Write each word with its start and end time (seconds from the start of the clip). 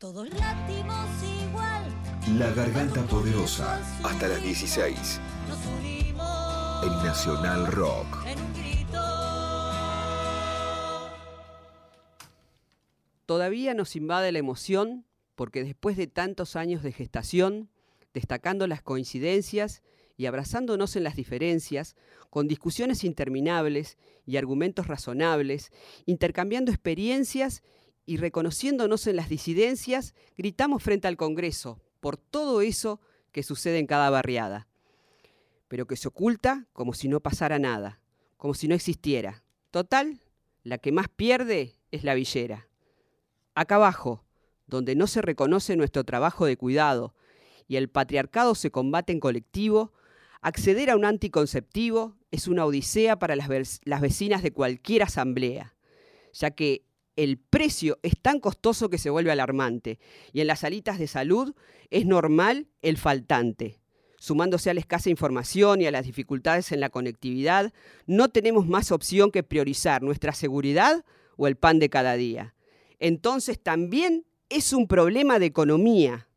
Todos 0.00 0.30
latimos 0.30 1.10
igual. 1.44 1.84
La 2.38 2.50
Garganta 2.54 3.02
Poderosa, 3.02 3.78
hasta 4.02 4.28
las 4.28 4.42
16. 4.42 5.20
Nos 5.46 5.66
unimos 5.78 6.84
En 6.84 7.06
Nacional 7.06 7.66
Rock. 7.66 8.06
en 8.26 8.40
un 8.40 8.52
grito. 8.54 8.98
Todavía 13.26 13.74
nos 13.74 13.94
invade 13.94 14.32
la 14.32 14.38
emoción 14.38 15.04
porque 15.34 15.62
después 15.62 15.98
de 15.98 16.06
tantos 16.06 16.56
años 16.56 16.82
de 16.82 16.92
gestación, 16.92 17.68
destacando 18.14 18.66
las 18.66 18.80
coincidencias 18.80 19.82
y 20.16 20.24
abrazándonos 20.24 20.96
en 20.96 21.04
las 21.04 21.14
diferencias, 21.14 21.94
con 22.30 22.48
discusiones 22.48 23.04
interminables 23.04 23.98
y 24.24 24.38
argumentos 24.38 24.86
razonables, 24.86 25.70
intercambiando 26.06 26.70
experiencias 26.72 27.62
y 28.10 28.16
reconociéndonos 28.16 29.06
en 29.06 29.14
las 29.14 29.28
disidencias, 29.28 30.16
gritamos 30.36 30.82
frente 30.82 31.06
al 31.06 31.16
Congreso 31.16 31.78
por 32.00 32.16
todo 32.16 32.60
eso 32.60 33.00
que 33.30 33.44
sucede 33.44 33.78
en 33.78 33.86
cada 33.86 34.10
barriada, 34.10 34.66
pero 35.68 35.86
que 35.86 35.94
se 35.94 36.08
oculta 36.08 36.66
como 36.72 36.92
si 36.92 37.06
no 37.06 37.20
pasara 37.20 37.60
nada, 37.60 38.00
como 38.36 38.54
si 38.54 38.66
no 38.66 38.74
existiera. 38.74 39.44
Total, 39.70 40.18
la 40.64 40.78
que 40.78 40.90
más 40.90 41.06
pierde 41.08 41.76
es 41.92 42.02
la 42.02 42.14
villera. 42.14 42.66
Acá 43.54 43.76
abajo, 43.76 44.24
donde 44.66 44.96
no 44.96 45.06
se 45.06 45.22
reconoce 45.22 45.76
nuestro 45.76 46.02
trabajo 46.02 46.46
de 46.46 46.56
cuidado 46.56 47.14
y 47.68 47.76
el 47.76 47.88
patriarcado 47.88 48.56
se 48.56 48.72
combate 48.72 49.12
en 49.12 49.20
colectivo, 49.20 49.92
acceder 50.40 50.90
a 50.90 50.96
un 50.96 51.04
anticonceptivo 51.04 52.16
es 52.32 52.48
una 52.48 52.64
odisea 52.64 53.20
para 53.20 53.36
las, 53.36 53.46
vecinas 54.00 54.42
de 54.42 54.50
cualquier 54.50 55.04
asamblea, 55.04 55.76
ya 56.32 56.50
que 56.50 56.89
el 57.16 57.38
precio 57.38 57.98
es 58.02 58.14
tan 58.20 58.40
costoso 58.40 58.88
que 58.88 58.98
se 58.98 59.10
vuelve 59.10 59.32
alarmante 59.32 59.98
y 60.32 60.40
en 60.40 60.46
las 60.46 60.60
salitas 60.60 60.98
de 60.98 61.06
salud 61.06 61.54
es 61.90 62.06
normal 62.06 62.68
el 62.82 62.96
faltante. 62.96 63.80
Sumándose 64.18 64.68
a 64.70 64.74
la 64.74 64.80
escasa 64.80 65.08
información 65.08 65.80
y 65.80 65.86
a 65.86 65.90
las 65.90 66.04
dificultades 66.04 66.72
en 66.72 66.80
la 66.80 66.90
conectividad, 66.90 67.72
no 68.06 68.28
tenemos 68.28 68.66
más 68.66 68.92
opción 68.92 69.30
que 69.30 69.42
priorizar 69.42 70.02
nuestra 70.02 70.32
seguridad 70.32 71.04
o 71.36 71.46
el 71.46 71.56
pan 71.56 71.78
de 71.78 71.88
cada 71.88 72.14
día. 72.16 72.54
Entonces 72.98 73.58
también 73.58 74.26
es 74.50 74.74
un 74.74 74.86
problema 74.86 75.38
de 75.38 75.46
economía. 75.46 76.28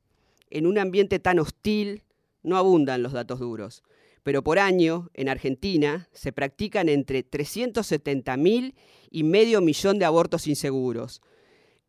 En 0.49 0.65
un 0.65 0.77
ambiente 0.77 1.19
tan 1.19 1.39
hostil 1.39 2.03
no 2.41 2.57
abundan 2.57 3.03
los 3.03 3.11
datos 3.11 3.39
duros, 3.39 3.83
pero 4.23 4.43
por 4.43 4.59
año 4.59 5.09
en 5.13 5.27
Argentina 5.27 6.07
se 6.13 6.31
practican 6.31 6.87
entre 6.87 7.29
370.000 7.29 8.75
y 9.13 9.23
medio 9.23 9.61
millón 9.61 9.99
de 9.99 10.05
abortos 10.05 10.47
inseguros. 10.47 11.21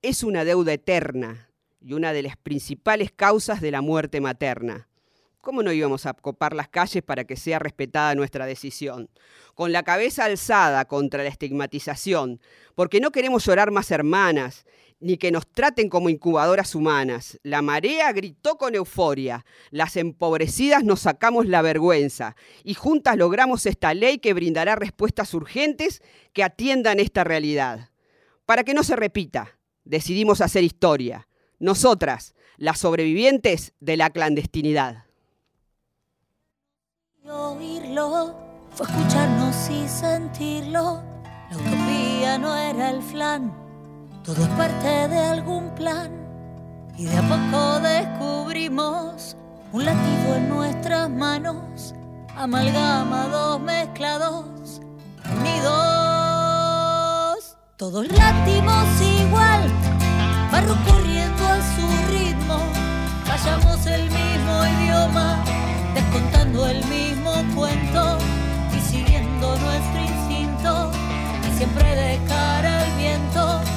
Es 0.03 0.23
una 0.23 0.45
deuda 0.45 0.75
eterna 0.75 1.49
y 1.81 1.95
una 1.95 2.13
de 2.13 2.23
las 2.23 2.37
principales 2.37 3.11
causas 3.11 3.63
de 3.63 3.71
la 3.71 3.81
muerte 3.81 4.21
materna. 4.21 4.89
¿Cómo 5.41 5.63
no 5.63 5.73
íbamos 5.73 6.05
a 6.05 6.13
copar 6.13 6.55
las 6.55 6.69
calles 6.69 7.03
para 7.03 7.25
que 7.25 7.37
sea 7.37 7.59
respetada 7.59 8.15
nuestra 8.15 8.45
decisión? 8.45 9.09
Con 9.55 9.73
la 9.73 9.83
cabeza 9.83 10.27
alzada 10.27 10.85
contra 10.85 11.23
la 11.23 11.31
estigmatización, 11.31 12.41
porque 12.75 13.01
no 13.01 13.11
queremos 13.11 13.47
llorar 13.47 13.71
más 13.71 13.91
hermanas, 13.91 14.67
ni 15.05 15.19
que 15.19 15.31
nos 15.31 15.47
traten 15.47 15.91
como 15.91 16.09
incubadoras 16.09 16.75
humanas. 16.75 17.39
La 17.43 17.61
marea 17.61 18.11
gritó 18.13 18.57
con 18.57 18.75
euforia, 18.75 19.45
las 19.71 19.99
empobrecidas 19.99 20.83
nos 20.83 21.01
sacamos 21.01 21.47
la 21.47 21.61
vergüenza, 21.61 22.37
y 22.65 22.73
juntas 22.73 23.19
logramos 23.19 23.67
esta 23.67 23.93
ley 23.93 24.17
que 24.17 24.33
brindará 24.33 24.77
respuestas 24.77 25.35
urgentes 25.35 26.03
que 26.33 26.43
atiendan 26.43 27.01
esta 27.01 27.23
realidad. 27.23 27.91
Para 28.47 28.65
que 28.65 28.73
no 28.73 28.83
se 28.83 28.97
repita, 28.97 29.59
decidimos 29.85 30.41
hacer 30.41 30.65
historia. 30.65 31.29
Nosotras, 31.59 32.35
las 32.57 32.79
sobrevivientes 32.79 33.75
de 33.81 33.99
la 33.99 34.09
clandestinidad. 34.09 35.05
Oírlo 37.29 38.35
fue 38.71 38.87
escucharnos 38.87 39.69
y 39.69 39.87
sentirlo. 39.87 41.03
La 41.51 41.57
utopía 41.59 42.39
no 42.39 42.57
era 42.57 42.91
el 42.91 43.03
flan, 43.03 43.64
todo 44.25 44.43
es 44.43 44.49
parte 44.51 45.09
de 45.09 45.19
algún 45.19 45.69
plan. 45.75 46.11
Y 46.97 47.05
de 47.05 47.19
a 47.19 47.23
poco 47.23 47.81
descubrimos 47.81 49.37
un 49.73 49.85
latido 49.85 50.37
en 50.37 50.49
nuestras 50.49 51.11
manos, 51.11 51.95
amalgamados, 52.37 53.61
mezclados, 53.61 54.81
unidos. 55.39 55.75
Todos 57.77 58.07
latimos 58.13 58.87
igual, 59.21 59.63
barro 60.51 60.77
corriendo 60.87 61.47
a 61.47 61.59
su 61.75 61.87
ritmo, 62.13 62.59
callamos 63.27 63.85
el 63.87 64.05
mismo 64.05 64.65
idioma, 64.79 65.45
descontando 65.93 66.67
el 66.69 66.83
mismo 66.87 67.33
cuento 67.55 68.19
y 68.75 68.81
siguiendo 68.81 69.57
nuestro 69.59 70.01
instinto 70.01 70.93
y 71.47 71.59
siempre 71.59 71.97
de 71.97 72.21
cara 72.29 72.83
al 72.83 72.93
viento 72.97 73.74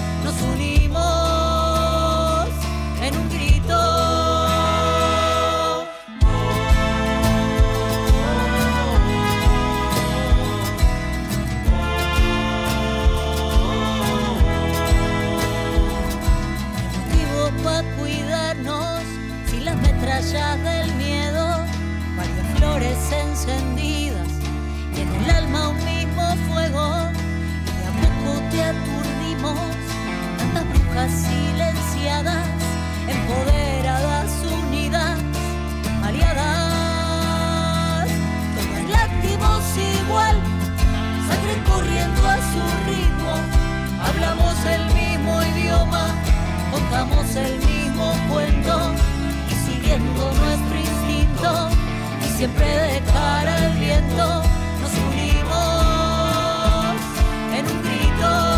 empoderadas, 33.08 34.32
unidas, 34.52 35.20
aliadas, 36.04 37.30
todas 38.56 38.90
láctimos 38.90 39.64
igual, 39.78 40.36
sangre 41.28 41.56
corriendo 41.70 42.28
a 42.28 42.38
su 42.38 42.62
ritmo, 42.88 43.34
hablamos 44.02 44.56
el 44.66 44.84
mismo 44.96 45.44
idioma, 45.44 46.06
contamos 46.72 47.36
el 47.36 47.60
mismo 47.60 48.14
cuento 48.32 48.76
y 49.50 49.54
siguiendo 49.70 50.32
nuestro 50.32 50.76
instinto 50.80 51.70
y 52.26 52.28
siempre 52.36 52.66
de 52.66 53.02
cara 53.14 53.56
al 53.58 53.74
viento 53.74 54.44
nos 54.82 54.94
unimos 55.08 55.58
en 57.54 57.64
un 57.68 57.84
grito. 57.84 58.57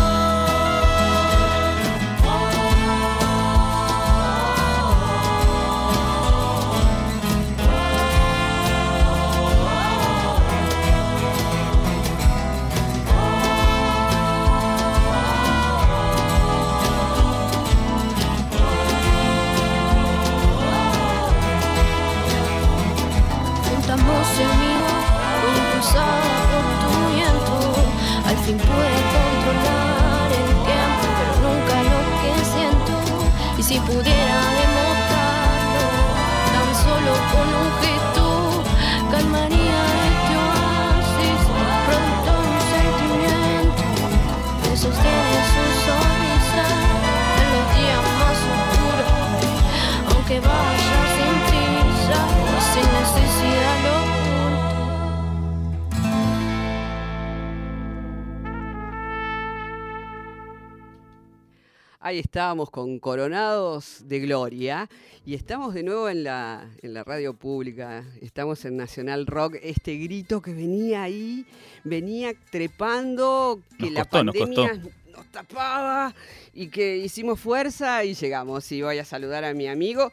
Estábamos 62.30 62.70
con 62.70 63.00
Coronados 63.00 64.06
de 64.06 64.20
Gloria 64.20 64.88
y 65.26 65.34
estamos 65.34 65.74
de 65.74 65.82
nuevo 65.82 66.08
en 66.08 66.22
la, 66.22 66.70
en 66.80 66.94
la 66.94 67.02
radio 67.02 67.34
pública, 67.34 68.04
estamos 68.20 68.64
en 68.64 68.76
Nacional 68.76 69.26
Rock, 69.26 69.56
este 69.60 69.96
grito 69.96 70.40
que 70.40 70.54
venía 70.54 71.02
ahí, 71.02 71.44
venía 71.82 72.32
trepando, 72.52 73.60
que 73.76 73.86
Nos 73.86 73.94
la 73.94 74.04
costó, 74.04 74.22
nos 74.22 74.36
pandemia 74.36 74.80
nos 75.12 75.26
tapaba 75.32 76.14
y 76.54 76.68
que 76.68 76.98
hicimos 76.98 77.40
fuerza 77.40 78.04
y 78.04 78.14
llegamos. 78.14 78.70
Y 78.70 78.80
voy 78.80 78.98
a 78.98 79.04
saludar 79.04 79.42
a 79.42 79.52
mi 79.52 79.66
amigo, 79.66 80.12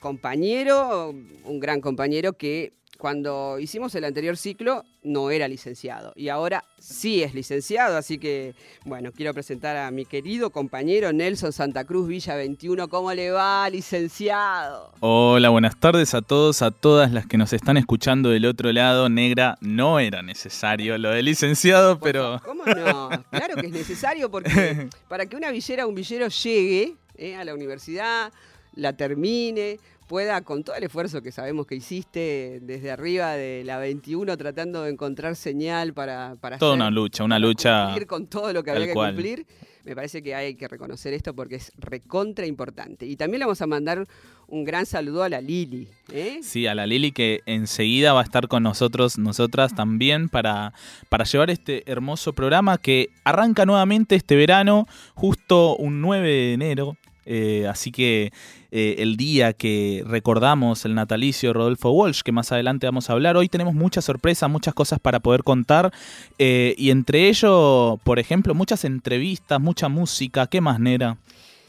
compañero, 0.00 1.14
un 1.44 1.60
gran 1.60 1.80
compañero 1.80 2.34
que 2.34 2.74
cuando 3.04 3.58
hicimos 3.58 3.94
el 3.96 4.04
anterior 4.04 4.34
ciclo 4.34 4.82
no 5.02 5.30
era 5.30 5.46
licenciado 5.46 6.14
y 6.16 6.30
ahora 6.30 6.64
sí 6.78 7.22
es 7.22 7.34
licenciado, 7.34 7.98
así 7.98 8.16
que 8.16 8.54
bueno, 8.86 9.12
quiero 9.12 9.34
presentar 9.34 9.76
a 9.76 9.90
mi 9.90 10.06
querido 10.06 10.48
compañero 10.48 11.12
Nelson 11.12 11.52
Santa 11.52 11.84
Cruz 11.84 12.08
Villa 12.08 12.34
21. 12.34 12.88
¿Cómo 12.88 13.12
le 13.12 13.30
va, 13.30 13.68
licenciado? 13.68 14.90
Hola, 15.00 15.50
buenas 15.50 15.78
tardes 15.78 16.14
a 16.14 16.22
todos, 16.22 16.62
a 16.62 16.70
todas 16.70 17.12
las 17.12 17.26
que 17.26 17.36
nos 17.36 17.52
están 17.52 17.76
escuchando 17.76 18.30
del 18.30 18.46
otro 18.46 18.72
lado. 18.72 19.10
Negra, 19.10 19.58
no 19.60 19.98
era 19.98 20.22
necesario 20.22 20.96
lo 20.96 21.10
de 21.10 21.22
licenciado, 21.22 22.00
pero... 22.00 22.40
¿Cómo 22.42 22.64
no? 22.64 23.10
Claro 23.30 23.56
que 23.56 23.66
es 23.66 23.72
necesario 23.72 24.30
porque 24.30 24.88
para 25.08 25.26
que 25.26 25.36
una 25.36 25.50
villera 25.50 25.84
o 25.84 25.90
un 25.90 25.94
villero 25.94 26.28
llegue 26.28 26.94
eh, 27.18 27.36
a 27.36 27.44
la 27.44 27.52
universidad, 27.52 28.32
la 28.76 28.94
termine, 28.94 29.78
pueda, 30.06 30.42
con 30.42 30.64
todo 30.64 30.76
el 30.76 30.84
esfuerzo 30.84 31.22
que 31.22 31.32
sabemos 31.32 31.66
que 31.66 31.74
hiciste 31.74 32.60
desde 32.62 32.90
arriba 32.90 33.32
de 33.32 33.62
la 33.64 33.78
21, 33.78 34.36
tratando 34.36 34.82
de 34.82 34.90
encontrar 34.90 35.36
señal 35.36 35.94
para... 35.94 36.36
para 36.40 36.58
Toda 36.58 36.74
una 36.74 36.90
lucha, 36.90 37.24
una 37.24 37.38
lucha... 37.38 37.86
Cumplir 37.86 38.06
con 38.06 38.26
todo 38.26 38.52
lo 38.52 38.62
que 38.62 38.70
había 38.70 38.86
que 38.86 38.94
cumplir. 38.94 39.46
Me 39.84 39.94
parece 39.94 40.22
que 40.22 40.34
hay 40.34 40.54
que 40.54 40.66
reconocer 40.66 41.12
esto 41.12 41.34
porque 41.34 41.56
es 41.56 41.70
recontra 41.76 42.46
importante. 42.46 43.04
Y 43.06 43.16
también 43.16 43.40
le 43.40 43.44
vamos 43.44 43.60
a 43.60 43.66
mandar 43.66 44.06
un 44.48 44.64
gran 44.64 44.86
saludo 44.86 45.22
a 45.22 45.28
la 45.28 45.42
Lili. 45.42 45.88
¿eh? 46.10 46.40
Sí, 46.42 46.66
a 46.66 46.74
la 46.74 46.86
Lili 46.86 47.12
que 47.12 47.40
enseguida 47.44 48.14
va 48.14 48.20
a 48.20 48.24
estar 48.24 48.48
con 48.48 48.62
nosotros, 48.62 49.18
nosotras 49.18 49.74
también, 49.74 50.30
para, 50.30 50.72
para 51.10 51.24
llevar 51.24 51.50
este 51.50 51.90
hermoso 51.90 52.32
programa 52.32 52.78
que 52.78 53.10
arranca 53.24 53.66
nuevamente 53.66 54.14
este 54.14 54.36
verano, 54.36 54.86
justo 55.14 55.76
un 55.76 56.00
9 56.00 56.28
de 56.28 56.52
enero. 56.54 56.96
Eh, 57.26 57.66
así 57.68 57.90
que 57.90 58.32
eh, 58.76 58.96
el 59.04 59.16
día 59.16 59.52
que 59.52 60.02
recordamos 60.04 60.84
el 60.84 60.96
natalicio 60.96 61.50
de 61.50 61.52
Rodolfo 61.52 61.92
Walsh, 61.92 62.22
que 62.22 62.32
más 62.32 62.50
adelante 62.50 62.88
vamos 62.88 63.08
a 63.08 63.12
hablar. 63.12 63.36
Hoy 63.36 63.48
tenemos 63.48 63.72
muchas 63.72 64.04
sorpresas, 64.04 64.50
muchas 64.50 64.74
cosas 64.74 64.98
para 64.98 65.20
poder 65.20 65.44
contar. 65.44 65.92
Eh, 66.40 66.74
y 66.76 66.90
entre 66.90 67.28
ello, 67.28 68.00
por 68.02 68.18
ejemplo, 68.18 68.52
muchas 68.52 68.84
entrevistas, 68.84 69.60
mucha 69.60 69.88
música. 69.88 70.48
¿Qué 70.48 70.60
más, 70.60 70.80
Nera? 70.80 71.18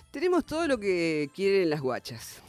Tenemos 0.09 0.45
todo 0.45 0.67
lo 0.67 0.79
que 0.79 1.29
quieren 1.35 1.69
las 1.69 1.79
guachas, 1.79 2.41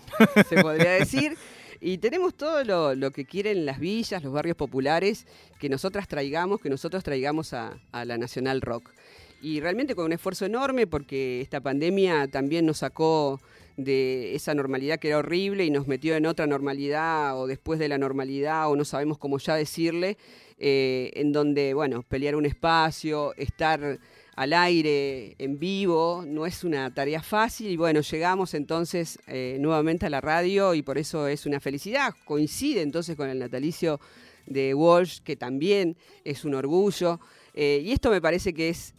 se 0.49 0.63
podría 0.63 0.93
decir. 0.93 1.37
Y 1.79 1.99
tenemos 1.99 2.35
todo 2.35 2.95
lo, 2.95 3.11
que 3.11 3.27
quieren 3.27 3.67
las 3.67 3.79
villas, 3.79 4.25
los 4.25 4.33
barrios 4.33 4.57
populares, 4.57 5.27
que 5.61 5.69
nosotras 5.69 6.09
traigamos, 6.09 6.63
que 6.63 6.71
nosotros 6.71 7.05
traigamos 7.05 7.53
a, 7.53 7.77
a 7.93 8.07
la 8.07 8.17
Nacional 8.17 8.63
Rock. 8.63 8.91
Y 9.43 9.61
realmente 9.61 9.95
con 9.95 10.07
un 10.07 10.15
esfuerzo 10.15 10.47
enorme, 10.47 10.87
porque 10.87 11.43
esta 11.43 11.61
pandemia 11.61 12.27
también 12.29 12.65
nos 12.65 12.79
sacó 12.79 13.39
de 13.77 14.35
esa 14.35 14.55
normalidad 14.55 14.99
que 14.99 15.09
era 15.09 15.19
horrible 15.19 15.65
y 15.65 15.71
nos 15.71 15.87
metió 15.87 16.17
en 16.17 16.27
otra 16.27 16.47
normalidad 16.47 17.39
o 17.39 17.47
después 17.47 17.79
de 17.79 17.89
la 17.89 17.99
normalidad 17.99 18.71
o 18.71 18.77
no 18.77 18.85
sabemos 18.85 19.19
cómo 19.19 19.39
ya 19.39 19.55
decirle, 19.55 20.17
eh, 20.59 21.11
en 21.15 21.33
donde, 21.33 21.75
bueno, 21.75 22.03
pelear 22.03 22.37
un 22.37 22.47
espacio, 22.47 23.35
estar 23.37 23.99
al 24.37 24.53
aire, 24.53 25.35
en 25.39 25.59
vivo, 25.59 26.25
no 26.27 26.47
es 26.47 26.65
una 26.65 26.93
tarea 26.93 27.23
fácil 27.23 27.69
y 27.69 27.77
bueno, 27.77 28.01
llegamos 28.01 28.55
entonces 28.55 29.19
eh, 29.27 29.57
nuevamente 29.61 30.07
a 30.07 30.11
la 30.11 30.21
radio 30.21 30.75
y 30.75 30.83
por 30.83 30.99
eso 30.99 31.27
es 31.27 31.47
una 31.47 31.61
felicidad, 31.61 32.15
coincide 32.25 32.83
entonces 32.83 33.17
con 33.17 33.29
el 33.29 33.39
natalicio 33.39 34.01
de 34.47 34.75
Walsh, 34.75 35.21
que 35.21 35.37
también 35.37 35.97
es 36.25 36.45
un 36.45 36.55
orgullo. 36.55 37.21
Eh, 37.53 37.81
y 37.83 37.93
esto 37.93 38.11
me 38.11 38.21
parece 38.21 38.53
que 38.53 38.69
es 38.69 38.95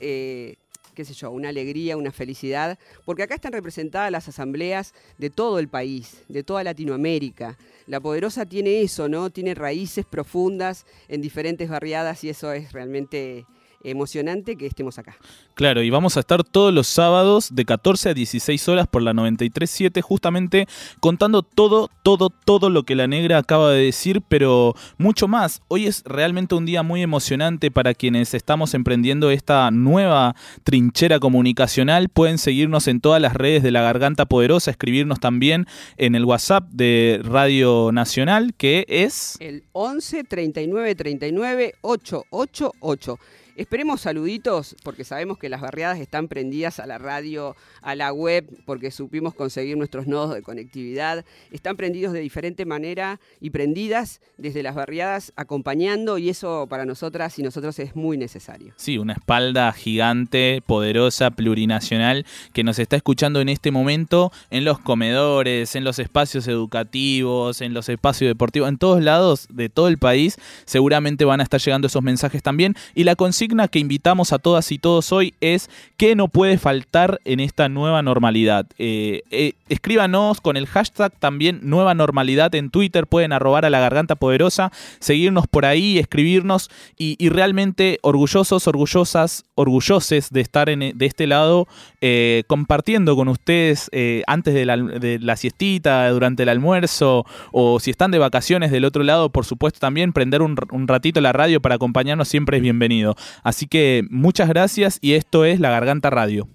qué 0.98 1.06
sé 1.06 1.14
yo, 1.14 1.30
una 1.30 1.50
alegría, 1.50 1.96
una 1.96 2.12
felicidad, 2.12 2.80
porque 3.06 3.22
acá 3.22 3.36
están 3.36 3.54
representadas 3.54 4.12
las 4.12 4.28
asambleas 4.28 4.96
de 5.20 5.30
todo 5.30 5.60
el 5.60 5.68
país, 5.68 6.24
de 6.28 6.42
toda 6.42 6.64
Latinoamérica. 6.64 7.56
La 7.86 8.00
Poderosa 8.00 8.48
tiene 8.48 8.82
eso, 8.82 9.08
¿no? 9.08 9.30
Tiene 9.30 9.54
raíces 9.54 10.08
profundas 10.08 10.88
en 11.08 11.22
diferentes 11.22 11.70
barriadas 11.70 12.24
y 12.24 12.30
eso 12.30 12.52
es 12.52 12.72
realmente 12.72 13.46
emocionante 13.90 14.56
que 14.56 14.66
estemos 14.66 14.98
acá. 15.00 15.18
Claro, 15.54 15.82
y 15.82 15.90
vamos 15.90 16.18
a 16.18 16.20
estar 16.20 16.44
todos 16.44 16.74
los 16.74 16.88
sábados 16.88 17.54
de 17.54 17.66
14 17.66 18.10
a 18.10 18.14
16 18.14 18.68
horas 18.70 18.88
por 18.88 19.02
la 19.02 19.14
93.7 19.14 20.02
justamente 20.02 20.68
contando 21.00 21.44
todo, 21.44 21.90
todo, 22.04 22.30
todo 22.30 22.70
lo 22.70 22.84
que 22.84 22.96
la 22.96 23.08
negra 23.08 23.38
acaba 23.38 23.72
de 23.72 23.84
decir, 23.84 24.22
pero 24.28 24.76
mucho 24.98 25.28
más. 25.28 25.62
Hoy 25.68 25.88
es 25.88 26.04
realmente 26.06 26.56
un 26.56 26.66
día 26.66 26.84
muy 26.84 27.02
emocionante 27.02 27.72
para 27.72 27.94
quienes 27.94 28.34
estamos 28.34 28.74
emprendiendo 28.74 29.32
esta 29.32 29.72
nueva 29.72 30.36
trinchera 30.64 31.20
comunicacional. 31.20 32.10
Pueden 32.10 32.38
seguirnos 32.38 32.88
en 32.88 33.02
todas 33.02 33.22
las 33.22 33.34
redes 33.34 33.64
de 33.64 33.72
la 33.72 33.82
Garganta 33.82 34.26
Poderosa, 34.26 34.72
escribirnos 34.72 35.20
también 35.20 35.66
en 35.98 36.16
el 36.16 36.26
WhatsApp 36.26 36.70
de 36.72 37.22
Radio 37.24 37.92
Nacional, 37.92 38.54
que 38.56 38.86
es... 38.88 39.38
El 39.40 39.64
11 39.74 40.24
39 40.24 40.96
39 40.96 41.76
888. 41.82 43.20
Esperemos 43.58 44.02
saluditos, 44.02 44.76
porque 44.84 45.04
sabemos 45.04 45.40
que 45.40 45.50
las 45.50 45.62
barriadas 45.62 46.00
están 46.00 46.28
prendidas 46.28 46.80
a 46.80 46.86
la 46.86 47.00
radio, 47.00 47.56
a 47.82 47.96
la 47.96 48.14
web, 48.14 48.48
porque 48.68 48.92
supimos 48.92 49.34
conseguir 49.34 49.76
nuestros 49.78 50.06
nodos 50.06 50.36
de 50.36 50.44
conectividad. 50.44 51.26
Están 51.50 51.76
prendidos 51.76 52.14
de 52.14 52.20
diferente 52.20 52.68
manera 52.68 53.20
y 53.42 53.50
prendidas 53.50 54.22
desde 54.38 54.62
las 54.62 54.76
barriadas, 54.76 55.34
acompañando, 55.36 56.20
y 56.20 56.30
eso 56.30 56.68
para 56.70 56.86
nosotras 56.86 57.40
y 57.40 57.42
nosotros 57.42 57.80
es 57.80 57.96
muy 57.96 58.16
necesario. 58.16 58.74
Sí, 58.76 59.00
una 59.00 59.14
espalda 59.14 59.74
gigante, 59.74 60.62
poderosa, 60.64 61.32
plurinacional, 61.32 62.28
que 62.54 62.64
nos 62.64 62.78
está 62.78 62.96
escuchando 62.96 63.42
en 63.42 63.50
este 63.50 63.72
momento 63.72 64.32
en 64.52 64.66
los 64.66 64.78
comedores, 64.78 65.76
en 65.76 65.84
los 65.84 65.98
espacios 65.98 66.48
educativos, 66.48 67.62
en 67.62 67.74
los 67.74 67.90
espacios 67.90 68.30
deportivos, 68.30 68.70
en 68.70 68.78
todos 68.78 69.02
lados 69.02 69.48
de 69.50 69.70
todo 69.70 69.88
el 69.88 69.98
país. 69.98 70.38
Seguramente 70.66 71.26
van 71.26 71.40
a 71.40 71.44
estar 71.44 71.60
llegando 71.60 71.88
esos 71.88 72.04
mensajes 72.04 72.44
también. 72.44 72.76
Y 72.94 73.04
la 73.04 73.16
consigna 73.16 73.47
que 73.48 73.80
invitamos 73.80 74.34
a 74.34 74.40
todas 74.40 74.72
y 74.72 74.78
todos 74.78 75.12
hoy 75.12 75.34
es 75.40 75.70
¿qué 75.96 76.16
no 76.16 76.28
puede 76.28 76.58
faltar 76.58 77.20
en 77.24 77.40
esta 77.40 77.70
nueva 77.70 78.02
normalidad? 78.02 78.68
Eh, 78.78 79.24
eh, 79.32 79.54
escríbanos 79.70 80.42
con 80.42 80.58
el 80.58 80.68
hashtag 80.68 81.14
también 81.18 81.60
nueva 81.64 81.94
normalidad 81.94 82.54
en 82.56 82.70
Twitter, 82.70 83.08
pueden 83.08 83.32
arrobar 83.34 83.66
a 83.66 83.70
la 83.70 83.80
garganta 83.80 84.16
poderosa, 84.16 84.72
seguirnos 85.00 85.48
por 85.48 85.66
ahí, 85.66 85.98
escribirnos 85.98 86.70
y, 86.98 87.16
realmente 87.30 88.00
orgullosos, 88.02 88.68
orgullosas, 88.68 89.46
orgulloses 89.56 90.30
de 90.32 90.42
estar 90.42 90.70
en, 90.70 90.98
de 90.98 91.06
este 91.06 91.28
lado 91.28 91.68
eh, 92.02 92.44
compartiendo 92.48 93.16
con 93.16 93.28
ustedes 93.28 93.90
antes 94.28 94.54
de 94.54 94.66
la, 94.66 95.36
siestita, 95.36 96.10
durante 96.10 96.44
el 96.44 96.50
almuerzo 96.50 97.26
o 97.52 97.80
si 97.80 97.92
están 97.92 98.12
de 98.12 98.20
vacaciones 98.20 98.72
del 98.72 98.86
otro 98.86 99.04
lado, 99.04 99.30
por 99.30 99.46
supuesto 99.46 99.80
también 99.80 100.14
prender 100.14 100.42
un 100.42 100.88
ratito 100.88 101.22
la 101.22 101.34
radio 101.34 101.62
para 101.62 101.76
acompañarnos 101.76 102.28
siempre 102.28 102.58
es 102.58 102.64
bienvenido. 102.64 103.16
Así 103.44 103.68
que 103.68 104.04
muchas 104.10 104.50
gracias 104.50 105.00
y 105.02 105.14
esto 105.14 105.46
es 105.46 105.60
La 105.60 105.70
Garganta 105.70 106.10
Radio. 106.10 106.48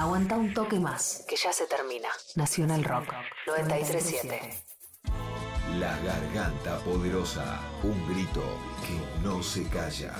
Aguanta 0.00 0.38
un 0.38 0.54
toque 0.54 0.80
más, 0.80 1.26
que 1.28 1.36
ya 1.36 1.52
se 1.52 1.66
termina. 1.66 2.08
Nacional 2.34 2.82
Rock 2.84 3.12
937. 3.46 4.64
La 5.78 5.94
garganta 5.98 6.78
poderosa, 6.78 7.60
un 7.82 8.08
grito 8.08 8.42
que 8.80 9.22
no 9.22 9.42
se 9.42 9.62
calla. 9.64 10.14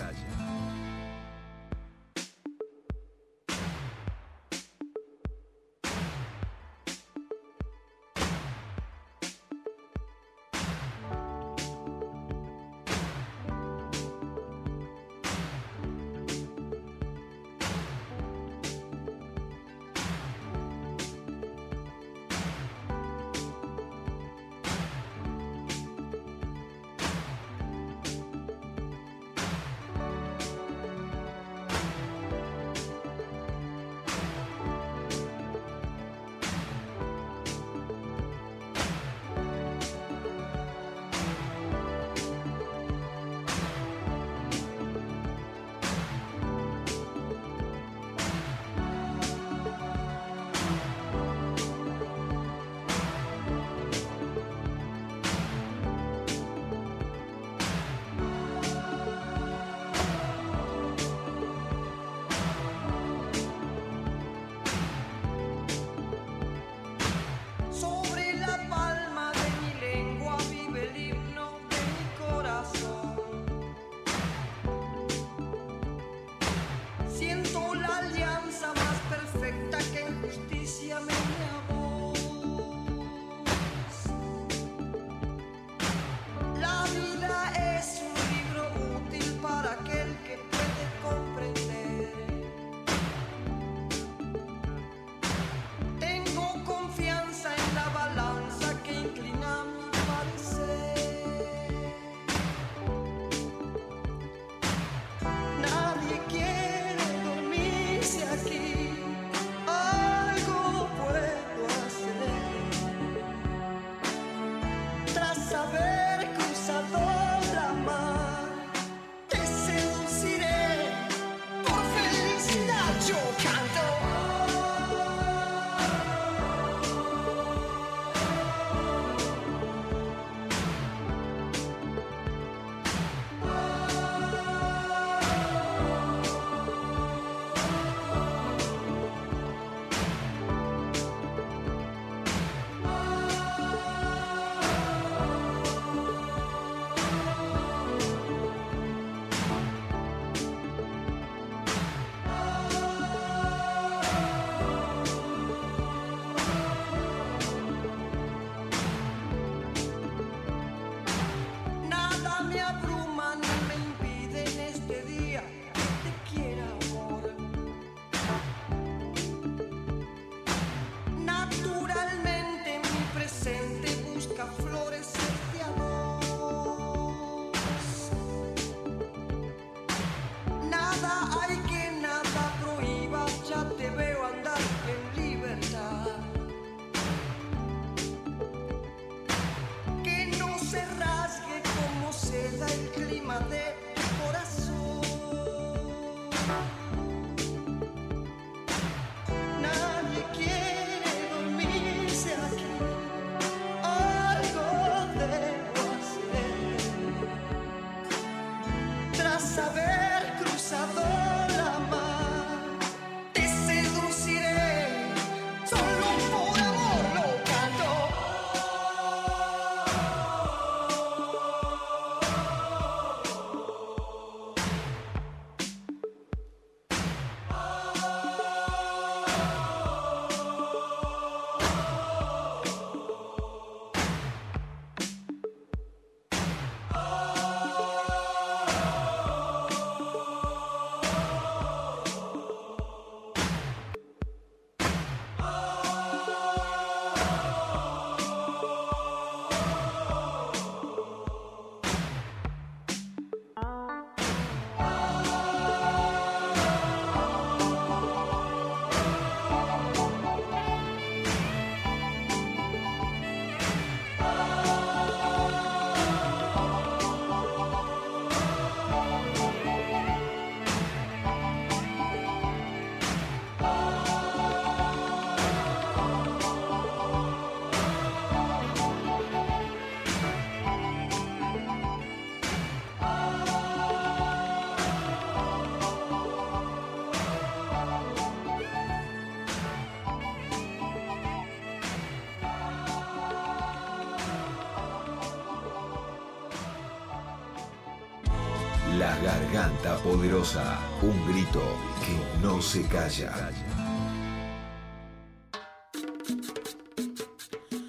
Garganta 299.52 299.96
poderosa, 299.98 300.78
un 301.02 301.26
grito 301.26 301.60
que 302.04 302.40
no 302.42 302.62
se 302.62 302.82
calla. 302.86 303.50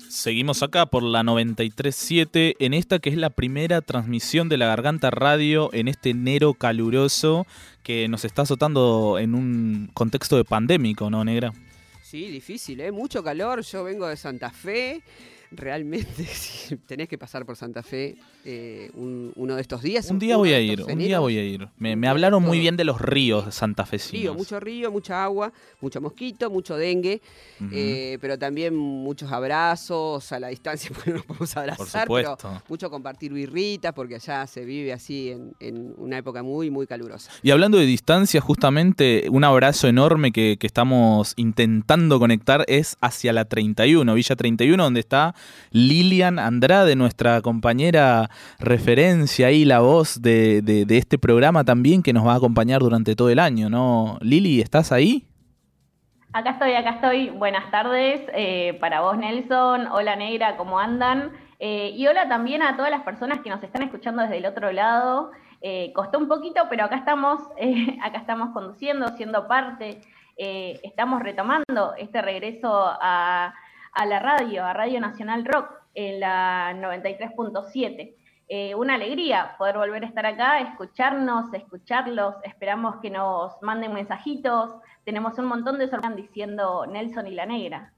Seguimos 0.10 0.64
acá 0.64 0.88
por 0.88 1.04
la 1.04 1.22
93.7 1.22 2.56
en 2.60 2.74
esta 2.74 3.00
que 3.00 3.10
es 3.10 3.18
la 3.18 3.30
primera 3.30 3.82
transmisión 3.82 4.50
de 4.50 4.58
la 4.58 4.68
Garganta 4.68 5.12
Radio 5.12 5.70
en 5.74 5.88
este 5.88 6.12
enero 6.12 6.54
caluroso 6.54 7.46
que 7.84 8.08
nos 8.08 8.26
está 8.26 8.44
azotando 8.44 9.18
en 9.20 9.36
un 9.36 9.90
contexto 9.94 10.38
de 10.38 10.46
pandémico, 10.46 11.10
¿no, 11.10 11.24
negra? 11.24 11.54
Sí, 12.04 12.28
difícil, 12.28 12.82
¿eh? 12.82 12.92
Mucho 12.92 13.24
calor. 13.24 13.62
Yo 13.62 13.84
vengo 13.84 14.08
de 14.08 14.18
Santa 14.18 14.50
Fe. 14.50 15.02
Realmente, 15.52 16.26
si 16.26 16.78
tenés 16.78 17.08
que 17.10 17.18
pasar 17.18 17.46
por 17.46 17.56
Santa 17.58 17.84
Fe 17.84 18.16
eh, 18.46 18.90
un- 18.94 19.32
uno 19.36 19.56
de 19.56 19.62
estos 19.62 19.82
días. 19.82 20.10
Un 20.10 20.18
día 20.20 20.38
voy 20.38 20.54
a 20.54 20.60
ir, 20.60 20.82
un 20.84 20.98
día 20.98 21.20
voy 21.20 21.38
a 21.38 21.44
ir. 21.44 21.68
Me, 21.78 21.96
me 21.96 22.08
hablaron 22.08 22.42
muy 22.44 22.60
bien 22.60 22.78
de 22.78 22.84
los 22.86 23.00
ríos 23.02 23.44
Río, 23.46 23.52
santafesinos. 23.52 24.36
mucho 24.38 24.60
río, 24.60 24.92
mucha 24.92 25.24
agua, 25.24 25.52
mucho 25.82 26.00
mosquito, 26.02 26.50
mucho 26.50 26.78
dengue, 26.78 27.22
eh, 27.72 28.18
pero 28.22 28.40
también 28.40 28.76
muchos 28.76 29.32
abrazos 29.32 30.32
a 30.32 30.40
la 30.40 30.48
distancia, 30.48 30.90
porque 30.96 31.12
no 31.12 31.18
nos 31.18 31.26
podemos 31.26 31.58
abrazar, 31.58 32.08
pero 32.08 32.32
supuesto. 32.32 32.64
mucho 32.70 32.90
compartir 32.90 33.34
birritas, 33.34 33.94
porque 33.94 34.16
allá 34.16 34.48
se 34.48 34.64
vive 34.66 34.94
así 34.94 35.30
en, 35.32 35.54
en 35.60 35.94
una 35.98 36.18
época 36.18 36.42
muy, 36.44 36.70
muy 36.70 36.88
calurosa. 36.88 37.30
Y 37.44 37.52
hablando 37.52 37.78
de 37.78 37.86
distancia, 37.86 38.40
justamente 38.42 39.26
un 39.30 39.44
abrazo 39.44 39.88
enorme 39.88 40.32
que, 40.32 40.58
que 40.60 40.68
estamos 40.68 41.34
intentando 41.36 42.20
conectar 42.20 42.64
es 42.68 42.98
hacia 43.02 43.34
la 43.34 43.46
31, 43.46 44.14
Villa 44.14 44.36
31, 44.36 44.82
donde 44.84 45.00
está 45.02 45.36
Lilian 45.72 46.38
Andrade, 46.40 46.96
nuestra 46.96 47.42
compañera 47.42 48.30
referencia 48.60 49.52
y 49.52 49.66
la 49.66 49.80
voz 49.80 50.22
de, 50.22 50.62
de- 50.62 50.98
este 50.98 51.18
programa 51.18 51.64
también 51.64 52.04
que 52.04 52.14
nos 52.14 52.26
va 52.28 52.34
a 52.34 52.38
acompañar 52.38 52.82
durante 52.82 53.16
todo 53.16 53.30
el 53.30 53.40
año, 53.40 53.70
¿no? 53.70 54.18
Lili, 54.22 54.62
¿estás 54.62 54.92
ahí? 54.92 55.28
Acá 56.34 56.52
estoy, 56.52 56.74
acá 56.74 56.92
estoy. 56.92 57.30
Buenas 57.30 57.70
tardes 57.72 58.22
eh, 58.34 58.78
para 58.80 59.02
vos, 59.02 59.18
Nelson. 59.18 59.88
Hola, 59.88 60.16
Negra, 60.16 60.56
¿cómo 60.58 60.80
andan? 60.80 61.32
Eh, 61.60 61.92
y 61.96 62.08
hola 62.08 62.28
también 62.30 62.62
a 62.64 62.76
todas 62.76 62.90
las 62.92 63.02
personas 63.02 63.40
que 63.42 63.50
nos 63.50 63.62
están 63.64 63.84
escuchando 63.84 64.22
desde 64.22 64.38
el 64.38 64.46
otro 64.46 64.72
lado. 64.72 65.32
Eh, 65.62 65.92
costó 65.94 66.18
un 66.18 66.28
poquito, 66.28 66.64
pero 66.70 66.86
acá 66.86 66.96
estamos, 66.96 67.42
acá 68.04 68.18
estamos 68.18 68.50
conduciendo, 68.54 69.08
siendo 69.18 69.48
parte. 69.48 70.02
Estamos 70.38 71.22
retomando 71.22 71.94
este 72.00 72.20
regreso 72.22 72.72
a, 72.74 73.54
a 73.92 74.06
la 74.06 74.20
radio, 74.20 74.66
a 74.66 74.74
Radio 74.74 75.00
Nacional 75.00 75.46
Rock, 75.46 75.70
en 75.94 76.20
la 76.20 76.74
93.7. 76.74 78.16
Eh, 78.54 78.76
una 78.76 78.96
alegría 78.96 79.56
poder 79.58 79.78
volver 79.78 80.04
a 80.04 80.08
estar 80.08 80.26
acá, 80.26 80.60
escucharnos, 80.60 81.54
escucharlos. 81.54 82.36
Esperamos 82.44 82.98
que 83.02 83.10
nos 83.10 83.54
manden 83.62 83.94
mensajitos. 83.94 84.74
Tenemos 85.06 85.38
un 85.38 85.46
montón 85.46 85.78
de 85.78 85.88
sorpresas 85.88 86.18
diciendo 86.18 86.86
Nelson 86.86 87.28
y 87.28 87.32
la 87.32 87.46
Negra. 87.46 87.94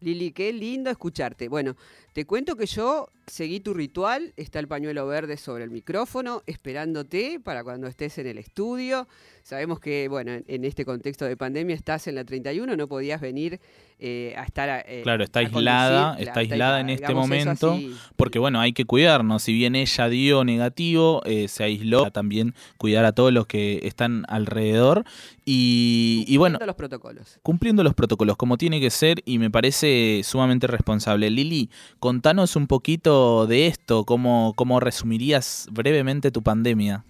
Lili, 0.00 0.32
qué 0.32 0.52
lindo 0.52 0.90
escucharte. 0.90 1.48
Bueno, 1.48 1.76
te 2.12 2.24
cuento 2.26 2.56
que 2.56 2.66
yo 2.66 3.08
seguí 3.26 3.60
tu 3.60 3.74
ritual, 3.74 4.32
está 4.36 4.58
el 4.58 4.66
pañuelo 4.66 5.06
verde 5.06 5.36
sobre 5.36 5.62
el 5.64 5.70
micrófono, 5.70 6.42
esperándote 6.46 7.38
para 7.38 7.62
cuando 7.62 7.86
estés 7.86 8.18
en 8.18 8.26
el 8.26 8.38
estudio. 8.38 9.06
Sabemos 9.44 9.78
que, 9.80 10.08
bueno, 10.08 10.32
en, 10.32 10.44
en 10.48 10.64
este 10.64 10.84
contexto 10.84 11.24
de 11.24 11.36
pandemia 11.36 11.74
estás 11.76 12.06
en 12.08 12.16
la 12.16 12.24
31, 12.24 12.76
no 12.76 12.88
podías 12.88 13.20
venir 13.20 13.60
eh, 13.98 14.34
a 14.36 14.42
estar... 14.44 14.84
eh, 14.88 15.00
Claro, 15.02 15.22
está 15.24 15.38
a 15.40 15.42
aislada, 15.42 16.02
conducir. 16.08 16.28
está 16.28 16.40
aislada 16.40 16.80
en 16.80 16.90
este 16.90 17.14
momento. 17.14 17.78
Porque 18.16 18.38
bueno, 18.38 18.60
hay 18.60 18.72
que 18.72 18.84
cuidarnos. 18.84 19.42
Si 19.44 19.52
bien 19.52 19.74
ella 19.76 20.08
dio 20.08 20.44
negativo, 20.44 21.22
eh, 21.24 21.46
se 21.48 21.64
aisló, 21.64 22.10
también 22.10 22.54
cuidar 22.78 23.04
a 23.04 23.12
todos 23.12 23.32
los 23.32 23.46
que 23.46 23.80
están 23.84 24.24
alrededor. 24.28 25.04
Y, 25.44 26.24
y 26.28 26.36
bueno, 26.36 26.58
Cumpliendo 26.58 26.66
los 26.66 26.76
protocolos. 26.76 27.38
cumpliendo 27.42 27.82
los 27.84 27.94
protocolos 27.94 28.36
como 28.36 28.56
tiene 28.56 28.80
que 28.80 28.90
ser 28.90 29.22
y 29.24 29.38
me 29.38 29.50
parece 29.50 30.20
sumamente 30.24 30.66
responsable. 30.66 31.28
Lili, 31.30 31.70
contanos 32.00 32.56
un 32.56 32.66
poquito 32.66 33.46
de 33.46 33.66
esto, 33.66 34.04
cómo, 34.04 34.54
cómo 34.56 34.80
resumirías 34.80 35.68
brevemente 35.70 36.30
tu 36.30 36.42
pandemia. 36.42 37.04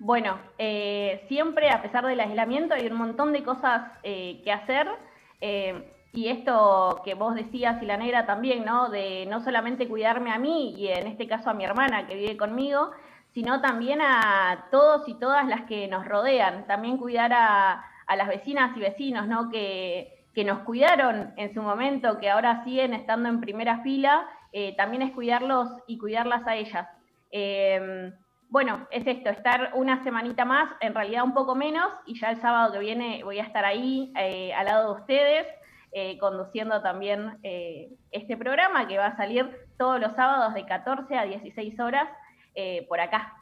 Bueno, 0.00 0.38
eh, 0.58 1.24
siempre 1.26 1.70
a 1.70 1.82
pesar 1.82 2.06
del 2.06 2.20
aislamiento 2.20 2.72
hay 2.72 2.86
un 2.86 2.96
montón 2.96 3.32
de 3.32 3.42
cosas 3.42 3.82
eh, 4.04 4.40
que 4.44 4.52
hacer. 4.52 4.86
eh, 5.40 5.92
y 6.12 6.28
esto 6.28 7.02
que 7.04 7.14
vos 7.14 7.34
decías 7.34 7.82
y 7.82 7.86
la 7.86 7.96
negra 7.96 8.26
también, 8.26 8.64
¿no? 8.64 8.88
De 8.88 9.26
no 9.26 9.40
solamente 9.40 9.88
cuidarme 9.88 10.30
a 10.32 10.38
mí 10.38 10.74
y 10.76 10.88
en 10.88 11.06
este 11.06 11.28
caso 11.28 11.50
a 11.50 11.54
mi 11.54 11.64
hermana 11.64 12.06
que 12.06 12.14
vive 12.14 12.36
conmigo, 12.36 12.90
sino 13.34 13.60
también 13.60 14.00
a 14.00 14.66
todos 14.70 15.08
y 15.08 15.14
todas 15.14 15.46
las 15.46 15.62
que 15.66 15.86
nos 15.86 16.06
rodean. 16.06 16.66
También 16.66 16.96
cuidar 16.96 17.32
a, 17.32 17.84
a 18.06 18.16
las 18.16 18.28
vecinas 18.28 18.76
y 18.76 18.80
vecinos, 18.80 19.28
¿no? 19.28 19.50
Que, 19.50 20.17
que 20.34 20.44
nos 20.44 20.60
cuidaron 20.60 21.32
en 21.36 21.52
su 21.54 21.62
momento, 21.62 22.18
que 22.18 22.30
ahora 22.30 22.64
siguen 22.64 22.94
estando 22.94 23.28
en 23.28 23.40
primera 23.40 23.82
fila. 23.82 24.26
eh, 24.52 24.74
también 24.76 25.02
es 25.02 25.12
cuidarlos 25.12 25.68
y 25.86 25.98
cuidarlas 25.98 26.46
a 26.46 26.56
ellas. 26.56 26.88
Eh, 27.30 28.12
bueno, 28.48 28.86
es 28.90 29.06
esto, 29.06 29.28
estar 29.28 29.72
una 29.74 30.02
semanita 30.04 30.44
más, 30.44 30.70
en 30.80 30.94
realidad 30.94 31.24
un 31.24 31.34
poco 31.34 31.54
menos, 31.54 31.92
y 32.06 32.18
ya 32.18 32.30
el 32.30 32.40
sábado 32.40 32.72
que 32.72 32.78
viene 32.78 33.22
voy 33.22 33.38
a 33.38 33.44
estar 33.44 33.64
ahí 33.64 34.12
eh, 34.18 34.52
al 34.54 34.64
lado 34.66 34.94
de 34.94 35.00
ustedes, 35.00 35.46
eh, 35.92 36.18
conduciendo 36.18 36.82
también 36.82 37.38
este 38.10 38.36
programa 38.36 38.86
que 38.86 38.98
va 38.98 39.06
a 39.06 39.16
salir 39.16 39.50
todos 39.78 39.98
los 39.98 40.14
sábados 40.14 40.52
de 40.52 40.66
14 40.66 41.16
a 41.16 41.24
16 41.24 41.80
horas 41.80 42.08
por 42.88 43.00
acá. 43.00 43.34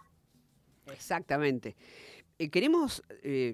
Exactamente. 0.93 1.75
Queremos 2.53 3.03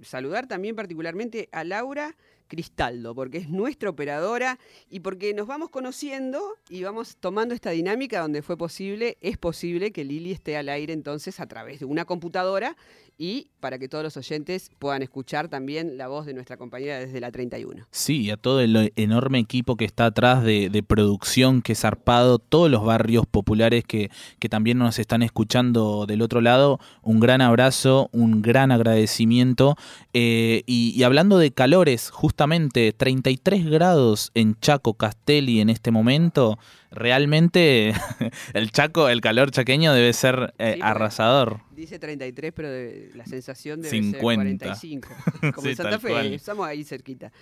saludar 0.02 0.46
también 0.46 0.76
particularmente 0.76 1.48
a 1.52 1.64
Laura 1.64 2.14
Cristaldo, 2.52 3.14
porque 3.14 3.38
es 3.38 3.48
nuestra 3.48 3.88
operadora 3.88 4.58
y 4.90 5.00
porque 5.00 5.32
nos 5.32 5.46
vamos 5.46 5.70
conociendo 5.70 6.58
y 6.68 6.82
vamos 6.82 7.16
tomando 7.16 7.54
esta 7.54 7.70
dinámica 7.70 8.20
donde 8.20 8.42
fue 8.42 8.58
posible, 8.58 9.16
es 9.22 9.38
posible 9.38 9.90
que 9.90 10.04
Lili 10.04 10.32
esté 10.32 10.58
al 10.58 10.68
aire 10.68 10.92
entonces 10.92 11.40
a 11.40 11.46
través 11.46 11.80
de 11.80 11.86
una 11.86 12.04
computadora 12.04 12.76
y 13.22 13.46
para 13.60 13.78
que 13.78 13.88
todos 13.88 14.02
los 14.02 14.16
oyentes 14.16 14.72
puedan 14.80 15.00
escuchar 15.00 15.46
también 15.46 15.96
la 15.96 16.08
voz 16.08 16.26
de 16.26 16.34
nuestra 16.34 16.56
compañera 16.56 16.98
desde 16.98 17.20
la 17.20 17.30
31. 17.30 17.86
Sí, 17.92 18.28
a 18.32 18.36
todo 18.36 18.60
el 18.60 18.92
enorme 18.96 19.38
equipo 19.38 19.76
que 19.76 19.84
está 19.84 20.06
atrás 20.06 20.42
de, 20.42 20.84
producción, 20.84 21.62
que 21.62 21.74
es 21.74 21.82
zarpado, 21.82 22.40
todos 22.40 22.68
los 22.68 22.84
barrios 22.84 23.24
populares 23.24 23.84
que, 23.84 24.10
que 24.40 24.48
también 24.48 24.78
nos 24.78 24.98
están 24.98 25.22
escuchando 25.22 26.04
del 26.04 26.20
otro 26.20 26.40
lado, 26.40 26.80
un 27.02 27.20
gran 27.20 27.42
abrazo, 27.42 28.10
un 28.10 28.42
gran 28.42 28.72
agradecimiento. 28.72 29.76
Eh, 30.12 30.64
y, 30.66 30.92
y 30.96 31.04
hablando 31.04 31.38
de 31.38 31.52
calores, 31.52 32.10
justamente 32.10 32.92
33 32.92 33.70
grados 33.70 34.32
en 34.34 34.58
Chaco 34.58 34.94
Castelli 34.94 35.60
en 35.60 35.70
este 35.70 35.92
momento, 35.92 36.58
realmente 36.92 37.92
el 38.54 38.70
Chaco, 38.70 39.08
el 39.08 39.20
calor 39.20 39.50
chaqueño 39.50 39.92
debe 39.92 40.12
ser 40.12 40.54
eh, 40.58 40.74
Sí, 40.76 40.80
arrasador. 40.82 41.60
Dice 41.74 41.98
33, 41.98 42.52
pero 42.54 42.70
de- 42.70 43.10
la 43.14 43.24
sensación 43.26 43.80
debe 43.80 43.90
50. 43.90 44.16
ser 44.18 44.22
45. 44.22 45.08
Como 45.54 45.62
Sí, 45.62 45.68
en 45.70 45.76
Santa 45.76 45.98
Fe, 45.98 46.08
cual. 46.10 46.32
estamos 46.34 46.66
ahí 46.66 46.84
cerquita. 46.84 47.32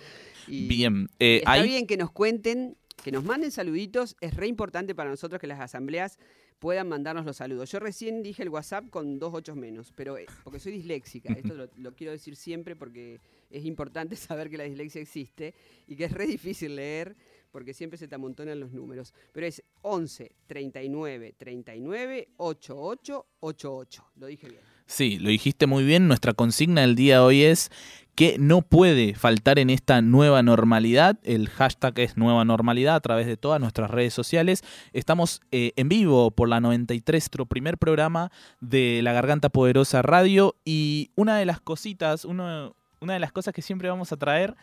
Y- 0.47 0.67
Bien, 0.67 1.09
eh, 1.19 1.37
Está 1.37 1.51
ahí- 1.53 1.67
bien 1.67 1.85
que 1.87 1.97
nos 1.97 2.11
cuenten, 2.11 2.75
que 3.03 3.11
nos 3.11 3.23
manden 3.23 3.51
saluditos. 3.51 4.15
Es 4.21 4.33
re 4.35 4.47
importante 4.47 4.95
para 4.95 5.09
nosotros 5.09 5.39
que 5.39 5.47
las 5.47 5.59
asambleas 5.59 6.17
puedan 6.59 6.87
mandarnos 6.87 7.25
los 7.25 7.37
saludos. 7.37 7.71
Yo 7.71 7.79
recién 7.79 8.21
dije 8.21 8.43
el 8.43 8.49
WhatsApp 8.49 8.87
con 8.91 9.17
dos 9.17 9.33
ochos 9.33 9.55
menos, 9.55 9.91
pero 9.95 10.17
eh, 10.17 10.27
porque 10.43 10.59
soy 10.59 10.71
disléxica. 10.73 11.33
Esto 11.33 11.53
lo, 11.55 11.67
lo 11.77 11.93
quiero 11.95 12.11
decir 12.11 12.35
siempre 12.35 12.75
porque 12.75 13.19
es 13.49 13.65
importante 13.65 14.15
saber 14.15 14.49
que 14.49 14.57
la 14.57 14.63
dislexia 14.65 15.01
existe 15.01 15.53
y 15.87 15.95
que 15.95 16.05
es 16.05 16.11
re 16.11 16.25
difícil 16.27 16.75
leer 16.75 17.15
porque 17.51 17.73
siempre 17.73 17.97
se 17.97 18.07
te 18.07 18.15
amontonan 18.15 18.59
los 18.59 18.71
números. 18.71 19.13
Pero 19.31 19.45
es 19.45 19.63
11 19.81 20.31
39 20.47 21.35
39 21.37 22.29
88 22.37 23.25
88. 23.39 24.05
Lo 24.15 24.27
dije 24.27 24.49
bien. 24.49 24.61
Sí, 24.85 25.19
lo 25.19 25.29
dijiste 25.29 25.67
muy 25.67 25.83
bien. 25.83 26.07
Nuestra 26.07 26.33
consigna 26.33 26.81
del 26.81 26.95
día 26.95 27.15
de 27.15 27.21
hoy 27.21 27.43
es 27.43 27.71
que 28.15 28.37
no 28.37 28.61
puede 28.61 29.15
faltar 29.15 29.57
en 29.57 29.69
esta 29.69 30.01
nueva 30.01 30.43
normalidad. 30.43 31.17
El 31.23 31.49
hashtag 31.49 31.99
es 31.99 32.17
nueva 32.17 32.43
normalidad 32.43 32.95
a 32.95 32.99
través 32.99 33.25
de 33.25 33.37
todas 33.37 33.61
nuestras 33.61 33.89
redes 33.89 34.13
sociales. 34.13 34.63
Estamos 34.91 35.41
eh, 35.51 35.71
en 35.75 35.89
vivo 35.89 36.31
por 36.31 36.49
la 36.49 36.59
93, 36.59 37.21
nuestro 37.21 37.45
primer 37.45 37.77
programa 37.77 38.31
de 38.59 39.01
La 39.01 39.13
Garganta 39.13 39.49
Poderosa 39.49 40.01
Radio. 40.01 40.55
Y 40.65 41.11
una 41.15 41.37
de 41.37 41.45
las 41.45 41.61
cositas, 41.61 42.25
una 42.25 42.73
de 42.99 43.19
las 43.19 43.31
cosas 43.31 43.53
que 43.53 43.61
siempre 43.61 43.89
vamos 43.89 44.11
a 44.11 44.17
traer 44.17 44.55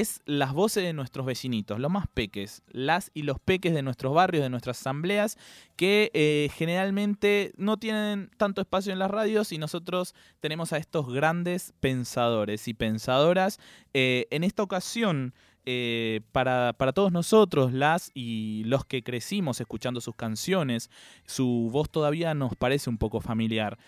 es 0.00 0.20
las 0.26 0.52
voces 0.52 0.82
de 0.82 0.92
nuestros 0.92 1.24
vecinitos, 1.24 1.78
los 1.78 1.90
más 1.90 2.06
peques, 2.12 2.62
las 2.68 3.10
y 3.14 3.22
los 3.22 3.40
peques 3.40 3.72
de 3.72 3.82
nuestros 3.82 4.14
barrios, 4.14 4.42
de 4.42 4.50
nuestras 4.50 4.80
asambleas, 4.80 5.38
que 5.76 6.10
eh, 6.12 6.50
generalmente 6.54 7.52
no 7.56 7.78
tienen 7.78 8.30
tanto 8.36 8.60
espacio 8.60 8.92
en 8.92 8.98
las 8.98 9.10
radios 9.10 9.52
y 9.52 9.58
nosotros 9.58 10.14
tenemos 10.40 10.72
a 10.72 10.78
estos 10.78 11.12
grandes 11.12 11.72
pensadores 11.80 12.68
y 12.68 12.74
pensadoras. 12.74 13.58
Eh, 13.94 14.26
en 14.30 14.44
esta 14.44 14.62
ocasión 14.62 15.34
eh, 15.64 16.20
para, 16.30 16.74
para, 16.74 16.92
todos 16.92 17.10
nosotros, 17.10 17.72
las 17.72 18.10
y 18.14 18.64
los 18.66 18.84
que 18.84 19.02
crecimos 19.02 19.60
escuchando 19.60 20.00
sus 20.00 20.14
canciones, 20.14 20.90
su 21.24 21.70
voz 21.72 21.90
todavía 21.90 22.34
nos 22.34 22.54
parece 22.54 22.90
un 22.90 22.98
poco 22.98 23.20
familiar 23.20 23.78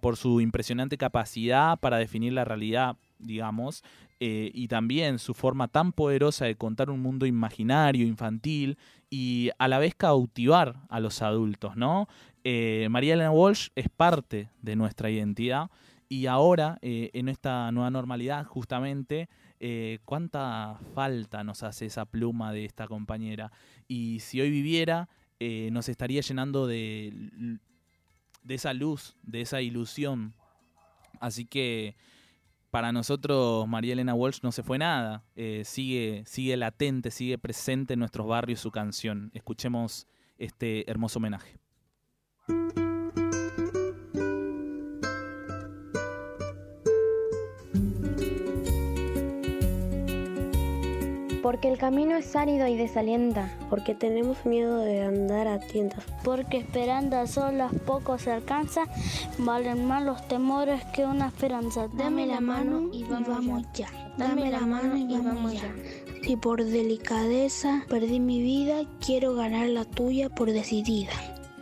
por 0.00 0.16
su 0.18 0.42
impresionante 0.42 0.98
capacidad 0.98 1.78
para 1.78 1.96
definir 1.96 2.34
la 2.34 2.44
realidad, 2.44 2.96
digamos, 3.18 3.82
eh, 4.20 4.50
y 4.54 4.68
también 4.68 5.18
su 5.18 5.34
forma 5.34 5.68
tan 5.68 5.92
poderosa 5.92 6.44
de 6.46 6.56
contar 6.56 6.90
un 6.90 7.00
mundo 7.00 7.26
imaginario, 7.26 8.06
infantil 8.06 8.78
y 9.10 9.50
a 9.58 9.68
la 9.68 9.78
vez 9.78 9.94
cautivar 9.94 10.76
a 10.88 11.00
los 11.00 11.22
adultos, 11.22 11.76
¿no? 11.76 12.08
María 12.90 13.14
Elena 13.14 13.32
Walsh 13.32 13.70
es 13.74 13.88
parte 13.88 14.50
de 14.62 14.76
nuestra 14.76 15.10
identidad 15.10 15.68
y 16.08 16.26
ahora, 16.26 16.78
en 16.80 17.28
esta 17.28 17.72
nueva 17.72 17.90
normalidad, 17.90 18.44
justamente, 18.44 19.28
eh, 19.58 20.00
cuánta 20.04 20.78
falta 20.94 21.42
nos 21.42 21.62
hace 21.62 21.86
esa 21.86 22.04
pluma 22.04 22.52
de 22.52 22.66
esta 22.66 22.86
compañera. 22.86 23.50
Y 23.88 24.20
si 24.20 24.40
hoy 24.40 24.50
viviera, 24.50 25.08
eh, 25.40 25.70
nos 25.72 25.88
estaría 25.88 26.20
llenando 26.20 26.66
de, 26.66 27.58
de 28.42 28.54
esa 28.54 28.74
luz, 28.74 29.16
de 29.22 29.40
esa 29.40 29.62
ilusión. 29.62 30.34
Así 31.20 31.46
que 31.46 31.96
para 32.76 32.92
nosotros 32.92 33.66
María 33.66 33.94
Elena 33.94 34.12
Walsh 34.12 34.40
no 34.42 34.52
se 34.52 34.62
fue 34.62 34.76
nada. 34.76 35.24
Eh, 35.34 35.62
sigue, 35.64 36.24
sigue 36.26 36.58
latente, 36.58 37.10
sigue 37.10 37.38
presente 37.38 37.94
en 37.94 38.00
nuestros 38.00 38.26
barrios 38.26 38.60
su 38.60 38.70
canción. 38.70 39.30
Escuchemos 39.32 40.06
este 40.36 40.84
hermoso 40.90 41.18
homenaje. 41.18 41.56
Porque 51.46 51.68
el 51.68 51.78
camino 51.78 52.16
es 52.16 52.34
árido 52.34 52.66
y 52.66 52.76
desalienta. 52.76 53.56
Porque 53.70 53.94
tenemos 53.94 54.44
miedo 54.44 54.80
de 54.80 55.04
andar 55.04 55.46
a 55.46 55.60
tientas. 55.60 56.02
Porque 56.24 56.56
esperando 56.56 57.16
a 57.16 57.28
solas 57.28 57.72
poco 57.86 58.18
se 58.18 58.32
alcanza. 58.32 58.82
Valen 59.38 59.86
más 59.86 60.02
los 60.02 60.26
temores 60.26 60.84
que 60.86 61.04
una 61.04 61.28
esperanza. 61.28 61.86
Dame 61.92 62.26
la 62.26 62.40
mano 62.40 62.90
y 62.92 63.04
vamos, 63.04 63.62
ya. 63.74 63.86
Dame 64.18 64.50
la 64.50 64.58
mano 64.58 64.96
y 64.96 65.06
vamos 65.06 65.52
ya. 65.52 65.72
Si 66.24 66.34
por 66.34 66.64
delicadeza 66.64 67.84
perdí 67.88 68.18
mi 68.18 68.42
vida, 68.42 68.82
quiero 68.98 69.36
ganar 69.36 69.68
la 69.68 69.84
tuya 69.84 70.28
por 70.28 70.50
decidida 70.50 71.12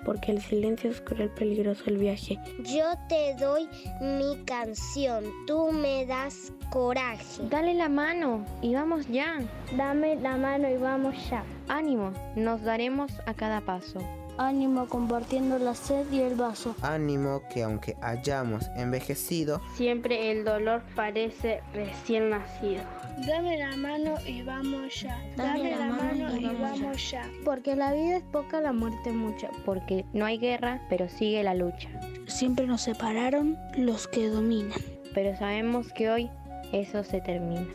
porque 0.04 0.32
el 0.32 0.42
silencio 0.42 0.90
es 0.90 1.00
cruel, 1.00 1.30
peligroso 1.30 1.84
el 1.86 1.96
viaje. 1.98 2.38
Yo 2.64 2.84
te 3.08 3.34
doy 3.36 3.66
mi 4.00 4.36
canción, 4.44 5.24
tú 5.46 5.72
me 5.72 6.04
das 6.06 6.52
coraje. 6.74 7.24
Dale 7.48 7.72
la 7.72 7.88
mano 7.88 8.44
y 8.60 8.74
vamos 8.74 9.06
ya. 9.06 9.38
Dame 9.76 10.16
la 10.16 10.36
mano 10.36 10.68
y 10.68 10.76
vamos 10.76 11.14
ya. 11.30 11.44
Ánimo, 11.68 12.12
nos 12.34 12.62
daremos 12.62 13.12
a 13.26 13.34
cada 13.34 13.60
paso. 13.60 14.00
Ánimo 14.38 14.88
compartiendo 14.88 15.60
la 15.60 15.76
sed 15.76 16.10
y 16.10 16.18
el 16.18 16.34
vaso. 16.34 16.74
Ánimo 16.82 17.42
que 17.48 17.62
aunque 17.62 17.96
hayamos 18.02 18.68
envejecido, 18.74 19.60
siempre 19.76 20.32
el 20.32 20.44
dolor 20.44 20.82
parece 20.96 21.62
recién 21.72 22.30
nacido. 22.30 22.82
Dame 23.24 23.56
la 23.56 23.76
mano 23.76 24.16
y 24.26 24.42
vamos 24.42 25.00
ya. 25.00 25.16
Dame, 25.36 25.76
la, 25.76 25.86
mano, 25.86 26.36
y, 26.36 26.46
vamos, 26.46 27.10
ya. 27.12 27.30
Porque 27.44 27.76
la 27.76 27.92
vida 27.92 28.16
es 28.16 28.24
poca, 28.24 28.60
la 28.60 28.72
muerte 28.72 29.12
mucha. 29.12 29.48
Porque 29.64 30.04
no 30.12 30.24
hay 30.24 30.38
guerra, 30.38 30.80
pero 30.88 31.08
sigue 31.08 31.44
la 31.44 31.54
lucha. 31.54 31.88
Siempre 32.26 32.66
nos 32.66 32.82
separaron 32.82 33.56
los 33.76 34.08
que 34.08 34.28
dominan. 34.28 34.80
Pero 35.14 35.36
sabemos 35.38 35.92
que 35.92 36.10
hoy 36.10 36.28
eso 36.72 37.04
se 37.04 37.20
termina. 37.20 37.66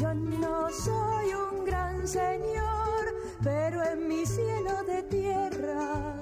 Yo 0.00 0.14
no 0.14 0.68
soy 0.70 1.32
un 1.34 1.64
gran 1.64 2.06
señor, 2.06 3.14
pero 3.42 3.84
en 3.84 4.08
mi 4.08 4.26
cielo 4.26 4.82
de 4.84 5.02
tierra 5.04 6.14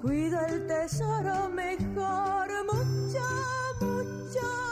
cuido 0.00 0.38
el 0.46 0.66
tesoro 0.66 1.48
mejor, 1.48 2.48
mucho, 2.66 3.24
mucho, 3.80 4.63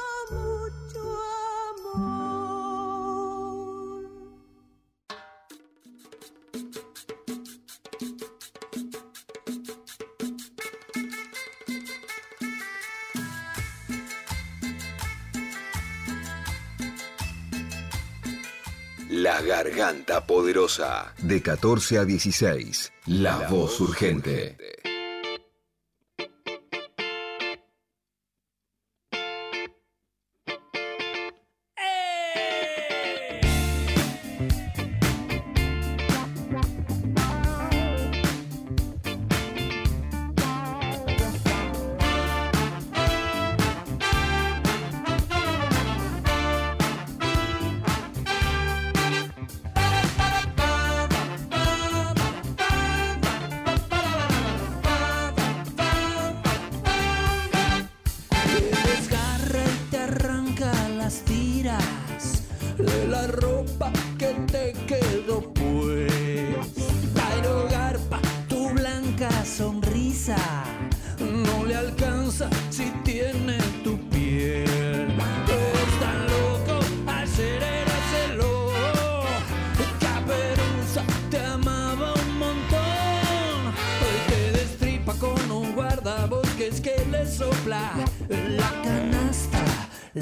La 19.22 19.40
Garganta 19.40 20.26
Poderosa. 20.26 21.14
De 21.18 21.40
14 21.40 21.98
a 21.98 22.04
16. 22.04 22.92
La, 23.06 23.46
voz 23.48 23.78
urgente. 23.78 24.56
Te 24.58 24.81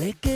Le 0.01 0.30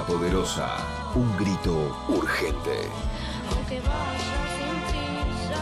poderosa. 0.00 0.68
Un 1.14 1.36
grito 1.36 1.96
urgente. 2.08 2.88
Aunque 3.54 3.80
vaya 3.80 4.38
sin 4.56 4.76
prisa, 4.88 5.60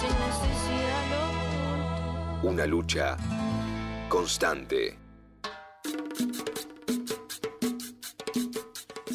sin 0.00 0.14
necesidad 0.26 1.02
lo 1.10 1.20
oculto. 2.32 2.48
Una 2.48 2.66
lucha 2.66 3.16
constante. 4.08 5.07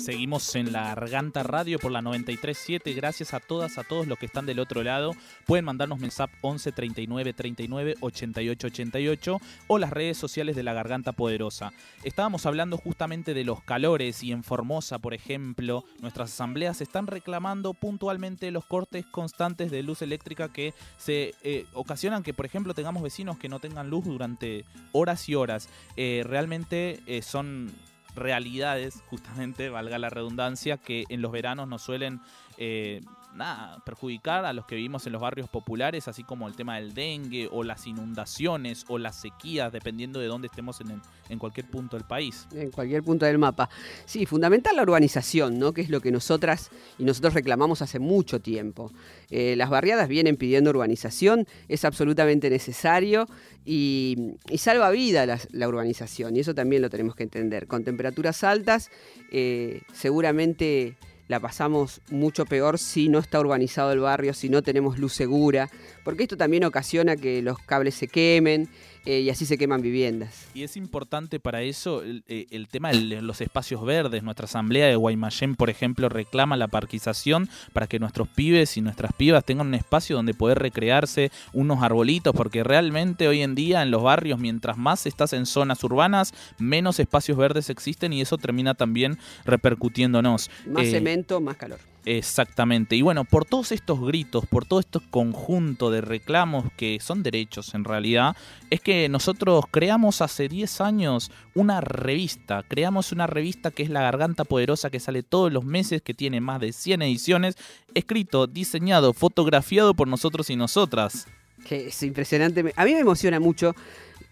Seguimos 0.03 0.53
en 0.57 0.73
la 0.73 0.93
Garganta 0.95 1.43
Radio 1.43 1.79
por 1.79 1.89
la 1.89 2.01
937. 2.01 2.91
Gracias 2.91 3.33
a 3.33 3.39
todas, 3.39 3.77
a 3.77 3.85
todos 3.85 4.05
los 4.05 4.19
que 4.19 4.25
están 4.25 4.45
del 4.45 4.59
otro 4.59 4.83
lado. 4.83 5.13
Pueden 5.45 5.63
mandarnos 5.63 5.97
mensaje 5.99 6.35
11 6.41 6.73
39 6.73 7.31
39 7.31 7.95
88 8.01 8.67
88 8.67 9.37
o 9.67 9.77
las 9.77 9.91
redes 9.91 10.17
sociales 10.17 10.57
de 10.57 10.63
la 10.63 10.73
Garganta 10.73 11.13
Poderosa. 11.13 11.71
Estábamos 12.03 12.45
hablando 12.45 12.75
justamente 12.75 13.33
de 13.33 13.45
los 13.45 13.63
calores 13.63 14.23
y 14.23 14.33
en 14.33 14.43
Formosa, 14.43 14.99
por 14.99 15.13
ejemplo, 15.13 15.85
nuestras 16.01 16.33
asambleas 16.33 16.81
están 16.81 17.07
reclamando 17.07 17.73
puntualmente 17.73 18.51
los 18.51 18.65
cortes 18.65 19.05
constantes 19.05 19.71
de 19.71 19.83
luz 19.83 20.01
eléctrica 20.01 20.51
que 20.51 20.73
se 20.97 21.33
eh, 21.43 21.65
ocasionan 21.71 22.23
que, 22.23 22.33
por 22.33 22.45
ejemplo, 22.45 22.73
tengamos 22.73 23.03
vecinos 23.03 23.37
que 23.37 23.47
no 23.47 23.61
tengan 23.61 23.89
luz 23.89 24.03
durante 24.03 24.65
horas 24.91 25.29
y 25.29 25.35
horas. 25.35 25.69
Eh, 25.95 26.25
realmente 26.27 26.99
eh, 27.07 27.21
son 27.21 27.71
realidades, 28.15 29.03
justamente, 29.09 29.69
valga 29.69 29.97
la 29.97 30.09
redundancia, 30.09 30.77
que 30.77 31.05
en 31.09 31.21
los 31.21 31.31
veranos 31.31 31.67
nos 31.67 31.81
suelen 31.81 32.21
eh, 32.57 33.01
nada, 33.35 33.81
perjudicar 33.85 34.45
a 34.45 34.53
los 34.53 34.65
que 34.65 34.75
vivimos 34.75 35.05
en 35.05 35.13
los 35.13 35.21
barrios 35.21 35.49
populares, 35.49 36.07
así 36.07 36.23
como 36.23 36.47
el 36.47 36.55
tema 36.55 36.75
del 36.75 36.93
dengue 36.93 37.49
o 37.51 37.63
las 37.63 37.87
inundaciones 37.87 38.85
o 38.87 38.97
las 38.97 39.19
sequías, 39.21 39.71
dependiendo 39.71 40.19
de 40.19 40.27
dónde 40.27 40.47
estemos 40.47 40.79
en, 40.81 41.39
cualquier 41.39 41.69
punto 41.69 41.97
del 41.97 42.05
país. 42.05 42.47
En 42.53 42.71
cualquier 42.71 43.03
punto 43.03 43.25
del 43.25 43.37
mapa. 43.37 43.69
Sí, 44.05 44.25
fundamental 44.25 44.75
la 44.75 44.83
urbanización, 44.83 45.59
¿no? 45.59 45.73
Que 45.73 45.81
es 45.81 45.89
lo 45.89 45.99
que 45.99 46.11
nosotras 46.11 46.69
y 46.97 47.03
nosotros 47.03 47.33
reclamamos 47.33 47.81
hace 47.81 47.99
mucho 47.99 48.39
tiempo. 48.39 48.91
Eh, 49.29 49.55
las 49.55 49.69
barriadas 49.69 50.07
vienen 50.07 50.37
pidiendo 50.37 50.69
urbanización, 50.69 51.47
es 51.67 51.85
absolutamente 51.85 52.49
necesario 52.49 53.27
y, 53.65 54.35
salva 54.57 54.89
vida 54.91 55.25
la, 55.25 55.39
la 55.51 55.67
urbanización, 55.67 56.35
y 56.35 56.39
eso 56.39 56.53
también 56.53 56.81
lo 56.81 56.89
tenemos 56.89 57.15
que 57.15 57.23
entender. 57.23 57.67
Con 57.67 57.83
temperaturas 57.83 58.43
altas, 58.43 58.89
eh, 59.31 59.81
seguramente 59.91 60.95
la 61.33 61.39
pasamos 61.39 61.99
mucho 62.11 62.45
peor 62.45 62.77
si 62.77 63.09
no 63.09 63.17
está 63.17 63.39
urbanizado 63.39 63.91
el 63.91 63.99
barrio, 64.01 64.35
si 64.35 64.49
no 64.49 64.61
tenemos 64.61 64.99
luz 64.99 65.13
segura, 65.13 65.67
porque 66.03 66.21
esto 66.21 66.37
también 66.37 66.63
ocasiona 66.63 67.15
que 67.15 67.41
los 67.41 67.57
cables 67.57 67.95
se 67.95 68.07
quemen 68.07 68.69
eh, 69.05 69.19
y 69.19 69.29
así 69.29 69.45
se 69.45 69.57
queman 69.57 69.81
viviendas. 69.81 70.47
Y 70.53 70.63
es 70.63 70.77
importante 70.77 71.39
para 71.39 71.61
eso 71.61 72.01
el, 72.03 72.23
eh, 72.27 72.47
el 72.51 72.67
tema 72.67 72.91
de 72.91 73.21
los 73.21 73.41
espacios 73.41 73.83
verdes. 73.85 74.23
Nuestra 74.23 74.45
asamblea 74.45 74.87
de 74.87 74.95
Guaymallén, 74.95 75.55
por 75.55 75.69
ejemplo, 75.69 76.09
reclama 76.09 76.57
la 76.57 76.67
parquización 76.67 77.49
para 77.73 77.87
que 77.87 77.99
nuestros 77.99 78.27
pibes 78.29 78.77
y 78.77 78.81
nuestras 78.81 79.13
pibas 79.13 79.43
tengan 79.45 79.67
un 79.67 79.73
espacio 79.73 80.15
donde 80.15 80.33
poder 80.33 80.59
recrearse, 80.59 81.31
unos 81.53 81.83
arbolitos, 81.83 82.33
porque 82.35 82.63
realmente 82.63 83.27
hoy 83.27 83.41
en 83.41 83.55
día 83.55 83.81
en 83.81 83.91
los 83.91 84.03
barrios, 84.03 84.39
mientras 84.39 84.77
más 84.77 85.05
estás 85.05 85.33
en 85.33 85.45
zonas 85.45 85.83
urbanas, 85.83 86.33
menos 86.57 86.99
espacios 86.99 87.37
verdes 87.37 87.69
existen 87.69 88.13
y 88.13 88.21
eso 88.21 88.37
termina 88.37 88.73
también 88.73 89.17
repercutiéndonos. 89.45 90.49
Más 90.67 90.85
Eh, 90.85 90.91
cemento, 90.91 91.41
más 91.41 91.57
calor. 91.57 91.79
Exactamente. 92.05 92.95
Y 92.95 93.01
bueno, 93.01 93.23
por 93.23 93.45
todos 93.45 93.71
estos 93.71 94.01
gritos, 94.01 94.45
por 94.45 94.65
todo 94.65 94.79
este 94.79 94.99
conjunto 95.09 95.89
de 95.89 96.01
reclamos 96.01 96.65
que 96.75 96.99
son 96.99 97.23
derechos 97.23 97.73
en 97.73 97.85
realidad, 97.85 98.35
es 98.69 98.81
que 98.81 99.07
nosotros 99.07 99.65
creamos 99.71 100.21
hace 100.21 100.49
10 100.49 100.81
años 100.81 101.31
una 101.55 101.79
revista. 101.79 102.63
Creamos 102.67 103.11
una 103.11 103.27
revista 103.27 103.71
que 103.71 103.83
es 103.83 103.89
La 103.89 104.01
Garganta 104.01 104.43
Poderosa 104.43 104.89
que 104.89 104.99
sale 104.99 105.23
todos 105.23 105.51
los 105.51 105.63
meses, 105.63 106.01
que 106.01 106.13
tiene 106.13 106.41
más 106.41 106.59
de 106.59 106.73
100 106.73 107.03
ediciones, 107.03 107.55
escrito, 107.93 108.47
diseñado, 108.47 109.13
fotografiado 109.13 109.93
por 109.93 110.07
nosotros 110.07 110.49
y 110.49 110.55
nosotras. 110.57 111.27
Que 111.65 111.87
es 111.87 112.03
impresionante. 112.03 112.73
A 112.75 112.83
mí 112.83 112.93
me 112.93 112.99
emociona 112.99 113.39
mucho 113.39 113.75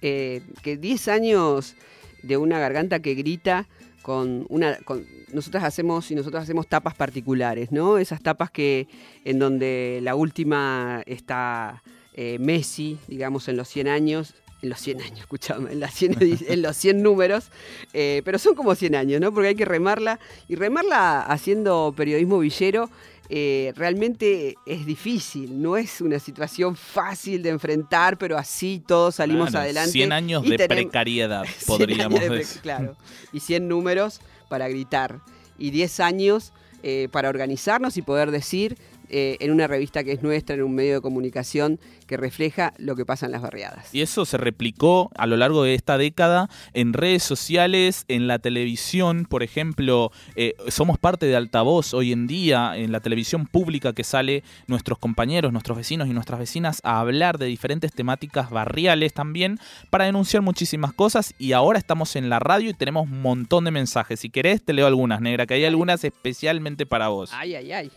eh, 0.02 0.42
que 0.62 0.76
10 0.76 1.08
años 1.08 1.76
de 2.22 2.38
una 2.38 2.60
garganta 2.60 3.00
que 3.00 3.16
grita 3.16 3.68
con 4.02 4.46
una. 4.50 4.78
Con, 4.78 5.06
nosotras 5.34 5.64
hacemos 5.64 6.12
y 6.12 6.16
nosotros 6.16 6.44
hacemos 6.44 6.68
tapas 6.68 6.96
particulares, 6.96 7.72
¿no? 7.72 7.98
Esas 7.98 8.22
tapas 8.22 8.52
que 8.52 8.88
en 9.24 9.40
donde 9.40 10.00
la 10.04 10.16
última 10.16 11.04
está 11.06 11.82
eh, 12.14 12.38
Messi, 12.40 12.98
digamos, 13.08 13.48
en 13.48 13.58
los 13.58 13.68
100 13.70 13.88
años. 13.88 14.36
En 14.64 14.70
los 14.70 14.80
100 14.80 15.02
años, 15.02 15.20
escuchame, 15.22 15.72
en, 15.72 15.80
las 15.80 15.92
100 15.96 16.20
edi- 16.20 16.46
en 16.48 16.62
los 16.62 16.78
100 16.78 17.02
números, 17.02 17.46
eh, 17.94 18.22
pero 18.24 18.38
son 18.38 18.54
como 18.54 18.76
100 18.76 18.94
años, 18.94 19.20
¿no? 19.20 19.34
Porque 19.34 19.48
hay 19.48 19.56
que 19.56 19.66
remarla, 19.66 20.20
y 20.48 20.54
remarla 20.54 21.24
haciendo 21.24 21.92
periodismo 21.98 22.38
villero 22.38 22.88
eh, 23.34 23.72
realmente 23.78 24.56
es 24.66 24.86
difícil, 24.86 25.62
no 25.62 25.78
es 25.78 26.02
una 26.02 26.20
situación 26.20 26.76
fácil 26.76 27.42
de 27.44 27.50
enfrentar, 27.50 28.18
pero 28.18 28.38
así 28.38 28.84
todos 28.86 29.16
salimos 29.16 29.56
adelante. 29.56 29.92
100 29.92 30.12
años 30.12 30.44
de 30.44 30.58
precariedad, 30.68 31.46
100 31.58 31.66
podríamos 31.66 32.20
años 32.20 32.22
de 32.24 32.28
pre- 32.30 32.38
decir. 32.40 32.62
Claro, 32.62 32.98
y 33.32 33.40
100 33.40 33.68
números 33.70 34.20
para 34.50 34.68
gritar, 34.68 35.22
y 35.58 35.70
10 35.72 36.00
años 36.02 36.52
eh, 36.84 37.08
para 37.12 37.30
organizarnos 37.30 37.96
y 37.96 38.02
poder 38.02 38.32
decir 38.32 38.78
eh, 39.14 39.36
en 39.42 39.52
una 39.52 39.68
revista 39.68 40.06
que 40.06 40.14
es 40.14 40.24
nuestra, 40.24 40.56
en 40.56 40.64
un 40.64 40.74
medio 40.74 40.96
de 40.96 41.02
comunicación 41.02 41.82
que 42.08 42.16
refleja 42.16 42.74
lo 42.78 42.96
que 42.96 43.06
pasa 43.06 43.26
en 43.26 43.34
las 43.34 43.42
barriadas. 43.42 43.94
Y 43.94 44.00
eso 44.00 44.24
se 44.24 44.38
replicó 44.38 45.12
a 45.18 45.28
lo 45.28 45.36
largo 45.36 45.64
de 45.64 45.74
esta 45.74 45.98
década 45.98 46.50
en 46.74 46.94
redes 46.94 47.22
sociales, 47.22 48.06
en 48.08 48.28
la 48.28 48.40
televisión, 48.40 49.26
por 49.26 49.44
ejemplo, 49.44 50.14
eh, 50.38 50.56
somos 50.70 50.98
parte 50.98 51.26
de 51.26 51.36
altavoz 51.36 51.94
hoy 51.94 52.14
en 52.14 52.26
día 52.26 52.78
en 52.78 52.94
la 52.94 53.02
televisión 53.02 53.48
pública 53.48 53.92
que 53.92 54.06
sale 54.06 54.44
nuestros 54.68 54.98
compañeros, 54.98 55.52
nuestros 55.52 55.78
vecinos 55.78 56.08
y 56.08 56.14
nuestras 56.14 56.40
vecinas 56.40 56.80
a 56.86 57.02
hablar 57.02 57.38
de 57.38 57.48
diferentes 57.48 57.92
temáticas 57.92 58.50
barriales 58.50 59.14
también 59.14 59.60
para 59.90 60.06
denunciar 60.06 60.42
muchísimas 60.42 60.94
cosas 60.94 61.34
y 61.38 61.52
ahora 61.52 61.80
estamos 61.80 62.16
en 62.16 62.30
la 62.30 62.40
radio 62.40 62.70
y 62.70 62.74
tenemos 62.74 63.10
un 63.10 63.22
montón 63.22 63.66
de 63.66 63.72
mensajes. 63.72 64.22
Si 64.22 64.30
querés 64.30 64.64
te 64.64 64.72
leo 64.72 64.88
algunas, 64.88 65.20
negra, 65.20 65.46
que 65.46 65.56
hay 65.56 65.66
algunas 65.66 66.04
especialmente 66.06 66.86
para 66.86 67.10
vos. 67.10 67.32
Ay, 67.34 67.56
ay, 67.56 67.74
ay. 67.74 67.92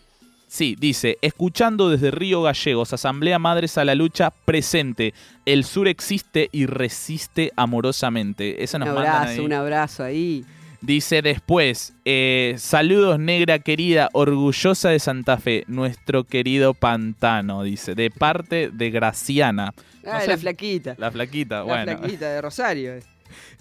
Sí, 0.55 0.77
dice, 0.79 1.19
escuchando 1.21 1.91
desde 1.91 2.13
Río 2.13 2.41
Gallegos, 2.43 2.93
Asamblea 2.93 3.41
Madres 3.41 3.77
a 3.77 3.85
la 3.85 3.97
Lucha, 3.97 4.31
presente. 4.31 5.13
El 5.45 5.65
sur 5.65 5.89
existe 5.89 6.49
y 6.53 6.67
resiste 6.67 7.51
amorosamente. 7.57 8.63
Esa 8.63 8.79
nos 8.79 8.91
un 8.91 8.99
abrazo, 8.99 9.31
ahí. 9.31 9.39
un 9.41 9.53
abrazo 9.53 10.05
ahí. 10.05 10.45
Dice 10.81 11.23
después, 11.23 11.95
eh, 12.05 12.55
saludos 12.59 13.19
negra 13.19 13.59
querida, 13.59 14.11
orgullosa 14.13 14.91
de 14.91 15.01
Santa 15.01 15.39
Fe, 15.39 15.65
nuestro 15.67 16.23
querido 16.23 16.73
pantano, 16.73 17.65
dice, 17.65 17.97
de 17.97 18.13
parte 18.13 18.71
de 18.73 18.91
Graciana. 18.93 19.75
No 20.05 20.13
Ah, 20.13 20.21
sé- 20.21 20.29
la 20.29 20.39
flaquita. 20.39 20.95
La 20.99 21.11
flaquita, 21.11 21.57
La 21.57 21.63
bueno. 21.65 21.99
flaquita 21.99 22.29
de 22.29 22.41
Rosario. 22.41 22.93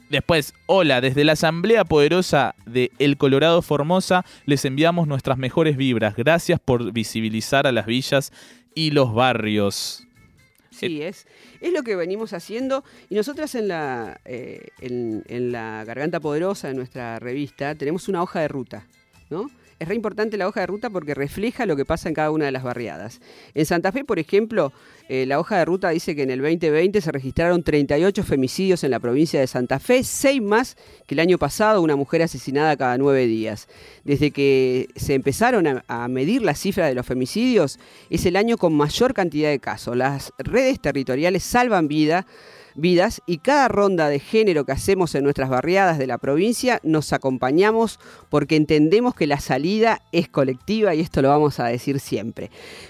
Después, 0.10 0.54
hola, 0.68 1.02
desde 1.02 1.24
la 1.24 1.32
Asamblea 1.32 1.86
Poderosa 1.86 2.56
de 2.66 2.92
El 3.00 3.18
Colorado 3.18 3.62
Formosa 3.62 4.26
les 4.46 4.64
enviamos 4.66 5.08
nuestras 5.08 5.38
mejores 5.38 5.76
vibras. 5.76 6.16
Gracias 6.16 6.60
por 6.60 6.92
visibilizar 6.92 7.66
a 7.66 7.72
las 7.72 7.86
villas 7.86 8.32
y 8.76 8.92
los 8.92 9.14
barrios. 9.14 10.06
Sí, 10.72 11.02
es, 11.02 11.28
es 11.62 11.72
lo 11.72 11.84
que 11.84 11.96
venimos 11.96 12.34
haciendo. 12.34 12.84
Y 13.10 13.16
nosotras 13.16 13.56
en 13.56 13.68
la, 13.68 14.20
eh, 14.26 14.68
en, 14.82 15.24
en 15.28 15.52
la 15.52 15.84
Garganta 15.86 16.20
Poderosa, 16.20 16.70
en 16.70 16.78
nuestra 16.78 17.20
revista, 17.20 17.76
tenemos 17.76 18.08
una 18.08 18.22
hoja 18.22 18.42
de 18.42 18.48
ruta, 18.48 18.88
¿no? 19.30 19.50
Es 19.80 19.88
re 19.88 19.96
importante 19.96 20.38
la 20.38 20.48
hoja 20.48 20.62
de 20.62 20.68
ruta 20.68 20.90
porque 20.90 21.14
refleja 21.14 21.66
lo 21.66 21.76
que 21.76 21.86
pasa 21.86 22.10
en 22.10 22.16
cada 22.16 22.32
una 22.32 22.46
de 22.46 22.52
las 22.52 22.64
barriadas. 22.64 23.20
En 23.54 23.66
Santa 23.66 23.92
Fe, 23.92 24.04
por 24.04 24.20
ejemplo, 24.20 24.72
eh, 25.10 25.26
la 25.26 25.40
hoja 25.40 25.58
de 25.58 25.66
ruta 25.66 25.90
dice 25.90 26.16
que 26.16 26.24
en 26.24 26.32
el 26.32 26.42
2020 26.42 27.02
se 27.02 27.12
registraron 27.12 27.64
38 27.64 28.24
femicidios 28.24 28.84
en 28.84 28.92
la 28.92 29.00
provincia 29.00 29.40
de 29.40 29.48
Santa 29.48 29.80
Fe, 29.80 30.04
6 30.04 30.42
más 30.42 30.78
que 31.08 31.16
el 31.16 31.20
año 31.20 31.38
pasado, 31.38 31.82
una 31.82 31.96
mujer 31.96 32.22
asesinada 32.22 32.78
cada 32.78 32.98
9 32.98 33.26
días. 33.26 33.68
Desde 34.04 34.32
que 34.32 34.88
se 34.96 35.14
empezaron 35.14 35.68
a, 35.68 35.84
a 35.88 36.08
medir 36.08 36.42
la 36.42 36.56
cifra 36.56 36.88
de 36.88 36.96
los 36.96 37.06
femicidios, 37.06 37.80
es 38.10 38.26
el 38.26 38.36
año 38.36 38.58
con 38.58 38.74
mayor 38.74 39.14
cantidad 39.14 39.50
de 39.50 39.60
casos. 39.60 39.98
Las 39.98 40.32
redes 40.38 40.80
territoriales 40.80 41.44
salvan 41.44 41.88
vida 41.88 42.26
vidas 42.76 43.22
y 43.26 43.38
cada 43.38 43.68
ronda 43.68 44.10
de 44.10 44.20
género 44.20 44.66
que 44.66 44.72
hacemos 44.72 45.16
en 45.16 45.24
nuestras 45.24 45.50
barriadas 45.50 45.98
de 45.98 46.08
la 46.08 46.18
provincia 46.18 46.80
nos 46.84 47.14
acompañamos 47.14 48.00
porque 48.30 48.56
entendemos 48.56 49.16
que 49.16 49.28
la 49.28 49.40
salida 49.40 50.02
es 50.12 50.28
colectiva 50.28 50.96
y 50.96 51.02
esto 51.02 51.22
lo 51.22 51.30
vamos 51.30 51.60
a 51.60 51.66
decir 51.66 52.00
siempre. 52.00 52.50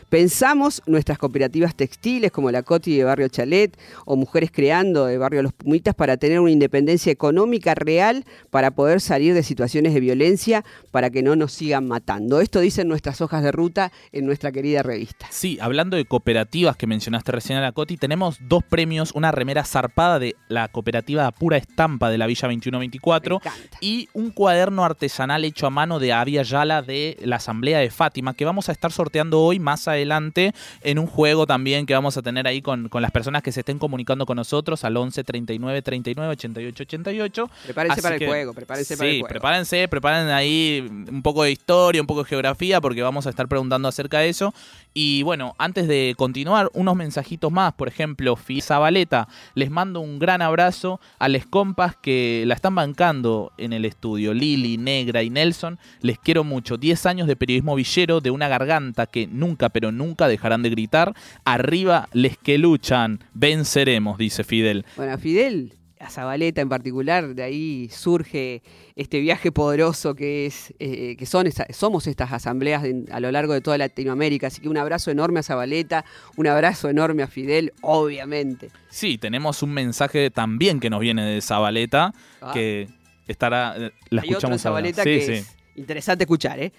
Pensamos 0.10 0.82
nuestras 0.86 1.18
cooperativas 1.18 1.76
textiles 1.76 2.32
como 2.32 2.52
la 2.52 2.64
Coti 2.64 2.96
de 2.96 3.04
Barrio 3.04 3.28
Chalet 3.30 3.76
o 4.06 4.16
Mujeres 4.16 4.52
Creando 4.52 5.06
de 5.06 5.18
Barrio 5.18 5.42
Los 5.42 5.54
Pumitas 5.54 5.96
para 5.96 6.18
tener 6.18 6.40
una 6.40 6.52
independencia 6.52 7.12
económica 7.12 7.74
real 7.76 8.26
para 8.52 8.72
poder 8.72 9.02
salir 9.02 9.34
de 9.34 9.44
situaciones 9.44 9.94
de 9.94 10.00
violencia 10.00 10.64
para 10.92 11.10
que 11.10 11.24
no 11.24 11.36
nos 11.36 11.54
sigan 11.54 11.88
matando. 11.88 12.42
Esto 12.42 12.60
dicen 12.60 12.88
nuestras 12.88 13.22
hojas 13.22 13.44
de 13.44 13.52
ruta 13.52 13.92
en 14.12 14.26
nuestra 14.26 14.52
querida 14.52 14.84
revista. 14.84 15.28
Sí, 15.32 15.58
hablando 15.60 15.98
de 15.98 16.06
cooperativas 16.06 16.78
que 16.78 16.88
mencionaste 16.88 17.32
recién 17.32 17.58
a 17.58 17.62
la 17.62 17.72
Coti, 17.72 17.98
tenemos 17.98 18.38
dos 18.48 18.64
premios, 18.64 19.12
una 19.14 19.32
remera 19.32 19.64
zarpada 19.74 20.19
de 20.19 20.36
la 20.49 20.67
cooperativa 20.67 21.32
Pura 21.32 21.57
Estampa 21.57 22.09
de 22.09 22.17
la 22.19 22.28
Villa 22.28 22.47
2124 22.47 23.41
y 23.82 24.07
un 24.13 24.30
cuaderno 24.30 24.86
artesanal 24.86 25.43
hecho 25.45 25.65
a 25.65 25.71
mano 25.71 25.97
de 25.99 26.13
Avia 26.13 26.43
Yala 26.43 26.84
de 26.84 27.17
la 27.24 27.38
Asamblea 27.38 27.80
de 27.80 27.89
Fátima 27.89 28.36
que 28.36 28.45
vamos 28.45 28.69
a 28.69 28.71
estar 28.71 28.91
sorteando 28.91 29.41
hoy 29.41 29.59
más 29.59 29.88
adelante 29.88 30.53
en 30.82 30.99
un 30.99 31.07
juego 31.07 31.47
también 31.47 31.86
que 31.86 31.93
vamos 31.95 32.17
a 32.17 32.21
tener 32.21 32.45
ahí 32.47 32.61
con, 32.61 32.88
con 32.88 33.01
las 33.01 33.11
personas 33.11 33.41
que 33.41 33.51
se 33.51 33.61
estén 33.61 33.80
comunicando 33.80 34.26
con 34.28 34.36
nosotros 34.36 34.84
al 34.84 34.95
11 34.95 35.24
39 35.24 35.82
39 35.82 36.32
88 36.32 36.84
88. 36.84 37.49
Prepárense 37.65 37.93
Así 37.93 38.01
para 38.01 38.15
el 38.15 38.26
juego, 38.26 38.53
prepárense 38.53 38.93
sí, 38.93 38.97
para 38.97 39.09
el 39.09 39.15
juego. 39.15 39.28
prepárense, 39.28 39.88
preparen 39.88 40.30
ahí 40.30 40.88
un 40.89 41.21
poco 41.24 41.43
de 41.43 41.51
historia, 41.51 42.01
un 42.01 42.07
poco 42.07 42.24
de 42.24 42.30
geografía, 42.30 42.80
porque 42.80 43.01
vamos 43.01 43.26
a 43.26 43.30
estar 43.30 43.47
preguntando 43.47 43.88
acerca 43.88 44.19
de 44.19 44.30
eso. 44.30 44.53
Y 44.93 45.24
bueno, 45.24 45.55
antes 45.57 45.88
de 45.88 46.13
continuar, 46.17 46.69
unos 46.74 46.95
mensajitos 46.95 47.51
más. 47.51 47.74
Por 47.74 47.88
ejemplo, 47.88 48.36
Fi 48.36 48.61
Zabaleta, 48.61 49.28
les 49.64 49.72
mando 49.72 50.01
un 50.01 50.20
gran 50.20 50.41
abrazo 50.41 50.99
a 51.20 51.30
les 51.30 51.45
compas 51.45 51.95
que 51.95 52.43
la 52.45 52.53
están 52.53 52.76
bancando 52.76 53.53
en 53.57 53.72
el 53.72 53.86
estudio. 53.86 54.34
Lili, 54.34 54.78
Negra 54.78 55.24
y 55.24 55.30
Nelson, 55.30 55.80
les 56.01 56.20
quiero 56.20 56.43
mucho. 56.43 56.76
10 56.76 57.05
años 57.05 57.28
de 57.30 57.38
periodismo 57.38 57.74
villero, 57.74 58.20
de 58.20 58.30
una 58.30 58.49
garganta 58.49 59.05
que 59.05 59.26
nunca, 59.26 59.70
pero 59.70 59.93
nunca 59.93 60.28
dejarán 60.28 60.64
de 60.64 60.70
gritar. 60.70 61.14
Arriba, 61.45 62.09
les 62.11 62.38
que 62.38 62.57
luchan, 62.57 63.24
venceremos, 63.34 64.18
dice 64.18 64.43
Fidel. 64.43 64.86
Bueno, 64.97 65.18
Fidel, 65.18 65.72
a 66.04 66.10
Zabaleta 66.10 66.62
en 66.62 66.70
particular, 66.70 67.34
de 67.34 67.43
ahí 67.43 67.89
surge 67.89 68.62
este 68.95 69.20
viaje 69.20 69.51
poderoso 69.51 70.14
que 70.16 70.45
es 70.45 70.74
eh, 70.80 71.16
que 71.18 71.26
son 71.26 71.47
somos 71.72 72.08
estas 72.08 72.32
asambleas 72.32 72.84
a 73.12 73.20
lo 73.20 73.32
largo 73.32 73.54
de 73.54 73.62
toda 73.62 73.78
Latinoamérica. 73.78 74.47
Así 74.47 74.62
que 74.62 74.70
un 74.70 74.78
abrazo 74.78 75.12
enorme 75.12 75.39
a 75.39 75.43
Zabaleta, 75.43 76.06
un 76.36 76.47
abrazo 76.47 76.89
enorme 76.89 77.24
a 77.24 77.28
Fidel, 77.28 77.74
obviamente. 77.82 78.70
Sí, 78.89 79.18
tenemos 79.18 79.64
un 79.64 79.72
mensaje 79.72 80.30
también 80.30 80.80
que 80.80 80.89
nos 80.89 80.99
viene 80.99 81.26
de 81.26 81.41
Zabaleta, 81.41 82.14
Ah. 82.41 82.51
que 82.54 82.88
estará, 83.28 83.76
eh, 83.78 83.91
la 84.10 84.22
Hay 84.22 84.28
otro 84.30 84.49
escuchamos 84.49 84.66
ahora. 84.66 84.80
Zabaleta 84.93 85.04
Sí, 85.04 85.10
que 85.10 85.22
sí. 85.26 85.32
es 85.34 85.56
interesante 85.76 86.26
escuchar, 86.26 86.60
¿eh? 86.60 86.72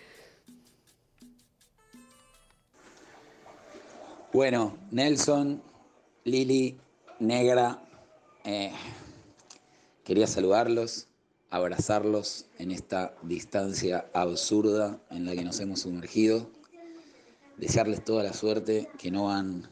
Bueno, 4.32 4.76
Nelson, 4.90 5.62
Lili, 6.24 6.76
Negra, 7.20 7.78
eh, 8.44 8.72
quería 10.04 10.26
saludarlos, 10.26 11.08
abrazarlos 11.50 12.46
en 12.58 12.70
esta 12.70 13.14
distancia 13.22 14.06
absurda 14.12 15.00
en 15.10 15.24
la 15.24 15.34
que 15.34 15.44
nos 15.44 15.58
hemos 15.60 15.80
sumergido, 15.80 16.50
desearles 17.56 18.04
toda 18.04 18.22
la 18.22 18.32
suerte 18.32 18.88
que 18.98 19.10
no 19.10 19.24
van 19.26 19.68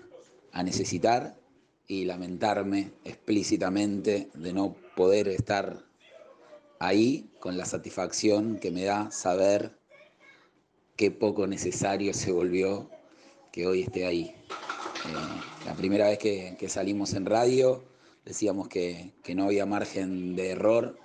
a 0.53 0.62
necesitar 0.62 1.37
y 1.87 2.05
lamentarme 2.05 2.93
explícitamente 3.05 4.30
de 4.35 4.53
no 4.53 4.74
poder 4.97 5.28
estar 5.28 5.85
ahí 6.78 7.30
con 7.39 7.59
la 7.59 7.66
satisfacción 7.66 8.59
que 8.59 8.70
me 8.70 8.85
da 8.85 9.11
saber 9.11 9.78
qué 10.97 11.11
poco 11.11 11.47
necesario 11.47 12.14
se 12.14 12.33
volvió 12.33 12.89
que 13.51 13.66
hoy 13.66 13.83
esté 13.83 14.07
ahí. 14.07 14.35
Eh, 15.05 15.66
la 15.66 15.74
primera 15.74 16.07
vez 16.09 16.18
que, 16.18 16.57
que 16.59 16.68
salimos 16.68 17.12
en 17.14 17.26
radio 17.26 17.83
decíamos 18.24 18.68
que, 18.68 19.12
que 19.22 19.34
no 19.34 19.44
había 19.44 19.66
margen 19.66 20.36
de 20.36 20.50
error 20.50 20.98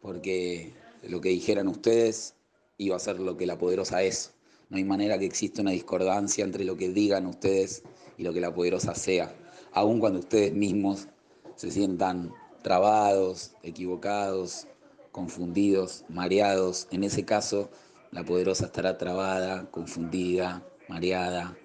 porque 0.00 0.72
lo 1.02 1.20
que 1.20 1.30
dijeran 1.30 1.68
ustedes 1.68 2.34
iba 2.78 2.96
a 2.96 3.00
ser 3.00 3.20
lo 3.20 3.36
que 3.36 3.46
la 3.46 3.58
poderosa 3.58 4.02
es. 4.02 4.32
No 4.68 4.76
hay 4.78 4.84
manera 4.84 5.18
que 5.18 5.26
exista 5.26 5.62
una 5.62 5.70
discordancia 5.70 6.44
entre 6.44 6.64
lo 6.64 6.76
que 6.76 6.88
digan 6.88 7.26
ustedes 7.26 7.82
y 8.16 8.22
lo 8.22 8.32
que 8.32 8.40
la 8.40 8.54
poderosa 8.54 8.94
sea, 8.94 9.34
aun 9.72 10.00
cuando 10.00 10.20
ustedes 10.20 10.52
mismos 10.52 11.08
se 11.56 11.70
sientan 11.70 12.32
trabados, 12.62 13.52
equivocados, 13.62 14.66
confundidos, 15.10 16.04
mareados. 16.08 16.88
En 16.90 17.04
ese 17.04 17.24
caso, 17.24 17.70
la 18.10 18.24
poderosa 18.24 18.66
estará 18.66 18.98
trabada, 18.98 19.70
confundida, 19.70 20.66
mareada, 20.88 21.56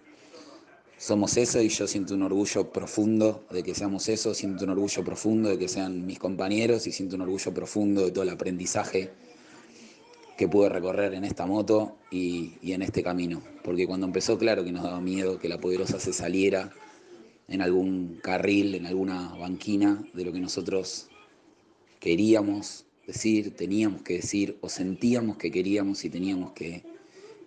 somos 0.98 1.38
eso 1.38 1.62
y 1.62 1.70
yo 1.70 1.88
siento 1.88 2.16
un 2.16 2.24
orgullo 2.24 2.72
profundo 2.72 3.46
de 3.52 3.62
que 3.62 3.76
seamos 3.76 4.10
eso, 4.10 4.34
siento 4.34 4.64
un 4.64 4.72
orgullo 4.72 5.04
profundo 5.04 5.50
de 5.50 5.60
que 5.60 5.68
sean 5.68 6.06
mis 6.06 6.18
compañeros 6.18 6.88
y 6.88 6.92
siento 6.92 7.16
un 7.16 7.22
orgullo 7.22 7.54
profundo 7.54 8.04
de 8.04 8.12
todo 8.12 8.24
el 8.24 8.32
aprendizaje 8.32 9.12
que 10.38 10.48
pude 10.48 10.70
recorrer 10.70 11.14
en 11.14 11.24
esta 11.24 11.46
moto 11.46 11.98
y, 12.12 12.54
en 12.64 12.82
este 12.82 13.04
camino. 13.04 13.42
Porque 13.64 13.88
cuando 13.88 14.06
empezó, 14.06 14.38
claro 14.38 14.64
que 14.64 14.72
nos 14.72 14.84
daba 14.84 15.00
miedo 15.02 15.40
que 15.40 15.50
la 15.50 15.60
poderosa 15.60 16.00
se 16.00 16.14
saliera 16.14 16.72
en 17.48 17.62
algún 17.62 18.20
carril, 18.22 18.76
en 18.76 18.86
alguna 18.86 19.36
banquina 19.36 20.04
de 20.14 20.26
lo 20.26 20.34
que 20.34 20.40
nosotros 20.40 21.10
queríamos 22.00 22.86
decir, 23.06 23.56
teníamos 23.56 24.02
que 24.02 24.16
decir 24.16 24.58
o 24.62 24.70
sentíamos 24.70 25.38
que 25.38 25.50
queríamos 25.50 26.04
y 26.06 26.10
teníamos 26.10 26.54
que 26.54 26.84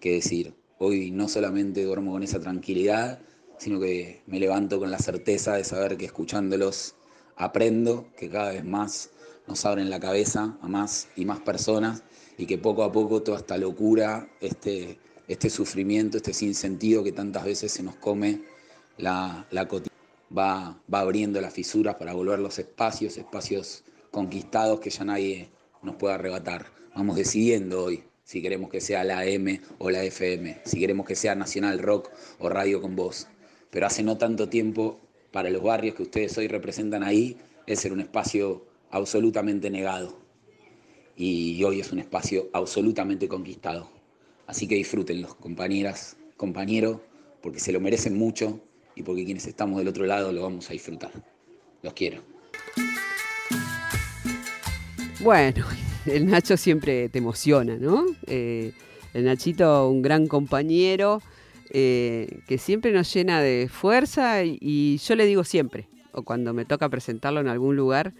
decir. 0.02 0.54
Hoy 0.78 1.10
no 1.10 1.28
solamente 1.28 1.84
duermo 1.84 2.12
con 2.12 2.22
esa 2.22 2.40
tranquilidad, 2.40 3.20
sino 3.60 3.78
que 3.78 4.22
me 4.26 4.40
levanto 4.40 4.80
con 4.80 4.90
la 4.90 4.98
certeza 4.98 5.54
de 5.54 5.62
saber 5.62 5.96
que 5.96 6.06
escuchándolos 6.06 6.96
aprendo, 7.36 8.08
que 8.16 8.28
cada 8.28 8.50
vez 8.50 8.64
más 8.64 9.10
nos 9.46 9.64
abren 9.64 9.90
la 9.90 10.00
cabeza 10.00 10.58
a 10.60 10.66
más 10.66 11.06
y 11.14 11.24
más 11.24 11.38
personas 11.38 12.02
y 12.36 12.46
que 12.46 12.58
poco 12.58 12.82
a 12.82 12.90
poco 12.90 13.22
toda 13.22 13.38
esta 13.38 13.56
locura, 13.56 14.28
este 14.40 14.98
este 15.30 15.48
sufrimiento, 15.48 16.16
este 16.16 16.34
sinsentido 16.34 17.04
que 17.04 17.12
tantas 17.12 17.44
veces 17.44 17.70
se 17.70 17.84
nos 17.84 17.94
come 17.94 18.42
la, 18.98 19.46
la 19.52 19.68
va, 20.36 20.76
va 20.92 21.00
abriendo 21.00 21.40
las 21.40 21.54
fisuras 21.54 21.94
para 21.94 22.14
volver 22.14 22.40
los 22.40 22.58
espacios, 22.58 23.16
espacios 23.16 23.84
conquistados 24.10 24.80
que 24.80 24.90
ya 24.90 25.04
nadie 25.04 25.48
nos 25.82 25.94
puede 25.94 26.14
arrebatar. 26.14 26.66
Vamos 26.96 27.14
decidiendo 27.14 27.84
hoy 27.84 28.02
si 28.24 28.42
queremos 28.42 28.70
que 28.70 28.80
sea 28.80 29.04
la 29.04 29.24
M 29.24 29.60
o 29.78 29.90
la 29.90 30.02
FM, 30.02 30.62
si 30.64 30.80
queremos 30.80 31.06
que 31.06 31.14
sea 31.14 31.36
Nacional 31.36 31.78
Rock 31.78 32.10
o 32.40 32.48
Radio 32.48 32.82
con 32.82 32.96
Voz. 32.96 33.28
Pero 33.70 33.86
hace 33.86 34.02
no 34.02 34.18
tanto 34.18 34.48
tiempo, 34.48 34.98
para 35.30 35.50
los 35.50 35.62
barrios 35.62 35.94
que 35.94 36.02
ustedes 36.02 36.36
hoy 36.38 36.48
representan 36.48 37.02
ahí, 37.02 37.36
ese 37.66 37.88
era 37.88 37.94
un 37.94 38.00
espacio 38.00 38.64
absolutamente 38.90 39.70
negado. 39.70 40.18
Y 41.16 41.62
hoy 41.64 41.80
es 41.80 41.92
un 41.92 42.00
espacio 42.00 42.48
absolutamente 42.52 43.28
conquistado. 43.28 43.90
Así 44.46 44.66
que 44.66 44.74
disfrútenlos, 44.74 45.34
compañeras, 45.36 46.16
compañeros, 46.36 46.98
porque 47.40 47.60
se 47.60 47.72
lo 47.72 47.80
merecen 47.80 48.18
mucho 48.18 48.60
y 48.96 49.02
porque 49.02 49.24
quienes 49.24 49.46
estamos 49.46 49.78
del 49.78 49.88
otro 49.88 50.04
lado 50.06 50.32
lo 50.32 50.42
vamos 50.42 50.68
a 50.68 50.72
disfrutar. 50.72 51.12
Los 51.82 51.92
quiero. 51.92 52.22
Bueno, 55.20 55.64
el 56.06 56.26
Nacho 56.26 56.56
siempre 56.56 57.08
te 57.08 57.18
emociona, 57.18 57.76
¿no? 57.76 58.06
Eh, 58.26 58.72
el 59.14 59.24
Nachito, 59.24 59.88
un 59.88 60.02
gran 60.02 60.26
compañero 60.26 61.22
eh, 61.72 62.40
que 62.48 62.58
siempre 62.58 62.90
nos 62.90 63.14
llena 63.14 63.40
de 63.40 63.68
fuerza 63.68 64.42
y, 64.42 64.98
yo 64.98 65.14
le 65.14 65.24
digo 65.24 65.44
siempre, 65.44 65.86
o 66.10 66.24
cuando 66.24 66.52
me 66.52 66.64
toca 66.64 66.88
presentarlo 66.88 67.38
en 67.38 67.46
algún 67.46 67.76
lugar, 67.76 68.12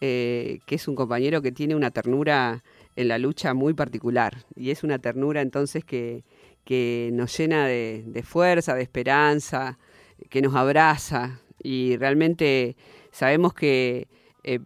eh, 0.00 0.60
que 0.66 0.76
es 0.76 0.88
un 0.88 0.94
compañero 0.94 1.42
que 1.42 1.52
tiene 1.52 1.74
una 1.74 1.90
ternura 1.90 2.64
en 2.96 3.08
la 3.08 3.18
lucha 3.18 3.52
muy 3.52 3.74
particular 3.74 4.46
y 4.56 4.70
es 4.70 4.84
una 4.84 4.98
ternura 4.98 5.42
entonces 5.42 5.84
que, 5.84 6.24
que 6.64 7.10
nos 7.12 7.36
llena 7.36 7.66
de, 7.66 8.22
fuerza, 8.24 8.74
de 8.74 8.82
esperanza, 8.82 9.78
que 10.30 10.40
nos 10.40 10.54
abraza 10.54 11.40
y 11.62 11.98
realmente 11.98 12.74
sabemos 13.10 13.52
que 13.52 14.08
eh, 14.44 14.60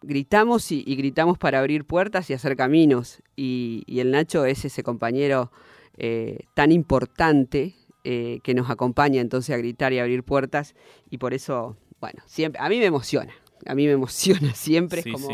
gritamos 0.00 0.70
y, 0.70 0.82
gritamos 0.94 1.38
para 1.38 1.58
abrir 1.58 1.84
puertas 1.84 2.30
y 2.30 2.34
hacer 2.34 2.56
caminos. 2.56 3.20
Y, 3.34 3.82
el 3.88 4.12
Nacho 4.12 4.44
es 4.44 4.64
ese 4.64 4.84
compañero 4.84 5.50
tan 6.54 6.72
importante 6.72 7.74
eh, 8.04 8.40
que 8.42 8.54
nos 8.54 8.70
acompaña 8.70 9.20
entonces 9.20 9.54
a 9.54 9.58
gritar 9.58 9.92
y 9.92 9.98
abrir 9.98 10.22
puertas. 10.22 10.74
Y 11.10 11.18
por 11.18 11.34
eso, 11.34 11.76
bueno, 12.00 12.22
siempre, 12.26 12.60
a 12.60 12.68
mí 12.68 12.78
me 12.78 12.86
emociona. 12.86 13.32
A 13.66 13.74
mí 13.74 13.86
me 13.86 13.92
emociona 13.92 14.54
siempre. 14.54 15.02
como, 15.10 15.28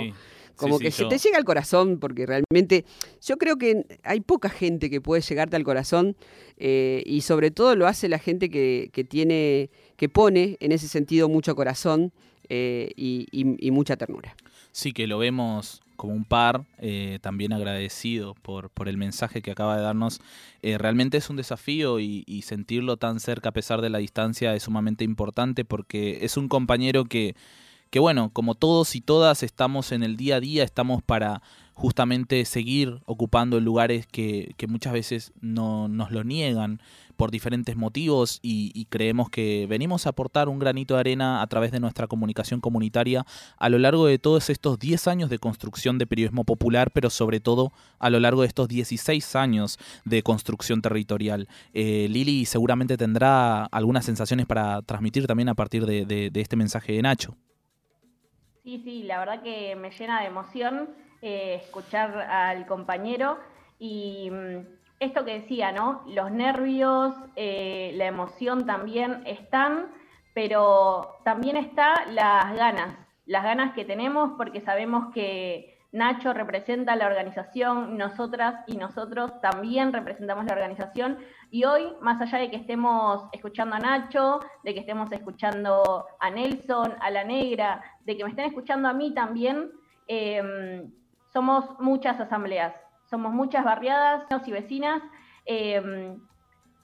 como 0.56 0.78
que 0.78 0.90
se 0.90 1.04
te 1.04 1.18
llega 1.18 1.36
al 1.36 1.44
corazón, 1.44 1.98
porque 1.98 2.26
realmente 2.26 2.84
yo 3.22 3.36
creo 3.36 3.56
que 3.56 3.84
hay 4.02 4.20
poca 4.20 4.48
gente 4.48 4.88
que 4.88 5.00
puede 5.00 5.22
llegarte 5.22 5.56
al 5.56 5.64
corazón 5.64 6.16
y 6.58 7.20
sobre 7.20 7.50
todo 7.50 7.76
lo 7.76 7.86
hace 7.86 8.08
la 8.08 8.18
gente 8.18 8.48
que, 8.48 8.88
que 8.92 9.04
tiene, 9.04 9.68
que 9.96 10.08
pone 10.08 10.56
en 10.60 10.72
ese 10.72 10.88
sentido 10.88 11.28
mucho 11.28 11.54
corazón 11.54 12.12
eh, 12.48 12.92
y, 12.96 13.70
mucha 13.70 13.96
ternura. 13.96 14.36
Sí, 14.72 14.92
que 14.92 15.06
lo 15.06 15.18
vemos 15.18 15.82
como 15.96 16.12
un 16.12 16.24
par, 16.24 16.64
eh, 16.78 17.18
también 17.22 17.52
agradecido 17.52 18.34
por, 18.34 18.70
el 18.86 18.96
mensaje 18.96 19.42
que 19.42 19.50
acaba 19.50 19.76
de 19.76 19.82
darnos. 19.82 20.20
Eh, 20.62 20.78
realmente 20.78 21.16
es 21.16 21.30
un 21.30 21.36
desafío 21.36 21.98
y, 22.00 22.24
sentirlo 22.42 22.96
tan 22.96 23.18
cerca 23.18 23.48
a 23.48 23.52
pesar 23.52 23.80
de 23.80 23.90
la 23.90 23.98
distancia 23.98 24.54
es 24.54 24.62
sumamente 24.62 25.04
importante 25.04 25.64
porque 25.64 26.18
es 26.22 26.36
un 26.36 26.48
compañero 26.48 27.06
que, 27.06 27.34
que, 27.90 27.98
bueno, 27.98 28.30
como 28.32 28.54
todos 28.54 28.94
y 28.94 29.00
todas 29.00 29.42
estamos 29.42 29.90
en 29.90 30.02
el 30.04 30.16
día 30.16 30.36
a 30.36 30.40
día, 30.40 30.62
estamos 30.62 31.02
para 31.02 31.42
justamente 31.74 32.44
seguir 32.44 33.00
ocupando 33.06 33.58
lugares 33.58 34.06
que, 34.06 34.54
que 34.56 34.66
muchas 34.66 34.92
veces 34.92 35.32
no 35.40 35.88
nos 35.88 36.12
lo 36.12 36.22
niegan 36.22 36.80
por 37.16 37.30
diferentes 37.30 37.76
motivos 37.76 38.38
y, 38.42 38.86
creemos 38.88 39.30
que 39.30 39.66
venimos 39.68 40.06
a 40.06 40.10
aportar 40.10 40.48
un 40.48 40.58
granito 40.58 40.94
de 40.94 41.00
arena 41.00 41.42
a 41.42 41.46
través 41.48 41.72
de 41.72 41.80
nuestra 41.80 42.06
comunicación 42.06 42.60
comunitaria 42.60 43.26
a 43.58 43.68
lo 43.68 43.78
largo 43.78 44.06
de 44.06 44.18
todos 44.18 44.48
estos 44.48 44.78
10 44.78 45.08
años 45.08 45.30
de 45.30 45.38
construcción 45.38 45.98
de 45.98 46.06
periodismo 46.06 46.44
popular, 46.44 46.90
pero 46.92 47.10
sobre 47.10 47.40
todo 47.40 47.72
a 47.98 48.10
lo 48.10 48.20
largo 48.20 48.42
de 48.42 48.48
estos 48.48 48.68
16 48.68 49.34
años 49.34 49.78
de 50.04 50.22
construcción 50.22 50.82
territorial. 50.82 51.48
Eh, 51.72 52.06
Lili 52.08 52.44
seguramente 52.44 52.96
tendrá 52.96 53.64
algunas 53.64 54.04
sensaciones 54.04 54.46
para 54.46 54.82
transmitir 54.82 55.26
también 55.26 55.48
a 55.48 55.54
partir 55.54 55.86
de, 55.86 56.30
este 56.34 56.56
mensaje 56.56 56.92
de 56.92 57.02
Nacho. 57.02 57.36
Sí, 58.62 58.80
sí, 58.84 59.02
la 59.04 59.18
verdad 59.18 59.42
que 59.42 59.76
me 59.76 59.90
llena 59.90 60.20
de 60.20 60.26
emoción 60.26 60.90
eh, 61.22 61.60
escuchar 61.62 62.18
al 62.18 62.66
compañero 62.66 63.38
y 63.78 64.30
mm, 64.30 64.75
esto 64.98 65.24
que 65.24 65.40
decía, 65.40 65.72
¿no? 65.72 66.02
Los 66.06 66.30
nervios, 66.30 67.14
eh, 67.36 67.92
la 67.94 68.06
emoción 68.06 68.66
también 68.66 69.22
están, 69.26 69.92
pero 70.34 71.18
también 71.24 71.56
está 71.56 72.06
las 72.06 72.54
ganas, 72.56 72.96
las 73.26 73.44
ganas 73.44 73.74
que 73.74 73.84
tenemos 73.84 74.32
porque 74.36 74.60
sabemos 74.60 75.12
que 75.12 75.76
Nacho 75.92 76.32
representa 76.32 76.96
la 76.96 77.06
organización, 77.06 77.96
nosotras 77.96 78.54
y 78.66 78.76
nosotros 78.76 79.40
también 79.40 79.92
representamos 79.92 80.44
la 80.44 80.52
organización 80.52 81.18
y 81.50 81.64
hoy, 81.64 81.92
más 82.00 82.20
allá 82.20 82.38
de 82.38 82.50
que 82.50 82.56
estemos 82.56 83.28
escuchando 83.32 83.76
a 83.76 83.78
Nacho, 83.78 84.40
de 84.64 84.74
que 84.74 84.80
estemos 84.80 85.10
escuchando 85.12 86.06
a 86.20 86.30
Nelson, 86.30 86.94
a 87.00 87.10
la 87.10 87.24
negra, 87.24 87.82
de 88.04 88.16
que 88.16 88.24
me 88.24 88.30
estén 88.30 88.46
escuchando 88.46 88.88
a 88.88 88.92
mí 88.92 89.14
también, 89.14 89.70
em, 90.06 90.90
somos 91.32 91.64
muchas 91.78 92.18
asambleas 92.20 92.74
somos 93.06 93.32
muchas 93.32 93.64
barriadas 93.64 94.24
y 94.46 94.52
vecinas 94.52 95.02
em, 95.44 96.20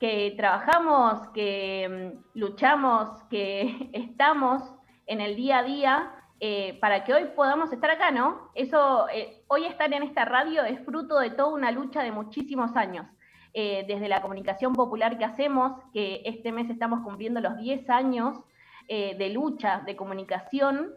que 0.01 0.35
trabajamos, 0.37 1.29
que 1.29 1.85
em, 1.85 2.23
luchamos, 2.35 3.23
que 3.31 3.91
estamos 3.93 4.63
en 5.07 5.21
el 5.21 5.37
día 5.37 5.59
a 5.59 5.63
día 5.63 6.13
eh, 6.41 6.77
para 6.81 7.05
que 7.05 7.15
hoy 7.15 7.27
podamos 7.37 7.73
estar 7.73 7.91
acá, 7.91 8.11
¿no? 8.11 8.51
Eso, 8.55 9.09
eh, 9.11 9.45
hoy 9.47 9.65
estar 9.65 9.93
en 9.93 10.03
esta 10.03 10.25
radio 10.25 10.65
es 10.65 10.81
fruto 10.85 11.19
de 11.21 11.31
toda 11.31 11.55
una 11.55 11.71
lucha 11.71 12.03
de 12.03 12.11
muchísimos 12.11 12.75
años. 12.77 13.07
Eh, 13.55 13.85
desde 13.87 14.09
la 14.09 14.23
comunicación 14.23 14.73
popular 14.73 15.19
que 15.19 15.27
hacemos, 15.27 15.73
que 15.93 16.23
este 16.25 16.51
mes 16.53 16.71
estamos 16.71 17.01
cumpliendo 17.05 17.41
los 17.41 17.59
10 17.59 17.89
años 17.91 18.41
de 18.89 19.29
lucha, 19.31 19.83
de 19.87 19.95
comunicación, 19.95 20.93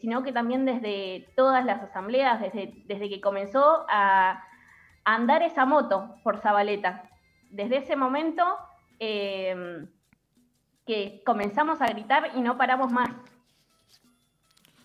sino 0.00 0.22
que 0.22 0.30
también 0.30 0.64
desde 0.66 1.32
todas 1.34 1.64
las 1.64 1.82
asambleas, 1.82 2.40
desde, 2.40 2.84
desde 2.86 3.08
que 3.08 3.20
comenzó 3.20 3.86
a, 3.88 4.44
andar 5.04 5.42
esa 5.42 5.66
moto 5.66 6.14
por 6.22 6.38
Zabaleta. 6.38 7.08
Desde 7.50 7.78
ese 7.78 7.96
momento 7.96 8.44
em, 8.98 9.86
que 10.86 11.22
comenzamos 11.24 11.80
a 11.80 11.86
gritar 11.86 12.30
y 12.34 12.40
no 12.40 12.56
paramos 12.56 12.90
más. 12.90 13.10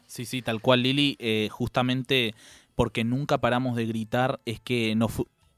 Sí, 0.05 0.25
sí, 0.25 0.41
tal 0.41 0.61
cual, 0.61 0.83
Lili. 0.83 1.15
Eh, 1.19 1.49
justamente 1.51 2.33
porque 2.75 3.03
nunca 3.03 3.39
paramos 3.39 3.75
de 3.75 3.85
gritar 3.85 4.39
es 4.45 4.59
que 4.59 4.95
no, 4.95 5.07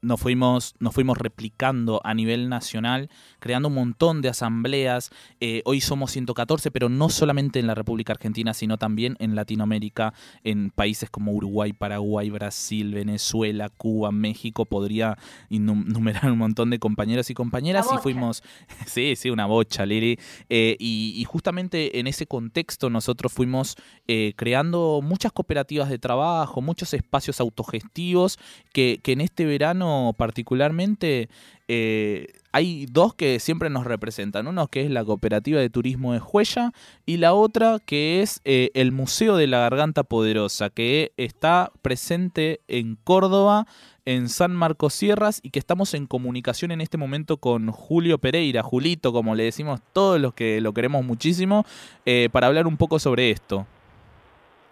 nos 0.02 0.20
fuimos, 0.20 0.74
nos 0.80 0.92
fuimos 0.92 1.16
replicando 1.16 2.00
a 2.02 2.12
nivel 2.12 2.48
nacional, 2.48 3.08
creando 3.38 3.68
un 3.68 3.74
montón 3.74 4.20
de 4.20 4.28
asambleas. 4.28 5.10
Eh, 5.40 5.62
hoy 5.64 5.80
somos 5.80 6.10
114, 6.10 6.72
pero 6.72 6.88
no 6.88 7.08
solamente 7.08 7.60
en 7.60 7.68
la 7.68 7.76
República 7.76 8.12
Argentina, 8.12 8.52
sino 8.52 8.78
también 8.78 9.16
en 9.20 9.36
Latinoamérica, 9.36 10.12
en 10.42 10.70
países 10.70 11.08
como 11.08 11.32
Uruguay, 11.32 11.72
Paraguay, 11.72 12.30
Brasil, 12.30 12.92
Venezuela, 12.92 13.68
Cuba, 13.68 14.10
México. 14.10 14.64
Podría 14.66 15.16
enumerar 15.48 16.32
un 16.32 16.38
montón 16.38 16.70
de 16.70 16.80
compañeros 16.80 17.30
y 17.30 17.34
compañeras 17.34 17.86
y 17.94 17.98
fuimos, 17.98 18.42
sí, 18.86 19.14
sí, 19.14 19.30
una 19.30 19.46
bocha, 19.46 19.86
Lili. 19.86 20.18
Eh, 20.48 20.76
y, 20.80 21.24
justamente 21.32 22.00
en 22.00 22.08
ese 22.08 22.26
contexto 22.26 22.90
nosotros 22.90 23.32
fuimos 23.32 23.76
eh, 24.08 24.34
creando 24.36 25.00
muchas 25.02 25.32
cooperativas 25.32 25.88
de 25.88 25.98
trabajo, 25.98 26.60
muchos 26.60 26.92
espacios 26.92 27.40
autogestivos 27.40 28.38
que, 28.72 29.00
que 29.02 29.12
en 29.12 29.20
este 29.20 29.46
verano 29.46 29.91
particularmente, 30.16 31.28
eh, 31.68 32.26
hay 32.52 32.86
dos 32.86 33.14
que 33.14 33.40
siempre 33.40 33.70
nos 33.70 33.84
representan. 33.84 34.46
Uno 34.46 34.68
que 34.68 34.82
es 34.82 34.90
la 34.90 35.04
Cooperativa 35.04 35.58
de 35.58 35.70
Turismo 35.70 36.12
de 36.12 36.20
Juella 36.20 36.72
y 37.06 37.16
la 37.16 37.32
otra 37.32 37.78
que 37.84 38.22
es 38.22 38.40
eh, 38.44 38.70
el 38.74 38.92
Museo 38.92 39.36
de 39.36 39.46
la 39.46 39.60
Garganta 39.60 40.02
Poderosa, 40.02 40.70
que 40.70 41.12
está 41.16 41.72
presente 41.80 42.60
en 42.68 42.96
Córdoba, 43.02 43.66
en 44.04 44.28
San 44.28 44.54
Marcos 44.54 44.94
Sierras 44.94 45.40
y 45.42 45.50
que 45.50 45.58
estamos 45.58 45.94
en 45.94 46.06
comunicación 46.06 46.72
en 46.72 46.80
este 46.80 46.98
momento 46.98 47.38
con 47.38 47.70
Julio 47.70 48.18
Pereira, 48.18 48.62
Julito, 48.62 49.12
como 49.12 49.34
le 49.34 49.44
decimos 49.44 49.80
todos 49.92 50.20
los 50.20 50.34
que 50.34 50.60
lo 50.60 50.74
queremos 50.74 51.04
muchísimo, 51.04 51.64
eh, 52.04 52.28
para 52.32 52.48
hablar 52.48 52.66
un 52.66 52.76
poco 52.76 52.98
sobre 52.98 53.30
esto. 53.30 53.66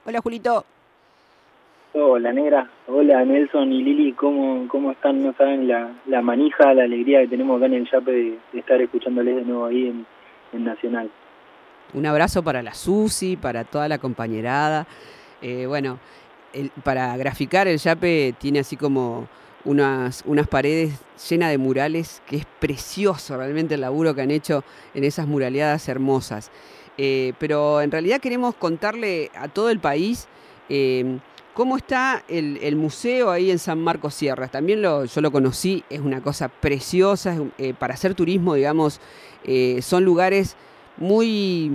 Hola 0.05 0.21
Julito. 0.21 0.65
Hola 1.93 2.33
Negra, 2.33 2.71
hola 2.87 3.25
Nelson 3.25 3.73
y 3.73 3.83
Lili, 3.83 4.13
¿cómo, 4.13 4.69
cómo 4.69 4.93
están? 4.93 5.25
No 5.25 5.35
saben 5.37 5.67
la, 5.67 5.91
la 6.07 6.23
manija, 6.23 6.73
la 6.73 6.85
alegría 6.85 7.21
que 7.23 7.27
tenemos 7.27 7.57
acá 7.57 7.67
en 7.67 7.75
el 7.75 7.91
Yape 7.91 8.13
de, 8.13 8.39
estar 8.53 8.81
escuchándoles 8.81 9.35
de 9.35 9.43
nuevo 9.43 9.67
ahí 9.67 9.89
en, 10.53 10.65
Nacional. 10.65 11.11
Un 11.95 12.07
abrazo 12.07 12.45
para 12.45 12.63
la 12.63 12.75
Susi, 12.75 13.37
para 13.37 13.65
toda 13.65 13.89
la 13.89 13.99
compañerada. 13.99 14.87
Eh, 15.43 15.67
bueno, 15.67 15.99
para 16.85 17.17
graficar 17.17 17.67
el 17.67 17.79
Yape 17.79 18.35
tiene 18.39 18.61
así 18.61 18.77
como 18.77 19.27
unas, 19.65 20.23
unas 20.27 20.47
paredes 20.47 21.01
llenas 21.29 21.51
de 21.51 21.59
murales, 21.59 22.23
que 22.27 22.37
es 22.37 22.47
precioso 22.61 23.37
realmente 23.37 23.75
el 23.75 23.81
laburo 23.81 24.15
que 24.15 24.23
han 24.23 24.31
hecho 24.31 24.63
en 24.95 25.03
esas 25.03 25.27
muraleadas 25.27 25.89
hermosas. 25.89 26.53
Eh, 26.99 27.33
pero 27.41 27.81
en 27.81 27.91
realidad 27.91 28.21
queremos 28.21 28.55
contarle 28.55 29.31
a 29.35 29.49
todo 29.49 29.71
el 29.71 29.81
país 29.81 30.29
eh, 30.69 31.19
cómo 31.55 31.77
está 31.77 32.23
el, 32.29 32.77
museo 32.77 33.31
ahí 33.31 33.51
en 33.51 33.59
San 33.59 33.81
Marcos 33.81 34.15
Sierras. 34.15 34.51
También 34.51 34.83
lo, 34.83 35.05
yo 35.05 35.21
lo 35.21 35.31
conocí, 35.31 35.85
es 35.91 36.01
una 36.01 36.21
cosa 36.21 36.49
preciosa, 36.49 37.37
eh, 37.59 37.75
para 37.79 37.95
hacer 37.95 38.15
turismo, 38.15 38.55
digamos, 38.55 39.01
son 39.81 40.05
lugares 40.05 40.57
muy, 40.97 41.73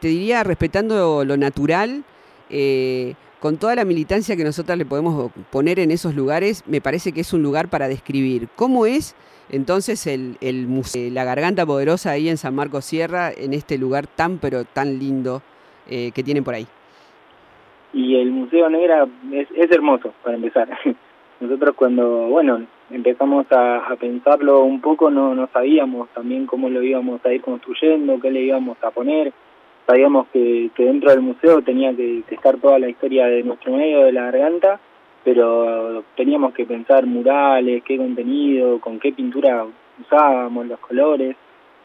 te 0.00 0.08
diría, 0.08 0.44
respetando 0.44 1.24
lo 1.24 1.36
natural 1.36 2.04
con 3.40 3.56
toda 3.56 3.74
la 3.74 3.84
militancia 3.84 4.36
que 4.36 4.44
nosotras 4.44 4.76
le 4.78 4.84
podemos 4.84 5.30
poner 5.50 5.78
en 5.78 5.90
esos 5.90 6.14
lugares, 6.14 6.64
me 6.66 6.80
parece 6.80 7.12
que 7.12 7.20
es 7.20 7.32
un 7.32 7.42
lugar 7.42 7.68
para 7.68 7.88
describir. 7.88 8.48
¿Cómo 8.56 8.86
es 8.86 9.14
entonces 9.50 10.06
el, 10.06 10.36
el 10.40 10.66
museo, 10.66 11.10
la 11.10 11.24
garganta 11.24 11.64
poderosa 11.64 12.10
ahí 12.10 12.28
en 12.28 12.36
San 12.36 12.54
Marcos 12.54 12.84
Sierra, 12.84 13.32
en 13.34 13.54
este 13.54 13.78
lugar 13.78 14.06
tan 14.06 14.38
pero 14.38 14.64
tan 14.64 14.98
lindo 14.98 15.42
eh, 15.88 16.10
que 16.12 16.24
tienen 16.24 16.44
por 16.44 16.54
ahí? 16.54 16.66
Y 17.92 18.16
el 18.16 18.30
Museo 18.30 18.68
Negra 18.68 19.06
es, 19.32 19.70
hermoso, 19.70 20.12
para 20.22 20.36
empezar. 20.36 20.68
Nosotros 21.40 21.74
cuando, 21.76 22.28
bueno, 22.28 22.62
empezamos 22.90 23.46
a, 23.50 23.96
pensarlo 23.98 24.62
un 24.64 24.80
poco, 24.80 25.10
no, 25.10 25.34
no 25.34 25.48
sabíamos 25.52 26.08
también 26.10 26.46
cómo 26.46 26.68
lo 26.68 26.82
íbamos 26.82 27.24
a 27.24 27.32
ir 27.32 27.40
construyendo, 27.40 28.20
qué 28.20 28.30
le 28.30 28.42
íbamos 28.42 28.76
a 28.82 28.90
poner 28.90 29.32
sabíamos 29.88 30.26
que, 30.34 30.70
que 30.74 30.84
dentro 30.84 31.10
del 31.10 31.22
museo 31.22 31.62
tenía 31.62 31.96
que, 31.96 32.22
estar 32.30 32.58
toda 32.58 32.78
la 32.78 32.90
historia 32.90 33.24
de 33.26 33.42
nuestro 33.42 33.72
medio, 33.72 34.04
de 34.04 34.12
la 34.12 34.24
garganta, 34.30 34.78
pero 35.24 36.04
teníamos 36.14 36.52
que 36.52 36.66
pensar 36.66 37.06
murales, 37.06 37.82
qué 37.84 37.96
contenido, 37.96 38.80
con 38.80 39.00
qué 39.00 39.12
pintura 39.12 39.64
usábamos, 39.98 40.66
los 40.66 40.78
colores, 40.80 41.36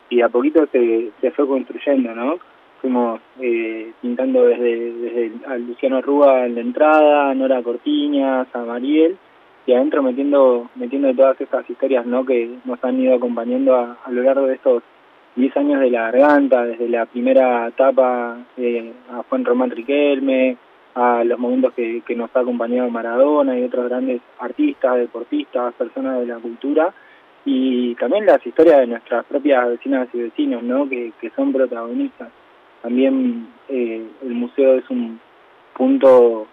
y 0.10 0.20
a 0.22 0.28
poquito 0.28 0.68
se, 0.70 1.12
se 1.22 1.32
fue 1.32 1.48
construyendo, 1.48 2.14
¿no? 2.14 2.40
Fuimos 2.84 3.22
eh, 3.40 3.94
pintando 4.02 4.44
desde, 4.44 4.92
desde 4.92 5.32
a 5.48 5.58
Luciano 5.58 6.02
Rúa 6.02 6.46
en 6.46 6.56
la 6.56 6.60
entrada, 6.60 7.30
a 7.30 7.34
Nora 7.34 7.64
Cortiñas, 7.64 8.46
a 8.54 8.60
Mariel, 8.60 9.16
y 9.66 9.72
adentro 9.72 10.04
metiendo 10.04 10.70
metiendo 10.76 11.14
todas 11.14 11.40
esas 11.40 11.70
historias 11.70 12.06
¿no? 12.06 12.26
que 12.26 12.58
nos 12.66 12.84
han 12.84 13.00
ido 13.00 13.16
acompañando 13.16 13.74
a, 13.78 14.00
a 14.04 14.12
lo 14.12 14.22
largo 14.24 14.48
de 14.48 14.56
estos 14.56 14.84
10 15.38 15.56
años 15.56 15.80
de 15.80 15.92
la 15.92 16.12
garganta, 16.12 16.66
desde 16.66 16.90
la 16.90 17.06
primera 17.06 17.70
etapa 17.70 18.40
eh, 18.58 18.92
a 19.14 19.24
Juan 19.30 19.46
Román 19.46 19.72
Riquelme, 19.72 20.58
a 20.96 21.24
los 21.24 21.40
momentos 21.40 21.72
que, 21.74 22.02
que 22.06 22.18
nos 22.18 22.36
ha 22.36 22.42
acompañado 22.42 22.90
Maradona 22.90 23.58
y 23.58 23.64
otros 23.64 23.88
grandes 23.88 24.20
artistas, 24.40 24.98
deportistas, 24.98 25.74
personas 25.76 26.20
de 26.20 26.26
la 26.26 26.40
cultura, 26.40 26.94
y 27.46 27.96
también 27.96 28.26
las 28.26 28.46
historias 28.46 28.80
de 28.80 28.88
nuestras 28.88 29.24
propias 29.24 29.70
vecinas 29.70 30.10
y 30.12 30.24
vecinos, 30.24 30.64
¿no? 30.64 30.90
que, 30.90 31.14
que 31.22 31.30
son 31.30 31.54
protagonistas. 31.54 32.28
También 32.84 33.48
eh, 33.70 34.06
el 34.22 34.34
museo 34.34 34.76
es 34.76 34.90
un 34.90 35.20
punto 35.74 36.48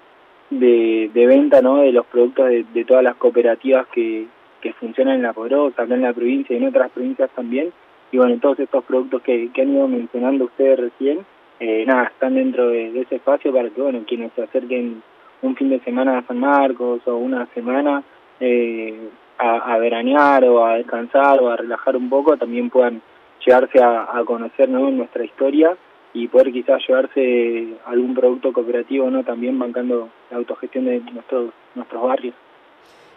de, 0.48 1.10
venta 1.12 1.60
¿no? 1.60 1.78
de 1.78 1.90
los 1.90 2.06
productos 2.06 2.48
de, 2.48 2.84
todas 2.84 3.02
las 3.02 3.16
cooperativas 3.16 3.88
que, 3.88 4.26
que 4.60 4.72
funcionan 4.74 5.16
en 5.16 5.22
La 5.22 5.32
Poderosa, 5.32 5.82
acá 5.82 5.94
en 5.94 6.02
la 6.02 6.12
provincia 6.12 6.54
y 6.54 6.58
en 6.58 6.68
otras 6.68 6.92
provincias 6.92 7.30
también, 7.34 7.72
y 8.12 8.16
bueno, 8.16 8.38
todos 8.40 8.60
estos 8.60 8.84
productos 8.84 9.22
que, 9.22 9.50
han 9.56 9.74
ido 9.74 9.88
mencionando 9.88 10.44
ustedes 10.44 10.78
recién, 10.78 11.26
eh, 11.58 11.84
nada, 11.84 12.04
están 12.04 12.36
dentro 12.36 12.68
de, 12.68 13.00
ese 13.00 13.16
espacio 13.16 13.52
para 13.52 13.68
que, 13.68 13.80
bueno, 13.80 14.04
quienes 14.06 14.32
se 14.34 14.42
acerquen 14.44 15.02
un 15.42 15.56
fin 15.56 15.68
de 15.68 15.80
semana 15.80 16.18
a 16.18 16.26
San 16.28 16.38
Marcos 16.38 17.00
o 17.06 17.16
una 17.16 17.46
semana 17.54 18.04
eh, 18.38 18.94
a, 19.36 19.74
a, 19.74 19.78
veranear 19.78 20.44
o 20.44 20.64
a 20.64 20.76
descansar 20.76 21.40
o 21.40 21.50
a 21.50 21.56
relajar 21.56 21.96
un 21.96 22.08
poco, 22.08 22.36
también 22.36 22.70
puedan 22.70 23.02
llegarse 23.44 23.82
a, 23.82 24.16
a 24.16 24.24
conocer 24.24 24.68
¿no? 24.68 24.90
nuestra 24.92 25.24
historia 25.24 25.76
y 26.12 26.28
poder 26.28 26.52
quizás 26.52 26.82
llevarse 26.86 27.74
algún 27.86 28.14
producto 28.14 28.52
cooperativo, 28.52 29.10
¿no? 29.10 29.24
También 29.24 29.58
bancando 29.58 30.08
la 30.30 30.38
autogestión 30.38 30.86
de 30.86 31.00
nuestros, 31.00 31.52
nuestros 31.74 32.02
barrios. 32.02 32.34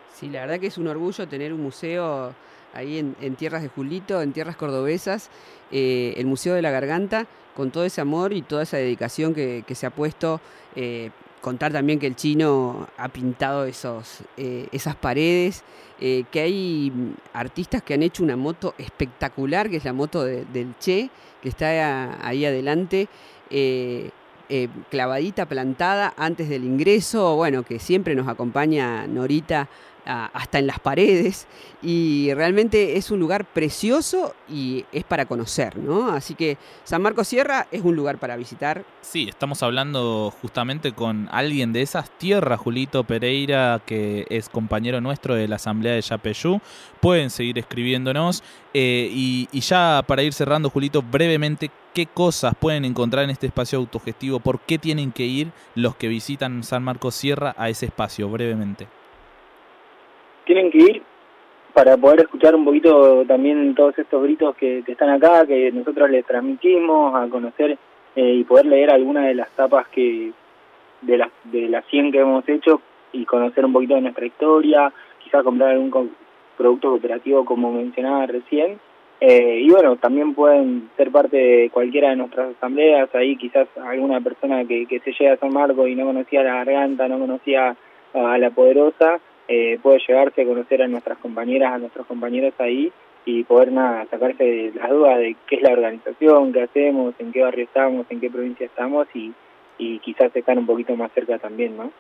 Sí, 0.09 0.29
la 0.29 0.41
verdad 0.41 0.59
que 0.59 0.67
es 0.67 0.77
un 0.77 0.87
orgullo 0.87 1.27
tener 1.27 1.53
un 1.53 1.61
museo 1.61 2.33
ahí 2.73 2.99
en, 2.99 3.35
tierras 3.35 3.61
de 3.61 3.69
Julito, 3.69 4.21
en 4.21 4.33
tierras 4.33 4.55
cordobesas, 4.55 5.29
eh, 5.71 6.13
el 6.17 6.25
Museo 6.25 6.55
de 6.55 6.61
la 6.61 6.71
Garganta, 6.71 7.27
con 7.55 7.71
todo 7.71 7.85
ese 7.85 8.01
amor 8.01 8.33
y 8.33 8.41
toda 8.41 8.63
esa 8.63 8.77
dedicación 8.77 9.33
que, 9.33 9.63
se 9.73 9.85
ha 9.85 9.91
puesto. 9.91 10.41
Eh, 10.75 11.11
contar 11.41 11.73
también 11.73 11.99
que 11.99 12.07
el 12.07 12.15
chino 12.15 12.87
ha 12.97 13.09
pintado 13.09 13.65
esos, 13.65 14.21
eh, 14.37 14.67
esas 14.71 14.95
paredes, 14.95 15.63
que 15.99 16.41
hay 16.41 16.91
artistas 17.31 17.81
que 17.81 17.93
han 17.93 18.03
hecho 18.03 18.23
una 18.23 18.35
moto 18.35 18.73
espectacular, 18.77 19.69
que 19.69 19.77
es 19.77 19.85
la 19.85 19.93
moto 19.93 20.25
del 20.25 20.73
Che, 20.77 21.09
que 21.43 21.49
está 21.49 22.25
ahí 22.27 22.45
adelante. 22.45 23.07
clavadita, 24.89 25.45
plantada 25.45 26.13
antes 26.17 26.49
del 26.49 26.63
ingreso, 26.63 27.35
bueno, 27.35 27.63
que 27.63 27.77
siempre 27.79 28.15
nos 28.15 28.27
acompaña 28.27 29.05
Norita 29.07 29.67
hasta 30.05 30.59
en 30.59 30.67
las 30.67 30.79
paredes 30.79 31.47
y 31.81 32.33
realmente 32.33 32.97
es 32.97 33.11
un 33.11 33.19
lugar 33.19 33.45
precioso 33.45 34.35
y 34.49 34.85
es 34.91 35.03
para 35.03 35.25
conocer, 35.25 35.77
¿no? 35.77 36.09
Así 36.11 36.35
que 36.35 36.57
San 36.83 37.01
Marcos 37.01 37.27
Sierra 37.27 37.67
es 37.71 37.81
un 37.81 37.95
lugar 37.95 38.17
para 38.17 38.35
visitar. 38.35 38.85
Sí, 39.01 39.27
estamos 39.29 39.63
hablando 39.63 40.33
justamente 40.41 40.93
con 40.93 41.29
alguien 41.31 41.73
de 41.73 41.81
esas 41.81 42.09
tierras, 42.17 42.59
Julito 42.59 43.03
Pereira, 43.03 43.81
que 43.85 44.25
es 44.29 44.49
compañero 44.49 45.01
nuestro 45.01 45.35
de 45.35 45.47
la 45.47 45.57
Asamblea 45.57 45.93
de 45.93 46.01
Yapeyú. 46.01 46.59
Pueden 47.01 47.29
seguir 47.29 47.59
escribiéndonos 47.59 48.43
eh, 48.73 49.09
y, 49.11 49.49
y 49.51 49.59
ya 49.61 50.03
para 50.07 50.23
ir 50.23 50.33
cerrando, 50.33 50.69
Julito, 50.69 51.01
brevemente, 51.01 51.69
¿qué 51.93 52.07
cosas 52.07 52.53
pueden 52.59 52.85
encontrar 52.85 53.25
en 53.25 53.29
este 53.29 53.47
espacio 53.47 53.79
autogestivo? 53.79 54.39
¿Por 54.39 54.61
qué 54.61 54.77
tienen 54.77 55.11
que 55.11 55.25
ir 55.25 55.51
los 55.75 55.95
que 55.95 56.07
visitan 56.07 56.63
San 56.63 56.83
Marcos 56.83 57.15
Sierra 57.15 57.53
a 57.57 57.69
ese 57.69 57.87
espacio? 57.87 58.29
Brevemente 58.29 58.87
tienen 60.45 60.71
que 60.71 60.77
ir 60.77 61.01
para 61.73 61.97
poder 61.97 62.21
escuchar 62.21 62.55
un 62.55 62.65
poquito 62.65 63.25
también 63.25 63.73
todos 63.73 63.97
estos 63.97 64.21
gritos 64.23 64.55
que, 64.55 64.83
están 64.87 65.09
acá, 65.09 65.45
que 65.45 65.71
nosotros 65.71 66.09
les 66.09 66.25
transmitimos, 66.25 67.15
a 67.15 67.27
conocer 67.27 67.77
eh, 68.15 68.33
y 68.35 68.43
poder 68.43 68.67
leer 68.67 68.91
algunas 68.91 69.25
de 69.25 69.33
las 69.33 69.49
tapas 69.51 69.87
que 69.87 70.31
de 71.01 71.17
las 71.17 71.29
de 71.45 71.67
las 71.67 71.85
100 71.87 72.11
que 72.11 72.19
hemos 72.19 72.47
hecho 72.47 72.81
y 73.11 73.25
conocer 73.25 73.65
un 73.65 73.73
poquito 73.73 73.95
de 73.95 74.01
nuestra 74.01 74.25
historia, 74.25 74.93
quizás 75.23 75.43
comprar 75.43 75.71
algún 75.71 76.13
producto 76.57 76.89
cooperativo 76.89 77.43
como 77.43 77.71
mencionaba 77.71 78.25
recién. 78.27 78.79
Eh, 79.19 79.61
y 79.61 79.69
bueno, 79.69 79.95
también 79.95 80.33
pueden 80.33 80.89
ser 80.97 81.09
parte 81.09 81.37
de 81.37 81.69
cualquiera 81.69 82.09
de 82.09 82.17
nuestras 82.17 82.55
asambleas, 82.57 83.13
ahí 83.15 83.37
quizás 83.37 83.67
alguna 83.77 84.19
persona 84.19 84.65
que, 84.65 84.85
que 84.85 84.99
se 84.99 85.13
llega 85.13 85.33
a 85.33 85.37
San 85.37 85.53
Marcos 85.53 85.87
y 85.87 85.95
no 85.95 86.05
conocía 86.05 86.43
la 86.43 86.55
garganta, 86.55 87.07
no 87.07 87.19
conocía 87.19 87.75
a 88.13 88.37
la 88.37 88.49
poderosa, 88.49 89.19
eh, 89.47 89.79
puede 89.81 89.99
llegarse 90.07 90.41
a 90.41 90.45
conocer 90.45 90.81
a 90.81 90.87
nuestras 90.87 91.17
compañeras, 91.17 91.73
a 91.73 91.77
nuestros 91.77 92.05
compañeros 92.07 92.53
ahí 92.59 92.91
y 93.25 93.43
poder 93.43 93.71
nada, 93.71 94.05
sacarse 94.09 94.71
las 94.75 94.89
dudas 94.89 95.17
de 95.17 95.35
qué 95.47 95.55
es 95.55 95.61
la 95.61 95.71
organización, 95.71 96.51
qué 96.53 96.63
hacemos, 96.63 97.15
en 97.19 97.31
qué 97.31 97.41
barrio 97.41 97.65
estamos, 97.65 98.05
en 98.09 98.19
qué 98.19 98.29
provincia 98.29 98.65
estamos 98.65 99.07
y, 99.13 99.33
y 99.77 99.99
quizás 99.99 100.35
estar 100.35 100.57
un 100.57 100.65
poquito 100.65 100.95
más 100.95 101.11
cerca 101.13 101.37
también, 101.37 101.77
¿no? 101.77 101.91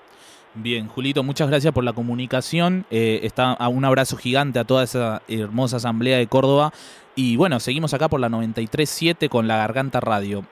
Bien, 0.55 0.87
Julito, 0.87 1.23
muchas 1.23 1.49
gracias 1.49 1.73
por 1.73 1.83
la 1.83 1.93
comunicación. 1.93 2.85
Eh, 2.91 3.21
está 3.23 3.57
un 3.67 3.85
abrazo 3.85 4.17
gigante 4.17 4.59
a 4.59 4.65
toda 4.65 4.83
esa 4.83 5.23
hermosa 5.27 5.77
asamblea 5.77 6.17
de 6.17 6.27
Córdoba. 6.27 6.71
Y 7.15 7.37
bueno, 7.37 7.59
seguimos 7.59 7.93
acá 7.95 8.07
por 8.07 8.19
la 8.19 8.29
93.7 8.29 9.29
con 9.29 9.47
la 9.47 9.57
Garganta 9.57 9.99
Radio. 9.99 10.45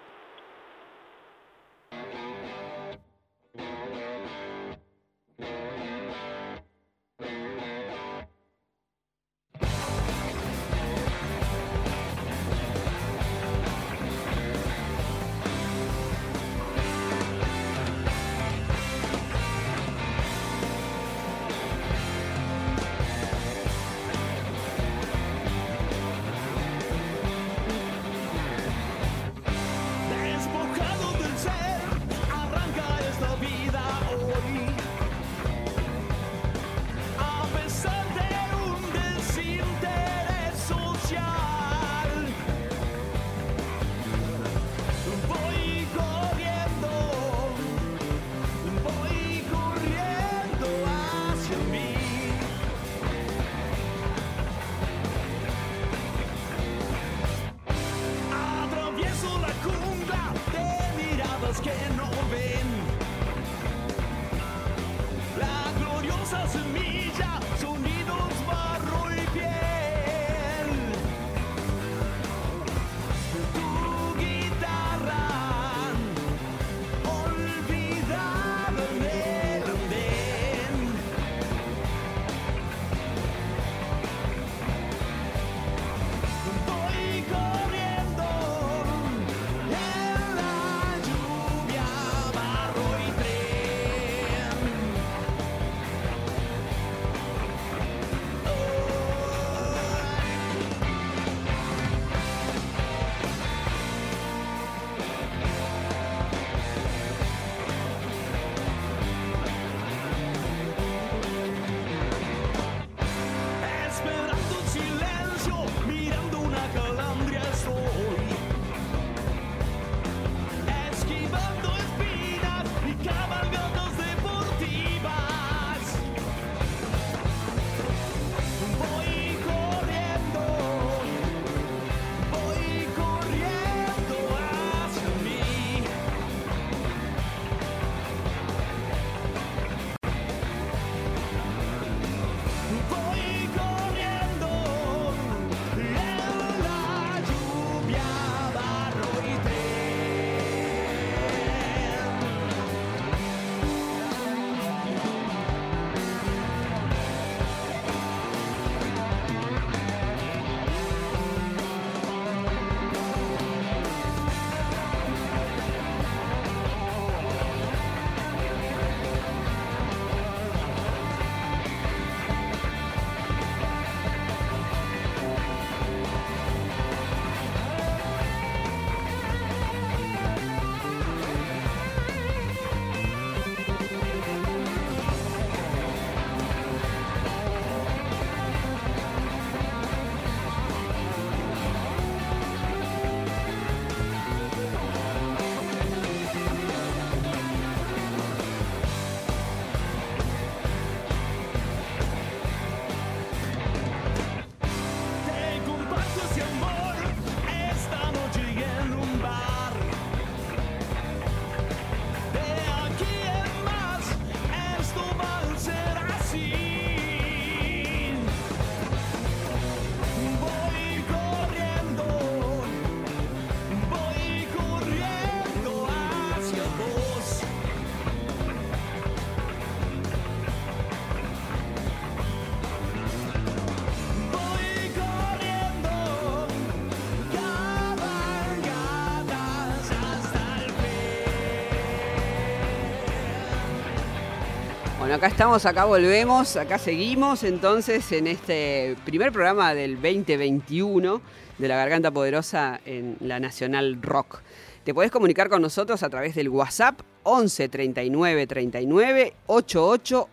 Bueno, 245.12 245.26
acá 245.26 245.34
estamos, 245.34 245.66
acá 245.66 245.84
volvemos, 245.84 246.56
acá 246.56 246.78
seguimos 246.78 247.44
entonces 247.44 248.10
en 248.14 248.28
este 248.28 248.96
primer 249.04 249.34
programa 249.34 249.74
del 249.74 249.96
2021 249.96 251.22
de 251.58 251.68
la 251.68 251.76
Garganta 251.76 252.12
Poderosa 252.12 252.80
en 252.86 253.18
la 253.20 253.38
Nacional 253.42 254.02
Rock. 254.02 254.40
Te 254.86 254.94
podés 254.94 255.12
comunicar 255.12 255.50
con 255.50 255.62
nosotros 255.62 256.02
a 256.04 256.10
través 256.10 256.34
del 256.34 256.48
WhatsApp 256.48 257.02
11 257.24 257.68
39 257.68 258.48
39 258.48 259.34
88. 259.48 260.30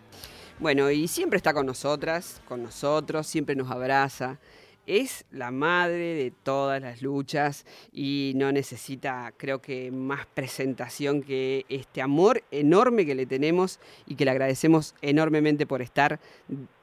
Bueno, 0.59 0.89
y 0.89 1.09
siempre 1.09 1.35
está 1.35 1.53
con 1.53 1.65
nosotras, 1.65 2.39
con 2.47 2.63
nosotros, 2.63 3.27
siempre 3.27 3.57
nos 3.57 3.69
abraza. 3.69 4.37
Es 4.91 5.23
la 5.29 5.51
madre 5.51 6.15
de 6.15 6.31
todas 6.31 6.81
las 6.81 7.03
luchas 7.03 7.63
y 7.93 8.33
no 8.35 8.51
necesita, 8.51 9.31
creo 9.37 9.61
que, 9.61 9.91
más 9.91 10.25
presentación 10.25 11.21
que 11.21 11.67
este 11.69 12.01
amor 12.01 12.41
enorme 12.49 13.05
que 13.05 13.13
le 13.13 13.27
tenemos 13.27 13.79
y 14.07 14.15
que 14.15 14.25
le 14.25 14.31
agradecemos 14.31 14.95
enormemente 15.03 15.67
por 15.67 15.83
estar 15.83 16.19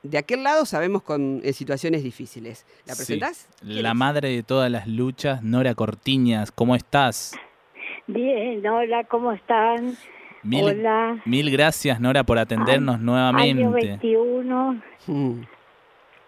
de 0.04 0.18
aquel 0.18 0.44
lado, 0.44 0.66
sabemos, 0.66 1.02
con 1.02 1.40
en 1.42 1.52
situaciones 1.52 2.04
difíciles. 2.04 2.64
¿La 2.86 2.94
Sí. 2.94 2.98
presentás? 3.00 3.48
La 3.60 3.92
madre 3.92 4.28
de 4.28 4.44
todas 4.44 4.70
las 4.70 4.86
luchas, 4.86 5.42
Nora 5.42 5.74
Cortiñas, 5.74 6.52
¿cómo 6.52 6.76
estás? 6.76 7.34
Bien, 8.06 8.64
hola, 8.68 9.02
¿cómo 9.02 9.32
están? 9.32 9.96
Mil, 10.44 10.62
Hola. 10.62 11.20
mil 11.24 11.50
gracias, 11.50 11.98
Nora, 11.98 12.22
por 12.22 12.38
atendernos 12.38 12.94
Año 12.96 13.04
nuevamente. 13.04 13.66
21. 13.66 14.80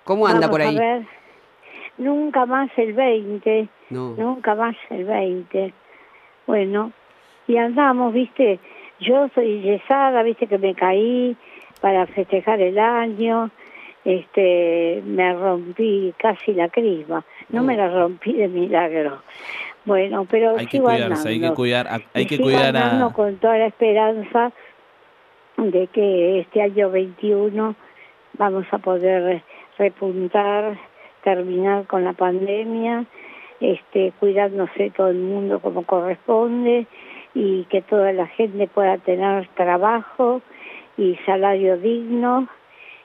¿Cómo 0.03 0.27
anda 0.27 0.41
Vamos 0.49 0.51
por 0.51 0.61
ahí? 0.63 0.77
A 0.77 0.81
ver. 0.81 1.18
Nunca 1.99 2.47
más 2.47 2.71
el 2.77 2.93
20. 2.95 3.69
No. 3.91 4.15
Nunca 4.17 4.55
más 4.55 4.77
el 4.91 5.05
20. 5.05 5.73
Bueno, 6.47 6.93
y 7.47 7.57
andamos, 7.57 8.13
viste. 8.15 8.59
Yo 9.01 9.29
soy 9.35 9.61
yesada, 9.63 10.23
viste 10.23 10.47
que 10.47 10.59
me 10.59 10.75
caí 10.75 11.37
para 11.81 12.07
festejar 12.07 12.61
el 12.61 12.79
año. 12.79 13.51
Este, 14.05 15.03
me 15.05 15.33
rompí 15.35 16.15
casi 16.19 16.53
la 16.55 16.69
crisma. 16.69 17.25
No 17.51 17.63
me 17.63 17.77
la 17.77 17.89
rompí 17.89 18.33
de 18.33 18.49
milagro. 18.49 19.23
Bueno, 19.85 20.27
pero 20.31 20.57
Hay 20.57 20.67
que 20.67 20.79
sigo 20.79 20.85
cuidarse, 20.87 21.29
hay 21.29 21.35
que 21.39 21.47
andando. 21.47 21.55
cuidar, 21.57 21.87
a- 21.89 22.01
hay 22.15 22.27
que 22.27 22.37
sigo 22.37 22.45
cuidar 22.49 22.77
andando 22.77 23.07
a, 23.07 23.13
con 23.13 23.37
toda 23.37 23.59
la 23.59 23.67
esperanza 23.67 24.53
de 25.57 25.87
que 25.89 26.41
este 26.41 26.63
año 26.63 26.91
21 26.91 27.75
vamos 28.39 28.67
a 28.71 28.79
poder 28.79 29.43
repuntar, 29.79 30.79
terminar 31.29 31.87
con 31.87 32.05
la 32.05 32.15
pandemia, 32.15 33.05
este, 33.61 34.13
cuidándose 34.19 34.91
todo 34.97 35.09
el 35.09 35.19
mundo 35.19 35.61
como 35.61 35.85
corresponde 35.85 36.87
y 37.35 37.65
que 37.65 37.83
toda 37.83 38.13
la 38.15 38.27
gente 38.29 38.67
pueda 38.67 38.97
tener 38.97 39.47
trabajo 39.49 40.41
y 40.97 41.17
salario 41.27 41.77
digno 41.77 42.49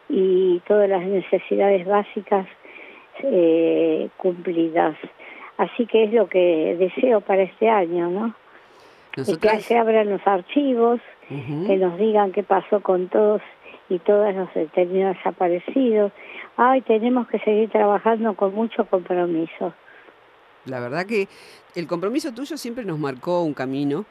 y 0.07 0.61
todas 0.67 0.89
las 0.89 1.03
necesidades 1.03 1.85
básicas 1.85 2.47
eh, 3.23 4.07
cumplidas. 4.15 4.95
Así 5.57 5.85
que 5.85 6.05
es 6.05 6.13
lo 6.13 6.27
que 6.27 6.77
deseo 6.79 7.19
para 7.19 7.43
este 7.43 7.69
año, 7.69 8.09
¿no? 8.09 8.33
Y 9.17 9.35
que 9.37 9.59
se 9.59 9.77
abran 9.77 10.09
los 10.09 10.25
archivos, 10.25 11.01
que 11.27 11.77
nos 11.77 11.97
digan 11.97 12.31
qué 12.31 12.43
pasó 12.43 12.79
con 12.81 13.09
todos 13.09 13.41
y 13.89 13.99
todas 13.99 14.35
los 14.35 14.53
detenidos 14.53 15.15
desaparecidos. 15.17 16.11
Ay, 16.57 16.81
tenemos 16.81 17.27
que 17.27 17.39
seguir 17.39 17.69
trabajando 17.69 18.35
con 18.35 18.53
mucho 18.53 18.85
compromiso. 18.85 19.73
La 20.65 20.79
verdad 20.79 21.05
que 21.05 21.27
el 21.75 21.87
compromiso 21.87 22.33
tuyo 22.33 22.57
siempre 22.57 22.85
nos 22.85 22.99
marcó 22.99 23.43
un 23.43 23.53
camino 23.53 24.05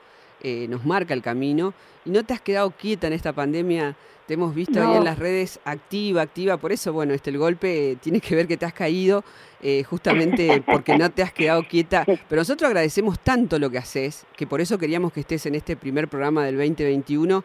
eh, 0.45 0.67
nos 0.69 0.85
marca 0.85 1.15
el 1.15 1.23
camino. 1.23 1.73
Y 2.05 2.11
no 2.11 2.25
te 2.25 2.35
has 2.35 2.41
quedado 2.41 2.73
quieta 2.73 3.07
en 3.07 3.13
esta 3.13 3.33
pandemia. 3.33 3.95
Te 4.27 4.35
hemos 4.35 4.55
visto 4.55 4.83
ahí 4.83 4.97
en 4.97 5.05
las 5.05 5.19
redes 5.19 5.61
activa, 5.65 6.23
activa. 6.23 6.57
Por 6.57 6.73
eso, 6.73 6.93
bueno, 6.93 7.15
este 7.15 7.31
el 7.31 7.39
golpe 7.39 7.97
tiene 8.01 8.21
que 8.21 8.35
ver 8.35 8.49
que 8.49 8.57
te 8.57 8.67
has 8.67 8.73
caído 8.73 9.25
eh, 9.63 9.85
justamente 9.85 10.63
porque 10.67 10.99
no 10.99 11.11
te 11.11 11.23
has 11.23 11.33
quedado 11.33 11.63
quieta. 11.63 12.05
Pero 12.05 12.41
nosotros 12.41 12.67
agradecemos 12.67 13.21
tanto 13.21 13.59
lo 13.61 13.71
que 13.71 13.79
haces, 13.79 14.27
que 14.37 14.47
por 14.47 14.61
eso 14.61 14.79
queríamos 14.79 15.13
que 15.13 15.21
estés 15.21 15.47
en 15.47 15.55
este 15.55 15.77
primer 15.77 16.09
programa 16.09 16.45
del 16.45 16.57
2021, 16.57 17.45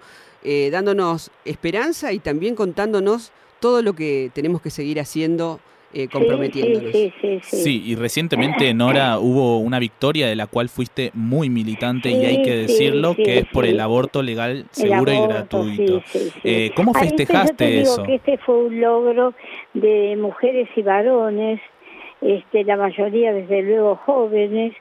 eh, 0.49 0.69
dándonos 0.71 1.29
esperanza 1.43 2.13
y 2.13 2.19
también 2.19 2.55
contándonos 2.55 3.33
todo 3.59 3.81
lo 3.81 3.91
que 3.91 4.31
tenemos 4.33 4.61
que 4.61 4.69
seguir 4.69 4.97
haciendo 4.97 5.59
eh, 5.93 6.07
comprometiéndonos. 6.07 6.93
Sí, 6.93 7.13
sí, 7.19 7.39
sí, 7.43 7.57
sí, 7.57 7.83
y 7.85 7.95
recientemente, 7.95 8.73
Nora, 8.73 9.19
hubo 9.19 9.57
una 9.57 9.77
victoria 9.77 10.27
de 10.27 10.37
la 10.37 10.47
cual 10.47 10.69
fuiste 10.69 11.11
muy 11.13 11.49
militante 11.49 12.09
y 12.09 12.23
hay 12.23 12.43
que 12.43 12.55
decirlo, 12.55 13.13
que 13.13 13.39
es 13.39 13.45
por 13.47 13.65
el 13.65 13.77
aborto 13.81 14.23
legal, 14.23 14.67
seguro 14.71 15.11
y 15.11 15.19
gratuito. 15.27 16.01
Eh, 16.45 16.71
¿Cómo 16.77 16.93
festejaste 16.93 17.81
eso? 17.81 18.03
que 18.03 18.15
este 18.15 18.37
fue 18.37 18.57
un 18.67 18.79
logro 18.79 19.33
de 19.73 20.15
mujeres 20.15 20.69
y 20.77 20.81
varones, 20.81 21.59
este, 22.21 22.63
la 22.63 22.77
mayoría 22.77 23.33
desde 23.33 23.63
luego 23.63 23.97
jóvenes, 23.97 24.73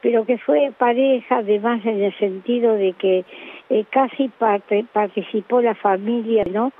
pero 0.00 0.24
que 0.24 0.38
fue 0.38 0.72
pareja 0.78 1.38
además 1.38 1.84
en 1.84 2.02
el 2.02 2.16
sentido 2.18 2.74
de 2.74 2.92
que 2.92 3.24
eh, 3.70 3.84
casi 3.90 4.30
participó 4.92 5.60
la 5.60 5.74
familia, 5.74 6.44
¿no? 6.44 6.72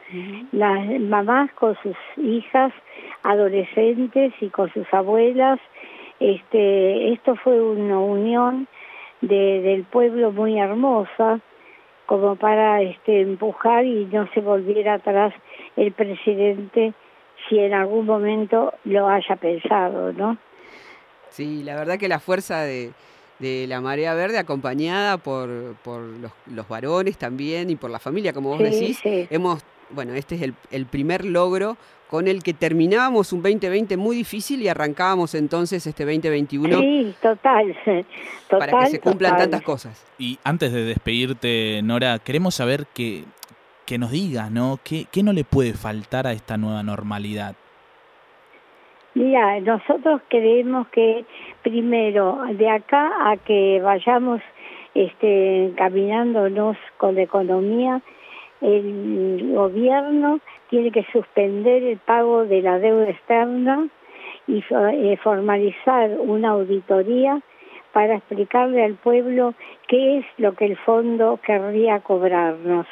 Las 0.53 1.01
mamás 1.01 1.53
con 1.53 1.77
sus 1.83 1.97
hijas 2.17 2.73
adolescentes 3.23 4.33
y 4.41 4.49
con 4.49 4.73
sus 4.73 4.87
abuelas. 4.93 5.61
Este, 6.19 7.13
esto 7.13 7.37
fue 7.37 7.61
una 7.61 7.99
unión 7.99 8.69
de, 9.21 9.61
del 9.61 9.85
pueblo 9.85 10.33
muy 10.33 10.59
hermosa 10.59 11.41
como 12.07 12.37
para 12.37 12.81
este, 12.81 13.21
empujar 13.21 13.85
y 13.85 14.07
no 14.07 14.27
se 14.33 14.41
volviera 14.41 14.95
atrás 14.95 15.35
el 15.77 15.93
presidente 15.93 16.95
si 17.49 17.59
en 17.59 17.75
algún 17.75 18.07
momento 18.07 18.73
lo 18.85 19.09
haya 19.09 19.37
pensado, 19.37 20.13
¿no? 20.15 20.39
Sí, 21.29 21.63
la 21.63 21.77
verdad 21.77 21.99
que 21.99 22.09
la 22.09 22.19
fuerza 22.19 22.63
de, 22.63 22.93
de 23.39 23.67
la 23.69 23.81
Marea 23.81 24.15
Verde, 24.15 24.39
acompañada 24.39 25.19
por, 25.19 25.77
por 25.85 26.01
los, 26.01 26.33
los, 26.47 26.69
varones 26.69 27.17
también 27.19 27.71
y 27.71 27.77
por 27.77 27.91
la 27.91 27.99
familia, 27.99 28.33
como 28.33 28.51
vos 28.51 28.59
decís. 28.59 29.01
Hemos, 29.05 29.63
bueno, 29.91 30.15
este 30.15 30.35
es 30.35 30.43
el, 30.43 30.55
el, 30.71 30.87
primer 30.87 31.25
logro 31.25 31.77
con 32.09 32.27
el 32.27 32.43
que 32.43 32.55
terminábamos 32.55 33.33
un 33.33 33.43
2020 33.43 33.97
muy 33.97 34.17
difícil 34.17 34.63
y 34.63 34.69
arrancábamos 34.69 35.35
entonces 35.35 35.87
este 35.87 36.05
2021. 36.05 36.81
Sí, 36.81 37.15
total. 37.23 37.77
total 37.85 38.07
para 38.71 38.85
que 38.85 38.91
se 38.91 39.01
cumplan 39.01 39.37
tantas 39.37 39.63
cosas. 39.63 40.05
Y 40.19 40.39
antes 40.43 40.73
de 40.73 40.85
despedirte, 40.85 41.81
Nora, 41.85 42.19
queremos 42.19 42.55
saber 42.55 42.87
que, 42.93 43.25
que 43.85 43.99
nos 43.99 44.11
digas, 44.11 44.51
¿no? 44.51 44.81
¿Qué, 44.83 45.07
¿Qué 45.13 45.23
no 45.23 45.33
le 45.33 45.45
puede 45.45 45.75
faltar 45.75 46.27
a 46.27 46.33
esta 46.33 46.57
nueva 46.57 46.83
normalidad? 46.83 47.55
Mira, 49.15 49.61
nosotros 49.61 50.21
creemos 50.29 50.87
que 50.89 51.25
primero 51.63 52.41
de 52.53 52.69
acá 52.69 53.31
a 53.31 53.37
que 53.37 53.81
vayamos 53.83 54.41
este, 54.95 55.73
caminándonos 55.77 56.77
con 56.99 57.15
la 57.15 57.23
economía, 57.23 58.01
el 58.61 59.53
gobierno 59.55 60.41
tiene 60.69 60.91
que 60.91 61.05
suspender 61.13 61.83
el 61.85 61.99
pago 61.99 62.45
de 62.45 62.63
la 62.63 62.79
deuda 62.79 63.09
externa 63.09 63.89
y 64.47 64.63
eh, 64.71 65.17
formalizar 65.23 66.11
una 66.19 66.51
auditoría 66.51 67.41
para 67.93 68.17
explicarle 68.17 68.85
al 68.85 68.95
pueblo 68.95 69.55
qué 69.87 70.19
es 70.19 70.27
lo 70.37 70.55
que 70.55 70.67
el 70.67 70.77
fondo 70.77 71.39
querría 71.43 72.01
cobrarnos, 72.01 72.87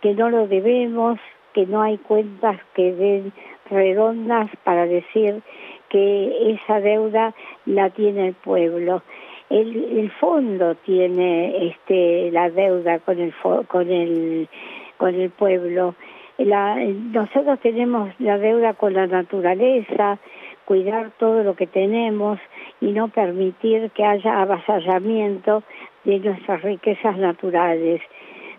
que 0.00 0.14
no 0.14 0.30
lo 0.30 0.46
debemos, 0.46 1.18
que 1.52 1.66
no 1.66 1.82
hay 1.82 1.98
cuentas 1.98 2.58
que 2.74 2.92
den 2.92 3.32
redondas 3.70 4.50
para 4.64 4.86
decir 4.86 5.42
que 5.88 6.52
esa 6.52 6.80
deuda 6.80 7.34
la 7.66 7.90
tiene 7.90 8.28
el 8.28 8.34
pueblo. 8.34 9.02
El, 9.48 10.10
fondo 10.20 10.76
tiene 10.76 11.66
este 11.66 12.30
la 12.30 12.50
deuda 12.50 13.00
con 13.00 13.18
el 13.18 13.34
con 13.66 13.90
el 13.90 14.48
con 14.96 15.14
el 15.14 15.30
pueblo. 15.30 15.94
La, 16.38 16.76
nosotros 16.76 17.58
tenemos 17.60 18.08
la 18.18 18.38
deuda 18.38 18.74
con 18.74 18.94
la 18.94 19.06
naturaleza, 19.06 20.18
cuidar 20.64 21.10
todo 21.18 21.42
lo 21.42 21.56
que 21.56 21.66
tenemos 21.66 22.38
y 22.80 22.92
no 22.92 23.08
permitir 23.08 23.90
que 23.90 24.04
haya 24.04 24.40
avasallamiento 24.40 25.64
de 26.04 26.20
nuestras 26.20 26.62
riquezas 26.62 27.18
naturales, 27.18 28.00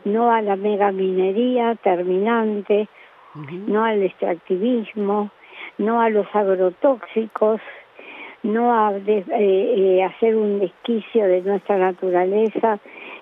no 0.03 0.31
a 0.31 0.41
la 0.41 0.57
megaminería 0.57 1.75
terminante, 1.75 2.89
no 3.35 3.83
al 3.83 4.03
extractivismo, 4.03 5.31
no 5.77 6.01
a 6.01 6.09
los 6.09 6.27
agrotóxicos, 6.33 7.61
no 8.43 8.73
a 8.73 8.95
eh, 8.97 9.23
eh, 9.37 10.03
hacer 10.03 10.35
un 10.35 10.59
desquicio 10.59 11.25
de 11.25 11.41
nuestra 11.41 11.77
naturaleza, 11.77 12.79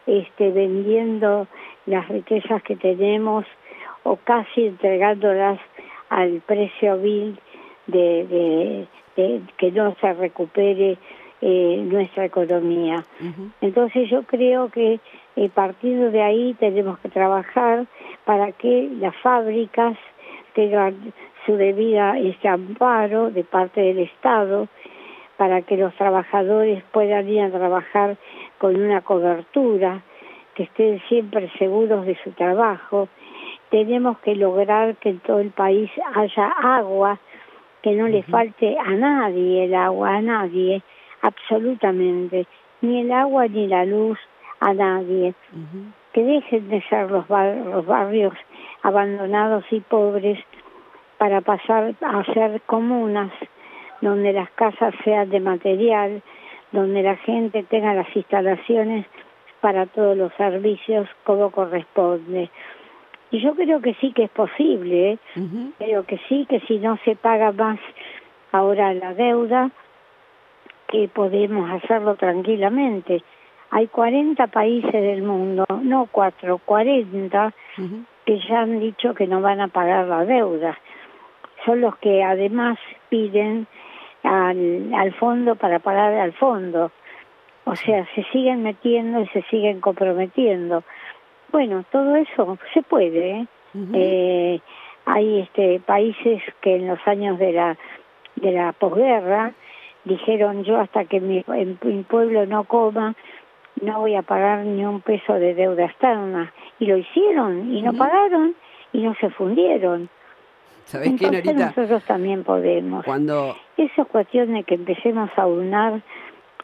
este, 0.08 0.52
vendiendo 0.52 1.48
las 1.86 2.08
riquezas 2.08 2.64
que 2.64 2.76
tenemos 2.76 3.46
o 4.04 4.16
casi 4.18 4.68
entregándolas 4.68 5.60
al 6.10 6.42
precio 6.46 6.98
vil 6.98 7.40
de, 7.88 8.88
de, 9.16 9.42
que 9.58 9.72
no 9.72 9.96
se 10.00 10.14
recupere 10.14 10.98
eh, 11.42 11.84
nuestra 11.86 12.26
economía. 12.26 13.04
Entonces 13.62 14.10
yo 14.10 14.24
creo 14.24 14.70
que 14.70 15.00
a 15.46 15.50
partir 15.50 16.12
de 16.12 16.22
ahí 16.22 16.54
tenemos 16.60 17.00
que 17.00 17.10
trabajar 17.10 17.86
para 18.26 18.52
que 18.52 18.90
las 19.00 19.16
fábricas 19.18 19.98
tengan 20.54 21.14
su 21.46 21.56
debida 21.56 22.20
este 22.20 22.48
amparo 22.48 23.32
de 23.32 23.44
parte 23.44 23.82
del 23.82 24.00
Estado 24.00 24.68
para 25.38 25.62
que 25.62 25.78
los 25.78 25.96
trabajadores 25.96 26.84
puedan 26.92 27.30
ir 27.30 27.42
a 27.42 27.50
trabajar 27.50 28.18
con 28.58 28.76
una 28.76 29.00
cobertura, 29.00 30.02
que 30.54 30.64
estén 30.64 31.02
siempre 31.08 31.50
seguros 31.58 32.06
de 32.06 32.18
su 32.24 32.32
trabajo. 32.32 33.08
Tenemos 33.70 34.20
que 34.20 34.36
lograr 34.36 34.98
que 34.98 35.10
en 35.10 35.20
todo 35.20 35.40
el 35.40 35.52
país 35.52 35.90
haya 36.14 36.48
agua, 36.50 37.20
que 37.82 37.94
no 37.94 38.10
le 38.10 38.24
falte 38.24 38.78
a 38.78 38.92
nadie 38.92 39.64
el 39.64 39.76
agua, 39.76 40.18
a 40.18 40.22
nadie, 40.22 40.82
absolutamente, 41.22 42.46
ni 42.82 43.00
el 43.00 43.12
agua 43.14 43.48
ni 43.48 43.68
la 43.68 43.86
luz 43.86 44.20
a 44.60 44.74
nadie. 44.74 45.34
Que 46.14 46.24
dejen 46.24 46.70
de 46.70 46.82
ser 46.90 47.12
los, 47.12 47.30
los 47.30 47.86
barrios 47.86 48.34
abandonados 48.82 49.64
y 49.72 49.80
pobres 49.82 50.40
para 51.18 51.42
pasar 51.42 51.94
a 52.02 52.24
ser 52.34 52.62
comunas, 52.62 53.32
donde 54.02 54.34
las 54.34 54.50
casas 54.52 54.94
sean 55.04 55.30
de 55.30 55.40
material, 55.40 56.22
donde 56.72 57.04
la 57.04 57.16
gente 57.18 57.64
tenga 57.64 57.94
las 57.94 58.16
instalaciones 58.16 59.06
para 59.62 59.86
todos 59.88 60.18
los 60.18 60.34
servicios 60.36 61.08
como 61.24 61.52
corresponde. 61.52 62.50
Y 63.32 63.42
yo 63.42 63.54
creo 63.56 63.82
que 63.82 63.94
sí 63.96 64.12
que 64.14 64.24
es 64.24 64.30
posible, 64.32 65.12
¿eh? 65.12 65.20
creo 65.78 66.06
que 66.06 66.20
sí, 66.30 66.46
que 66.50 66.62
si 66.62 66.80
no 66.80 66.98
se 67.06 67.16
paga 67.16 67.52
más 67.52 67.80
ahora 68.52 68.94
la 68.94 69.14
deuda, 69.14 69.70
que 70.88 71.08
podemos 71.08 71.70
hacerlo 71.70 72.16
tranquilamente. 72.16 73.22
Hay 73.72 73.88
40 73.88 74.48
países 74.48 74.92
del 74.92 75.22
mundo, 75.22 75.66
no 75.82 76.08
cuatro, 76.12 76.60
40, 76.66 77.54
que 78.26 78.40
ya 78.48 78.62
han 78.62 78.80
dicho 78.80 79.14
que 79.14 79.28
no 79.28 79.42
van 79.42 79.62
a 79.62 79.68
pagar 79.68 80.08
la 80.08 80.26
deuda 80.26 80.78
son 81.66 81.82
los 81.82 81.96
que 81.98 82.24
además 82.24 82.78
piden 83.10 83.68
al, 84.24 84.94
al 84.94 85.14
fondo 85.14 85.56
para 85.56 85.80
pagar 85.80 86.14
al 86.14 86.34
fondo. 86.34 86.92
O 87.66 87.76
sea, 87.76 88.08
se 88.16 88.24
siguen 88.32 88.64
metiendo 88.64 89.22
y 89.22 89.28
se 89.28 89.42
siguen 89.44 89.80
comprometiendo. 89.80 90.84
Bueno, 91.52 91.84
todo 91.92 92.16
eso 92.16 92.58
se 92.74 92.82
puede. 92.82 93.42
¿eh? 93.42 93.48
eh, 93.94 94.60
hay 95.06 95.40
este 95.42 95.80
países 95.80 96.42
que 96.62 96.76
en 96.76 96.88
los 96.88 97.00
años 97.08 97.38
de 97.40 97.54
la 97.54 97.78
de 98.36 98.52
la 98.52 98.72
posguerra 98.74 99.54
dijeron 100.06 100.64
yo 100.64 100.80
hasta 100.80 101.06
que 101.06 101.20
mi, 101.20 101.44
mi 101.84 102.04
pueblo 102.04 102.46
no 102.46 102.64
coma 102.64 103.16
no 103.82 104.00
voy 104.00 104.16
a 104.16 104.22
pagar 104.22 104.66
ni 104.66 104.86
un 104.86 105.02
peso 105.02 105.34
de 105.34 105.54
deuda 105.54 105.86
externa 105.86 106.54
y 106.80 106.86
lo 106.86 106.98
hicieron 106.98 107.76
y 107.76 107.82
no 107.82 107.94
pagaron 107.94 108.56
y 108.94 109.02
no 109.04 109.16
se 109.16 109.30
fundieron 109.30 110.10
¿Sabés 110.90 111.20
qué, 111.20 111.30
Norita? 111.30 111.54
Nosotros 111.54 112.04
también 112.06 112.44
podemos. 112.44 113.06
Cuando... 113.06 113.56
Eso 113.78 114.02
es 114.02 114.08
cuestión 114.08 114.56
de 114.56 114.64
que 114.64 114.74
empecemos 114.74 115.30
a 115.36 115.46
unar 115.46 116.02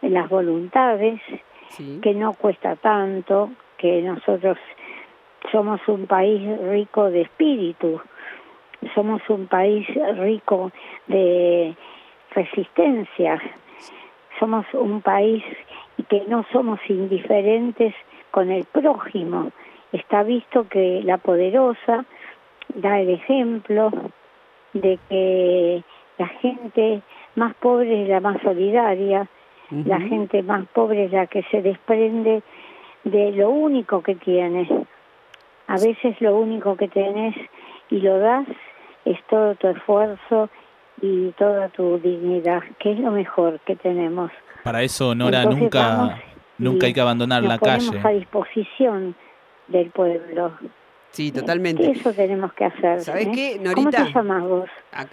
las 0.02 0.28
voluntades, 0.30 1.22
que 2.02 2.14
no 2.16 2.34
cuesta 2.34 2.76
tanto, 2.76 3.52
que 3.78 4.02
nosotros 4.02 4.58
somos 5.52 5.80
un 5.88 6.08
país 6.08 6.42
rico 6.60 7.12
de 7.12 7.22
espíritu, 7.22 8.02
somos 8.96 9.22
un 9.30 9.46
país 9.46 9.88
rico 10.18 10.72
de 11.06 11.76
resistencia, 12.32 13.40
somos 14.40 14.66
un 14.74 15.02
país 15.02 15.44
que 16.10 16.24
no 16.28 16.46
somos 16.52 16.80
indiferentes 16.90 17.94
con 18.32 18.52
el 18.52 18.66
prójimo. 18.66 19.52
Está 19.92 20.24
visto 20.24 20.68
que 20.68 21.02
la 21.04 21.18
poderosa 21.18 22.06
da 22.74 23.00
el 23.00 23.10
ejemplo 23.10 23.92
de 24.74 25.00
que 25.10 25.84
la 26.18 26.28
gente 26.28 27.02
más 27.36 27.54
pobre 27.56 28.04
es 28.04 28.10
la 28.10 28.20
más 28.20 28.42
solidaria, 28.42 29.28
la 29.72 30.00
gente 30.00 30.44
más 30.44 30.68
pobre 30.68 31.06
es 31.06 31.12
la 31.12 31.28
que 31.28 31.44
se 31.44 31.62
desprende 31.62 32.44
de 33.04 33.32
lo 33.32 33.50
único 33.50 34.02
que 34.02 34.16
tiene. 34.16 34.68
A 35.68 35.74
veces 35.74 36.20
lo 36.22 36.36
único 36.38 36.76
que 36.76 36.88
tenés 36.88 37.36
y 37.90 38.00
lo 38.00 38.20
das 38.20 38.48
es 39.06 39.22
todo 39.30 39.56
tu 39.56 39.68
esfuerzo 39.68 40.50
y 41.02 41.30
toda 41.32 41.70
tu 41.70 42.00
dignidad, 42.00 42.64
que 42.80 42.92
es 42.92 43.00
lo 43.00 43.12
mejor 43.12 43.60
que 43.62 43.76
tenemos. 43.76 44.32
Para 44.66 44.82
eso, 44.82 45.14
Nora, 45.14 45.44
Entonces, 45.44 45.62
nunca, 45.62 46.22
nunca 46.58 46.88
hay 46.88 46.94
que 46.94 47.00
abandonar 47.02 47.44
nos 47.44 47.50
la 47.54 47.58
ponemos 47.60 47.92
calle. 47.92 48.02
a 48.04 48.10
disposición 48.20 49.16
del 49.68 49.92
pueblo. 49.92 50.58
Sí, 51.12 51.32
totalmente. 51.32 51.90
Eso 51.92 52.12
tenemos 52.12 52.52
que 52.54 52.66
hacer. 52.66 53.00
¿Sabés 53.02 53.28
¿eh? 53.28 53.32
qué, 53.34 53.58
¿Cómo 53.58 53.70
Norita? 53.84 54.06
te 54.06 54.12
llamas 54.12 54.44
vos? 54.44 54.70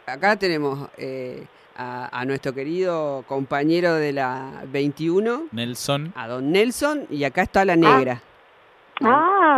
Acá 0.06 0.36
tenemos 0.36 0.88
eh, 0.96 1.44
a, 1.76 2.18
a 2.18 2.24
nuestro 2.24 2.54
querido 2.54 3.24
compañero 3.28 3.94
de 3.94 4.12
la 4.14 4.62
21, 4.72 5.42
Nelson. 5.52 6.12
a 6.16 6.28
don 6.28 6.50
Nelson, 6.50 7.06
y 7.10 7.24
acá 7.24 7.42
está 7.42 7.64
la 7.66 7.76
negra. 7.76 8.22
Ah, 8.24 8.28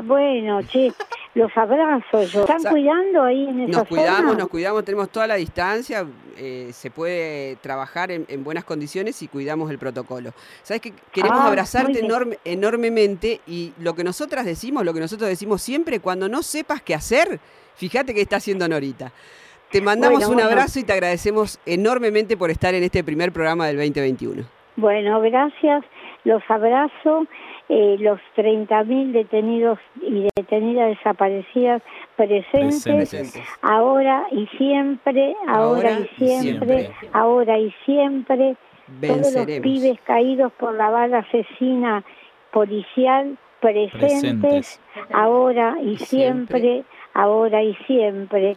bueno, 0.04 0.62
che, 0.62 0.92
los 1.34 1.50
abrazo 1.56 2.22
yo. 2.24 2.40
¿Están 2.42 2.62
cuidando 2.62 3.22
ahí 3.24 3.46
en 3.48 3.60
esa 3.62 3.78
Nos 3.80 3.88
cuidamos, 3.88 4.18
zona? 4.32 4.38
nos 4.38 4.48
cuidamos, 4.48 4.84
tenemos 4.84 5.08
toda 5.10 5.26
la 5.26 5.34
distancia, 5.34 6.06
eh, 6.36 6.70
se 6.72 6.90
puede 6.90 7.56
trabajar 7.56 8.10
en, 8.10 8.24
en 8.28 8.44
buenas 8.44 8.64
condiciones 8.64 9.20
y 9.22 9.28
cuidamos 9.28 9.70
el 9.70 9.78
protocolo. 9.78 10.32
¿Sabes 10.62 10.80
que 10.82 10.92
Queremos 11.12 11.40
Ah, 11.40 11.48
abrazarte 11.48 12.00
enorme, 12.04 12.38
enormemente 12.44 13.40
y 13.46 13.72
lo 13.80 13.94
que 13.94 14.04
nosotras 14.04 14.44
decimos, 14.44 14.84
lo 14.84 14.94
que 14.94 15.00
nosotros 15.00 15.28
decimos 15.28 15.62
siempre, 15.62 16.00
cuando 16.00 16.28
no 16.28 16.42
sepas 16.42 16.82
qué 16.82 16.94
hacer, 16.94 17.40
fíjate 17.76 18.14
que 18.14 18.20
está 18.20 18.36
haciendo 18.36 18.68
Norita. 18.68 19.12
Te 19.70 19.80
mandamos 19.80 20.18
Bueno, 20.20 20.28
un 20.28 20.34
bueno. 20.36 20.50
abrazo 20.50 20.78
y 20.78 20.84
te 20.84 20.92
agradecemos 20.92 21.58
enormemente 21.66 22.36
por 22.36 22.50
estar 22.50 22.74
en 22.74 22.84
este 22.84 23.02
primer 23.02 23.32
programa 23.32 23.66
del 23.66 23.76
2021. 23.76 24.44
Bueno, 24.76 25.20
gracias, 25.20 25.84
los 26.24 26.42
abrazo. 26.48 27.26
Eh, 27.70 27.96
los 27.98 28.20
30.000 28.36 29.12
detenidos 29.12 29.78
y 30.02 30.28
detenidas 30.36 30.88
desaparecidas 30.90 31.80
presentes, 32.14 32.84
Presentes. 32.84 33.42
ahora 33.62 34.26
y 34.30 34.46
siempre, 34.58 35.34
ahora, 35.48 35.56
Ahora 35.56 35.90
y 35.98 36.02
y 36.02 36.28
siempre, 36.28 36.90
ahora 37.14 37.58
y 37.58 37.74
siempre, 37.86 38.56
todos 39.00 39.32
los 39.34 39.46
pibes 39.62 39.98
caídos 40.04 40.52
por 40.52 40.74
la 40.74 40.90
bala 40.90 41.18
asesina 41.20 42.04
policial 42.52 43.38
presentes, 43.60 43.98
Presentes. 43.98 44.80
ahora 45.14 45.76
y 45.82 45.92
Y 45.92 45.96
siempre. 45.96 46.60
siempre, 46.60 46.84
ahora 47.14 47.62
y 47.62 47.74
siempre. 47.86 48.56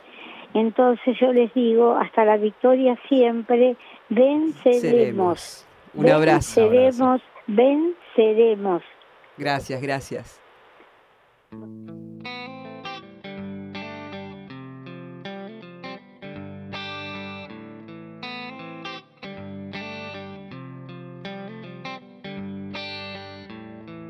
Entonces 0.54 1.18
yo 1.20 1.32
les 1.32 1.54
digo, 1.54 1.96
hasta 1.96 2.26
la 2.26 2.36
victoria 2.36 2.98
siempre, 3.08 3.78
venceremos. 4.10 5.66
Un 5.94 6.10
abrazo. 6.10 6.70
Venceremos, 6.70 7.22
venceremos. 7.48 8.84
Gracias, 9.38 9.82
gracias. 9.82 10.42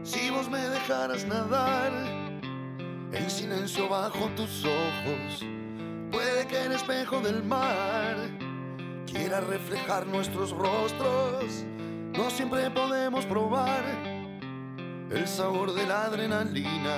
Si 0.03 0.29
vos 0.31 0.49
me 0.49 0.59
dejaras 0.59 1.25
nadar 1.25 1.91
en 3.11 3.29
silencio 3.29 3.87
bajo 3.89 4.29
tus 4.35 4.65
ojos, 4.65 5.45
puede 6.11 6.47
que 6.47 6.63
el 6.63 6.71
espejo 6.71 7.19
del 7.19 7.43
mar 7.43 8.15
quiera 9.05 9.41
reflejar 9.41 10.07
nuestros 10.07 10.51
rostros. 10.51 11.65
No 12.17 12.31
siempre 12.31 12.67
podemos 12.71 13.27
probar 13.27 13.83
el 15.11 15.27
sabor 15.27 15.75
de 15.75 15.85
la 15.85 16.05
adrenalina, 16.05 16.95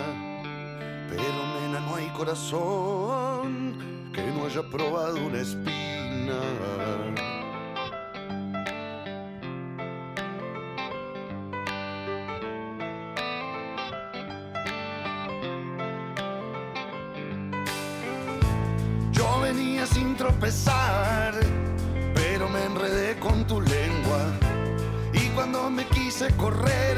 pero 1.10 1.60
nena 1.60 1.82
no 1.82 1.96
hay 1.96 2.08
corazón 2.12 4.12
que 4.16 4.26
no 4.28 4.46
haya 4.46 4.64
probado 4.70 5.18
una 5.18 5.42
espina. 5.42 6.40
Yo 19.12 19.42
venía 19.42 19.86
sin 19.86 20.16
tropezar, 20.16 21.34
pero 22.16 22.48
me 22.48 22.64
enredé 22.64 23.20
con 23.20 23.46
tu 23.46 23.60
lengua. 23.60 23.89
Correr, 26.20 26.98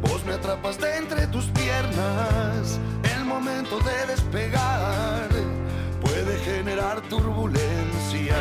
vos 0.00 0.24
me 0.24 0.32
atrapaste 0.32 0.96
entre 0.96 1.26
tus 1.26 1.44
piernas. 1.48 2.80
El 3.02 3.26
momento 3.26 3.78
de 3.80 4.06
despegar 4.06 5.28
puede 6.00 6.38
generar 6.38 7.02
turbulencia. 7.02 8.36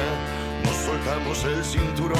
Nos 0.63 0.73
soltamos 0.73 1.43
el 1.43 1.65
cinturón. 1.65 2.17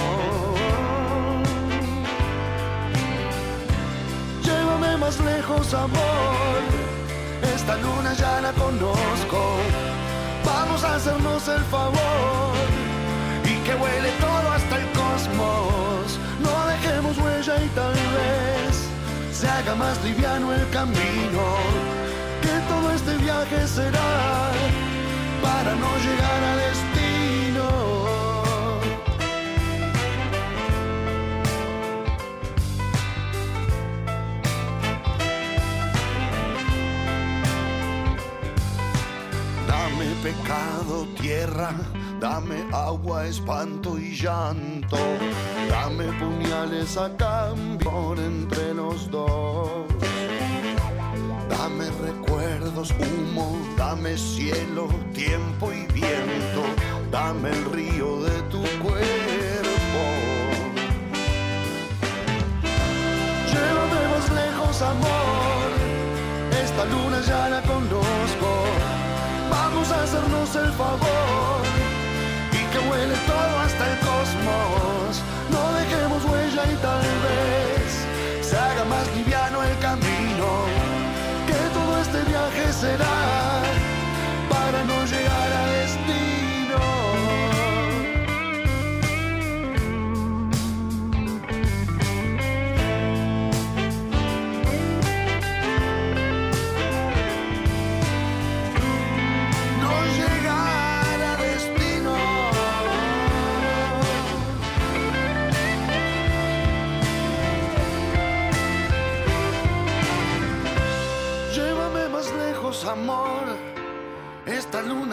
Llévame 4.44 4.98
más 4.98 5.18
lejos, 5.22 5.74
amor. 5.74 6.62
Esta 7.56 7.78
luna 7.78 8.14
ya 8.14 8.42
la 8.42 8.52
conozco. 8.52 9.58
Vamos 10.46 10.84
a 10.84 10.96
hacernos 10.96 11.48
el 11.48 11.64
favor 11.64 12.56
y 13.46 13.56
que 13.64 13.74
huele 13.74 14.12
todo 14.20 14.52
hasta 14.52 14.76
el 14.76 14.88
cosmos. 14.92 15.97
Huella 17.16 17.64
y 17.64 17.70
tal 17.70 17.94
vez 17.94 18.74
se 19.32 19.48
haga 19.48 19.76
más 19.76 20.04
liviano 20.04 20.54
el 20.54 20.70
camino. 20.72 21.44
Que 22.42 22.60
todo 22.68 22.92
este 22.92 23.16
viaje 23.18 23.68
será 23.68 24.52
para 25.42 25.74
no 25.76 25.92
llegar 26.06 26.44
a 26.44 26.56
destino. 26.66 27.68
Dame 39.68 40.06
pecado, 40.24 41.08
tierra, 41.22 41.72
dame 42.20 42.66
agua, 42.72 43.26
espanto 43.26 43.98
y 43.98 44.16
llanto. 44.16 44.98
Dame 45.70 46.06
puñales 46.14 46.98
a 46.98 47.16
cambio 47.16 48.16
entre 48.18 48.74
los 48.74 49.10
dos. 49.10 49.86
Dame 51.50 51.86
recuerdos, 52.02 52.94
humo, 53.00 53.58
dame 53.78 54.18
cielo, 54.18 54.88
tiempo 55.14 55.72
y 55.72 55.86
viento. 55.94 56.64
Dame 57.12 57.50
el 57.50 57.66
río 57.66 58.22
de 58.24 58.42
tu 58.44 58.62
cuerpo. 58.84 60.04
Llévame 63.52 64.02
más 64.14 64.32
lejos, 64.32 64.82
amor. 64.82 65.70
Esta 66.64 66.86
luna 66.86 67.22
ya 67.22 67.50
la 67.50 67.62
conozco. 67.62 68.50
Vamos 69.50 69.92
a 69.92 70.04
hacernos 70.04 70.56
el 70.56 70.72
favor 70.74 71.47
y 76.72 76.76
tal 76.78 77.08
vez 77.26 78.46
se 78.48 78.58
haga 78.58 78.84
más 78.86 79.06
liviano 79.16 79.64
el 79.64 79.78
camino. 79.80 80.48
Que 81.48 81.60
todo 81.74 82.02
este 82.02 82.24
viaje 82.30 82.74
será 82.74 83.37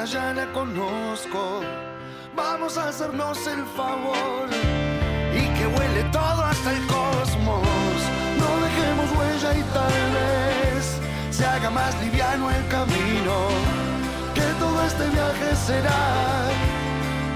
Ya 0.07 0.35
la 0.35 0.47
conozco. 0.53 1.63
Vamos 2.37 2.77
a 2.77 2.89
hacernos 2.89 3.39
el 3.47 3.65
favor 3.75 4.49
y 5.33 5.49
que 5.57 5.67
huele 5.67 6.03
todo 6.13 6.45
hasta 6.45 6.73
el 6.73 6.87
cosmos. 6.87 7.99
No 8.39 8.49
dejemos 8.67 9.11
huella 9.19 9.59
y 9.59 9.63
tal 9.73 10.05
se 11.31 11.45
haga 11.45 11.69
más 11.69 12.01
liviano 12.01 12.49
el 12.49 12.69
camino, 12.69 13.49
que 14.35 14.47
todo 14.61 14.87
este 14.87 15.09
viaje 15.09 15.57
será 15.57 16.49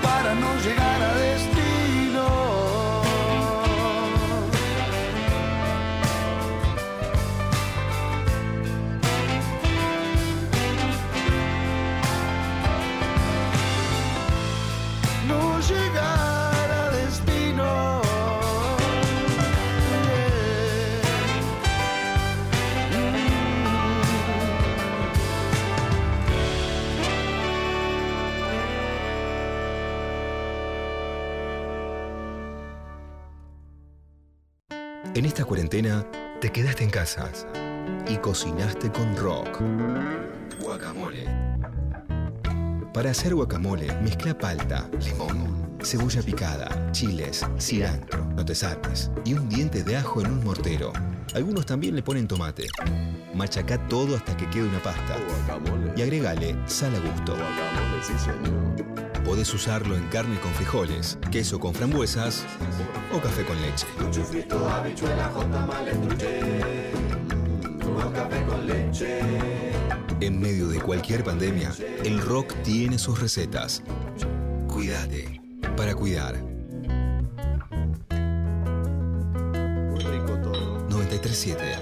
para 0.03 0.35
no 0.35 0.55
llegar 0.61 1.03
a 1.03 1.15
destino. 1.15 2.58
En 35.19 35.25
esta 35.25 35.45
cuarentena 35.45 36.07
te 36.41 36.53
quedaste 36.53 36.85
en 36.85 36.91
casa 36.91 37.29
y 38.09 38.19
cocinaste 38.19 38.93
con 38.93 39.17
rock. 39.17 39.61
Guacamole. 40.63 41.25
Para 42.95 43.11
hacer 43.11 43.35
guacamole, 43.35 43.93
mezcla 44.01 44.39
palta, 44.39 44.89
limón, 45.01 45.77
cebolla 45.83 46.23
picada, 46.23 46.93
chiles, 46.93 47.45
cilantro, 47.59 48.27
no 48.37 48.45
te 48.45 48.55
sartes, 48.55 49.11
y 49.25 49.35
un 49.35 49.49
diente 49.49 49.83
de 49.83 49.97
ajo 49.97 50.21
en 50.21 50.31
un 50.31 50.45
mortero. 50.45 50.93
Algunos 51.35 51.67
también 51.67 51.97
le 51.97 52.03
ponen 52.05 52.29
tomate. 52.29 52.69
Machaca 53.35 53.89
todo 53.89 54.15
hasta 54.15 54.37
que 54.37 54.49
quede 54.51 54.69
una 54.69 54.81
pasta. 54.81 55.17
Y 55.97 56.03
agregale 56.03 56.57
sal 56.67 56.95
a 56.95 57.01
gusto. 57.01 57.37
Podés 59.29 59.53
usarlo 59.53 59.95
en 59.95 60.09
carne 60.09 60.41
con 60.41 60.51
frijoles, 60.55 61.19
queso 61.31 61.61
con 61.61 61.75
frambuesas 61.75 62.47
o 63.13 63.21
café 63.21 63.45
con 63.45 63.61
leche. 63.61 63.87
En 70.21 70.41
medio 70.41 70.69
de 70.69 70.81
cualquier 70.81 71.25
pandemia, 71.25 71.75
el 72.07 72.23
rock 72.23 72.55
tiene 72.63 72.99
sus 72.99 73.21
recetas. 73.21 73.83
Cuídate 74.67 75.43
para 75.77 75.95
cuidar. 75.95 76.43
937 80.89 81.75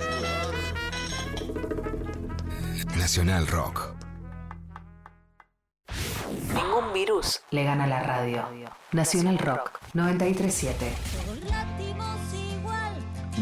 Nacional 2.96 3.46
Rock. 3.46 3.95
Le 7.50 7.64
gana 7.64 7.86
la 7.86 8.02
radio. 8.02 8.42
Nacional 8.92 9.38
Rock 9.38 9.80
937. 9.94 10.92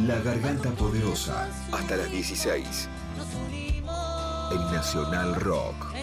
La 0.07 0.18
Garganta 0.18 0.70
Poderosa. 0.70 1.48
Hasta 1.72 1.96
las 1.96 2.11
16. 2.11 2.88
En 4.52 4.74
Nacional 4.74 5.34
Rock. 5.36 5.94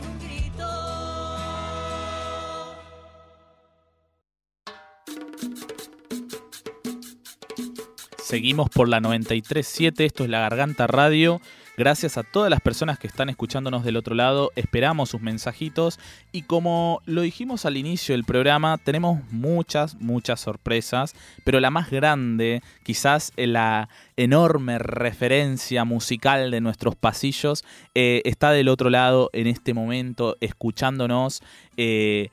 Seguimos 8.18 8.70
por 8.70 8.88
la 8.88 9.02
937, 9.02 10.06
esto 10.06 10.24
es 10.24 10.30
La 10.30 10.40
Garganta 10.40 10.88
Radio. 10.88 11.42
Gracias 11.82 12.20
a 12.20 12.22
todas 12.22 12.52
las 12.52 12.62
personas 12.62 13.00
que 13.00 13.08
están 13.08 13.30
escuchándonos 13.30 13.84
del 13.84 13.98
otro 13.98 14.14
lado, 14.14 14.52
esperamos 14.56 15.10
sus 15.10 15.20
mensajitos. 15.20 16.00
Y 16.32 16.44
como 16.44 17.02
lo 17.08 17.22
dijimos 17.22 17.66
al 17.66 17.76
inicio 17.76 18.14
del 18.14 18.24
programa, 18.24 18.78
tenemos 18.78 19.24
muchas, 19.32 19.96
muchas 19.96 20.42
sorpresas, 20.42 21.16
pero 21.44 21.60
la 21.60 21.72
más 21.72 21.90
grande, 21.90 22.62
quizás 22.84 23.34
la 23.36 23.90
enorme 24.16 24.78
referencia 24.78 25.84
musical 25.84 26.52
de 26.52 26.62
nuestros 26.62 26.96
pasillos, 26.96 27.66
eh, 27.96 28.22
está 28.26 28.52
del 28.52 28.70
otro 28.70 28.92
lado 28.92 29.32
en 29.34 29.48
este 29.48 29.74
momento, 29.74 30.38
escuchándonos. 30.40 31.42
Eh, 31.78 32.30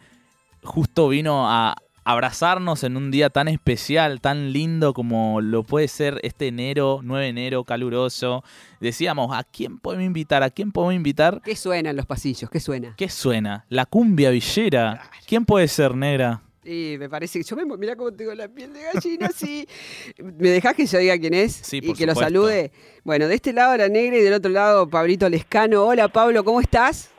justo 0.63 1.09
vino 1.09 1.51
a, 1.51 1.75
abrazarnos 2.09 2.85
en 2.85 2.97
un 2.97 3.11
día 3.11 3.29
tan 3.29 3.49
especial, 3.49 4.23
tan 4.23 4.51
lindo 4.51 4.95
como 4.95 5.43
lo 5.43 5.63
puede 5.63 5.89
ser 5.89 6.19
este 6.23 6.47
enero, 6.47 7.01
9 7.03 7.25
de 7.25 7.29
enero, 7.29 7.65
caluroso. 7.65 8.43
Decíamos, 8.81 9.37
¿a 9.37 9.45
quién 9.45 9.79
podemos 9.79 10.07
invitar? 10.07 10.43
¿A 10.43 10.49
quién 10.49 10.73
podemos 10.73 10.95
invitar? 10.95 11.43
¿Qué 11.45 11.55
suena 11.55 11.91
en 11.91 11.97
los 11.97 12.07
pasillos? 12.07 12.49
¿Qué 12.49 12.61
suena? 12.61 12.95
¿Qué 12.97 13.11
suena? 13.11 13.67
La 13.69 13.85
cumbia 13.85 14.31
villera. 14.31 15.11
¿Quién 15.27 15.45
puede 15.45 15.69
ser, 15.69 15.95
negra? 15.95 16.41
Sí, 16.65 16.97
me 16.99 17.11
parece 17.11 17.41
que 17.41 17.45
yo 17.45 17.57
me 17.57 17.77
mira 17.77 17.95
cómo 17.95 18.11
tengo 18.11 18.35
la 18.35 18.49
piel 18.49 18.73
de 18.73 18.85
gallina, 18.85 19.29
sí. 19.35 19.69
¿Me 20.17 20.49
dejás 20.49 20.75
que 20.75 20.87
yo 20.87 20.99
diga 20.99 21.19
quién 21.19 21.35
es? 21.35 21.53
Sí, 21.53 21.77
y 21.83 21.89
por 21.89 21.95
que 21.95 22.07
lo 22.07 22.15
salude. 22.15 22.73
Bueno, 23.05 23.29
de 23.29 23.35
este 23.35 23.53
lado 23.53 23.77
la 23.77 23.91
negra 23.91 24.17
y 24.17 24.23
del 24.23 24.33
otro 24.33 24.51
lado 24.51 24.89
Pablito 24.89 25.29
Lescano. 25.29 25.85
Hola 25.85 26.09
Pablo, 26.09 26.43
¿cómo 26.43 26.63
estás? 26.63 27.13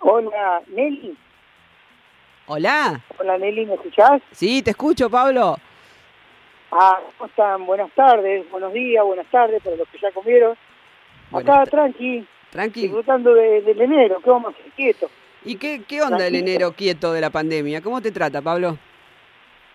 Hola, 0.00 0.60
Nelly. 0.74 1.16
Hola. 2.58 3.00
Hola, 3.18 3.36
Nelly, 3.36 3.66
¿me 3.66 3.74
escuchás? 3.74 4.22
Sí, 4.32 4.62
te 4.62 4.70
escucho, 4.70 5.10
Pablo. 5.10 5.56
Ah, 6.72 6.98
¿cómo 7.18 7.28
están? 7.28 7.66
Buenas 7.66 7.90
tardes, 7.92 8.50
buenos 8.50 8.72
días, 8.72 9.04
buenas 9.04 9.26
tardes 9.30 9.62
para 9.62 9.76
los 9.76 9.86
que 9.88 9.98
ya 9.98 10.10
comieron. 10.12 10.56
Acá, 11.32 11.64
tranqui. 11.66 12.26
Tranqui. 12.50 12.82
Disfrutando 12.82 13.34
de- 13.34 13.60
del 13.60 13.80
enero, 13.82 14.18
¿qué 14.24 14.30
vamos 14.30 14.54
a 14.54 14.58
hacer? 14.58 14.72
Quieto. 14.72 15.10
¿Y 15.44 15.56
qué, 15.56 15.82
qué 15.86 16.00
onda 16.00 16.26
el 16.26 16.36
enero 16.36 16.72
quieto 16.72 17.12
de 17.12 17.20
la 17.20 17.28
pandemia? 17.30 17.82
¿Cómo 17.82 18.00
te 18.00 18.10
trata, 18.12 18.40
Pablo? 18.40 18.78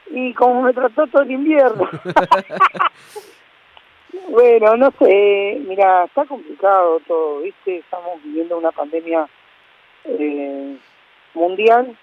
Y 0.10 0.34
como 0.34 0.64
me 0.64 0.74
trató 0.74 1.06
todo 1.08 1.22
el 1.22 1.32
invierno. 1.32 1.88
bueno, 4.30 4.76
no 4.78 4.92
sé, 5.00 5.62
mira, 5.68 6.06
está 6.06 6.26
complicado 6.26 7.00
todo, 7.08 7.42
¿viste? 7.42 7.78
Estamos 7.78 8.22
viviendo 8.24 8.58
una 8.58 8.72
pandemia 8.72 9.28
eh, 10.06 10.76
mundial. 11.36 11.96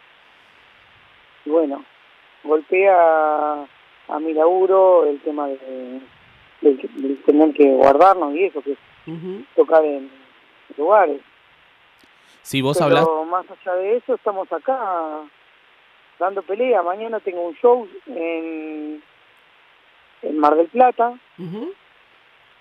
Y 1.45 1.51
bueno, 1.51 1.85
golpea 2.45 3.67
a 4.09 4.19
mi 4.21 4.33
laburo 4.35 5.07
el 5.07 5.21
tema 5.21 5.47
de, 5.49 6.01
de, 6.61 6.71
de 6.75 7.15
tener 7.27 7.53
que 7.55 7.65
guardarnos 7.73 8.35
y 8.35 8.45
eso, 8.45 8.61
que 8.63 8.73
es 8.73 8.79
tocar 9.57 9.85
en 9.85 10.11
lugares. 10.77 11.21
Si 12.43 12.63
vos 12.63 12.79
Pero 12.79 13.25
más 13.27 13.45
allá 13.51 13.75
de 13.77 13.97
eso, 13.97 14.15
estamos 14.15 14.51
acá 14.53 15.21
dando 16.19 16.43
pelea. 16.43 16.83
Mañana 16.83 17.21
tengo 17.21 17.47
un 17.49 17.55
show 17.57 17.89
en, 18.07 19.03
en 20.23 20.39
Mar 20.39 20.55
del 20.57 20.69
Plata, 20.69 21.19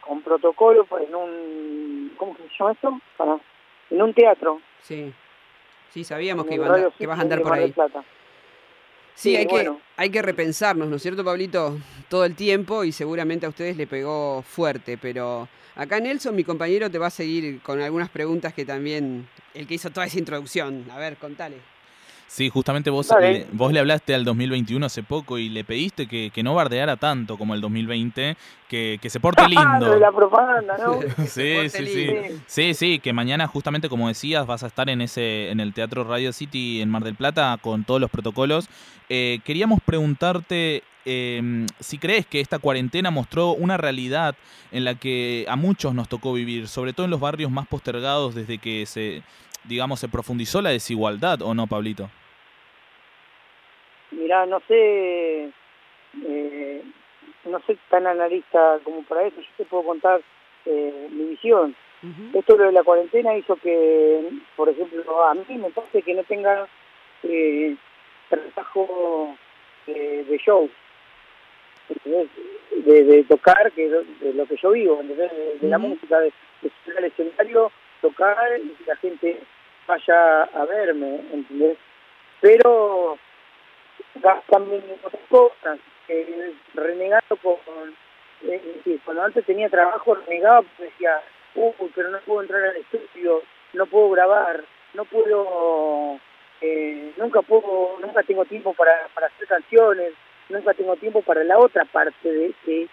con 0.02 0.22
protocolo 0.22 0.86
en 1.08 1.16
un... 1.16 2.14
¿Cómo 2.18 2.36
se 2.36 2.44
llama 2.58 2.72
esto? 2.74 3.00
Para- 3.18 3.40
en 3.92 4.02
un 4.02 4.14
teatro. 4.14 4.60
Sí. 4.82 5.12
Sí, 5.90 6.04
sabíamos 6.04 6.46
que, 6.46 6.56
iba 6.56 6.66
a 6.68 6.70
andar- 6.70 6.94
que 6.98 7.08
vas 7.08 7.18
a 7.18 7.22
andar 7.22 7.40
por 7.42 7.50
Mar 7.50 7.60
del 7.60 7.66
ahí. 7.68 7.72
Plata. 7.74 8.04
Sí, 9.16 9.36
hay, 9.36 9.45
bueno. 9.45 9.76
que, 9.76 9.82
hay 9.97 10.10
que 10.10 10.22
repensarnos, 10.22 10.88
¿no 10.88 10.95
es 10.95 11.01
cierto, 11.01 11.24
Pablito? 11.24 11.78
Todo 12.07 12.26
el 12.26 12.36
tiempo 12.36 12.84
y 12.84 12.91
seguramente 12.91 13.45
a 13.45 13.49
ustedes 13.49 13.76
le 13.76 13.86
pegó 13.86 14.41
fuerte, 14.41 14.97
pero 14.97 15.47
acá 15.76 15.99
Nelson, 15.99 16.36
mi 16.36 16.43
compañero, 16.43 16.89
te 16.89 16.97
va 16.97 17.07
a 17.07 17.12
seguir 17.12 17.62
con 17.62 17.82
algunas 17.82 18.10
preguntas 18.10 18.53
que 18.53 18.66
también, 18.66 19.28
el 19.53 19.68
que 19.68 19.76
hizo 19.76 19.89
toda 19.89 20.05
esa 20.05 20.20
introducción. 20.20 20.86
A 20.91 20.97
ver, 20.97 21.18
contale. 21.18 21.57
Sí, 22.30 22.48
justamente 22.50 22.92
vos, 22.92 23.10
le, 23.20 23.48
vos 23.54 23.74
le 23.74 23.80
hablaste 23.80 24.14
al 24.14 24.24
2021 24.24 24.86
hace 24.86 25.02
poco 25.02 25.40
y 25.40 25.50
le 25.50 25.64
pediste 25.64 26.06
que, 26.06 26.30
que 26.30 26.44
no 26.44 26.54
bardeara 26.54 26.96
tanto 26.96 27.40
como 27.40 27.56
el 27.56 27.62
2020, 27.62 28.38
que, 28.68 29.00
que 29.02 29.10
se 29.10 29.20
porte 29.20 29.42
Lo 29.50 29.50
lindo. 29.50 29.90
de 29.90 30.00
la 30.00 30.12
propaganda, 30.12 30.78
¿no? 30.78 31.00
Sí, 31.26 31.68
sí, 31.70 31.88
sí. 31.88 32.10
Sí, 32.46 32.74
sí, 32.76 33.00
que 33.00 33.14
mañana 33.14 33.48
justamente 33.48 33.90
como 33.90 34.08
decías 34.08 34.46
vas 34.46 34.62
a 34.62 34.68
estar 34.68 34.92
en 34.92 35.02
ese 35.02 35.50
en 35.50 35.60
el 35.60 35.74
Teatro 35.74 36.04
Radio 36.04 36.32
City 36.32 36.82
en 36.82 36.90
Mar 36.90 37.04
del 37.04 37.16
Plata 37.16 37.58
con 37.60 37.84
todos 37.84 38.00
los 38.00 38.12
protocolos. 38.12 38.70
Eh, 39.10 39.40
queríamos 39.44 39.80
preguntarte 39.84 40.84
eh, 41.06 41.66
si 41.80 41.98
crees 41.98 42.28
que 42.28 42.42
esta 42.42 42.60
cuarentena 42.60 43.10
mostró 43.10 43.54
una 43.54 43.78
realidad 43.78 44.36
en 44.72 44.84
la 44.84 44.94
que 44.94 45.48
a 45.50 45.56
muchos 45.56 45.96
nos 45.96 46.08
tocó 46.08 46.32
vivir, 46.34 46.68
sobre 46.68 46.94
todo 46.94 47.06
en 47.06 47.10
los 47.10 47.20
barrios 47.20 47.50
más 47.50 47.68
postergados 47.68 48.36
desde 48.36 48.60
que 48.60 48.86
se 48.86 49.24
digamos 49.64 50.00
se 50.00 50.08
profundizó 50.08 50.62
la 50.62 50.70
desigualdad 50.70 51.42
o 51.42 51.56
no, 51.56 51.66
Pablito. 51.66 52.12
Mirá, 54.12 54.45
no 54.45 54.60
sé, 54.68 55.51
eh, 56.26 56.84
no 57.45 57.60
soy 57.66 57.78
tan 57.89 58.07
analista 58.07 58.80
como 58.84 59.03
para 59.03 59.26
eso, 59.26 59.39
yo 59.39 59.47
te 59.57 59.66
puedo 59.66 59.84
contar 59.84 60.22
eh, 60.66 61.07
mi 61.12 61.26
visión. 61.26 61.76
Esto 62.34 62.55
lo 62.55 62.68
de 62.68 62.72
la 62.72 62.84
cuarentena 62.84 63.36
hizo 63.36 63.57
que, 63.57 64.30
por 64.55 64.70
ejemplo, 64.70 65.26
a 65.26 65.34
mí 65.34 65.43
me 65.49 65.70
parece 65.70 66.01
que 66.01 66.14
no 66.14 66.24
tenga 66.24 66.66
eh, 67.24 67.76
trabajo 68.30 69.36
eh, 69.86 70.26
de 70.28 70.38
show. 70.38 70.70
De, 72.05 73.03
de, 73.03 73.24
tocar, 73.24 73.72
que 73.72 73.89
de 73.89 74.34
lo 74.34 74.45
que 74.45 74.55
yo 74.55 74.72
vivo, 74.72 75.01
De, 75.03 75.57
la 75.68 75.78
música, 75.78 76.20
de, 76.20 76.32
de 76.62 77.07
escenario, 77.07 77.72
tocar 77.99 78.38
y 78.64 78.70
que 78.70 78.86
la 78.86 78.95
gente 78.97 79.39
vaya 79.88 80.43
a 80.43 80.66
verme, 80.66 81.20
¿entendés? 81.34 81.78
Pero 82.39 83.18
también 84.49 84.84
otras 85.03 85.22
cosas, 85.30 85.80
eh, 86.07 86.53
renegado 86.74 87.38
con, 87.41 87.57
eh, 88.43 88.97
cuando 89.05 89.24
antes 89.24 89.45
tenía 89.45 89.70
trabajo 89.70 90.15
renegaba 90.15 90.61
porque 90.61 90.86
decía, 90.86 91.22
uy, 91.55 91.91
pero 91.95 92.09
no 92.09 92.20
puedo 92.20 92.41
entrar 92.41 92.63
al 92.63 92.78
estudio, 92.78 93.43
no 93.74 93.86
puedo 93.86 94.09
grabar, 94.11 94.63
no 94.93 95.05
puedo, 95.05 96.20
eh, 96.61 97.11
nunca 97.17 97.41
puedo, 97.41 97.97
nunca 98.01 98.24
tengo 98.24 98.45
tiempo 98.45 98.74
para, 98.74 99.07
para 99.13 99.28
hacer 99.28 99.47
canciones, 99.47 100.13
nunca 100.49 100.74
tengo 100.74 100.95
tiempo 100.95 101.22
para 101.22 101.43
la 101.43 101.59
otra 101.59 101.86
parte 101.86 102.32
de 102.32 102.53
que 102.65 102.84
es 102.84 102.89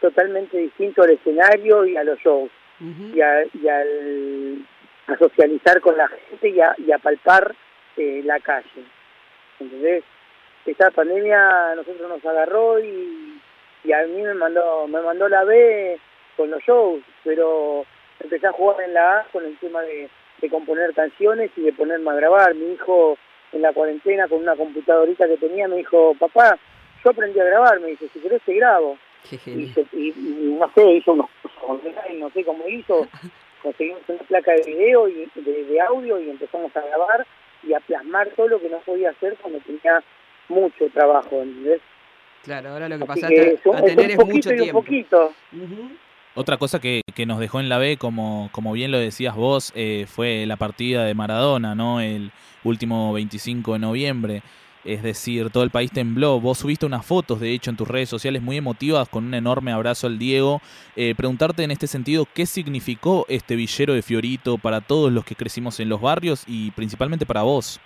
totalmente 0.00 0.56
distinto 0.56 1.02
al 1.02 1.10
escenario 1.10 1.84
y 1.86 1.96
a 1.96 2.04
los 2.04 2.18
shows 2.20 2.50
y, 2.80 3.20
a, 3.20 3.42
y 3.52 3.68
al, 3.68 4.66
a 5.08 5.18
socializar 5.18 5.80
con 5.80 5.96
la 5.96 6.06
gente 6.08 6.48
y 6.50 6.60
a, 6.60 6.74
y 6.78 6.92
a 6.92 6.98
palpar 6.98 7.54
eh, 7.96 8.22
la 8.24 8.38
calle. 8.38 8.84
Entonces, 9.58 10.04
esta 10.70 10.90
pandemia 10.90 11.72
a 11.72 11.74
nosotros 11.74 12.08
nos 12.08 12.24
agarró 12.24 12.78
y, 12.80 13.40
y 13.84 13.92
a 13.92 14.06
mí 14.06 14.22
me 14.22 14.34
mandó 14.34 14.86
me 14.88 15.00
mandó 15.00 15.28
la 15.28 15.44
B 15.44 15.98
con 16.36 16.50
los 16.50 16.62
shows, 16.62 17.02
pero 17.24 17.84
empecé 18.20 18.46
a 18.46 18.52
jugar 18.52 18.80
en 18.82 18.94
la 18.94 19.20
A 19.20 19.24
con 19.32 19.44
el 19.44 19.56
tema 19.58 19.82
de, 19.82 20.08
de 20.40 20.50
componer 20.50 20.94
canciones 20.94 21.50
y 21.56 21.62
de 21.62 21.72
ponerme 21.72 22.10
a 22.10 22.14
grabar. 22.14 22.54
Mi 22.54 22.72
hijo 22.72 23.18
en 23.52 23.62
la 23.62 23.72
cuarentena 23.72 24.28
con 24.28 24.40
una 24.42 24.56
computadorita 24.56 25.26
que 25.26 25.36
tenía 25.36 25.68
me 25.68 25.76
dijo, 25.76 26.14
papá, 26.18 26.58
yo 27.04 27.10
aprendí 27.10 27.38
a 27.40 27.44
grabar, 27.44 27.80
me 27.80 27.88
dice, 27.88 28.08
si 28.12 28.20
querés 28.20 28.42
te 28.42 28.54
grabo. 28.54 28.98
Y, 29.46 29.72
y, 29.92 30.56
no 30.58 30.70
sé, 30.74 30.90
hizo 30.92 31.12
unos 31.12 31.28
no 32.18 32.30
sé 32.30 32.44
cómo 32.44 32.66
hizo, 32.68 33.06
conseguimos 33.62 34.00
una 34.08 34.18
placa 34.20 34.52
de 34.52 34.62
video 34.62 35.08
y 35.08 35.28
de, 35.34 35.80
audio 35.80 36.20
y 36.20 36.30
empezamos 36.30 36.74
a 36.76 36.80
grabar 36.80 37.26
y 37.62 37.74
a 37.74 37.80
plasmar 37.80 38.28
todo 38.30 38.48
lo 38.48 38.60
que 38.60 38.68
no 38.68 38.78
podía 38.78 39.10
hacer 39.10 39.36
cuando 39.40 39.58
tenía 39.60 40.02
mucho 40.48 40.88
trabajo, 40.92 41.42
¿entendés? 41.42 41.80
Claro, 42.44 42.70
ahora 42.70 42.88
lo 42.88 42.98
que 42.98 43.04
pasaste 43.04 43.58
a 43.74 43.82
tener 43.82 44.10
es, 44.12 44.16
mucho 44.16 44.50
tiempo. 44.50 44.80
poquito. 44.80 45.32
Otra 46.34 46.56
cosa 46.56 46.80
que, 46.80 47.02
que, 47.14 47.26
nos 47.26 47.40
dejó 47.40 47.60
en 47.60 47.68
la 47.68 47.78
B, 47.78 47.96
como, 47.96 48.48
como 48.52 48.72
bien 48.72 48.92
lo 48.92 48.98
decías 48.98 49.34
vos, 49.34 49.72
eh, 49.74 50.06
fue 50.08 50.46
la 50.46 50.56
partida 50.56 51.04
de 51.04 51.14
Maradona, 51.14 51.74
¿no? 51.74 52.00
El 52.00 52.30
último 52.64 53.12
25 53.12 53.72
de 53.74 53.78
noviembre. 53.78 54.42
Es 54.84 55.02
decir, 55.02 55.50
todo 55.50 55.64
el 55.64 55.70
país 55.70 55.90
tembló. 55.90 56.40
Vos 56.40 56.58
subiste 56.58 56.86
unas 56.86 57.04
fotos, 57.04 57.40
de 57.40 57.52
hecho, 57.52 57.70
en 57.70 57.76
tus 57.76 57.88
redes 57.88 58.08
sociales 58.08 58.40
muy 58.40 58.56
emotivas 58.56 59.08
con 59.08 59.24
un 59.26 59.34
enorme 59.34 59.72
abrazo 59.72 60.06
al 60.06 60.18
Diego. 60.18 60.62
Eh, 60.96 61.14
preguntarte 61.16 61.64
en 61.64 61.72
este 61.72 61.86
sentido, 61.86 62.26
¿qué 62.32 62.46
significó 62.46 63.26
este 63.28 63.56
villero 63.56 63.92
de 63.92 64.02
Fiorito 64.02 64.56
para 64.56 64.80
todos 64.80 65.12
los 65.12 65.24
que 65.24 65.34
crecimos 65.34 65.80
en 65.80 65.88
los 65.88 66.00
barrios 66.00 66.44
y 66.46 66.70
principalmente 66.70 67.26
para 67.26 67.42
vos? 67.42 67.80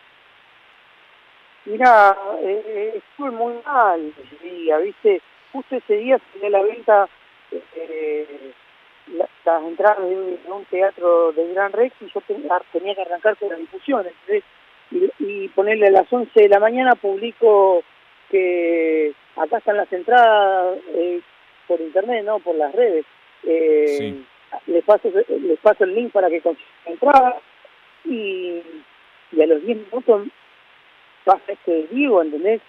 Mira, 1.64 2.16
eh, 2.42 2.94
estuve 2.96 3.30
muy 3.30 3.54
mal 3.64 4.12
ese 4.18 4.48
día, 4.48 4.78
¿viste? 4.78 5.22
Justo 5.52 5.76
ese 5.76 5.94
día 5.94 6.18
tenía 6.32 6.50
la 6.50 6.62
venta 6.62 7.08
eh, 7.50 8.52
las 9.14 9.62
entradas 9.64 10.00
de, 10.00 10.38
un 10.46 10.64
teatro 10.70 11.32
de 11.32 11.52
Gran 11.52 11.72
Rex 11.72 11.94
y 12.00 12.06
yo 12.12 12.20
tenía, 12.26 12.60
que 12.72 13.02
arrancar 13.02 13.36
con 13.36 13.50
la 13.50 13.56
difusión. 13.56 14.06
y, 14.90 15.10
y, 15.18 15.48
ponerle 15.48 15.88
a 15.88 15.90
las 15.90 16.12
11 16.12 16.30
de 16.34 16.48
la 16.48 16.58
mañana 16.58 16.94
publico 16.94 17.82
que 18.30 19.12
acá 19.36 19.58
están 19.58 19.76
las 19.76 19.92
entradas 19.92 20.78
eh, 20.94 21.20
por 21.68 21.80
internet, 21.80 22.24
no 22.24 22.38
por 22.40 22.54
las 22.56 22.74
redes. 22.74 23.04
Eh, 23.44 24.22
les, 24.66 24.84
paso, 24.84 25.10
les 25.28 25.58
paso 25.60 25.84
el 25.84 25.94
link 25.94 26.12
para 26.12 26.28
que 26.28 26.40
consigan 26.40 26.68
entradas 26.86 27.34
y, 28.04 28.62
y 29.32 29.42
a 29.42 29.46
los 29.46 29.62
10 29.62 29.78
minutos 29.78 30.28
pasa 31.24 31.52
este 31.52 31.86
vivo, 31.90 32.22
¿entendés? 32.22 32.60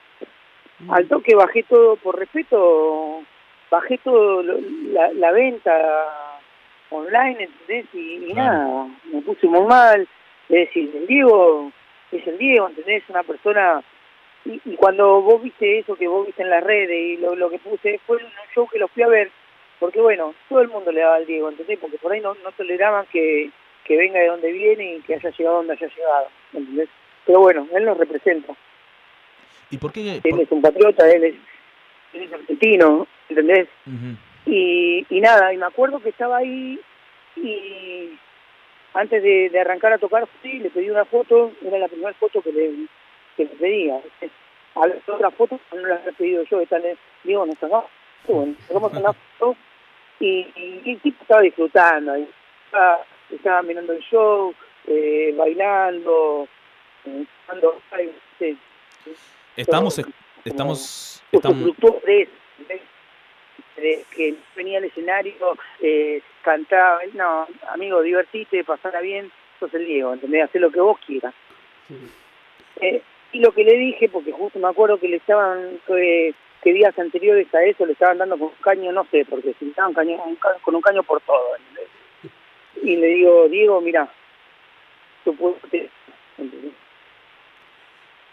Mm. 0.79 0.91
Al 0.91 1.07
toque 1.07 1.35
bajé 1.35 1.63
todo, 1.63 1.95
por 1.97 2.17
respeto, 2.17 3.23
bajé 3.69 3.97
todo 3.99 4.43
la, 4.43 5.11
la 5.13 5.31
venta 5.31 6.29
online, 6.89 7.43
¿entendés? 7.43 7.85
Y, 7.93 8.33
nada, 8.33 8.87
me 9.11 9.21
puse 9.21 9.47
muy 9.47 9.65
mal. 9.67 10.07
Es 10.49 10.67
decir, 10.67 10.91
el 10.95 11.07
Diego 11.07 11.71
es 12.11 12.25
el 12.27 12.37
Diego, 12.37 12.67
¿entendés? 12.67 13.03
Una 13.09 13.23
persona... 13.23 13.83
Y, 14.45 14.59
y, 14.65 14.75
cuando 14.75 15.21
vos 15.21 15.41
viste 15.41 15.79
eso 15.79 15.95
que 15.95 16.07
vos 16.07 16.25
viste 16.25 16.43
en 16.43 16.49
las 16.49 16.61
redes 16.61 16.91
y 16.91 17.15
lo, 17.15 17.33
lo 17.33 17.49
que 17.49 17.59
puse 17.59 17.97
fue 18.05 18.17
un 18.17 18.29
show 18.53 18.67
que 18.67 18.77
lo 18.77 18.89
fui 18.89 19.01
a 19.01 19.07
ver, 19.07 19.31
porque 19.79 20.01
bueno, 20.01 20.35
todo 20.49 20.59
el 20.59 20.67
mundo 20.67 20.91
le 20.91 20.99
daba 20.99 21.15
al 21.15 21.25
Diego, 21.25 21.49
¿entendés? 21.49 21.79
Porque 21.79 21.97
por 21.97 22.11
ahí 22.11 22.19
no, 22.19 22.35
no 22.43 22.51
toleraban 22.51 23.05
que, 23.09 23.51
que 23.85 23.95
venga 23.95 24.19
de 24.19 24.27
donde 24.27 24.51
viene 24.51 24.95
y 24.95 25.01
que 25.01 25.15
haya 25.15 25.29
llegado 25.29 25.57
donde 25.57 25.73
haya 25.73 25.87
llegado, 25.87 26.27
¿entendés? 26.51 26.89
Pero 27.25 27.39
bueno, 27.39 27.67
él 27.73 27.85
nos 27.85 27.97
representa. 27.97 28.53
¿Y 29.69 29.77
por 29.77 29.91
qué? 29.91 30.21
Él 30.23 30.39
es 30.39 30.51
un 30.51 30.61
patriota, 30.61 31.09
él 31.09 31.23
es, 31.23 31.35
él 32.13 32.23
es 32.23 32.33
argentino, 32.33 33.07
¿entendés? 33.29 33.67
y, 34.45 35.05
y 35.09 35.21
nada, 35.21 35.53
y 35.53 35.57
me 35.57 35.65
acuerdo 35.65 35.99
que 35.99 36.09
estaba 36.09 36.37
ahí 36.37 36.79
y 37.35 38.17
antes 38.93 39.23
de, 39.23 39.49
de 39.49 39.59
arrancar 39.59 39.93
a 39.93 39.97
tocar, 39.97 40.27
sí, 40.41 40.59
le 40.59 40.69
pedí 40.69 40.89
una 40.89 41.05
foto, 41.05 41.51
era 41.65 41.79
la 41.79 41.87
primera 41.87 42.13
foto 42.13 42.41
que 42.41 42.51
le, 42.51 42.71
que 43.35 43.45
le 43.45 43.49
pedía. 43.49 43.99
A 44.75 44.87
la 44.87 44.95
otra 45.07 45.31
foto 45.31 45.59
no 45.73 45.81
la 45.81 45.95
había 45.95 46.11
pedido 46.11 46.43
yo, 46.43 46.61
esta 46.61 46.79
le 46.79 46.97
digo, 47.23 47.45
no 47.45 47.53
sacamos, 47.53 47.85
bueno, 48.27 48.55
sacamos 48.67 48.93
una 48.93 49.13
foto 49.13 49.55
y, 50.19 50.47
y, 50.55 50.91
el 50.91 50.99
tipo 50.99 51.21
estaba 51.21 51.41
disfrutando, 51.41 52.15
estaba, 52.65 53.05
estaba 53.29 53.61
mirando 53.63 53.93
el 53.93 54.01
show, 54.01 54.53
eh, 54.87 55.33
bailando, 55.37 56.47
Estamos, 59.55 59.99
estamos, 60.43 61.23
estamos, 61.31 61.75
que 63.75 64.35
venía 64.55 64.77
al 64.77 64.85
escenario, 64.85 65.33
eh, 65.81 66.21
cantaba, 66.41 66.99
no, 67.13 67.47
amigo, 67.69 68.01
divertite, 68.01 68.63
pasara 68.63 69.01
bien, 69.01 69.31
sos 69.59 69.73
el 69.73 69.85
Diego, 69.85 70.13
¿entendés? 70.13 70.45
Hacer 70.45 70.61
lo 70.61 70.71
que 70.71 70.79
vos 70.79 70.97
quieras. 71.05 71.33
Eh, 72.79 73.01
y 73.31 73.39
lo 73.39 73.51
que 73.51 73.63
le 73.63 73.77
dije, 73.77 74.09
porque 74.09 74.31
justo 74.31 74.59
me 74.59 74.67
acuerdo 74.67 74.99
que 74.99 75.07
le 75.07 75.17
estaban, 75.17 75.79
que, 75.87 76.33
días 76.63 76.97
anteriores 76.97 77.53
a 77.53 77.63
eso 77.63 77.85
le 77.85 77.91
estaban 77.91 78.17
dando 78.17 78.37
con 78.37 78.47
un 78.47 78.53
caño, 78.61 78.91
no 78.93 79.05
sé, 79.11 79.25
porque 79.29 79.53
se 79.59 79.65
estaban 79.65 79.93
caño, 79.93 80.17
con 80.61 80.75
un 80.75 80.81
caño 80.81 81.03
por 81.03 81.19
todo. 81.21 81.55
Y 82.81 82.95
le 82.95 83.07
digo, 83.07 83.49
Diego, 83.49 83.81
mira, 83.81 84.09
tú 85.25 85.35
puedes, 85.35 85.89
¿entendés? 86.37 86.82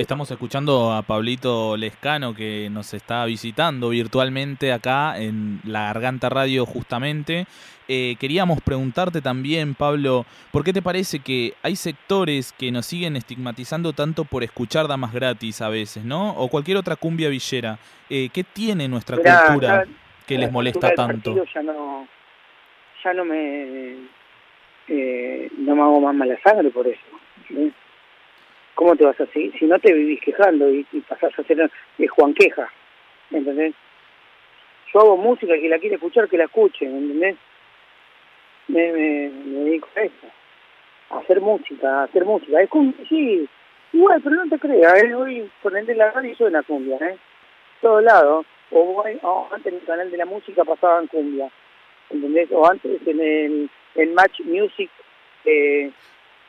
Estamos 0.01 0.31
escuchando 0.31 0.95
a 0.95 1.03
Pablito 1.03 1.77
Lescano 1.77 2.33
que 2.33 2.69
nos 2.71 2.95
está 2.95 3.27
visitando 3.27 3.91
virtualmente 3.91 4.73
acá 4.73 5.19
en 5.19 5.61
la 5.63 5.93
Garganta 5.93 6.31
Radio 6.31 6.65
justamente. 6.65 7.45
Eh, 7.87 8.17
queríamos 8.19 8.63
preguntarte 8.63 9.21
también, 9.21 9.75
Pablo, 9.75 10.25
¿por 10.53 10.65
qué 10.65 10.73
te 10.73 10.81
parece 10.81 11.19
que 11.19 11.53
hay 11.63 11.77
sectores 11.77 12.55
que 12.55 12.73
nos 12.73 12.87
siguen 12.87 13.15
estigmatizando 13.15 13.93
tanto 13.93 14.25
por 14.25 14.43
escuchar 14.43 14.89
damas 14.89 15.13
gratis 15.13 15.61
a 15.61 15.69
veces, 15.69 16.03
¿no? 16.03 16.31
O 16.31 16.49
cualquier 16.49 16.79
otra 16.79 16.97
cumbia 16.97 17.29
villera. 17.29 17.79
Eh, 18.09 18.31
¿Qué 18.33 18.43
tiene 18.43 18.89
nuestra 18.89 19.19
cultura 19.19 19.85
que 20.27 20.39
les 20.39 20.51
molesta 20.51 20.95
tanto? 20.95 21.45
Ya 21.55 21.63
no, 21.63 22.09
ya 23.05 23.13
no 23.13 23.27
me, 23.27 23.97
eh, 24.89 25.51
no 25.59 25.77
me 25.77 25.83
hago 25.83 26.01
más 26.01 26.15
mala 26.15 26.39
sangre 26.43 26.71
por 26.71 26.87
eso. 26.89 27.03
¿Cómo 28.81 28.97
te 28.97 29.05
vas 29.05 29.21
a 29.21 29.27
seguir? 29.27 29.53
Si 29.59 29.67
no 29.67 29.79
te 29.79 29.93
vivís 29.93 30.23
quejando 30.23 30.71
y, 30.71 30.85
pasás 31.07 31.39
a 31.39 31.43
ser 31.43 31.71
de 31.99 32.09
Juan 32.09 32.33
Queja, 32.33 32.67
¿entendés? 33.31 33.75
Yo 34.91 35.01
hago 35.01 35.17
música, 35.19 35.55
y 35.55 35.61
que 35.61 35.69
la 35.69 35.79
quiere 35.79 35.97
escuchar, 35.97 36.31
que 36.31 36.39
la 36.39 36.45
escuche, 36.45 36.87
¿entendés? 36.87 37.37
Me, 38.69 38.91
me, 38.91 39.29
me 39.29 39.59
dedico 39.65 39.87
a 39.95 40.01
eso, 40.01 40.27
a 41.11 41.19
hacer 41.19 41.43
música, 41.43 42.01
a 42.01 42.05
hacer 42.05 42.25
música. 42.25 42.59
Es 42.63 42.71
como, 42.71 42.95
sí, 43.07 43.47
igual, 43.93 44.19
pero 44.25 44.37
no 44.37 44.49
te 44.49 44.59
creas, 44.59 45.03
¿eh? 45.03 45.15
hoy 45.15 45.51
ponerte 45.61 45.95
la 45.95 46.13
radio 46.13 46.33
y 46.33 46.37
suena 46.37 46.63
cumbia, 46.63 46.97
¿eh? 47.03 47.19
Todos 47.83 48.03
lados. 48.03 48.47
O, 48.71 49.05
o, 49.23 49.49
antes 49.53 49.75
en 49.75 49.79
el 49.79 49.85
canal 49.85 50.11
de 50.11 50.17
la 50.17 50.25
música 50.25 50.65
pasaban 50.65 51.07
cumbia, 51.09 51.51
¿entendés? 52.09 52.49
O 52.51 52.67
antes 52.67 53.07
en 53.07 53.21
el, 53.21 53.71
el 53.97 54.11
Match 54.15 54.41
Music 54.41 54.91
eh, 55.45 55.91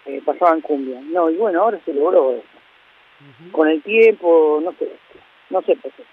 eh, 0.06 0.22
pasaban 0.26 0.62
cumbia. 0.62 1.00
No, 1.02 1.30
y 1.30 1.36
bueno, 1.36 1.62
ahora 1.62 1.80
se 1.86 1.94
logró 1.94 2.34
eso. 2.34 2.44
Con 3.52 3.68
el 3.68 3.84
tiempo, 3.84 4.60
no 4.64 4.72
sé, 4.74 4.90
no 5.52 5.62
sé 5.62 5.76
por 5.76 5.92
qué. 5.92 6.04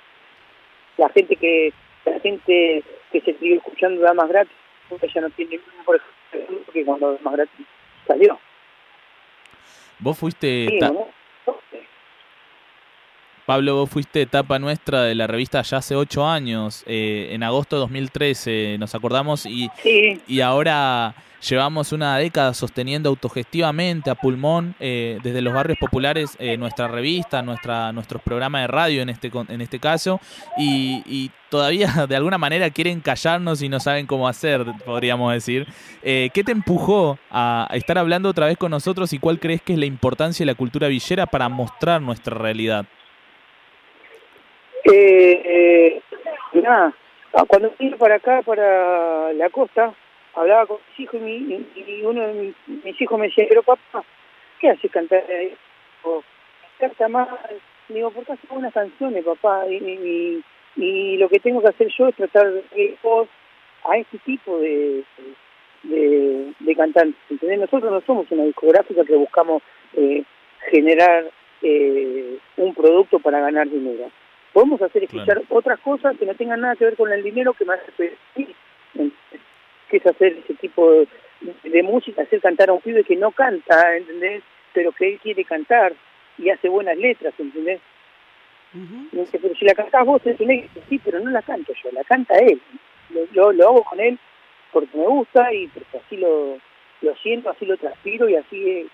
La 0.98 1.08
gente 1.08 1.36
que 1.36 1.72
la 2.04 2.20
gente 2.20 2.84
que 3.12 3.20
se 3.20 3.32
siguió 3.34 3.56
escuchando 3.56 4.02
Damas 4.02 4.28
Gratis, 4.28 4.52
ya 5.14 5.20
no 5.20 5.30
tiene 5.30 5.60
por 5.84 5.96
ejemplo, 5.96 6.60
que 6.72 6.84
cuando 6.84 7.14
Damas 7.14 7.34
Gratis 7.34 7.66
salió. 8.06 8.38
Vos 10.00 10.18
fuiste... 10.18 10.78
Pablo, 13.48 13.76
vos 13.76 13.88
fuiste 13.88 14.20
etapa 14.20 14.58
nuestra 14.58 15.04
de 15.04 15.14
la 15.14 15.26
revista 15.26 15.62
ya 15.62 15.78
hace 15.78 15.96
ocho 15.96 16.28
años, 16.28 16.84
eh, 16.86 17.30
en 17.30 17.42
agosto 17.42 17.76
de 17.76 17.80
2013, 17.80 18.76
nos 18.78 18.94
acordamos, 18.94 19.46
y, 19.46 19.70
y 20.28 20.40
ahora 20.42 21.14
llevamos 21.40 21.92
una 21.92 22.18
década 22.18 22.52
sosteniendo 22.52 23.08
autogestivamente 23.08 24.10
a 24.10 24.16
pulmón 24.16 24.74
eh, 24.80 25.18
desde 25.22 25.40
los 25.40 25.54
barrios 25.54 25.78
populares 25.78 26.36
eh, 26.38 26.58
nuestra 26.58 26.88
revista, 26.88 27.40
nuestra, 27.40 27.90
nuestro 27.90 28.18
programa 28.18 28.60
de 28.60 28.66
radio 28.66 29.00
en 29.00 29.08
este, 29.08 29.30
en 29.32 29.62
este 29.62 29.78
caso, 29.78 30.20
y, 30.58 31.02
y, 31.06 31.30
todavía 31.48 31.88
de 32.06 32.16
alguna 32.16 32.36
manera 32.36 32.68
quieren 32.68 33.00
callarnos 33.00 33.62
y 33.62 33.70
no 33.70 33.80
saben 33.80 34.04
cómo 34.04 34.28
hacer, 34.28 34.66
podríamos 34.84 35.32
decir. 35.32 35.66
¿Qué 36.02 36.42
te 36.44 36.52
empujó 36.52 37.18
a 37.30 37.66
estar 37.72 37.96
hablando 37.96 38.28
otra 38.28 38.44
vez 38.44 38.58
con 38.58 38.70
nosotros 38.70 39.10
y 39.14 39.18
cuál 39.18 39.40
crees 39.40 39.62
que 39.62 39.72
es 39.72 39.78
la 39.78 39.86
importancia 39.86 40.44
de 40.44 40.52
la 40.52 40.54
cultura 40.54 40.88
villera 40.88 41.24
para 41.24 41.48
mostrar 41.48 42.02
nuestra 42.02 42.36
realidad? 42.36 42.84
Eh, 44.90 45.42
eh, 45.44 46.60
nada, 46.62 46.94
cuando 47.46 47.74
vine 47.78 47.96
para 47.96 48.16
acá, 48.16 48.42
para 48.42 49.32
la 49.34 49.50
costa, 49.50 49.92
hablaba 50.34 50.66
con 50.66 50.78
mis 50.88 51.00
hijos 51.00 51.20
y, 51.20 51.24
mi, 51.24 51.66
y 51.74 52.02
uno 52.04 52.26
de 52.26 52.32
mis, 52.32 52.84
mis, 52.84 53.00
hijos 53.00 53.18
me 53.18 53.26
decía, 53.26 53.44
pero 53.48 53.62
papá, 53.62 54.02
¿qué 54.58 54.70
haces 54.70 54.90
cantar? 54.90 55.24
O, 56.04 56.22
canta 56.78 57.08
mal. 57.08 57.28
Digo, 57.88 58.10
¿por 58.10 58.24
qué 58.24 58.32
haces 58.32 58.48
buenas 58.48 58.72
canciones, 58.72 59.24
papá? 59.24 59.66
Y, 59.68 60.42
y, 60.76 61.16
lo 61.16 61.28
que 61.28 61.40
tengo 61.40 61.60
que 61.60 61.68
hacer 61.68 61.88
yo 61.98 62.08
es 62.08 62.14
tratar 62.14 62.50
de 62.50 62.96
voz 63.02 63.28
a 63.84 63.96
este 63.98 64.18
tipo 64.18 64.58
de, 64.58 65.04
de, 65.82 66.52
de 66.60 66.76
cantantes. 66.76 67.20
¿entendés? 67.28 67.58
Nosotros 67.58 67.90
no 67.92 68.00
somos 68.02 68.30
una 68.30 68.44
discográfica 68.44 69.04
que 69.04 69.16
buscamos 69.16 69.62
eh, 69.94 70.22
generar 70.70 71.30
eh, 71.62 72.38
un 72.56 72.74
producto 72.74 73.18
para 73.18 73.40
ganar 73.40 73.68
dinero. 73.68 74.10
Podemos 74.58 74.82
hacer 74.82 75.04
escuchar 75.04 75.36
claro. 75.36 75.44
otras 75.50 75.78
cosas 75.78 76.18
que 76.18 76.26
no 76.26 76.34
tengan 76.34 76.60
nada 76.60 76.74
que 76.74 76.86
ver 76.86 76.96
con 76.96 77.12
el 77.12 77.22
dinero 77.22 77.52
que 77.52 77.64
feliz 77.96 78.56
que 79.88 79.96
es 79.98 80.04
hacer 80.04 80.36
ese 80.36 80.54
tipo 80.54 80.90
de, 80.90 81.06
de, 81.62 81.82
música, 81.84 82.22
hacer 82.22 82.40
cantar 82.40 82.68
a 82.68 82.72
un 82.72 82.80
pibe 82.80 83.04
que 83.04 83.14
no 83.14 83.30
canta, 83.30 83.96
¿entendés? 83.96 84.42
Pero 84.72 84.90
que 84.90 85.10
él 85.10 85.20
quiere 85.22 85.44
cantar 85.44 85.92
y 86.38 86.50
hace 86.50 86.68
buenas 86.68 86.96
letras, 86.96 87.34
¿entendés? 87.38 87.80
Uh 88.74 88.78
-huh. 88.78 89.28
pero 89.30 89.54
si 89.54 89.64
la 89.64 89.74
cantás 89.74 90.04
vos, 90.04 90.22
¿entendés? 90.26 90.68
Sí, 90.88 91.00
pero 91.04 91.20
no 91.20 91.30
la 91.30 91.42
canto 91.42 91.72
yo, 91.80 91.92
la 91.92 92.02
canta 92.02 92.36
él. 92.38 92.60
Lo, 93.10 93.20
lo, 93.30 93.52
lo 93.52 93.68
hago 93.68 93.84
con 93.84 94.00
él 94.00 94.18
porque 94.72 94.98
me 94.98 95.06
gusta 95.06 95.54
y 95.54 95.68
porque 95.68 95.98
así 95.98 96.16
lo, 96.16 96.58
lo 97.02 97.14
siento, 97.22 97.50
así 97.50 97.64
lo 97.64 97.76
transpiro 97.76 98.28
y 98.28 98.34
así, 98.34 98.88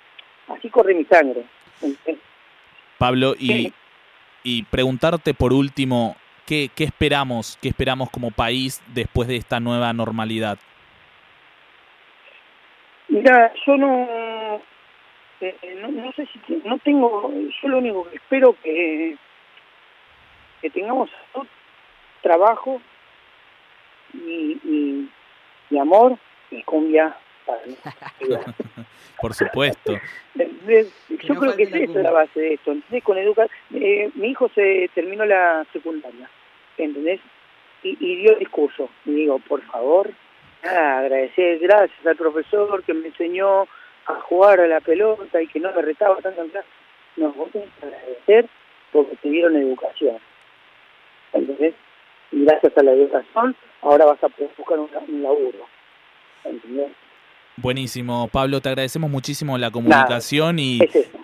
así 0.48 0.68
corre 0.68 0.92
mi 0.92 1.06
sangre. 1.06 1.42
¿entendés? 1.80 2.22
Pablo, 2.98 3.34
y, 3.38 3.72
y 4.44 4.62
preguntarte 4.64 5.34
por 5.34 5.52
último, 5.52 6.16
¿qué, 6.46 6.70
¿qué 6.76 6.84
esperamos? 6.84 7.58
¿Qué 7.60 7.68
esperamos 7.68 8.10
como 8.10 8.30
país 8.30 8.80
después 8.94 9.26
de 9.26 9.36
esta 9.36 9.58
nueva 9.58 9.92
normalidad? 9.92 10.58
Mira, 13.08 13.52
yo 13.66 13.76
no, 13.76 14.60
eh, 15.40 15.56
no, 15.80 16.12
sé 16.12 16.26
si 16.26 16.62
no 16.64 16.78
tengo, 16.78 17.32
yo 17.32 17.68
lo 17.68 17.78
único 17.78 18.08
que 18.08 18.16
espero 18.16 18.56
que 18.62 19.16
que 20.60 20.70
tengamos 20.70 21.10
trabajo 22.22 22.80
y, 24.14 24.58
y, 24.64 25.10
y 25.68 25.78
amor 25.78 26.16
y 26.50 26.62
cumbia 26.62 27.14
para 27.46 27.60
Por 29.20 29.34
supuesto. 29.34 29.98
Yo 30.34 31.34
creo 31.34 31.56
que 31.56 31.62
es 31.64 31.74
eso 31.74 31.98
la 32.00 32.10
base 32.10 32.40
de 32.40 32.54
esto. 32.54 32.72
¿entendés? 32.72 33.04
Con 33.04 33.18
educar, 33.18 33.50
eh, 33.72 34.10
mi 34.14 34.28
hijo 34.28 34.48
se 34.54 34.90
terminó 34.94 35.24
la 35.24 35.64
secundaria, 35.72 36.28
¿entendés? 36.76 37.20
Y, 37.82 37.96
y 38.00 38.16
dio 38.16 38.34
discurso. 38.36 38.88
Y 39.04 39.12
digo, 39.12 39.38
por 39.40 39.62
favor, 39.62 40.10
nada, 40.62 41.00
agradecer, 41.00 41.58
gracias 41.58 42.06
al 42.06 42.16
profesor 42.16 42.82
que 42.82 42.94
me 42.94 43.08
enseñó 43.08 43.62
a 44.06 44.20
jugar 44.22 44.60
a 44.60 44.66
la 44.66 44.80
pelota 44.80 45.40
y 45.40 45.46
que 45.46 45.60
no 45.60 45.72
me 45.72 45.82
retaba 45.82 46.16
tanto 46.16 46.42
en 46.42 46.50
clase. 46.50 46.68
No, 47.16 47.32
vos 47.32 47.50
tenés 47.50 47.68
que 47.80 47.86
agradecer 47.86 48.46
porque 48.92 49.16
te 49.16 49.28
dieron 49.28 49.56
educación. 49.56 50.18
¿Entendés? 51.32 51.74
Y 52.32 52.44
gracias 52.44 52.76
a 52.76 52.82
la 52.82 52.92
educación, 52.92 53.56
ahora 53.82 54.06
vas 54.06 54.22
a 54.22 54.28
poder 54.28 54.50
buscar 54.56 54.78
un, 54.78 54.90
un 55.08 55.22
laburo. 55.22 55.66
¿Entendés? 56.44 56.92
Buenísimo, 57.56 58.28
Pablo, 58.28 58.60
te 58.60 58.68
agradecemos 58.68 59.10
muchísimo 59.10 59.56
la 59.58 59.70
comunicación 59.70 60.58
y, 60.58 60.80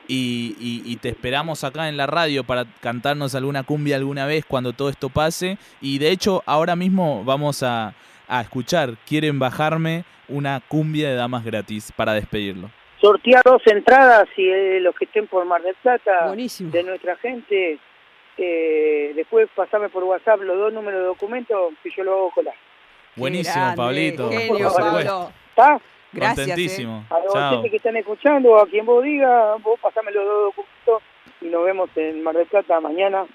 y, 0.07 0.57
y, 0.61 0.83
y, 0.85 0.97
te 0.97 1.09
esperamos 1.09 1.65
acá 1.65 1.89
en 1.89 1.97
la 1.97 2.07
radio 2.07 2.45
para 2.45 2.67
cantarnos 2.81 3.35
alguna 3.35 3.65
cumbia 3.65 3.97
alguna 3.97 4.27
vez 4.27 4.45
cuando 4.45 4.73
todo 4.73 4.91
esto 4.91 5.09
pase. 5.09 5.59
Y 5.81 5.99
de 5.99 6.11
hecho, 6.11 6.45
ahora 6.47 6.77
mismo 6.77 7.25
vamos 7.25 7.65
a, 7.65 7.95
a 8.29 8.41
escuchar, 8.41 8.97
quieren 9.07 9.41
bajarme 9.41 10.05
una 10.29 10.61
cumbia 10.69 11.09
de 11.11 11.17
damas 11.17 11.45
gratis 11.45 11.93
para 11.97 12.15
despedirlo. 12.15 12.71
Sortear 13.01 13.43
dos 13.45 13.63
entradas 13.67 14.29
y 14.37 14.49
eh, 14.49 14.79
los 14.81 14.95
que 14.95 15.07
estén 15.07 15.27
por 15.27 15.45
Mar 15.47 15.63
del 15.63 15.75
Plata 15.83 16.27
Buenísimo. 16.27 16.71
de 16.71 16.83
nuestra 16.85 17.17
gente, 17.17 17.79
eh, 18.39 19.13
después 19.17 19.49
pasame 19.57 19.89
por 19.89 20.05
WhatsApp 20.05 20.41
los 20.43 20.57
dos 20.57 20.73
números 20.73 21.01
de 21.01 21.07
documentos 21.07 21.73
y 21.83 21.91
yo 21.97 22.05
lo 22.05 22.13
hago 22.13 22.31
colar. 22.31 22.55
Buenísimo, 23.17 23.57
grande, 23.57 23.77
Pablito. 23.77 24.31
Genio, 24.31 24.73
Pablo. 24.73 25.33
¿Está? 25.49 25.81
Gracias. 26.13 26.47
Contentísimo. 26.47 26.99
Eh. 26.99 27.15
A 27.15 27.21
los 27.21 27.35
oyentes 27.35 27.71
que 27.71 27.77
están 27.77 27.97
escuchando, 27.97 28.59
a 28.59 28.67
quien 28.67 28.87
vos 28.87 29.03
diga, 29.03 29.57
vos 29.57 29.79
pasame 29.81 30.11
los 30.13 30.25
dos 30.25 30.45
documentos 30.45 31.03
y 31.41 31.47
nos 31.47 31.65
vemos 31.65 31.91
en 31.97 32.23
Mar 32.23 32.37
del 32.37 32.47
Plata 32.47 32.81
mañana. 32.81 33.27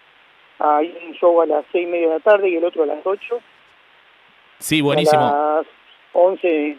Hay 0.59 0.97
un 1.05 1.13
show 1.13 1.41
a 1.41 1.45
las 1.45 1.65
seis 1.71 1.87
y 1.87 1.91
media 1.91 2.07
de 2.07 2.13
la 2.15 2.19
tarde 2.19 2.49
y 2.49 2.55
el 2.55 2.63
otro 2.63 2.83
a 2.83 2.85
las 2.85 3.05
ocho. 3.05 3.39
Sí, 4.59 4.81
buenísimo. 4.81 5.21
A 5.21 5.57
las 5.57 5.67
once, 6.13 6.77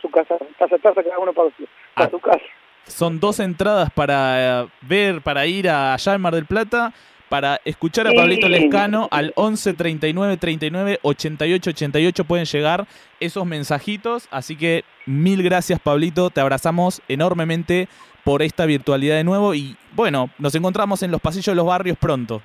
su 0.00 0.10
casa, 0.10 0.36
casa, 0.58 0.78
casa, 0.78 1.02
cada 1.02 1.18
uno 1.18 1.32
para 1.32 1.50
su, 1.56 1.66
para 1.94 2.06
ah, 2.06 2.10
su 2.10 2.20
casa. 2.20 2.44
Son 2.84 3.20
dos 3.20 3.38
entradas 3.38 3.90
para 3.90 4.62
eh, 4.62 4.68
ver, 4.80 5.20
para 5.20 5.46
ir 5.46 5.68
a 5.68 5.92
allá 5.92 6.14
en 6.14 6.20
Mar 6.22 6.34
del 6.34 6.46
Plata 6.46 6.92
para 7.28 7.60
escuchar 7.64 8.06
a 8.06 8.12
Pablito 8.12 8.48
Lescano 8.48 9.08
al 9.10 9.32
11 9.34 9.74
39 9.74 10.36
39 10.36 10.98
88 11.02 11.70
88 11.70 12.24
pueden 12.24 12.46
llegar 12.46 12.86
esos 13.20 13.44
mensajitos, 13.46 14.28
así 14.30 14.56
que 14.56 14.84
mil 15.06 15.42
gracias 15.42 15.80
Pablito, 15.80 16.30
te 16.30 16.40
abrazamos 16.40 17.02
enormemente 17.08 17.88
por 18.24 18.42
esta 18.42 18.66
virtualidad 18.66 19.16
de 19.16 19.24
nuevo 19.24 19.54
y 19.54 19.76
bueno, 19.92 20.30
nos 20.38 20.54
encontramos 20.54 21.02
en 21.02 21.10
los 21.10 21.20
pasillos 21.20 21.46
de 21.46 21.54
los 21.54 21.66
barrios 21.66 21.96
pronto. 21.98 22.42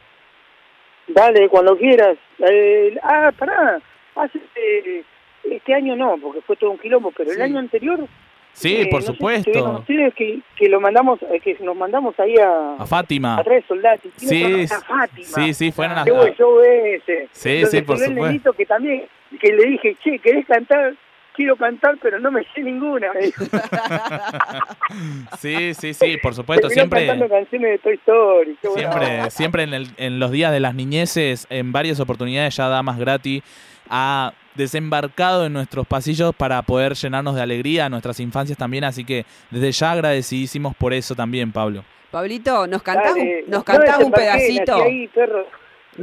Dale, 1.08 1.50
cuando 1.50 1.78
quieras. 1.78 2.18
Eh, 2.40 2.98
ah, 3.04 3.32
pará, 3.38 3.82
hace 4.16 4.40
eh, 4.56 5.04
este 5.44 5.74
año 5.74 5.96
no, 5.96 6.18
porque 6.22 6.42
fue 6.42 6.56
todo 6.56 6.72
un 6.72 6.78
quilombo, 6.78 7.12
pero 7.12 7.32
sí. 7.32 7.36
el 7.36 7.42
año 7.42 7.60
anterior 7.60 8.08
Sí, 8.54 8.82
eh, 8.82 8.88
por 8.90 9.02
no 9.02 9.08
supuesto. 9.08 9.52
Si 9.52 9.60
ustedes 9.60 10.14
que, 10.14 10.40
que 10.56 10.70
lo 10.70 10.80
mandamos, 10.80 11.20
eh, 11.24 11.40
que 11.40 11.58
nos 11.62 11.76
mandamos 11.76 12.18
ahí 12.20 12.36
a, 12.38 12.76
a 12.82 12.86
Fátima. 12.86 13.38
A 13.38 13.44
tres 13.44 13.66
soldados. 13.68 14.02
Sí, 14.16 14.66
a 14.66 14.80
Fátima. 14.80 15.28
sí, 15.28 15.54
sí, 15.54 15.72
fueron 15.72 15.98
a 15.98 16.04
buen 16.04 16.34
show 16.36 16.60
ese. 16.62 17.28
Sí, 17.32 17.50
Entonces, 17.50 17.80
sí, 17.80 17.86
por 17.86 17.98
el 17.98 18.04
supuesto. 18.04 18.26
Nenito 18.28 18.54
que 18.54 18.66
también, 18.66 19.06
que 19.42 19.52
le 19.52 19.66
dije, 19.66 19.98
che, 20.04 20.20
¿querés 20.20 20.46
cantar? 20.46 20.96
Quiero 21.36 21.56
cantar, 21.56 21.98
pero 22.00 22.20
no 22.20 22.30
me 22.30 22.44
sé 22.54 22.62
ninguna. 22.62 23.12
Me 23.12 23.22
dijo. 23.22 23.44
sí, 25.40 25.74
sí, 25.74 25.96
sí, 25.96 26.18
por 26.22 26.36
supuesto. 26.36 26.68
Terminó 26.68 26.82
siempre 26.96 27.08
cantando 27.08 27.36
canciones 27.36 27.72
de 27.72 27.78
Toy 27.80 27.96
Story. 27.96 28.58
Qué 28.62 28.70
siempre, 28.70 29.32
siempre 29.32 29.64
en, 29.64 29.74
el, 29.74 29.88
en 29.98 30.20
los 30.20 30.30
días 30.30 30.52
de 30.52 30.60
las 30.60 30.76
niñeces, 30.76 31.48
en 31.50 31.72
varias 31.72 32.00
oportunidades 32.00 32.56
ya 32.56 32.68
Damas 32.68 33.00
Gratis 33.00 33.42
ha 33.90 34.34
desembarcado 34.56 35.46
en 35.46 35.54
nuestros 35.54 35.88
pasillos 35.88 36.36
para 36.36 36.62
poder 36.62 36.94
llenarnos 36.94 37.36
de 37.36 37.42
alegría, 37.42 37.90
nuestras 37.90 38.20
infancias 38.20 38.58
también, 38.58 38.84
así 38.84 39.04
que 39.04 39.26
desde 39.52 39.72
ya 39.72 39.92
agradecidísimos 39.92 40.76
por 40.76 40.94
eso 40.94 41.16
también, 41.16 41.52
Pablo. 41.52 41.84
Pablito, 42.12 42.68
¿nos 42.68 42.84
cantás, 42.84 43.16
Dale, 43.16 43.46
nos 43.48 43.64
cantás 43.64 44.00
no 44.00 44.06
un 44.06 44.12
pedacito? 44.12 44.76
Ahí, 44.76 45.08
perro. 45.08 45.48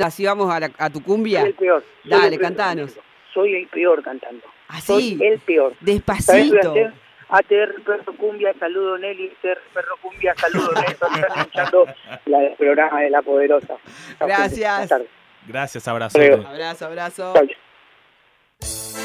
Así 0.02 0.24
vamos 0.24 0.52
a, 0.52 0.60
la, 0.60 0.70
a 0.78 0.90
tu 0.90 1.02
cumbia. 1.02 1.40
Soy 1.40 1.48
el 1.50 1.54
peor. 1.54 1.84
Soy 2.02 2.10
Dale, 2.10 2.24
el 2.24 2.30
peor 2.30 2.42
cantanos. 2.42 2.86
Cantando. 2.86 3.10
Soy 3.32 3.54
el 3.54 3.66
peor 3.68 4.02
cantando. 4.02 4.42
¿Así? 4.68 4.86
Soy 4.86 5.26
el 5.26 5.38
peor. 5.40 5.74
Despacito. 5.80 6.74
ATR 7.30 7.82
Perro 7.84 8.16
Cumbia, 8.16 8.52
saludo 8.58 8.98
Nelly, 8.98 9.28
ATR 9.28 9.60
Perro 9.72 9.96
Cumbia, 10.02 10.34
saludo 10.34 10.72
Nelson, 10.72 11.14
están 11.20 11.38
escuchando 11.38 11.86
la, 12.26 12.42
el 12.42 12.56
programa 12.56 13.00
de 13.02 13.10
La 13.10 13.22
Poderosa. 13.22 13.76
Gracias. 14.18 14.90
Gracias, 15.46 15.88
abrazo. 15.88 16.18
Abrazo, 16.18 16.86
abrazo. 16.86 17.34
Thank 18.62 18.94
you. 18.94 18.99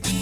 Ese 0.00 0.21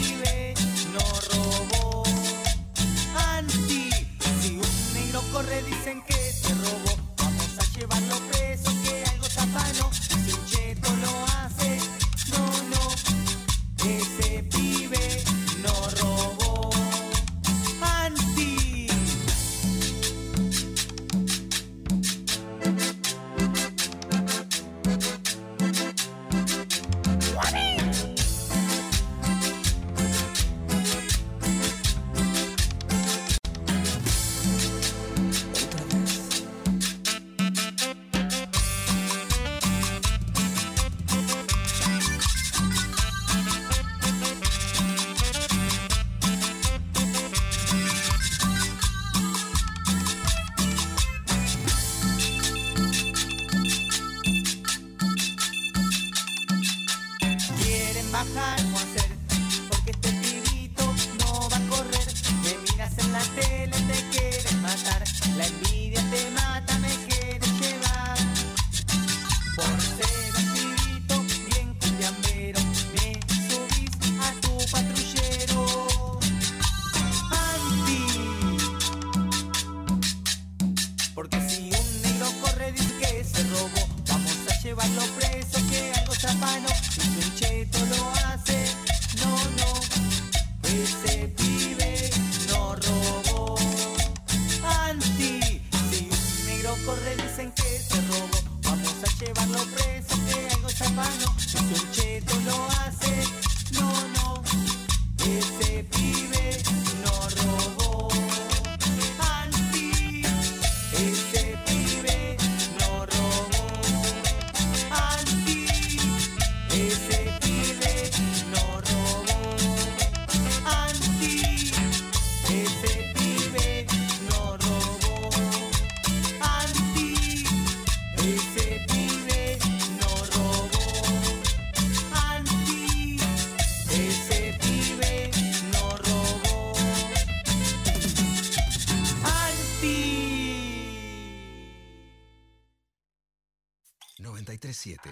937 144.97 145.11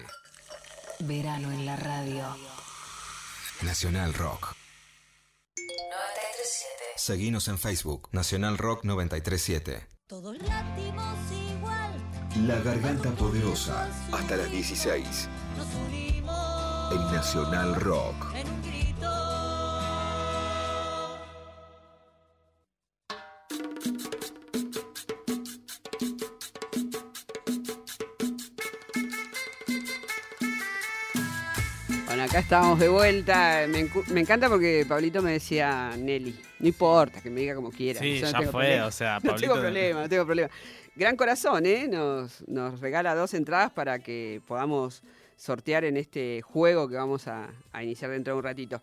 Verano 0.99 1.51
en 1.51 1.65
la 1.65 1.75
radio. 1.77 2.23
Nacional 3.61 4.13
Rock. 4.13 4.53
937. 5.55 6.83
Seguinos 6.97 7.47
en 7.47 7.57
Facebook, 7.57 8.09
Nacional 8.11 8.57
Rock 8.57 8.83
937. 8.83 9.87
Todos 10.07 10.37
latimos 10.39 11.15
igual, 11.31 11.93
La 12.47 12.59
Garganta 12.59 13.11
Poderosa, 13.11 13.87
hasta 14.11 14.35
las 14.35 14.51
16. 14.51 15.29
nos 15.57 15.67
unimos 15.87 16.91
En 16.91 17.15
Nacional 17.15 17.75
Rock. 17.75 18.28
Acá 32.39 32.55
estamos 32.57 32.79
de 32.79 32.87
vuelta. 32.87 33.65
Me, 33.67 34.21
encanta 34.21 34.47
porque 34.47 34.85
Pablito 34.87 35.21
me 35.21 35.33
decía, 35.33 35.91
Nelly, 35.97 36.33
no 36.59 36.67
importa, 36.67 37.21
que 37.21 37.29
me 37.29 37.41
diga 37.41 37.53
como 37.55 37.69
quiera. 37.69 37.99
Sí, 37.99 38.19
yo 38.19 38.27
no 38.27 38.31
ya 38.31 38.39
tengo 38.39 38.51
fue, 38.53 38.63
problema". 38.63 38.85
o 38.85 38.91
sea, 38.91 39.19
No 39.23 39.35
tengo 39.35 39.55
Pablito- 39.55 39.61
problema, 39.61 40.01
no 40.01 40.09
tengo 40.09 40.25
problema. 40.25 40.49
Gran 40.95 41.17
corazón, 41.17 41.65
¿eh? 41.65 41.87
Nos, 41.89 42.47
nos 42.47 42.79
regala 42.79 43.13
dos 43.15 43.33
entradas 43.33 43.71
para 43.71 43.99
que 43.99 44.41
podamos 44.47 45.03
sortear 45.35 45.83
en 45.83 45.97
este 45.97 46.41
juego 46.41 46.87
que 46.87 46.95
vamos 46.95 47.27
a, 47.27 47.49
a 47.73 47.83
iniciar 47.83 48.11
dentro 48.11 48.33
de 48.33 48.37
un 48.37 48.43
ratito. 48.43 48.81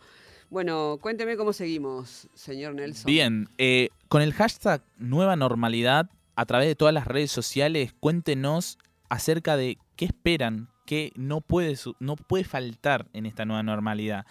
Bueno, 0.50 0.98
cuénteme 1.00 1.36
cómo 1.36 1.52
seguimos, 1.54 2.28
señor 2.34 2.74
Nelson. 2.74 3.06
Bien, 3.06 3.48
eh, 3.58 3.88
con 4.08 4.20
el 4.20 4.34
hashtag 4.34 4.82
Nueva 4.98 5.34
Normalidad, 5.36 6.10
a 6.36 6.44
través 6.44 6.68
de 6.68 6.74
todas 6.76 6.92
las 6.92 7.06
redes 7.06 7.30
sociales, 7.30 7.94
cuéntenos 8.00 8.78
acerca 9.08 9.56
de 9.56 9.78
qué 9.96 10.04
esperan, 10.04 10.68
qué 10.86 11.12
no 11.16 11.40
puede, 11.40 11.76
no 12.00 12.16
puede 12.16 12.44
faltar 12.44 13.06
en 13.12 13.26
esta 13.26 13.44
nueva 13.44 13.62
normalidad. 13.62 14.24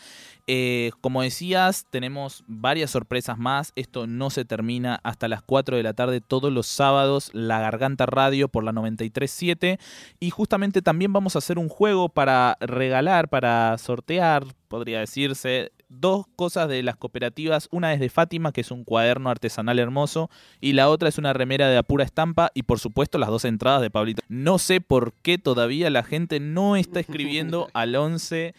Eh, 0.48 0.92
como 1.02 1.24
decías, 1.24 1.88
tenemos 1.90 2.44
varias 2.48 2.92
sorpresas 2.92 3.38
más. 3.38 3.72
Esto 3.76 4.06
no 4.06 4.30
se 4.30 4.46
termina 4.46 5.00
hasta 5.04 5.28
las 5.28 5.42
4 5.42 5.78
de 5.78 5.84
la 5.84 5.94
tarde 5.94 6.22
todos 6.22 6.54
los 6.54 6.68
sábados, 6.68 7.32
La 7.34 7.60
Garganta 7.60 8.06
Radio 8.06 8.48
por 8.48 8.64
la 8.64 8.72
937. 8.72 9.80
Y 10.20 10.30
justamente 10.30 10.82
también 10.82 11.14
vamos 11.14 11.36
a 11.36 11.40
hacer 11.40 11.58
un 11.58 11.70
juego 11.70 12.10
para 12.10 12.58
regalar, 12.60 13.28
para 13.28 13.76
sortear, 13.80 14.46
podría 14.68 15.00
decirse, 15.00 15.72
dos 15.90 16.26
cosas 16.36 16.70
de 16.70 16.84
las 16.84 16.96
cooperativas. 16.96 17.68
Una 17.72 17.94
es 17.94 18.00
de 18.00 18.10
Fátima, 18.10 18.52
que 18.52 18.62
es 18.62 18.70
un 18.70 18.84
cuaderno 18.84 19.32
artesanal 19.32 19.80
hermoso, 19.80 20.30
y 20.62 20.74
la 20.74 20.90
otra 20.90 21.10
es 21.10 21.18
una 21.18 21.34
remera 21.34 21.70
de 21.70 21.78
apura 21.78 22.04
estampa, 22.04 22.52
y 22.54 22.64
por 22.64 22.80
supuesto 22.80 23.18
las 23.18 23.30
dos 23.30 23.46
entradas 23.46 23.82
de 23.82 23.90
Pablito. 23.90 24.22
No 24.28 24.60
sé 24.60 24.80
por 24.82 25.14
qué 25.24 25.38
todavía 25.40 25.90
la 25.90 26.04
gente 26.04 26.40
no 26.40 26.76
está 26.76 27.00
escribiendo 27.00 27.70
al 27.74 27.96
11 27.96 28.54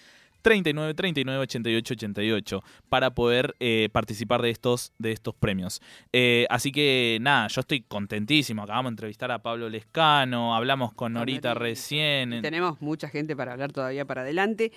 39 0.46 0.94
39 0.94 1.40
88 1.40 1.94
88 1.94 2.62
para 2.88 3.10
poder 3.14 3.56
eh, 3.58 3.88
participar 3.90 4.42
de 4.42 4.50
estos, 4.50 4.92
de 4.96 5.10
estos 5.10 5.34
premios. 5.34 5.82
Eh, 6.12 6.46
así 6.50 6.70
que 6.70 7.18
nada, 7.20 7.48
yo 7.48 7.60
estoy 7.62 7.80
contentísimo. 7.82 8.62
Acabamos 8.62 8.90
de 8.90 8.92
entrevistar 8.94 9.32
a 9.32 9.40
Pablo 9.42 9.68
Lescano, 9.68 10.54
hablamos 10.54 10.92
con 10.94 11.14
Norita 11.14 11.54
recién. 11.54 12.42
Tenemos 12.42 12.80
mucha 12.80 13.08
gente 13.08 13.34
para 13.34 13.52
hablar 13.54 13.72
todavía 13.72 14.04
para 14.04 14.22
adelante. 14.22 14.70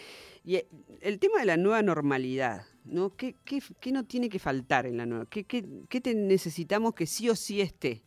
Y 0.44 0.56
eh, 0.56 0.68
el 1.02 1.20
tema 1.20 1.40
de 1.40 1.46
la 1.46 1.58
nueva 1.58 1.84
normalidad, 1.84 2.64
¿no? 2.86 3.16
¿Qué, 3.16 3.36
qué- 3.46 3.62
qué 3.80 3.92
no 3.92 4.04
tiene 4.06 4.28
que 4.30 4.40
faltar 4.40 4.88
en 4.88 4.98
la 4.98 5.06
nueva? 5.06 5.28
¿Qué, 5.30 5.44
qué- 5.44 5.66
qué 5.88 6.02
te 6.02 6.16
necesitamos 6.16 6.96
que 6.96 7.06
sí 7.06 7.30
o 7.30 7.36
sí 7.36 7.62
esté? 7.62 8.02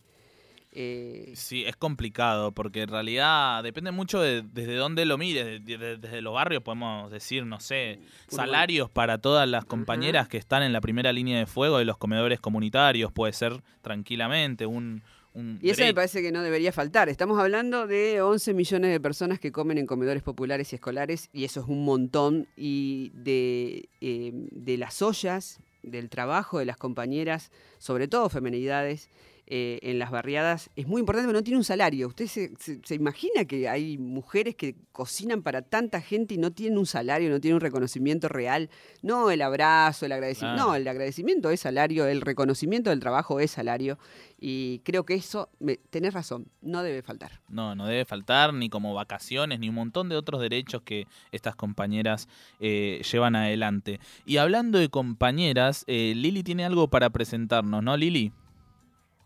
Eh, 0.74 1.32
Sí, 1.36 1.64
es 1.64 1.76
complicado 1.76 2.52
porque 2.52 2.82
en 2.82 2.88
realidad 2.88 3.62
depende 3.62 3.90
mucho 3.92 4.20
de 4.20 4.42
desde 4.42 4.74
dónde 4.76 5.04
lo 5.04 5.18
mires. 5.18 5.44
De- 5.64 5.76
de- 5.78 5.96
desde 5.98 6.22
los 6.22 6.32
barrios 6.34 6.62
podemos 6.62 7.10
decir, 7.10 7.44
no 7.44 7.60
sé, 7.60 7.98
salarios 8.28 8.90
para 8.90 9.18
todas 9.18 9.48
las 9.48 9.64
compañeras 9.66 10.28
que 10.28 10.38
están 10.38 10.62
en 10.62 10.72
la 10.72 10.80
primera 10.80 11.12
línea 11.12 11.38
de 11.38 11.46
fuego 11.46 11.78
de 11.78 11.84
los 11.84 11.98
comedores 11.98 12.40
comunitarios. 12.40 13.12
Puede 13.12 13.32
ser 13.34 13.62
tranquilamente 13.82 14.64
un... 14.66 15.02
un 15.34 15.58
y 15.62 15.70
eso 15.70 15.82
me 15.82 15.92
parece 15.94 16.22
que 16.22 16.32
no 16.32 16.42
debería 16.42 16.72
faltar. 16.72 17.08
Estamos 17.10 17.38
hablando 17.38 17.86
de 17.86 18.22
11 18.22 18.54
millones 18.54 18.90
de 18.92 19.00
personas 19.00 19.38
que 19.38 19.52
comen 19.52 19.76
en 19.78 19.86
comedores 19.86 20.22
populares 20.22 20.72
y 20.72 20.76
escolares, 20.76 21.28
y 21.34 21.44
eso 21.44 21.60
es 21.60 21.66
un 21.68 21.84
montón. 21.84 22.46
Y 22.56 23.10
de, 23.14 23.88
eh, 24.00 24.30
de 24.32 24.76
las 24.78 25.02
ollas, 25.02 25.60
del 25.82 26.08
trabajo 26.08 26.58
de 26.58 26.64
las 26.64 26.76
compañeras, 26.78 27.50
sobre 27.78 28.08
todo 28.08 28.28
femenidades, 28.30 29.10
eh, 29.54 29.80
en 29.82 29.98
las 29.98 30.10
barriadas 30.10 30.70
es 30.76 30.86
muy 30.86 31.00
importante, 31.00 31.26
pero 31.28 31.38
no 31.38 31.44
tiene 31.44 31.58
un 31.58 31.64
salario. 31.64 32.08
¿Usted 32.08 32.26
se, 32.26 32.52
se- 32.58 32.80
se 32.82 32.94
imagina 32.94 33.44
que 33.44 33.68
hay 33.68 33.98
mujeres 33.98 34.54
que 34.56 34.76
cocinan 34.92 35.42
para 35.42 35.60
tanta 35.60 36.00
gente 36.00 36.32
y 36.32 36.38
no 36.38 36.52
tienen 36.52 36.78
un 36.78 36.86
salario, 36.86 37.28
no 37.28 37.38
tienen 37.38 37.56
un 37.56 37.60
reconocimiento 37.60 38.28
real? 38.28 38.70
No 39.02 39.30
el 39.30 39.42
abrazo, 39.42 40.06
el 40.06 40.12
agradecimiento. 40.12 40.62
No, 40.64 40.74
el 40.74 40.88
agradecimiento 40.88 41.50
es 41.50 41.60
salario, 41.60 42.06
el 42.06 42.22
reconocimiento 42.22 42.88
del 42.88 43.00
trabajo 43.00 43.40
es 43.40 43.50
salario. 43.50 43.98
Y 44.40 44.78
creo 44.84 45.04
que 45.04 45.14
eso, 45.14 45.50
me, 45.60 45.76
tenés 45.76 46.14
razón, 46.14 46.46
no 46.62 46.82
debe 46.82 47.02
faltar. 47.02 47.40
No, 47.50 47.74
no 47.74 47.86
debe 47.86 48.06
faltar 48.06 48.54
ni 48.54 48.70
como 48.70 48.94
vacaciones, 48.94 49.60
ni 49.60 49.68
un 49.68 49.74
montón 49.74 50.08
de 50.08 50.16
otros 50.16 50.40
derechos 50.40 50.80
que 50.82 51.06
estas 51.30 51.54
compañeras 51.56 52.26
eh, 52.58 53.02
llevan 53.12 53.36
adelante. 53.36 54.00
Y 54.24 54.38
hablando 54.38 54.78
de 54.78 54.88
compañeras, 54.88 55.84
eh, 55.88 56.14
Lili 56.16 56.42
tiene 56.42 56.64
algo 56.64 56.88
para 56.88 57.10
presentarnos, 57.10 57.82
¿no, 57.82 57.96
Lili? 57.98 58.32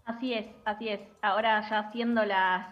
Así 0.06 0.32
es, 0.32 0.46
así 0.64 0.88
es. 0.88 1.00
Ahora 1.20 1.68
ya 1.68 1.90
siendo 1.90 2.24
las 2.24 2.66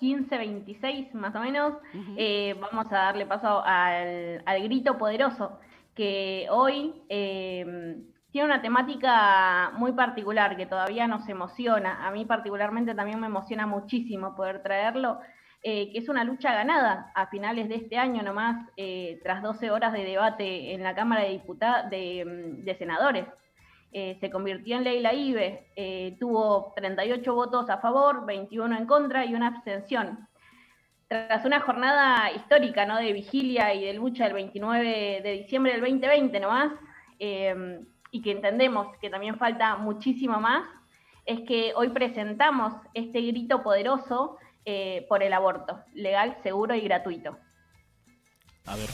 15.26 0.00 1.12
más 1.14 1.34
o 1.34 1.40
menos, 1.40 1.74
eh, 2.16 2.54
vamos 2.60 2.86
a 2.92 2.96
darle 2.96 3.26
paso 3.26 3.62
al, 3.64 4.42
al 4.44 4.62
grito 4.62 4.96
poderoso, 4.98 5.58
que 5.94 6.46
hoy 6.50 7.02
eh, 7.08 7.96
tiene 8.30 8.44
una 8.44 8.60
temática 8.60 9.70
muy 9.76 9.92
particular 9.92 10.56
que 10.56 10.66
todavía 10.66 11.06
nos 11.06 11.26
emociona. 11.28 12.06
A 12.06 12.10
mí 12.10 12.26
particularmente 12.26 12.94
también 12.94 13.18
me 13.18 13.26
emociona 13.26 13.66
muchísimo 13.66 14.36
poder 14.36 14.62
traerlo, 14.62 15.20
eh, 15.62 15.90
que 15.90 15.98
es 15.98 16.08
una 16.08 16.22
lucha 16.22 16.52
ganada 16.52 17.10
a 17.14 17.28
finales 17.28 17.68
de 17.68 17.76
este 17.76 17.96
año 17.96 18.22
nomás, 18.22 18.68
eh, 18.76 19.18
tras 19.22 19.42
12 19.42 19.70
horas 19.70 19.92
de 19.92 20.04
debate 20.04 20.74
en 20.74 20.82
la 20.82 20.94
Cámara 20.94 21.22
de, 21.22 21.30
Diputados, 21.30 21.90
de, 21.90 22.24
de 22.58 22.74
Senadores. 22.76 23.24
Eh, 23.92 24.18
se 24.20 24.30
convirtió 24.30 24.76
en 24.76 24.84
ley 24.84 25.00
la 25.00 25.14
IBE, 25.14 25.72
eh, 25.74 26.16
tuvo 26.20 26.72
38 26.76 27.34
votos 27.34 27.70
a 27.70 27.78
favor, 27.78 28.26
21 28.26 28.76
en 28.76 28.86
contra 28.86 29.24
y 29.24 29.34
una 29.34 29.48
abstención. 29.48 30.28
Tras 31.08 31.44
una 31.46 31.60
jornada 31.60 32.30
histórica 32.32 32.84
de 32.98 33.12
vigilia 33.14 33.72
y 33.72 33.86
de 33.86 33.94
lucha 33.94 34.24
del 34.24 34.34
29 34.34 35.20
de 35.22 35.32
diciembre 35.32 35.72
del 35.72 35.80
2020 35.80 36.40
nomás, 36.40 36.72
eh, 37.18 37.80
y 38.10 38.22
que 38.22 38.32
entendemos 38.32 38.96
que 39.00 39.10
también 39.10 39.38
falta 39.38 39.76
muchísimo 39.76 40.38
más, 40.38 40.64
es 41.28 41.40
que 41.42 41.72
hoy 41.76 41.90
presentamos 41.90 42.72
este 42.94 43.20
grito 43.20 43.62
poderoso 43.62 44.38
eh, 44.64 45.06
por 45.08 45.22
el 45.22 45.32
aborto, 45.32 45.84
legal, 45.94 46.38
seguro 46.42 46.74
y 46.74 46.80
gratuito. 46.80 47.38
A 48.66 48.76
ver. 48.76 48.88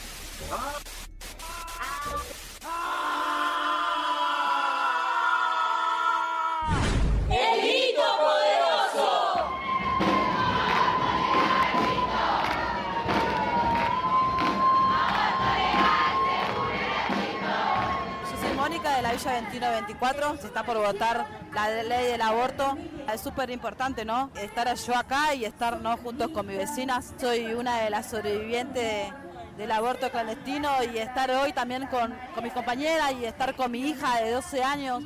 2124, 19.60 20.38
se 20.40 20.46
está 20.48 20.64
por 20.64 20.78
votar 20.78 21.26
la 21.52 21.82
ley 21.82 22.06
del 22.12 22.22
aborto. 22.22 22.76
Es 23.12 23.20
súper 23.20 23.50
importante, 23.50 24.04
¿no? 24.04 24.30
Estar 24.34 24.74
yo 24.74 24.96
acá 24.96 25.34
y 25.34 25.44
estar 25.44 25.80
¿no? 25.80 25.96
juntos 25.96 26.28
con 26.30 26.46
mis 26.46 26.58
vecinas. 26.58 27.14
Soy 27.20 27.54
una 27.54 27.78
de 27.78 27.90
las 27.90 28.10
sobrevivientes 28.10 29.12
del 29.56 29.70
aborto 29.70 30.10
clandestino 30.10 30.68
y 30.92 30.98
estar 30.98 31.30
hoy 31.30 31.52
también 31.52 31.86
con, 31.86 32.12
con 32.34 32.42
mis 32.42 32.52
compañeras 32.52 33.12
y 33.20 33.24
estar 33.24 33.54
con 33.54 33.70
mi 33.70 33.90
hija 33.90 34.20
de 34.20 34.32
12 34.32 34.64
años. 34.64 35.04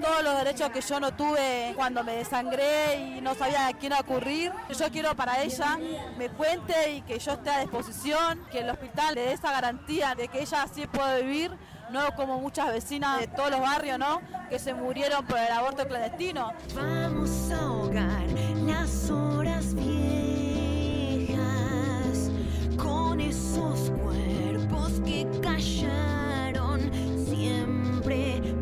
Todos 0.00 0.22
los 0.24 0.36
derechos 0.36 0.70
que 0.70 0.80
yo 0.80 1.00
no 1.00 1.14
tuve 1.14 1.72
cuando 1.76 2.02
me 2.04 2.16
desangré 2.16 3.16
y 3.16 3.20
no 3.20 3.34
sabía 3.34 3.68
a 3.68 3.72
quién 3.72 3.92
ocurrir. 3.92 4.52
Yo 4.76 4.90
quiero 4.90 5.14
para 5.14 5.42
ella 5.42 5.78
me 6.18 6.28
cuente 6.28 6.92
y 6.92 7.02
que 7.02 7.18
yo 7.18 7.32
esté 7.32 7.50
a 7.50 7.60
disposición, 7.60 8.44
que 8.50 8.60
el 8.60 8.70
hospital 8.70 9.14
le 9.14 9.22
dé 9.22 9.32
esa 9.32 9.52
garantía 9.52 10.14
de 10.14 10.28
que 10.28 10.40
ella 10.40 10.66
sí 10.72 10.86
puede 10.86 11.22
vivir, 11.22 11.52
no 11.90 12.14
como 12.14 12.38
muchas 12.40 12.72
vecinas 12.72 13.20
de 13.20 13.28
todos 13.28 13.50
los 13.50 13.60
barrios, 13.60 13.98
¿no? 13.98 14.20
Que 14.48 14.58
se 14.58 14.74
murieron 14.74 15.24
por 15.26 15.38
el 15.38 15.50
aborto 15.50 15.86
clandestino. 15.86 16.52
Vamos 16.74 17.50
a 17.50 17.58
ahogar 17.60 18.26
las 18.64 19.10
horas 19.10 19.74
viejas 19.74 21.36
con 22.76 23.20
esos 23.20 23.90
cuerpos 24.02 25.00
que 25.04 25.26
callaron 25.42 26.80
siempre. 27.28 28.55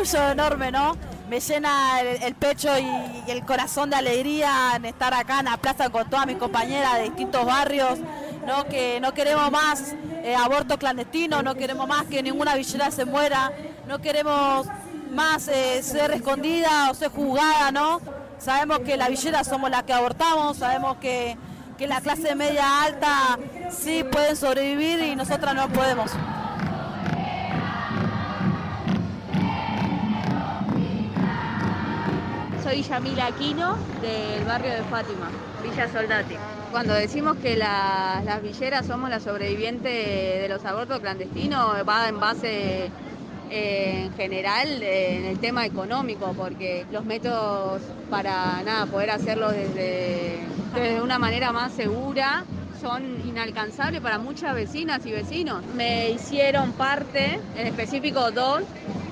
Orgullo 0.00 0.30
enorme, 0.30 0.72
¿no? 0.72 0.96
Me 1.28 1.40
llena 1.40 2.00
el, 2.00 2.34
pecho 2.34 2.70
y, 2.78 2.84
y 3.26 3.30
el 3.30 3.44
corazón 3.44 3.90
de 3.90 3.96
alegría 3.96 4.72
en 4.76 4.86
estar 4.86 5.12
acá 5.12 5.40
en 5.40 5.44
la 5.44 5.58
plaza 5.58 5.90
con 5.90 6.08
todas 6.08 6.26
mis 6.26 6.38
compañeras 6.38 6.94
de 6.96 7.04
distintos 7.04 7.44
barrios, 7.44 7.98
¿no? 8.46 8.64
Que 8.64 8.98
no 9.00 9.12
queremos 9.12 9.50
más 9.50 9.94
eh, 10.24 10.34
aborto 10.34 10.78
clandestino, 10.78 11.42
no 11.42 11.54
queremos 11.54 11.86
más 11.86 12.06
que 12.06 12.22
ninguna 12.22 12.54
villera 12.54 12.90
se 12.90 13.04
muera, 13.04 13.52
no 13.86 14.00
queremos 14.00 14.66
más 15.12 15.48
eh, 15.48 15.82
ser 15.82 16.12
escondida 16.12 16.90
o 16.90 16.94
ser 16.94 17.10
juzgada, 17.10 17.70
¿no? 17.70 18.00
Sabemos 18.38 18.80
que 18.80 18.96
la 18.96 19.08
villera 19.08 19.44
somos 19.44 19.70
las 19.70 19.82
que 19.82 19.92
abortamos, 19.92 20.56
sabemos 20.56 20.96
que, 20.96 21.36
que 21.76 21.86
la 21.86 22.00
clase 22.00 22.34
media 22.34 22.84
alta 22.84 23.38
sí 23.70 24.02
pueden 24.10 24.34
sobrevivir 24.34 25.00
y 25.00 25.14
nosotras 25.14 25.54
no 25.54 25.68
podemos. 25.68 26.10
Soy 32.70 32.82
Yamila 32.84 33.26
Aquino 33.26 33.74
del 34.00 34.44
barrio 34.44 34.72
de 34.72 34.84
Fátima, 34.84 35.28
Villa 35.60 35.88
Soldati. 35.88 36.36
Cuando 36.70 36.94
decimos 36.94 37.36
que 37.38 37.56
la- 37.56 38.22
las 38.24 38.40
villeras 38.40 38.86
somos 38.86 39.10
las 39.10 39.24
sobrevivientes 39.24 39.82
de 39.92 40.46
los 40.48 40.64
abortos 40.64 41.00
clandestinos, 41.00 41.84
va 41.88 42.08
en 42.08 42.20
base 42.20 42.88
eh, 43.50 44.04
en 44.04 44.12
general 44.14 44.68
eh, 44.84 45.16
en 45.18 45.24
el 45.24 45.40
tema 45.40 45.66
económico, 45.66 46.32
porque 46.38 46.86
los 46.92 47.04
métodos 47.04 47.82
para 48.08 48.62
nada 48.62 48.86
poder 48.86 49.10
hacerlo 49.10 49.50
desde, 49.50 50.38
desde 50.72 51.02
una 51.02 51.18
manera 51.18 51.50
más 51.50 51.72
segura 51.72 52.44
son 52.80 53.02
inalcanzables 53.26 54.00
para 54.00 54.20
muchas 54.20 54.54
vecinas 54.54 55.04
y 55.06 55.10
vecinos. 55.10 55.64
Me 55.74 56.10
hicieron 56.10 56.70
parte, 56.74 57.40
en 57.56 57.66
específico 57.66 58.30
dos, 58.30 58.62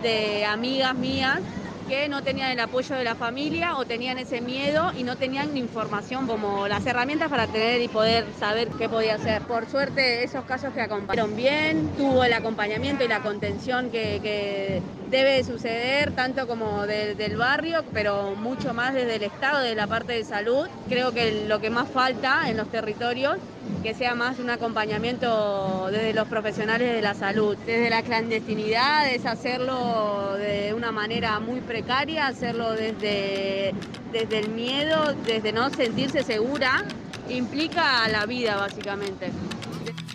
de 0.00 0.44
amigas 0.44 0.94
mías 0.94 1.40
que 1.88 2.08
no 2.08 2.22
tenían 2.22 2.50
el 2.50 2.60
apoyo 2.60 2.94
de 2.94 3.02
la 3.02 3.14
familia 3.14 3.76
o 3.76 3.86
tenían 3.86 4.18
ese 4.18 4.42
miedo 4.42 4.92
y 4.96 5.02
no 5.04 5.16
tenían 5.16 5.56
información 5.56 6.26
como 6.26 6.68
las 6.68 6.84
herramientas 6.86 7.30
para 7.30 7.46
tener 7.46 7.80
y 7.80 7.88
poder 7.88 8.26
saber 8.38 8.68
qué 8.78 8.88
podía 8.88 9.14
hacer. 9.14 9.42
Por 9.42 9.66
suerte 9.66 10.22
esos 10.22 10.44
casos 10.44 10.74
que 10.74 10.82
acompañaron 10.82 11.34
bien, 11.34 11.90
tuvo 11.96 12.24
el 12.24 12.34
acompañamiento 12.34 13.04
y 13.04 13.08
la 13.08 13.20
contención 13.20 13.90
que, 13.90 14.20
que 14.22 14.82
debe 15.10 15.32
de 15.34 15.44
suceder, 15.44 16.12
tanto 16.12 16.46
como 16.46 16.86
de- 16.86 17.14
del 17.14 17.36
barrio, 17.36 17.84
pero 17.92 18.34
mucho 18.36 18.74
más 18.74 18.94
desde 18.94 19.16
el 19.16 19.22
Estado, 19.22 19.60
de 19.60 19.74
la 19.74 19.86
parte 19.86 20.12
de 20.12 20.24
salud. 20.24 20.68
Creo 20.88 21.12
que 21.12 21.46
lo 21.48 21.60
que 21.60 21.70
más 21.70 21.88
falta 21.88 22.48
en 22.48 22.56
los 22.56 22.68
territorios 22.70 23.36
que 23.82 23.94
sea 23.94 24.14
más 24.14 24.38
un 24.38 24.50
acompañamiento 24.50 25.88
desde 25.90 26.12
los 26.14 26.26
profesionales 26.28 26.92
de 26.92 27.02
la 27.02 27.14
salud. 27.14 27.56
Desde 27.66 27.90
la 27.90 28.02
clandestinidad 28.02 29.08
es 29.10 29.24
hacerlo 29.26 30.34
de 30.38 30.72
una 30.74 30.90
manera 30.92 31.38
muy 31.40 31.60
precaria, 31.60 32.26
hacerlo 32.26 32.72
desde, 32.72 33.74
desde 34.12 34.38
el 34.38 34.48
miedo, 34.50 35.14
desde 35.26 35.52
no 35.52 35.70
sentirse 35.70 36.22
segura, 36.24 36.82
implica 37.28 38.08
la 38.08 38.26
vida 38.26 38.56
básicamente. 38.56 39.30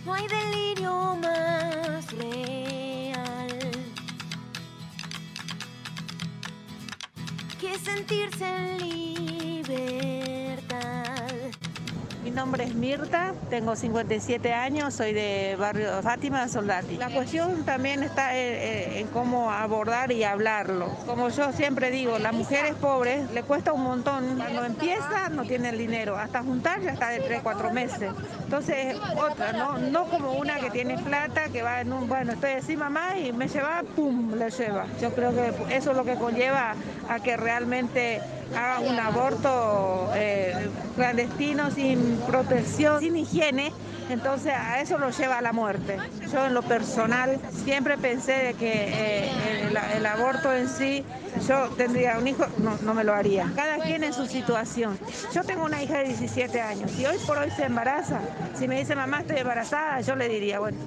No 0.06 0.14
hay 0.16 0.26
delirio 0.28 1.16
más 1.22 1.83
que 7.64 7.80
sentirse 7.80 8.46
en 8.46 8.78
libertad. 8.78 10.23
Mi 12.24 12.32
nombre 12.32 12.64
es 12.64 12.74
Mirta, 12.74 13.34
tengo 13.50 13.76
57 13.76 14.54
años, 14.54 14.94
soy 14.94 15.12
de 15.12 15.58
barrio 15.60 16.02
Fátima 16.02 16.48
Soldati. 16.48 16.96
La 16.96 17.10
cuestión 17.10 17.66
también 17.66 18.02
está 18.02 18.38
en, 18.38 18.94
en 18.98 19.08
cómo 19.08 19.52
abordar 19.52 20.10
y 20.14 20.24
hablarlo. 20.24 20.88
Como 21.06 21.28
yo 21.28 21.52
siempre 21.52 21.92
digo, 21.92 22.20
las 22.20 22.32
mujeres 22.32 22.76
pobres 22.76 23.30
le 23.32 23.44
cuesta 23.44 23.74
un 23.74 23.84
montón. 23.84 24.38
Cuando 24.38 24.64
empieza 24.64 25.28
no 25.32 25.44
tiene 25.44 25.70
el 25.70 25.78
dinero, 25.78 26.16
hasta 26.16 26.42
juntar 26.42 26.82
ya 26.82 26.92
está 26.92 27.10
de 27.10 27.20
3, 27.20 27.42
4 27.44 27.72
meses. 27.72 28.12
Entonces, 28.46 28.96
otra, 29.18 29.52
¿no? 29.52 29.78
No 29.80 30.06
como 30.06 30.32
una 30.32 30.62
que 30.62 30.70
tiene 30.70 30.98
plata, 30.98 31.50
que 31.50 31.62
va 31.62 31.82
en 31.82 31.92
un, 31.92 32.08
bueno, 32.08 32.32
estoy 32.32 32.52
así 32.52 32.78
mamá 32.78 33.18
y 33.18 33.34
me 33.34 33.50
lleva, 33.50 33.84
pum, 33.98 34.36
le 34.36 34.50
lleva. 34.50 34.86
Yo 35.02 35.14
creo 35.14 35.36
que 35.36 35.76
eso 35.76 35.92
es 35.92 35.98
lo 35.98 36.06
que 36.06 36.16
conlleva 36.16 36.76
a 37.10 37.20
que 37.20 37.36
realmente 37.36 38.22
haga 38.56 38.80
un 38.80 39.00
aborto 39.00 40.10
eh, 40.16 40.70
clandestino, 40.96 41.72
sin 41.72 42.18
protección, 42.28 43.00
sin 43.00 43.16
higiene, 43.16 43.72
entonces 44.10 44.54
a 44.54 44.82
eso 44.82 44.98
lo 44.98 45.10
lleva 45.10 45.38
a 45.38 45.42
la 45.42 45.54
muerte. 45.54 45.98
Yo 46.32 46.46
en 46.46 46.54
lo 46.54 46.62
personal 46.62 47.40
siempre 47.64 47.98
pensé 47.98 48.34
de 48.34 48.54
que 48.54 48.72
eh, 48.72 49.32
el, 49.70 49.78
el 49.98 50.06
aborto 50.06 50.54
en 50.54 50.70
sí, 50.70 51.04
yo 51.48 51.70
tendría 51.78 52.18
un 52.18 52.28
hijo, 52.28 52.46
no, 52.60 52.78
no 52.84 52.94
me 52.94 53.04
lo 53.04 53.14
haría. 53.14 53.52
Cada 53.56 53.80
quien 53.80 54.04
en 54.04 54.14
su 54.14 54.26
situación. 54.26 54.98
Yo 55.34 55.44
tengo 55.44 55.66
una 55.66 55.82
hija 55.82 56.00
de 56.00 56.06
17 56.06 56.62
años 56.62 56.92
y 56.98 57.06
hoy 57.06 57.18
por 57.26 57.38
hoy 57.38 57.50
se 57.52 57.64
embaraza. 57.64 58.20
Si 58.58 58.68
me 58.68 58.80
dice 58.80 58.96
mamá 58.96 59.22
estoy 59.22 59.38
embarazada, 59.38 60.02
yo 60.02 60.16
le 60.16 60.30
diría, 60.30 60.60
bueno, 60.60 60.78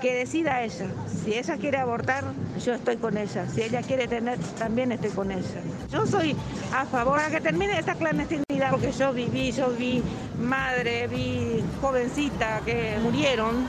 que 0.00 0.14
decida 0.14 0.62
ella. 0.62 0.86
Si 1.22 1.34
ella 1.34 1.56
quiere 1.56 1.78
abortar, 1.78 2.24
yo 2.64 2.74
estoy 2.74 2.96
con 2.96 3.16
ella. 3.16 3.46
Si 3.54 3.62
ella 3.62 3.82
quiere 3.82 4.08
tener, 4.08 4.38
también 4.58 4.92
estoy 4.92 5.10
con 5.10 5.30
ella. 5.30 5.60
Yo 5.90 6.06
soy 6.06 6.36
a 6.74 6.84
favor 6.86 7.20
de 7.22 7.30
que 7.30 7.40
termine 7.40 7.78
esta 7.78 7.94
clandestinidad, 7.94 8.70
porque 8.70 8.92
yo 8.92 9.12
viví, 9.12 9.52
yo 9.52 9.70
vi 9.70 10.02
madre, 10.40 11.06
vi 11.08 11.62
jovencita 11.80 12.60
que 12.64 12.98
murieron. 13.02 13.68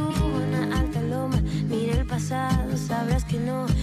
sabrás 3.31 3.71
que 3.71 3.80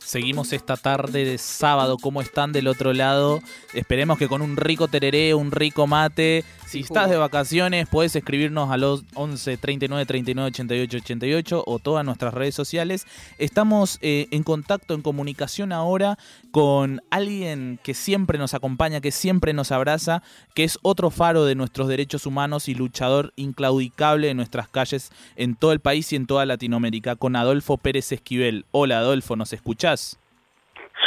Seguimos 0.00 0.52
esta 0.52 0.76
tarde 0.76 1.24
de 1.24 1.36
sábado. 1.36 1.96
¿Cómo 1.98 2.20
están 2.20 2.52
del 2.52 2.68
otro 2.68 2.92
lado? 2.92 3.40
Esperemos 3.74 4.18
que 4.18 4.28
con 4.28 4.40
un 4.40 4.56
rico 4.56 4.88
tereré, 4.88 5.34
un 5.34 5.50
rico 5.50 5.86
mate. 5.86 6.44
Si 6.76 6.82
estás 6.82 7.08
de 7.08 7.16
vacaciones, 7.16 7.88
puedes 7.88 8.14
escribirnos 8.14 8.70
a 8.70 8.76
los 8.76 9.02
11 9.14 9.56
39 9.56 10.04
39 10.04 10.48
88 10.48 10.98
88 10.98 11.64
o 11.66 11.78
todas 11.78 12.04
nuestras 12.04 12.34
redes 12.34 12.54
sociales. 12.54 13.06
Estamos 13.38 13.98
eh, 14.02 14.26
en 14.30 14.42
contacto, 14.42 14.92
en 14.92 15.00
comunicación 15.00 15.72
ahora 15.72 16.18
con 16.50 17.00
alguien 17.08 17.78
que 17.82 17.94
siempre 17.94 18.36
nos 18.36 18.52
acompaña, 18.52 19.00
que 19.00 19.10
siempre 19.10 19.54
nos 19.54 19.72
abraza, 19.72 20.22
que 20.54 20.64
es 20.64 20.78
otro 20.82 21.08
faro 21.08 21.46
de 21.46 21.54
nuestros 21.54 21.88
derechos 21.88 22.26
humanos 22.26 22.68
y 22.68 22.74
luchador 22.74 23.32
inclaudicable 23.36 24.26
de 24.26 24.34
nuestras 24.34 24.68
calles 24.68 25.10
en 25.36 25.56
todo 25.56 25.72
el 25.72 25.80
país 25.80 26.12
y 26.12 26.16
en 26.16 26.26
toda 26.26 26.44
Latinoamérica, 26.44 27.16
con 27.16 27.36
Adolfo 27.36 27.78
Pérez 27.78 28.12
Esquivel. 28.12 28.66
Hola 28.70 28.98
Adolfo, 28.98 29.34
¿nos 29.34 29.54
escuchás? 29.54 30.20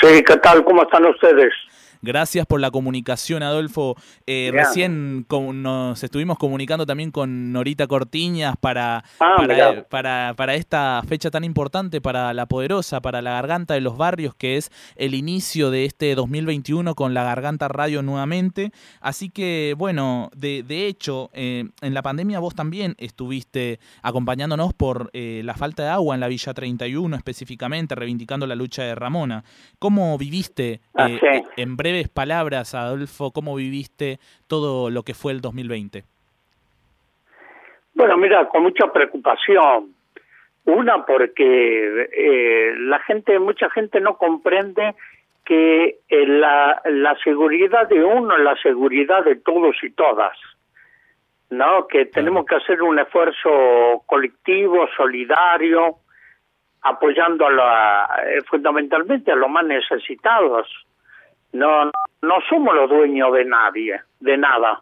Sí, 0.02 0.24
¿qué 0.24 0.38
tal? 0.38 0.64
¿Cómo 0.64 0.82
están 0.82 1.06
ustedes? 1.06 1.54
Gracias 2.02 2.46
por 2.46 2.62
la 2.62 2.72
comunicación, 2.72 3.44
Adolfo. 3.44 3.96
Eh, 4.26 4.52
recién 4.54 5.26
nos 5.30 6.04
estuvimos 6.04 6.38
comunicando 6.38 6.86
también 6.86 7.12
con 7.12 7.52
Norita 7.52 7.88
Cortiñas 7.88 8.56
para, 8.58 9.04
ah, 9.20 9.36
para, 9.38 9.84
para, 9.84 10.34
para, 10.36 10.56
esta 10.56 11.02
fecha 11.08 11.30
tan 11.30 11.44
importante 11.44 12.00
para 12.00 12.34
La 12.34 12.46
Poderosa, 12.46 13.02
para 13.02 13.22
la 13.22 13.32
Garganta 13.32 13.74
de 13.74 13.82
los 13.82 13.98
Barrios, 13.98 14.34
que 14.34 14.58
es 14.58 14.72
el 14.96 15.14
inicio 15.14 15.72
de 15.72 15.86
este 15.86 16.16
2021 16.16 16.96
con 16.96 17.14
la 17.14 17.24
Garganta 17.24 17.68
Radio 17.68 18.02
nuevamente. 18.02 18.72
Así 19.02 19.30
que, 19.30 19.76
bueno, 19.78 20.30
de, 20.36 20.64
de 20.64 20.88
hecho, 20.88 21.30
eh, 21.34 21.66
en 21.82 21.94
la 21.94 22.02
pandemia 22.02 22.40
vos 22.40 22.56
también 22.56 22.96
estuviste 22.98 23.80
acompañándonos 24.02 24.74
por 24.74 25.10
eh, 25.14 25.42
la 25.44 25.56
falta 25.56 25.84
de 25.84 25.90
agua 25.90 26.16
en 26.16 26.22
la 26.22 26.28
Villa 26.28 26.54
31 26.54 27.16
específicamente, 27.16 27.96
reivindicando 27.96 28.48
la 28.48 28.56
lucha 28.56 28.84
de 28.84 28.96
Ramona. 28.96 29.44
¿Cómo 29.80 30.18
viviste, 30.18 30.82
Ah, 30.96 31.10
eh, 31.10 31.20
sí. 31.20 31.44
en 31.58 31.78
breves 31.90 32.10
palabras, 32.10 32.76
Adolfo, 32.76 33.32
cómo 33.32 33.56
viviste 33.56 34.20
todo 34.48 34.90
lo 34.90 35.04
que 35.04 35.14
fue 35.14 35.32
el 35.32 35.42
2020? 35.42 36.04
Bueno, 37.94 38.18
mira, 38.18 38.48
con 38.48 38.64
mucha 38.64 38.92
preocupación. 38.92 39.94
Una, 40.66 41.06
porque 41.06 42.08
eh, 42.14 42.76
la 42.78 43.00
gente, 43.00 43.40
mucha 43.40 43.70
gente 43.70 44.00
no 44.00 44.18
comprende 44.18 44.96
que 45.44 45.98
eh, 46.08 46.28
la, 46.28 46.82
la 46.86 47.18
seguridad 47.24 47.90
de 47.90 48.04
uno 48.04 48.38
es 48.38 48.44
la 48.44 48.56
seguridad 48.58 49.26
de 49.26 49.36
todos 49.36 49.76
y 49.84 49.90
todas. 49.92 50.38
¿No? 51.50 51.88
Que 51.88 52.06
tenemos 52.06 52.46
que 52.46 52.56
hacer 52.56 52.82
un 52.84 53.00
esfuerzo 53.00 54.04
colectivo, 54.06 54.88
solidario, 54.96 55.96
apoyando 56.82 57.48
a 57.48 57.52
la, 57.52 58.24
eh, 58.28 58.42
fundamentalmente 58.48 59.32
a 59.32 59.36
los 59.36 59.50
más 59.50 59.66
necesitados. 59.66 60.68
No, 61.54 61.92
no 62.22 62.42
somos 62.50 62.76
los 62.76 62.90
dueños 62.90 63.34
de 63.34 63.46
nadie, 63.46 64.02
de 64.20 64.38
nada. 64.38 64.82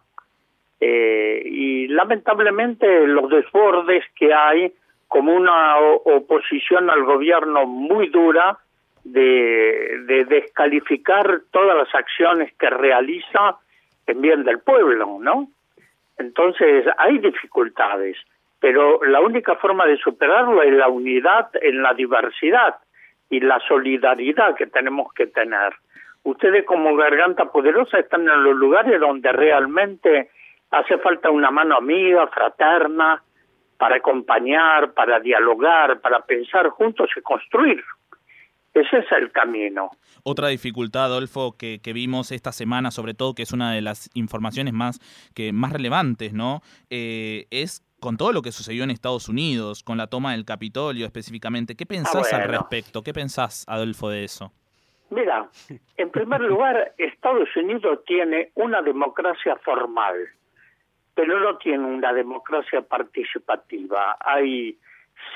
Eh, 0.80 1.42
y 1.46 1.88
lamentablemente 1.88 3.08
los 3.08 3.30
desbordes 3.30 4.04
que 4.16 4.34
hay 4.34 4.72
como 5.08 5.34
una 5.34 5.78
oposición 5.78 6.90
al 6.90 7.04
gobierno 7.04 7.66
muy 7.66 8.10
dura 8.10 8.58
de 9.04 10.26
descalificar 10.28 11.42
todas 11.52 11.78
las 11.78 11.96
acciones 11.96 12.54
que 12.60 12.70
realiza 12.70 13.58
en 14.06 14.22
bien 14.22 14.44
del 14.44 14.60
pueblo, 14.60 15.18
¿no? 15.22 15.48
Entonces 16.18 16.86
hay 16.98 17.20
dificultades, 17.20 18.18
pero 18.60 19.04
la 19.04 19.22
única 19.22 19.56
forma 19.56 19.86
de 19.86 19.98
superarlo 19.98 20.64
es 20.64 20.74
la 20.74 20.88
unidad 20.88 21.50
en 21.62 21.84
la 21.84 21.94
diversidad 21.94 22.76
y 23.30 23.40
la 23.40 23.60
solidaridad 23.68 24.56
que 24.56 24.68
tenemos 24.68 25.14
que 25.14 25.28
tener. 25.28 25.74
Ustedes 26.28 26.66
como 26.66 26.94
garganta 26.98 27.46
poderosa 27.54 28.00
están 28.00 28.22
en 28.28 28.44
los 28.44 28.54
lugares 28.58 29.00
donde 29.00 29.32
realmente 29.32 30.30
hace 30.72 30.98
falta 30.98 31.30
una 31.32 31.52
mano 31.52 31.78
amiga, 31.78 32.28
fraterna, 32.28 33.24
para 33.78 33.96
acompañar, 33.96 34.94
para 34.94 35.22
dialogar, 35.22 36.02
para 36.02 36.20
pensar 36.26 36.68
juntos 36.70 37.10
y 37.16 37.22
construir. 37.22 37.82
Ese 38.74 38.98
es 38.98 39.06
el 39.14 39.32
camino. 39.32 39.90
Otra 40.24 40.50
dificultad, 40.50 41.06
Adolfo, 41.06 41.56
que, 41.58 41.80
que 41.82 41.94
vimos 41.94 42.34
esta 42.34 42.52
semana, 42.52 42.92
sobre 42.92 43.14
todo, 43.14 43.34
que 43.34 43.44
es 43.44 43.54
una 43.54 43.72
de 43.72 43.82
las 43.82 44.10
informaciones 44.14 44.74
más, 44.74 45.00
que, 45.34 45.54
más 45.54 45.72
relevantes, 45.72 46.34
¿no? 46.34 46.60
Eh, 46.90 47.46
es 47.52 47.86
con 48.02 48.18
todo 48.18 48.34
lo 48.34 48.42
que 48.42 48.52
sucedió 48.52 48.84
en 48.84 48.92
Estados 48.92 49.30
Unidos, 49.30 49.82
con 49.82 49.98
la 49.98 50.08
toma 50.08 50.34
del 50.34 50.44
Capitolio 50.44 51.06
específicamente. 51.06 51.76
¿Qué 51.76 51.86
pensás 51.86 52.34
al 52.34 52.42
Ah, 52.42 52.46
bueno. 52.48 52.60
respecto? 52.60 53.02
¿Qué 53.02 53.14
pensás, 53.14 53.64
Adolfo, 53.70 54.10
de 54.10 54.26
eso? 54.26 54.52
Mira, 55.10 55.48
en 55.96 56.10
primer 56.12 56.42
lugar, 56.42 56.94
Estados 56.98 57.56
Unidos 57.56 58.04
tiene 58.06 58.52
una 58.56 58.82
democracia 58.82 59.56
formal, 59.58 60.16
pero 61.16 61.40
no 61.40 61.58
tiene 61.58 61.86
una 61.86 62.12
democracia 62.14 62.82
participativa. 62.82 64.18
Hay 64.20 64.78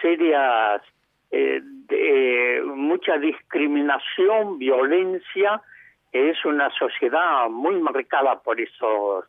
serias, 0.01 0.81
eh, 1.31 1.61
de- 1.63 2.61
mucha 2.65 3.17
discriminación, 3.17 4.59
violencia. 4.59 5.61
Es 6.11 6.43
una 6.43 6.69
sociedad 6.71 7.49
muy 7.49 7.79
marcada 7.79 8.41
por 8.41 8.59
esos, 8.59 9.25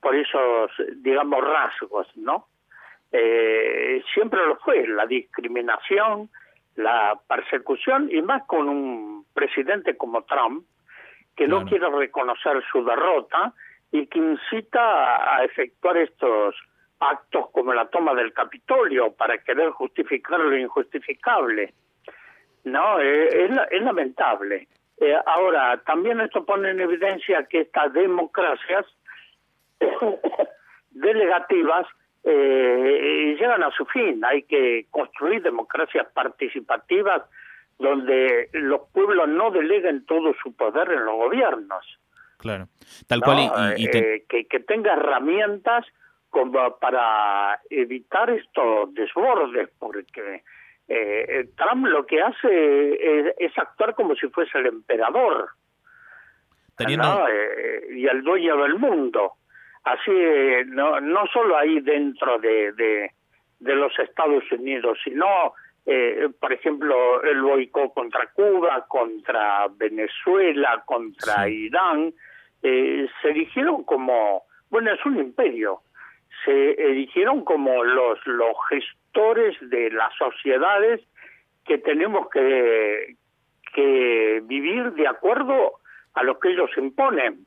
por 0.00 0.16
esos, 0.16 0.70
digamos, 0.96 1.40
rasgos, 1.44 2.08
¿no? 2.16 2.48
Eh, 3.12 4.02
siempre 4.12 4.44
lo 4.44 4.56
fue, 4.56 4.86
la 4.88 5.06
discriminación, 5.06 6.28
la 6.76 7.18
persecución 7.28 8.08
y 8.10 8.22
más 8.22 8.44
con 8.46 8.68
un 8.68 9.26
presidente 9.32 9.96
como 9.96 10.22
Trump 10.24 10.64
que 11.36 11.48
no 11.48 11.64
quiere 11.64 11.88
reconocer 11.90 12.62
su 12.70 12.84
derrota 12.84 13.52
y 13.90 14.06
que 14.06 14.18
incita 14.18 15.36
a, 15.36 15.44
efectuar 15.44 15.96
estos 15.96 16.54
actos 17.00 17.50
como 17.50 17.72
la 17.74 17.86
toma 17.86 18.14
del 18.14 18.32
Capitolio 18.32 19.12
para 19.12 19.38
querer 19.38 19.70
justificar 19.70 20.40
lo 20.40 20.56
injustificable. 20.56 21.74
No, 22.64 23.00
eh, 23.00 23.44
es, 23.44 23.50
es 23.70 23.82
lamentable. 23.82 24.68
Eh, 24.98 25.14
ahora, 25.26 25.76
también 25.84 26.20
esto 26.20 26.44
pone 26.44 26.70
en 26.70 26.80
evidencia 26.80 27.44
que 27.44 27.62
estas 27.62 27.92
democracias 27.92 28.86
delegativas 30.90 31.86
eh, 32.24 33.36
llegan 33.38 33.62
a 33.62 33.70
su 33.72 33.84
fin. 33.86 34.24
Hay 34.24 34.42
que 34.44 34.86
construir 34.90 35.42
democracias 35.42 36.06
participativas 36.14 37.22
donde 37.78 38.48
los 38.52 38.82
pueblos 38.92 39.28
no 39.28 39.50
deleguen 39.50 40.06
todo 40.06 40.32
su 40.42 40.54
poder 40.56 40.90
en 40.92 41.04
los 41.04 41.14
gobiernos. 41.16 41.84
Claro. 42.38 42.68
Tal 43.08 43.20
¿no? 43.20 43.24
cual, 43.24 43.38
y- 43.78 43.82
y, 43.82 43.84
y 43.86 43.90
te- 43.90 44.14
Eh, 44.16 44.24
que, 44.28 44.46
que 44.46 44.60
tenga 44.60 44.92
herramientas 44.94 45.84
como 46.30 46.76
para 46.78 47.60
evitar 47.70 48.28
estos 48.30 48.92
desbordes, 48.94 49.70
porque 49.78 50.42
eh, 50.88 51.48
Trump 51.56 51.86
lo 51.86 52.04
que 52.06 52.20
hace 52.20 52.48
es, 53.28 53.34
es 53.38 53.58
actuar 53.58 53.94
como 53.94 54.14
si 54.16 54.28
fuese 54.28 54.58
el 54.58 54.66
emperador. 54.66 55.48
teniendo, 56.76 57.06
¿no? 57.06 57.28
Eh, 57.28 57.86
y 57.96 58.06
el 58.06 58.22
dueño 58.22 58.56
del 58.62 58.74
mundo. 58.74 59.34
Así, 59.84 60.10
eh, 60.10 60.64
no, 60.66 61.00
no 61.00 61.26
solo 61.26 61.56
ahí 61.58 61.80
dentro 61.80 62.38
de, 62.38 62.72
de, 62.72 63.10
de 63.60 63.74
los 63.74 63.92
Estados 63.98 64.44
Unidos, 64.50 64.98
sino, 65.04 65.54
eh, 65.84 66.28
por 66.40 66.52
ejemplo, 66.52 67.22
el 67.22 67.42
boicot 67.42 67.92
contra 67.92 68.26
Cuba, 68.32 68.86
contra 68.88 69.68
Venezuela, 69.76 70.82
contra 70.86 71.48
Irán, 71.48 72.14
eh, 72.62 73.06
se 73.20 73.28
erigieron 73.28 73.84
como, 73.84 74.44
bueno, 74.70 74.90
es 74.92 75.04
un 75.04 75.18
imperio, 75.18 75.80
se 76.46 76.70
erigieron 76.80 77.44
como 77.44 77.84
los, 77.84 78.18
los 78.26 78.56
gestores 78.70 79.56
de 79.60 79.90
las 79.90 80.14
sociedades 80.16 81.02
que 81.66 81.76
tenemos 81.76 82.28
que, 82.30 83.16
que 83.74 84.42
vivir 84.44 84.92
de 84.92 85.06
acuerdo 85.06 85.72
a 86.14 86.22
lo 86.22 86.38
que 86.38 86.52
ellos 86.52 86.70
imponen. 86.78 87.46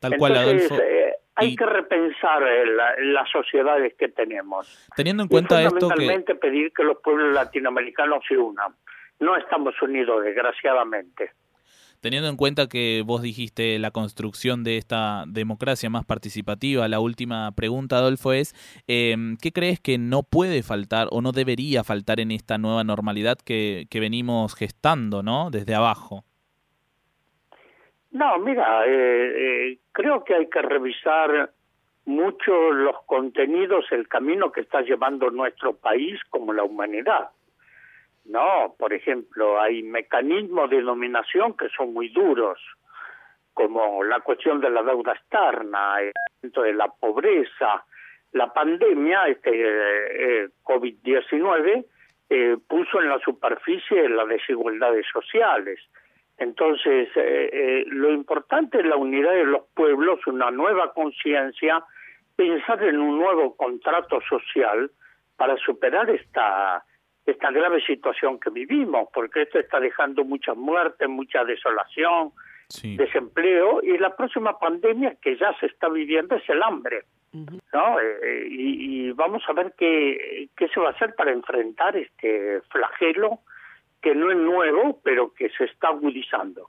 tal 0.00 0.18
cual, 0.18 0.36
Adolfo. 0.36 0.74
eh, 0.74 1.14
hay 1.36 1.56
que 1.56 1.66
repensar 1.66 2.42
eh, 2.42 2.66
la- 2.74 2.94
las 3.12 3.30
sociedades 3.30 3.94
que 3.98 4.08
tenemos. 4.08 4.88
Teniendo 4.96 5.22
en 5.24 5.26
Y 5.26 5.30
cuenta 5.30 5.60
esto 5.62 5.74
que... 5.74 5.80
fundamentalmente 5.80 6.34
pedir 6.36 6.72
que 6.72 6.84
los 6.84 6.98
pueblos 7.02 7.32
latinoamericanos 7.34 8.22
se 8.28 8.36
unan. 8.36 8.74
No 9.20 9.36
estamos 9.36 9.74
unidos, 9.82 10.24
desgraciadamente. 10.24 11.30
Teniendo 12.00 12.28
en 12.28 12.36
cuenta 12.36 12.66
que 12.68 13.02
vos 13.06 13.22
dijiste 13.22 13.78
la 13.78 13.90
construcción 13.90 14.62
de 14.62 14.76
esta 14.76 15.24
democracia 15.26 15.88
más 15.88 16.04
participativa, 16.04 16.86
la 16.86 17.00
última 17.00 17.50
pregunta, 17.52 17.96
Adolfo, 17.96 18.34
es 18.34 18.54
eh, 18.86 19.16
¿qué 19.40 19.52
crees 19.52 19.80
que 19.80 19.96
no 19.96 20.22
puede 20.22 20.62
faltar 20.62 21.08
o 21.12 21.22
no 21.22 21.32
debería 21.32 21.82
faltar 21.82 22.20
en 22.20 22.30
esta 22.30 22.58
nueva 22.58 22.84
normalidad 22.84 23.38
que, 23.38 23.86
que 23.88 24.00
venimos 24.00 24.54
gestando, 24.54 25.22
¿no? 25.22 25.48
Desde 25.50 25.74
abajo. 25.74 26.24
No, 28.14 28.38
mira, 28.38 28.86
eh, 28.86 28.92
eh, 29.36 29.78
creo 29.92 30.24
que 30.24 30.34
hay 30.34 30.48
que 30.48 30.62
revisar 30.62 31.50
mucho 32.06 32.70
los 32.72 33.02
contenidos, 33.04 33.84
el 33.90 34.08
camino 34.08 34.50
que 34.52 34.62
está 34.62 34.80
llevando 34.80 35.30
nuestro 35.30 35.76
país 35.76 36.18
como 36.30 36.52
la 36.52 36.64
humanidad. 36.64 37.30
No, 38.24 38.74
por 38.78 38.94
ejemplo, 38.94 39.60
hay 39.60 39.82
mecanismos 39.82 40.70
de 40.70 40.80
dominación 40.80 41.54
que 41.56 41.68
son 41.76 41.92
muy 41.92 42.08
duros, 42.08 42.58
como 43.52 44.02
la 44.02 44.20
cuestión 44.20 44.60
de 44.60 44.70
la 44.70 44.82
deuda 44.82 45.12
externa, 45.12 46.00
el 46.00 46.50
de 46.50 46.72
la 46.72 46.88
pobreza, 46.88 47.84
la 48.32 48.52
pandemia, 48.52 49.28
este 49.28 49.50
eh, 49.50 50.44
eh, 50.44 50.48
COVID-19, 50.64 51.84
eh, 52.30 52.56
puso 52.68 53.00
en 53.00 53.08
la 53.08 53.18
superficie 53.20 54.08
las 54.08 54.28
desigualdades 54.28 55.06
sociales. 55.12 55.80
Entonces, 56.38 57.08
eh, 57.16 57.50
eh, 57.52 57.84
lo 57.86 58.10
importante 58.12 58.78
es 58.78 58.86
la 58.86 58.96
unidad 58.96 59.32
de 59.32 59.44
los 59.44 59.62
pueblos, 59.74 60.26
una 60.26 60.50
nueva 60.50 60.92
conciencia, 60.92 61.84
pensar 62.34 62.82
en 62.82 62.98
un 62.98 63.18
nuevo 63.18 63.56
contrato 63.56 64.20
social 64.28 64.90
para 65.36 65.56
superar 65.56 66.10
esta 66.10 66.84
esta 67.26 67.50
grave 67.50 67.80
situación 67.80 68.38
que 68.38 68.50
vivimos, 68.50 69.08
porque 69.14 69.42
esto 69.42 69.58
está 69.58 69.80
dejando 69.80 70.24
mucha 70.24 70.52
muerte, 70.52 71.08
mucha 71.08 71.42
desolación, 71.42 72.32
desempleo 72.82 73.82
y 73.82 73.96
la 73.96 74.14
próxima 74.14 74.58
pandemia 74.58 75.16
que 75.22 75.34
ya 75.38 75.56
se 75.58 75.66
está 75.66 75.88
viviendo 75.88 76.34
es 76.36 76.46
el 76.50 76.62
hambre. 76.62 77.04
¿no? 77.32 77.98
Eh, 77.98 78.46
y, 78.48 79.08
y, 79.08 79.12
vamos 79.12 79.42
a 79.48 79.54
ver 79.54 79.74
qué, 79.76 80.48
qué 80.54 80.68
se 80.68 80.78
va 80.78 80.88
a 80.88 80.92
hacer 80.92 81.14
para 81.16 81.32
enfrentar 81.32 81.96
este 81.96 82.60
flagelo 82.70 83.40
que 84.04 84.14
no 84.14 84.30
es 84.30 84.36
nuevo, 84.36 85.00
pero 85.02 85.32
que 85.32 85.48
se 85.56 85.64
está 85.64 85.88
agudizando. 85.88 86.68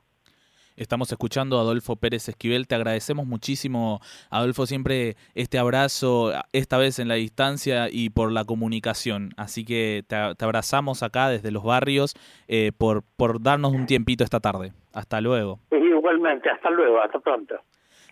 Estamos 0.78 1.12
escuchando 1.12 1.58
a 1.58 1.62
Adolfo 1.62 1.98
Pérez 1.98 2.30
Esquivel. 2.30 2.66
Te 2.68 2.76
agradecemos 2.76 3.26
muchísimo, 3.26 4.00
Adolfo, 4.30 4.66
siempre 4.66 5.16
este 5.34 5.58
abrazo, 5.58 6.32
esta 6.54 6.78
vez 6.78 6.98
en 7.00 7.10
la 7.10 7.16
distancia 7.16 7.88
y 7.92 8.10
por 8.10 8.32
la 8.32 8.46
comunicación. 8.46 9.32
Así 9.36 9.66
que 9.66 10.04
te, 10.08 10.16
abrazamos 10.16 11.04
acá 11.04 11.28
desde 11.28 11.52
los 11.52 11.64
barrios 11.64 12.14
eh, 12.48 12.72
por, 12.78 13.04
por 13.18 13.42
darnos 13.42 13.74
un 13.74 13.86
tiempito 13.86 14.24
esta 14.24 14.40
tarde. 14.40 14.72
Hasta 14.94 15.20
luego. 15.20 15.60
Igualmente, 15.72 16.50
hasta 16.50 16.70
luego, 16.70 17.02
hasta 17.02 17.20
pronto. 17.20 17.56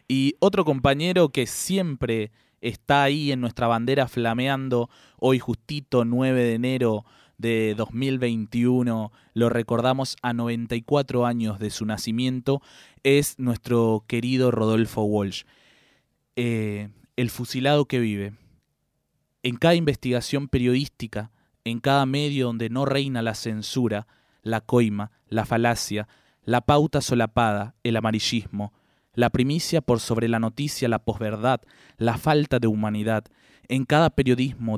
Y 0.07 0.35
otro 0.39 0.65
compañero 0.65 1.29
que 1.29 1.45
siempre 1.45 2.31
está 2.59 3.03
ahí 3.03 3.31
en 3.31 3.39
nuestra 3.39 3.67
bandera 3.67 4.07
flameando, 4.07 4.89
hoy 5.17 5.39
justito 5.39 6.03
9 6.03 6.43
de 6.43 6.53
enero 6.55 7.05
de 7.43 7.75
2021, 7.75 9.11
lo 9.33 9.49
recordamos 9.49 10.15
a 10.21 10.31
94 10.31 11.25
años 11.25 11.59
de 11.59 11.71
su 11.71 11.85
nacimiento, 11.85 12.61
es 13.03 13.37
nuestro 13.37 14.05
querido 14.07 14.49
Rodolfo 14.49 15.03
Walsh. 15.03 15.43
Eh, 16.37 16.89
el 17.17 17.29
fusilado 17.29 17.85
que 17.85 17.99
vive. 17.99 18.33
En 19.43 19.57
cada 19.57 19.75
investigación 19.75 20.47
periodística, 20.47 21.31
en 21.65 21.81
cada 21.81 22.05
medio 22.05 22.45
donde 22.45 22.69
no 22.69 22.85
reina 22.85 23.21
la 23.21 23.35
censura, 23.35 24.07
la 24.41 24.61
coima, 24.61 25.11
la 25.27 25.45
falacia, 25.45 26.07
la 26.45 26.61
pauta 26.61 27.01
solapada, 27.01 27.75
el 27.83 27.97
amarillismo, 27.97 28.71
la 29.15 29.29
primicia 29.31 29.81
por 29.81 29.99
sobre 29.99 30.29
la 30.29 30.39
noticia, 30.39 30.87
la 30.87 30.99
posverdad, 30.99 31.59
la 31.97 32.17
falta 32.17 32.59
de 32.59 32.67
humanidad, 32.67 33.25
en 33.67 33.83
cada 33.83 34.11
periodismo 34.11 34.77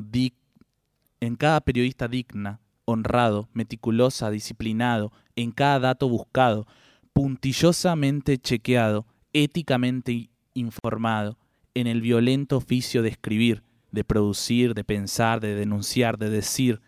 en 1.20 1.36
cada 1.36 1.60
periodista 1.60 2.08
digna, 2.08 2.60
honrado, 2.84 3.48
meticulosa, 3.52 4.30
disciplinado, 4.30 5.12
en 5.34 5.50
cada 5.50 5.80
dato 5.80 6.08
buscado, 6.08 6.66
puntillosamente 7.12 8.38
chequeado, 8.38 9.06
éticamente 9.32 10.30
informado, 10.54 11.38
en 11.74 11.86
el 11.86 12.00
violento 12.00 12.56
oficio 12.56 13.02
de 13.02 13.10
escribir, 13.10 13.62
de 13.90 14.04
producir, 14.04 14.74
de 14.74 14.84
pensar, 14.84 15.40
de 15.40 15.54
denunciar, 15.54 16.18
de 16.18 16.30
decir, 16.30 16.80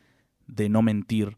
de 0.46 0.68
no 0.68 0.82
mentir, 0.82 1.36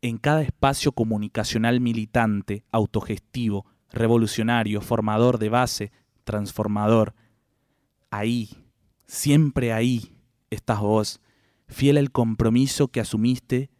en 0.00 0.18
cada 0.18 0.42
espacio 0.42 0.92
comunicacional 0.92 1.80
militante, 1.80 2.64
autogestivo, 2.70 3.66
revolucionario, 3.90 4.80
formador 4.80 5.38
de 5.38 5.48
base, 5.48 5.92
transformador. 6.24 7.14
Ahí, 8.10 8.50
siempre 9.06 9.72
ahí 9.72 10.14
estás 10.50 10.80
vos, 10.80 11.20
fiel 11.66 11.96
al 11.98 12.10
compromiso 12.10 12.88
que 12.88 13.00
asumiste 13.00 13.70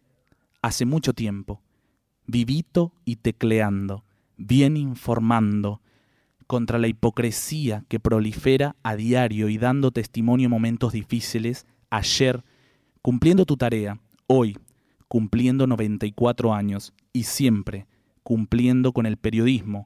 hace 0.61 0.85
mucho 0.85 1.13
tiempo, 1.13 1.61
vivito 2.25 2.93
y 3.05 3.17
tecleando, 3.17 4.03
bien 4.37 4.77
informando, 4.77 5.81
contra 6.47 6.77
la 6.77 6.87
hipocresía 6.87 7.83
que 7.87 7.99
prolifera 7.99 8.75
a 8.83 8.95
diario 8.95 9.49
y 9.49 9.57
dando 9.57 9.91
testimonio 9.91 10.45
en 10.45 10.51
momentos 10.51 10.93
difíciles, 10.93 11.65
ayer, 11.89 12.43
cumpliendo 13.01 13.45
tu 13.45 13.57
tarea, 13.57 13.99
hoy, 14.27 14.57
cumpliendo 15.07 15.65
94 15.65 16.53
años 16.53 16.93
y 17.13 17.23
siempre 17.23 17.87
cumpliendo 18.25 18.91
con 18.91 19.05
el 19.05 19.17
periodismo 19.17 19.85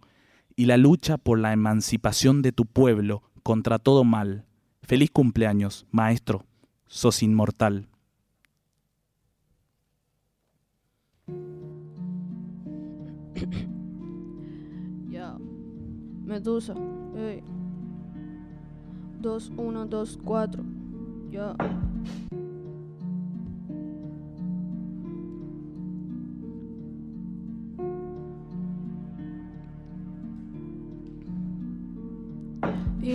y 0.55 0.65
la 0.65 0.77
lucha 0.77 1.17
por 1.17 1.39
la 1.39 1.51
emancipación 1.51 2.41
de 2.41 2.53
tu 2.53 2.65
pueblo 2.65 3.21
contra 3.43 3.79
todo 3.79 4.05
mal. 4.05 4.45
Feliz 4.81 5.11
cumpleaños, 5.11 5.85
maestro, 5.91 6.45
sos 6.89 7.23
inmortal. 7.23 7.87
Ya. 15.09 15.37
Medusa. 16.25 16.75
Hey. 17.15 17.43
2, 19.21 19.51
1, 19.57 19.85
2, 19.85 20.17
4. 20.23 20.63
Ya. 21.31 21.55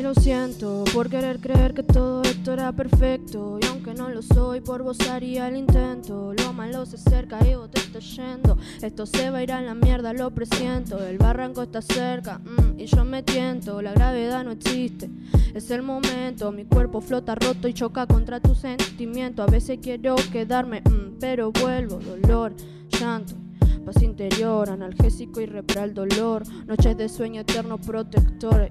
Lo 0.05 0.15
siento 0.15 0.85
por 0.93 1.09
querer 1.09 1.41
creer 1.41 1.73
que 1.73 1.83
todo 1.83 2.21
esto 2.25 2.53
era 2.53 2.71
perfecto. 2.73 3.59
Y 3.63 3.65
aunque 3.65 3.95
no 3.95 4.11
lo 4.11 4.21
soy, 4.21 4.61
por 4.61 4.83
vos 4.83 5.01
haría 5.09 5.49
el 5.49 5.57
intento. 5.57 6.35
Lo 6.35 6.53
malo 6.53 6.85
se 6.85 6.97
acerca 6.97 7.39
y 7.43 7.55
vos 7.55 7.71
te 7.71 7.81
estás 7.81 8.15
yendo. 8.15 8.59
Esto 8.83 9.07
se 9.07 9.31
va 9.31 9.39
a 9.39 9.43
ir 9.43 9.51
a 9.51 9.63
la 9.63 9.75
mierda, 9.75 10.13
lo 10.13 10.31
presiento. 10.31 11.03
El 11.03 11.17
barranco 11.17 11.63
está 11.63 11.81
cerca 11.81 12.39
mm, 12.39 12.79
y 12.79 12.85
yo 12.85 13.03
me 13.07 13.23
tiento. 13.23 13.81
La 13.81 13.95
gravedad 13.95 14.45
no 14.45 14.51
existe, 14.51 15.09
es 15.55 15.71
el 15.71 15.81
momento. 15.81 16.53
Mi 16.53 16.67
cuerpo 16.67 17.01
flota 17.01 17.35
roto 17.35 17.67
y 17.67 17.73
choca 17.73 18.07
contra 18.07 18.41
tu 18.41 18.55
sentimiento. 18.55 19.43
A 19.43 19.47
veces 19.47 19.79
quiero 19.81 20.17
quedarme, 20.31 20.83
mm, 20.83 21.19
pero 21.19 21.51
vuelvo. 21.51 21.99
Dolor, 21.99 22.53
llanto 22.91 23.37
paz 23.87 24.03
interior, 24.03 24.71
analgésico 24.71 25.41
y 25.43 25.47
repra 25.47 25.85
el 25.85 25.93
dolor, 25.93 26.43
noches 26.67 26.97
de 26.97 27.09
sueño 27.09 27.43
eterno 27.43 27.79
protector. 27.79 28.71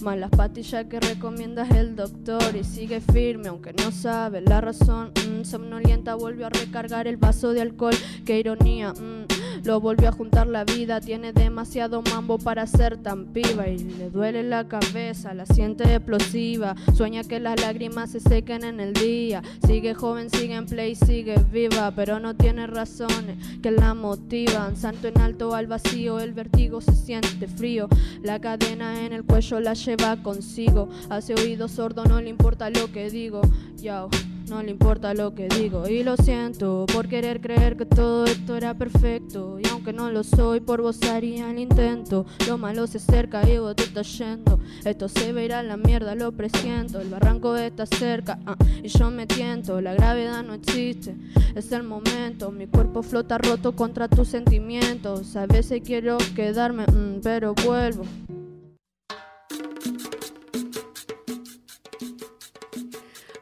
Más 0.00 0.18
las 0.18 0.30
pastillas 0.30 0.86
que 0.86 0.98
recomiendas 0.98 1.70
el 1.70 1.94
doctor 1.94 2.56
y 2.56 2.64
sigue 2.64 3.00
firme 3.00 3.48
aunque 3.48 3.72
no 3.72 3.92
sabe 3.92 4.40
la 4.40 4.60
razón. 4.60 5.12
Mm, 5.28 5.44
somnolienta 5.44 6.14
volvió 6.14 6.46
a 6.46 6.50
recargar 6.50 7.06
el 7.06 7.16
vaso 7.16 7.52
de 7.52 7.60
alcohol. 7.60 7.94
Qué 8.24 8.38
ironía. 8.38 8.92
Mm, 8.92 9.26
lo 9.64 9.80
volvió 9.80 10.08
a 10.08 10.12
juntar 10.12 10.46
la 10.46 10.64
vida, 10.64 11.00
tiene 11.00 11.32
demasiado 11.32 12.02
mambo 12.02 12.38
para 12.38 12.66
ser 12.66 12.96
tan 12.96 13.26
piba 13.26 13.68
y 13.68 13.78
le 13.78 14.10
duele 14.10 14.42
la 14.42 14.66
cabeza, 14.66 15.34
la 15.34 15.46
siente 15.46 15.84
explosiva. 15.84 16.74
Sueña 16.94 17.22
que 17.22 17.40
las 17.40 17.60
lágrimas 17.60 18.10
se 18.10 18.20
sequen 18.20 18.64
en 18.64 18.80
el 18.80 18.92
día. 18.92 19.42
Sigue 19.66 19.94
joven, 19.94 20.30
sigue 20.30 20.54
en 20.54 20.66
play, 20.66 20.94
sigue 20.94 21.36
viva, 21.50 21.92
pero 21.94 22.18
no 22.18 22.34
tiene 22.34 22.66
razones 22.66 23.36
que 23.62 23.70
la 23.70 23.94
motivan. 23.94 24.76
Santo 24.76 25.08
en 25.08 25.18
alto 25.18 25.54
al 25.54 25.66
vacío, 25.66 26.20
el 26.20 26.32
vértigo 26.32 26.80
se 26.80 26.94
siente 26.94 27.46
frío. 27.46 27.88
La 28.22 28.40
cadena 28.40 29.04
en 29.04 29.12
el 29.12 29.24
cuello 29.24 29.60
la 29.60 29.74
lleva 29.74 30.22
consigo. 30.22 30.88
Hace 31.08 31.34
oído 31.34 31.68
sordo, 31.68 32.04
no 32.04 32.20
le 32.20 32.30
importa 32.30 32.70
lo 32.70 32.90
que 32.90 33.10
digo. 33.10 33.42
Yo 33.80 34.08
no 34.52 34.62
le 34.62 34.70
importa 34.70 35.14
lo 35.14 35.34
que 35.34 35.48
digo 35.48 35.88
y 35.88 36.02
lo 36.02 36.14
siento 36.18 36.84
por 36.92 37.08
querer 37.08 37.40
creer 37.40 37.74
que 37.74 37.86
todo 37.86 38.26
esto 38.26 38.54
era 38.54 38.74
perfecto. 38.74 39.58
Y 39.58 39.66
aunque 39.68 39.94
no 39.94 40.10
lo 40.10 40.22
soy 40.22 40.60
por 40.60 40.82
vos 40.82 41.00
haría 41.04 41.50
el 41.50 41.58
intento. 41.58 42.26
Lo 42.46 42.58
malo 42.58 42.86
se 42.86 42.98
acerca 42.98 43.48
y 43.48 43.56
vos 43.56 43.74
te 43.74 43.84
estás 43.84 44.18
yendo. 44.18 44.60
Esto 44.84 45.08
se 45.08 45.32
verá 45.32 45.60
a 45.60 45.62
la 45.62 45.78
mierda 45.78 46.14
lo 46.14 46.32
presiento. 46.32 47.00
El 47.00 47.08
barranco 47.08 47.56
está 47.56 47.86
cerca 47.86 48.40
ah, 48.44 48.56
y 48.82 48.88
yo 48.88 49.10
me 49.10 49.26
tiento. 49.26 49.80
La 49.80 49.94
gravedad 49.94 50.42
no 50.42 50.52
existe 50.52 51.16
es 51.54 51.72
el 51.72 51.82
momento. 51.82 52.50
Mi 52.50 52.66
cuerpo 52.66 53.02
flota 53.02 53.38
roto 53.38 53.74
contra 53.74 54.06
tus 54.06 54.28
sentimientos. 54.28 55.34
A 55.34 55.46
veces 55.46 55.80
quiero 55.82 56.18
quedarme 56.36 56.84
mm, 56.84 57.20
pero 57.22 57.54
vuelvo 57.54 58.04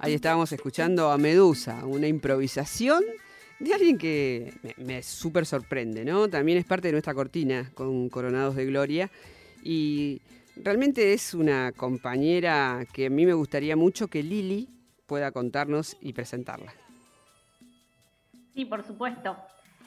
Ahí 0.03 0.15
estábamos 0.15 0.51
escuchando 0.51 1.11
a 1.11 1.19
Medusa, 1.19 1.85
una 1.85 2.07
improvisación 2.07 3.05
de 3.59 3.75
alguien 3.75 3.99
que 3.99 4.55
me, 4.79 5.03
súper 5.03 5.45
sorprende, 5.45 6.07
¿no? 6.07 6.27
También 6.27 6.57
es 6.57 6.65
parte 6.65 6.89
de 6.89 6.93
nuestra 6.93 7.13
cortina 7.13 7.71
con 7.75 8.09
Coronados 8.09 8.57
de 8.57 8.65
Gloria 8.65 9.11
y 9.63 10.23
realmente 10.57 11.13
es 11.13 11.35
una 11.35 11.73
compañera 11.73 12.87
que 12.95 13.07
a 13.07 13.11
mí 13.11 13.27
me 13.27 13.35
gustaría 13.35 13.77
mucho 13.77 14.09
que 14.09 14.23
Lili 14.23 14.71
pueda 15.05 15.33
contarnos 15.33 15.99
y 16.01 16.15
presentarla. 16.15 16.73
Sí, 18.55 18.65
por 18.65 18.83
supuesto. 18.83 19.37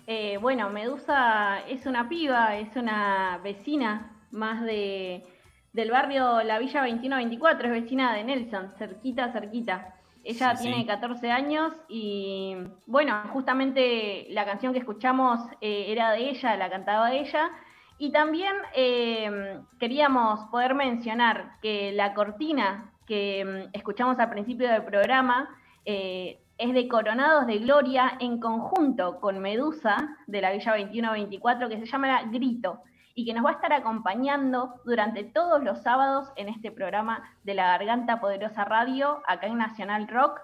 Eh, 0.05 0.37
bueno, 0.37 0.69
Medusa 0.69 1.67
es 1.67 1.87
una 1.87 2.07
piba, 2.07 2.55
es 2.57 2.75
una 2.75 3.39
vecina 3.43 4.15
más 4.29 4.61
de, 4.61 5.23
del 5.71 5.89
barrio 5.89 6.43
La 6.43 6.59
Villa 6.59 6.81
2124, 6.81 7.67
es 7.67 7.81
vecina 7.81 8.13
de 8.13 8.23
Nelson, 8.23 8.73
cerquita, 8.77 9.31
cerquita. 9.31 9.95
Ella 10.23 10.55
tiene 10.55 10.85
14 10.85 11.31
años 11.31 11.73
y 11.89 12.55
bueno, 12.85 13.23
justamente 13.33 14.27
la 14.29 14.45
canción 14.45 14.71
que 14.71 14.79
escuchamos 14.79 15.39
eh, 15.59 15.85
era 15.89 16.11
de 16.11 16.29
ella, 16.29 16.55
la 16.55 16.69
cantaba 16.69 17.13
ella. 17.13 17.51
Y 17.97 18.11
también 18.11 18.53
eh, 18.75 19.59
queríamos 19.79 20.49
poder 20.49 20.75
mencionar 20.75 21.59
que 21.61 21.91
la 21.91 22.13
cortina 22.13 22.91
que 23.05 23.43
mm, 23.45 23.75
escuchamos 23.75 24.17
al 24.19 24.29
principio 24.29 24.69
del 24.69 24.83
programa 24.83 25.49
eh, 25.85 26.39
es 26.57 26.73
de 26.73 26.87
Coronados 26.87 27.45
de 27.45 27.59
Gloria 27.59 28.17
en 28.19 28.39
conjunto 28.39 29.19
con 29.19 29.39
Medusa 29.39 30.17
de 30.27 30.41
la 30.41 30.51
Villa 30.51 30.71
2124 30.77 31.69
que 31.69 31.79
se 31.79 31.85
llama 31.85 32.23
Grito. 32.31 32.81
Y 33.15 33.25
que 33.25 33.33
nos 33.33 33.45
va 33.45 33.51
a 33.51 33.53
estar 33.53 33.71
acompañando 33.73 34.73
durante 34.85 35.23
todos 35.23 35.63
los 35.63 35.81
sábados 35.83 36.29
en 36.35 36.49
este 36.49 36.71
programa 36.71 37.23
de 37.43 37.53
la 37.53 37.67
Garganta 37.67 38.19
Poderosa 38.19 38.65
Radio, 38.65 39.21
acá 39.27 39.47
en 39.47 39.57
Nacional 39.57 40.07
Rock 40.07 40.39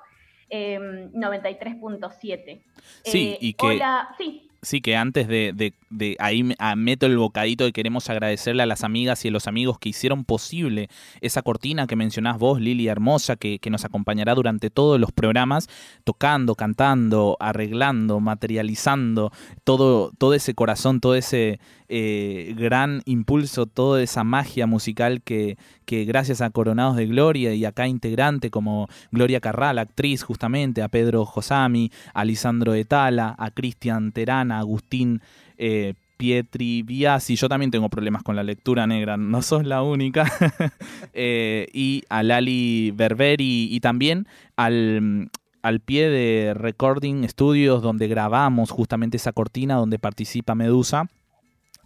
eh, 0.52 0.80
93.7. 1.14 2.62
Sí, 3.04 3.30
Eh, 3.30 3.38
y 3.42 3.54
que- 3.54 3.66
Hola, 3.66 4.10
sí, 4.18 4.46
Sí, 4.62 4.82
que 4.82 4.98
antes 4.98 5.30
de, 5.30 5.54
de- 5.56 5.74
de 5.90 6.18
ahí 6.20 6.54
ah, 6.60 6.76
meto 6.76 7.06
el 7.06 7.18
bocadito 7.18 7.66
y 7.66 7.72
queremos 7.72 8.10
agradecerle 8.10 8.62
a 8.62 8.66
las 8.66 8.84
amigas 8.84 9.24
y 9.24 9.30
a 9.30 9.32
los 9.32 9.48
amigos 9.48 9.80
que 9.80 9.88
hicieron 9.88 10.26
posible 10.26 10.90
esa 11.22 11.42
cortina 11.44 11.88
que 11.88 11.96
mencionás 11.96 12.38
vos, 12.38 12.60
Lili 12.60 12.90
Hermosa, 12.90 13.38
que, 13.38 13.60
que 13.60 13.70
nos 13.70 13.86
acompañará 13.86 14.36
durante 14.36 14.70
todos 14.70 15.00
los 15.00 15.14
programas, 15.14 15.70
tocando, 16.04 16.56
cantando, 16.56 17.38
arreglando, 17.40 18.20
materializando 18.20 19.32
todo, 19.64 20.12
todo 20.18 20.34
ese 20.34 20.54
corazón, 20.56 21.00
todo 21.00 21.16
ese 21.16 21.62
eh, 21.92 22.54
gran 22.56 23.02
impulso, 23.06 23.66
toda 23.66 24.04
esa 24.04 24.24
magia 24.24 24.68
musical 24.68 25.24
que, 25.24 25.58
gracias 25.88 26.40
a 26.40 26.52
Coronados 26.52 26.96
de 26.96 27.08
Gloria 27.08 27.56
y 27.56 27.66
a 27.66 27.72
cada 27.72 27.88
integrante 27.88 28.52
como 28.52 28.88
Gloria 29.12 29.40
Carral, 29.40 29.80
actriz 29.80 30.22
justamente, 30.22 30.84
a 30.84 30.88
Pedro 30.88 31.26
Josami, 31.26 31.92
a 32.14 32.26
Lisandro 32.26 32.76
Etala, 32.76 33.36
a 33.40 33.50
Cristian 33.50 34.12
Terana, 34.12 34.58
a 34.58 34.60
Agustín 34.60 35.22
eh, 35.58 35.96
Pietri 36.18 36.84
Biasi, 36.84 37.36
yo 37.36 37.50
también 37.50 37.72
tengo 37.72 37.90
problemas 37.90 38.22
con 38.22 38.36
la 38.36 38.44
lectura 38.44 38.86
negra, 38.86 39.18
no 39.18 39.42
sos 39.42 39.66
la 39.66 39.82
única, 39.82 40.32
Eh, 41.14 41.68
y 41.74 42.04
a 42.10 42.22
Lali 42.22 42.92
Berberi 42.92 43.68
y 43.72 43.80
también 43.80 44.28
al, 44.56 45.32
al 45.64 45.80
pie 45.80 46.08
de 46.08 46.54
Recording 46.54 47.28
Studios 47.28 47.82
donde 47.82 48.08
grabamos 48.08 48.70
justamente 48.70 49.18
esa 49.18 49.34
cortina 49.34 49.76
donde 49.76 49.98
participa 49.98 50.56
Medusa 50.56 51.10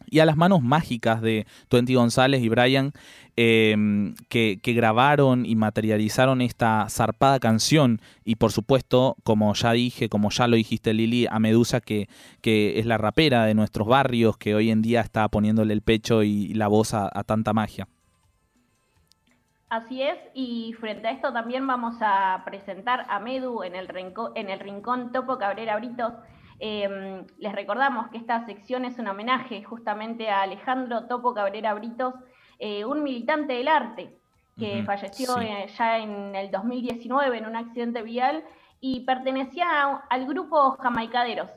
y 0.10 0.20
a 0.20 0.26
las 0.26 0.38
manos 0.38 0.62
mágicas 0.62 1.22
de 1.22 1.46
Twenty 1.70 1.96
González 1.96 2.42
y 2.42 2.50
Brian 2.50 2.94
eh, 3.36 3.76
que, 4.30 4.60
grabaron 4.64 5.46
y 5.46 5.56
materializaron 5.56 6.42
esta 6.42 6.88
zarpada 6.90 7.40
canción 7.40 8.00
y 8.24 8.36
por 8.36 8.52
supuesto, 8.52 9.16
como 9.24 9.54
ya 9.54 9.72
dije, 9.72 10.10
como 10.10 10.30
ya 10.30 10.48
lo 10.48 10.56
dijiste 10.56 10.94
Lili, 10.94 11.28
a 11.30 11.40
Medusa 11.40 11.82
que, 11.82 12.08
que 12.42 12.80
es 12.80 12.86
la 12.86 12.98
rapera 12.98 13.46
de 13.46 13.56
nuestros 13.56 13.88
barrios 13.88 14.38
que 14.38 14.56
hoy 14.56 14.70
en 14.70 14.82
día 14.82 15.02
está 15.02 15.28
poniéndole 15.30 15.74
el 15.74 15.82
pecho 15.82 16.24
y 16.24 16.54
la 16.54 16.68
voz 16.68 16.94
a, 16.94 17.10
a 17.12 17.24
tanta 17.24 17.54
magia. 17.54 17.88
Así 19.74 20.04
es, 20.04 20.20
y 20.36 20.74
frente 20.74 21.08
a 21.08 21.12
esto 21.12 21.34
también 21.34 21.66
vamos 21.66 21.96
a 22.00 22.44
presentar 22.46 23.08
a 23.10 23.20
Medu 23.20 23.64
en 23.64 23.74
el, 23.74 23.88
rincón, 23.88 24.32
en 24.36 24.52
el 24.52 24.60
rincón 24.60 25.12
Topo 25.12 25.40
Cabrera 25.40 25.78
Britos. 25.78 26.14
Eh, 26.60 27.26
les 27.38 27.52
recordamos 27.54 28.08
que 28.10 28.18
esta 28.18 28.46
sección 28.46 28.86
es 28.86 28.98
un 29.00 29.08
homenaje 29.08 29.64
justamente 29.64 30.30
a 30.30 30.42
Alejandro 30.44 31.06
Topo 31.08 31.34
Cabrera 31.34 31.74
Britos, 31.74 32.14
eh, 32.60 32.86
un 32.86 33.04
militante 33.04 33.54
del 33.54 33.68
arte 33.68 34.18
que 34.58 34.84
falleció 34.86 35.34
sí. 35.34 35.46
eh, 35.46 35.68
ya 35.78 35.98
en 35.98 36.36
el 36.36 36.52
2019 36.52 37.38
en 37.40 37.46
un 37.48 37.56
accidente 37.56 38.04
vial 38.04 38.44
y 38.80 39.00
pertenecía 39.02 39.66
a- 39.84 40.04
al 40.10 40.26
grupo 40.28 40.78
Jamaicaderos. 40.80 41.50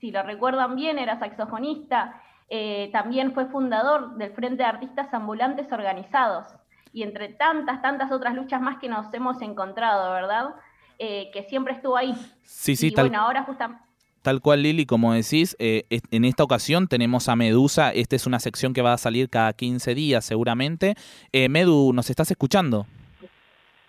Si 0.00 0.10
lo 0.10 0.22
recuerdan 0.22 0.74
bien, 0.74 0.98
era 0.98 1.18
saxofonista, 1.18 2.22
eh, 2.48 2.88
también 2.92 3.34
fue 3.34 3.46
fundador 3.46 4.14
del 4.14 4.32
Frente 4.32 4.62
de 4.62 4.64
Artistas 4.64 5.12
Ambulantes 5.12 5.70
Organizados 5.70 6.46
y 6.92 7.02
entre 7.02 7.28
tantas, 7.28 7.82
tantas 7.82 8.10
otras 8.10 8.34
luchas 8.34 8.62
más 8.62 8.78
que 8.78 8.88
nos 8.88 9.12
hemos 9.12 9.42
encontrado, 9.42 10.10
¿verdad? 10.12 10.54
Que 10.98 11.44
siempre 11.48 11.74
estuvo 11.74 11.96
ahí. 11.96 12.14
Sí, 12.42 12.74
sí, 12.74 12.88
y 12.88 12.92
tal, 12.92 13.08
bueno, 13.08 13.22
ahora 13.22 13.42
justamente... 13.44 13.84
tal 14.22 14.40
cual 14.40 14.62
Lili, 14.62 14.86
como 14.86 15.12
decís, 15.12 15.56
eh, 15.58 15.84
en 15.90 16.24
esta 16.24 16.44
ocasión 16.44 16.88
tenemos 16.88 17.28
a 17.28 17.36
Medusa, 17.36 17.90
esta 17.92 18.16
es 18.16 18.26
una 18.26 18.40
sección 18.40 18.74
que 18.74 18.82
va 18.82 18.92
a 18.92 18.98
salir 18.98 19.28
cada 19.28 19.52
15 19.52 19.94
días 19.94 20.24
seguramente. 20.24 20.94
Eh, 21.32 21.48
Medu, 21.48 21.92
¿nos 21.92 22.10
estás 22.10 22.30
escuchando? 22.30 22.86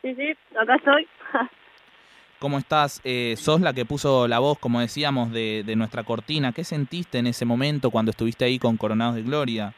Sí, 0.02 0.16
sí, 0.16 0.36
acá 0.60 0.76
estoy. 0.76 1.08
¿Cómo 2.40 2.58
estás? 2.58 3.02
Eh, 3.04 3.36
sos 3.38 3.60
la 3.60 3.74
que 3.74 3.86
puso 3.86 4.28
la 4.28 4.40
voz, 4.40 4.58
como 4.60 4.80
decíamos, 4.80 5.32
de, 5.32 5.64
de 5.66 5.76
nuestra 5.76 6.04
cortina. 6.04 6.54
¿Qué 6.54 6.64
sentiste 6.64 7.18
en 7.18 7.28
ese 7.28 7.44
momento 7.46 7.92
cuando 7.92 8.12
estuviste 8.12 8.46
ahí 8.46 8.60
con 8.60 8.78
Coronados 8.78 9.16
de 9.16 9.24
Gloria? 9.24 9.74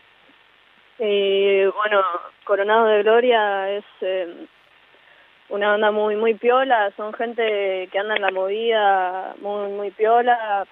Eh, 1.04 1.68
bueno, 1.76 2.00
Coronado 2.44 2.86
de 2.86 3.02
Gloria 3.02 3.72
es 3.72 3.86
eh, 4.02 4.46
una 5.52 5.74
onda 5.76 5.92
muy 5.92 6.16
muy 6.16 6.34
piola, 6.34 6.92
son 6.98 7.14
gente 7.14 7.88
que 7.92 8.00
anda 8.00 8.16
en 8.16 8.22
la 8.22 8.32
movida 8.32 9.36
muy 9.42 9.70
muy 9.72 9.92
piola, 9.92 10.66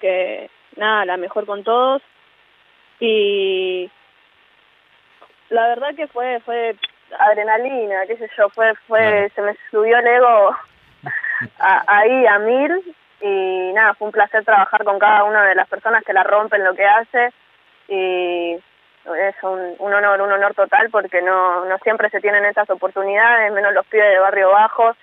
que 0.00 0.50
nada, 0.76 1.04
la 1.04 1.16
mejor 1.16 1.46
con 1.46 1.62
todos. 1.64 2.02
Y 2.98 3.90
la 5.50 5.68
verdad 5.68 5.94
que 5.94 6.06
fue 6.08 6.40
fue 6.40 6.76
adrenalina, 7.18 8.06
qué 8.06 8.16
sé 8.16 8.28
yo, 8.36 8.48
fue 8.50 8.74
fue 8.86 9.30
se 9.34 9.42
me 9.42 9.56
subió 9.70 9.98
el 9.98 10.06
ego 10.06 10.56
a- 11.58 11.84
ahí 11.86 12.26
a 12.26 12.38
mil. 12.38 12.94
Y 13.22 13.72
nada, 13.74 13.92
fue 13.94 14.06
un 14.06 14.12
placer 14.12 14.44
trabajar 14.46 14.82
con 14.82 14.98
cada 14.98 15.24
una 15.24 15.44
de 15.44 15.54
las 15.54 15.68
personas 15.68 16.02
que 16.04 16.14
la 16.14 16.22
rompen 16.22 16.64
lo 16.64 16.74
que 16.74 16.86
hace. 16.86 17.32
Y 17.88 18.56
es 19.14 19.34
un, 19.42 19.76
un 19.78 19.92
honor, 19.92 20.20
un 20.20 20.32
honor 20.32 20.54
total 20.54 20.90
porque 20.90 21.22
no, 21.22 21.64
no 21.64 21.78
siempre 21.78 22.10
se 22.10 22.20
tienen 22.20 22.44
estas 22.44 22.68
oportunidades, 22.70 23.52
menos 23.52 23.72
los 23.72 23.86
pibes 23.86 24.10
de 24.10 24.18
barrio 24.18 24.50
bajo, 24.50 24.96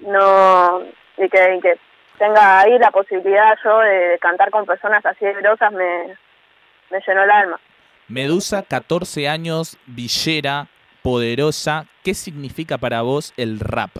no, 0.00 0.82
y 1.16 1.28
que, 1.28 1.54
y 1.56 1.60
que 1.60 1.78
tenga 2.18 2.60
ahí 2.60 2.78
la 2.78 2.90
posibilidad 2.90 3.56
yo 3.64 3.78
de, 3.80 4.08
de 4.08 4.18
cantar 4.18 4.50
con 4.50 4.66
personas 4.66 5.04
así 5.04 5.24
de 5.24 5.34
grosas 5.34 5.72
me, 5.72 6.16
me 6.90 7.00
llenó 7.06 7.22
el 7.22 7.30
alma. 7.30 7.60
Medusa, 8.08 8.62
14 8.62 9.28
años, 9.28 9.78
villera, 9.86 10.66
poderosa. 11.02 11.86
¿Qué 12.02 12.14
significa 12.14 12.76
para 12.78 13.02
vos 13.02 13.32
el 13.36 13.60
rap? 13.60 13.90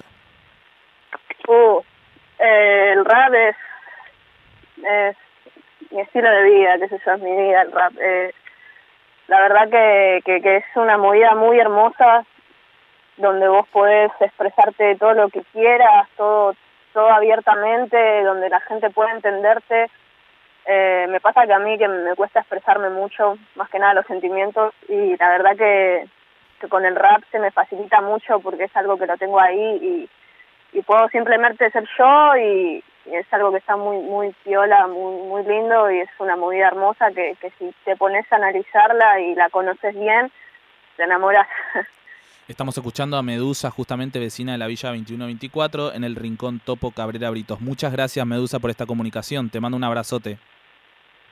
Uh, 1.47 1.81
eh, 2.39 2.93
el 2.93 3.05
rap 3.05 3.35
es, 3.35 3.57
es 4.85 5.17
mi 5.91 6.01
estilo 6.01 6.31
de 6.31 6.43
vida, 6.43 6.79
qué 6.79 6.89
sé 6.89 7.01
yo, 7.05 7.13
es 7.13 7.21
mi 7.21 7.31
vida 7.31 7.63
el 7.63 7.73
rap. 7.73 7.93
Eh, 8.01 8.35
la 9.31 9.41
verdad 9.41 9.71
que, 9.71 10.23
que, 10.25 10.43
que 10.43 10.57
es 10.57 10.65
una 10.75 10.99
movida 10.99 11.37
muy 11.37 11.59
hermosa 11.59 12.25
donde 13.17 13.47
vos 13.49 13.67
podés 13.69 14.11
expresarte 14.21 14.97
todo 14.97 15.15
lo 15.15 15.29
que 15.29 15.43
quieras, 15.53 16.09
todo 16.17 16.55
todo 16.93 17.09
abiertamente, 17.09 18.25
donde 18.25 18.49
la 18.49 18.59
gente 18.61 18.91
puede 18.91 19.13
entenderte. 19.13 19.89
Eh, 20.67 21.07
me 21.09 21.21
pasa 21.21 21.47
que 21.47 21.53
a 21.53 21.61
mí 21.61 21.79
que 21.79 21.87
me 21.87 22.17
cuesta 22.17 22.41
expresarme 22.41 22.91
mucho, 22.91 23.39
más 23.55 23.71
que 23.71 23.79
nada 23.79 23.95
los 23.95 24.07
sentimientos, 24.07 24.75
y 24.89 25.17
la 25.17 25.29
verdad 25.29 25.57
que, 25.57 26.09
que 26.61 26.69
con 26.69 26.85
el 26.85 26.97
rap 26.97 27.23
se 27.31 27.39
me 27.39 27.53
facilita 27.53 28.01
mucho 28.01 28.41
porque 28.41 28.65
es 28.65 28.77
algo 28.77 28.99
que 28.99 29.07
lo 29.07 29.17
tengo 29.17 29.39
ahí 29.39 29.79
y, 29.81 30.77
y 30.77 30.83
puedo 30.83 31.09
simplemente 31.11 31.71
ser 31.71 31.85
yo 31.97 32.37
y, 32.37 32.83
y 32.83 32.85
es 33.07 33.27
algo 33.33 33.51
que 33.51 33.59
está 33.59 33.77
muy 33.77 33.99
muy 33.99 34.35
piola, 34.45 34.87
muy 34.87 35.23
muy 35.23 35.43
lindo 35.45 35.91
y 35.91 36.01
es 36.01 36.11
una 36.19 36.37
movida 36.37 36.69
hermosa 36.69 37.11
que, 37.11 37.37
que 37.41 37.51
si 37.59 37.75
te 37.85 37.97
pones 37.97 38.31
a 38.33 38.37
analizarla 38.37 39.21
y 39.21 39.35
la 39.35 39.49
conoces 39.51 39.95
bien, 39.95 40.31
te 40.97 41.05
enamoras. 41.05 41.47
Estamos 42.49 42.77
escuchando 42.77 43.17
a 43.17 43.23
Medusa, 43.23 43.71
justamente 43.71 44.19
vecina 44.19 44.53
de 44.53 44.59
la 44.59 44.67
Villa 44.67 44.89
2124, 44.89 45.95
en 45.95 46.03
el 46.03 46.17
Rincón 46.17 46.59
Topo 46.59 46.91
Cabrera 46.91 47.31
Britos. 47.31 47.61
Muchas 47.61 47.93
gracias, 47.93 48.27
Medusa, 48.27 48.59
por 48.59 48.71
esta 48.71 48.87
comunicación. 48.87 49.51
Te 49.51 49.61
mando 49.61 49.77
un 49.77 49.85
abrazote. 49.85 50.37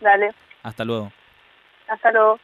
Dale, 0.01 0.31
Hasta 0.63 0.85
luego. 0.85 1.11
hasta 1.89 2.13
luego. 2.13 2.39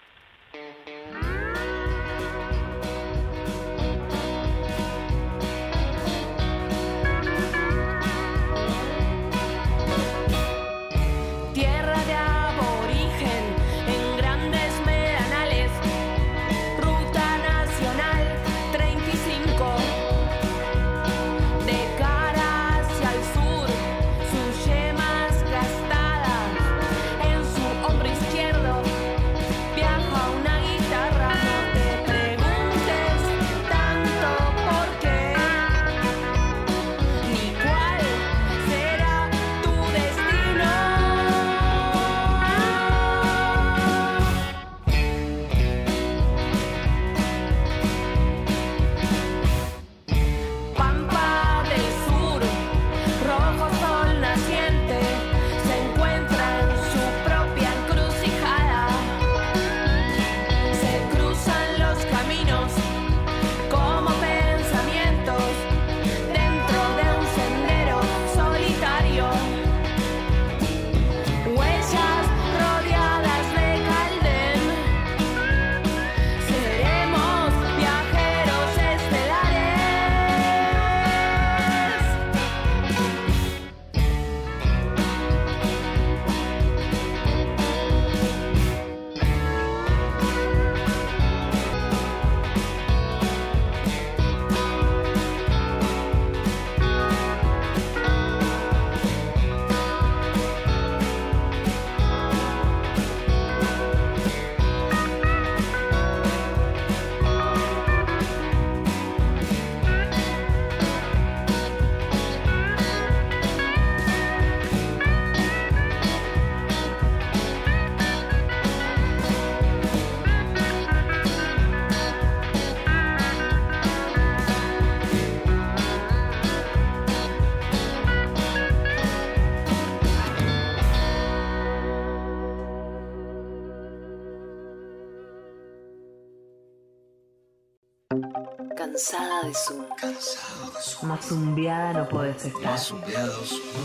No 142.05 142.11
podés 142.11 142.45
estar. 142.45 142.63
Más 142.63 142.93
no 142.93 143.01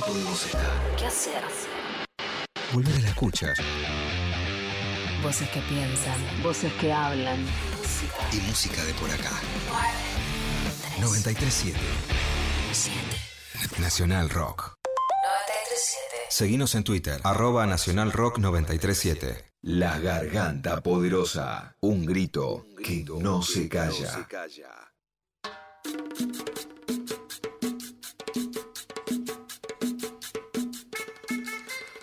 podemos 0.06 0.46
estar. 0.46 0.96
¿Qué 0.98 1.06
hacer? 1.06 1.44
Volver 2.74 2.96
a 2.96 3.00
la 3.00 3.08
escucha. 3.08 3.54
Voces 5.24 5.50
que 5.50 5.60
piensan, 5.62 6.44
voces 6.44 6.72
que 6.74 6.92
hablan. 6.92 7.46
Y 8.32 8.38
música 8.48 8.84
de 8.84 8.94
por 8.94 9.10
acá. 9.10 9.32
937 11.00 11.80
Nacional 13.80 14.30
Rock. 14.30 14.76
937. 14.84 16.00
Seguinos 16.30 16.76
en 16.76 16.84
Twitter, 16.84 17.20
arroba 17.24 17.66
Nacional 17.66 18.12
Rock 18.12 18.40
937. 18.40 19.46
La 19.62 20.00
Garganta 20.00 20.82
Poderosa. 20.82 21.76
Un 21.82 22.06
grito 22.06 22.66
que 22.84 23.06
no 23.20 23.42
se 23.42 23.68
calla. 23.68 24.28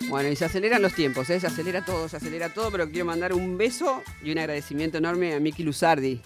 Bueno, 0.09 0.29
y 0.29 0.35
se 0.37 0.45
aceleran 0.45 0.81
los 0.81 0.93
tiempos, 0.93 1.29
¿eh? 1.29 1.39
se 1.39 1.47
acelera 1.47 1.83
todo, 1.83 2.07
se 2.07 2.15
acelera 2.15 2.53
todo, 2.53 2.71
pero 2.71 2.89
quiero 2.89 3.05
mandar 3.05 3.33
un 3.33 3.57
beso 3.57 4.01
y 4.23 4.31
un 4.31 4.37
agradecimiento 4.37 4.97
enorme 4.97 5.33
a 5.33 5.39
Miki 5.41 5.63
Luzardi. 5.63 6.21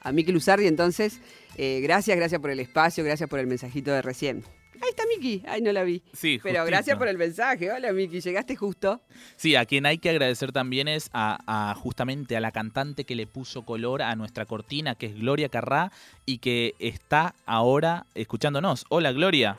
A 0.00 0.10
Miki 0.10 0.32
Luzardi, 0.32 0.66
entonces, 0.66 1.20
eh, 1.56 1.80
gracias, 1.80 2.16
gracias 2.16 2.40
por 2.40 2.50
el 2.50 2.58
espacio, 2.58 3.04
gracias 3.04 3.28
por 3.30 3.38
el 3.38 3.46
mensajito 3.46 3.92
de 3.92 4.02
recién. 4.02 4.42
Ahí 4.82 4.90
está 4.90 5.04
Miki, 5.06 5.44
ay, 5.46 5.62
no 5.62 5.70
la 5.70 5.84
vi. 5.84 6.02
Sí, 6.12 6.40
Pero 6.42 6.56
justito. 6.58 6.64
gracias 6.66 6.98
por 6.98 7.06
el 7.06 7.16
mensaje. 7.16 7.70
Hola 7.70 7.92
Miki, 7.92 8.20
llegaste 8.20 8.56
justo. 8.56 9.00
Sí, 9.36 9.54
a 9.54 9.64
quien 9.64 9.86
hay 9.86 9.98
que 9.98 10.10
agradecer 10.10 10.50
también 10.50 10.88
es 10.88 11.08
a, 11.12 11.38
a 11.46 11.74
justamente 11.76 12.36
a 12.36 12.40
la 12.40 12.50
cantante 12.50 13.04
que 13.04 13.14
le 13.14 13.28
puso 13.28 13.64
color 13.64 14.02
a 14.02 14.16
nuestra 14.16 14.44
cortina, 14.44 14.96
que 14.96 15.06
es 15.06 15.14
Gloria 15.14 15.48
Carrá, 15.48 15.92
y 16.26 16.38
que 16.38 16.74
está 16.80 17.36
ahora 17.46 18.06
escuchándonos. 18.16 18.84
Hola, 18.88 19.12
Gloria. 19.12 19.56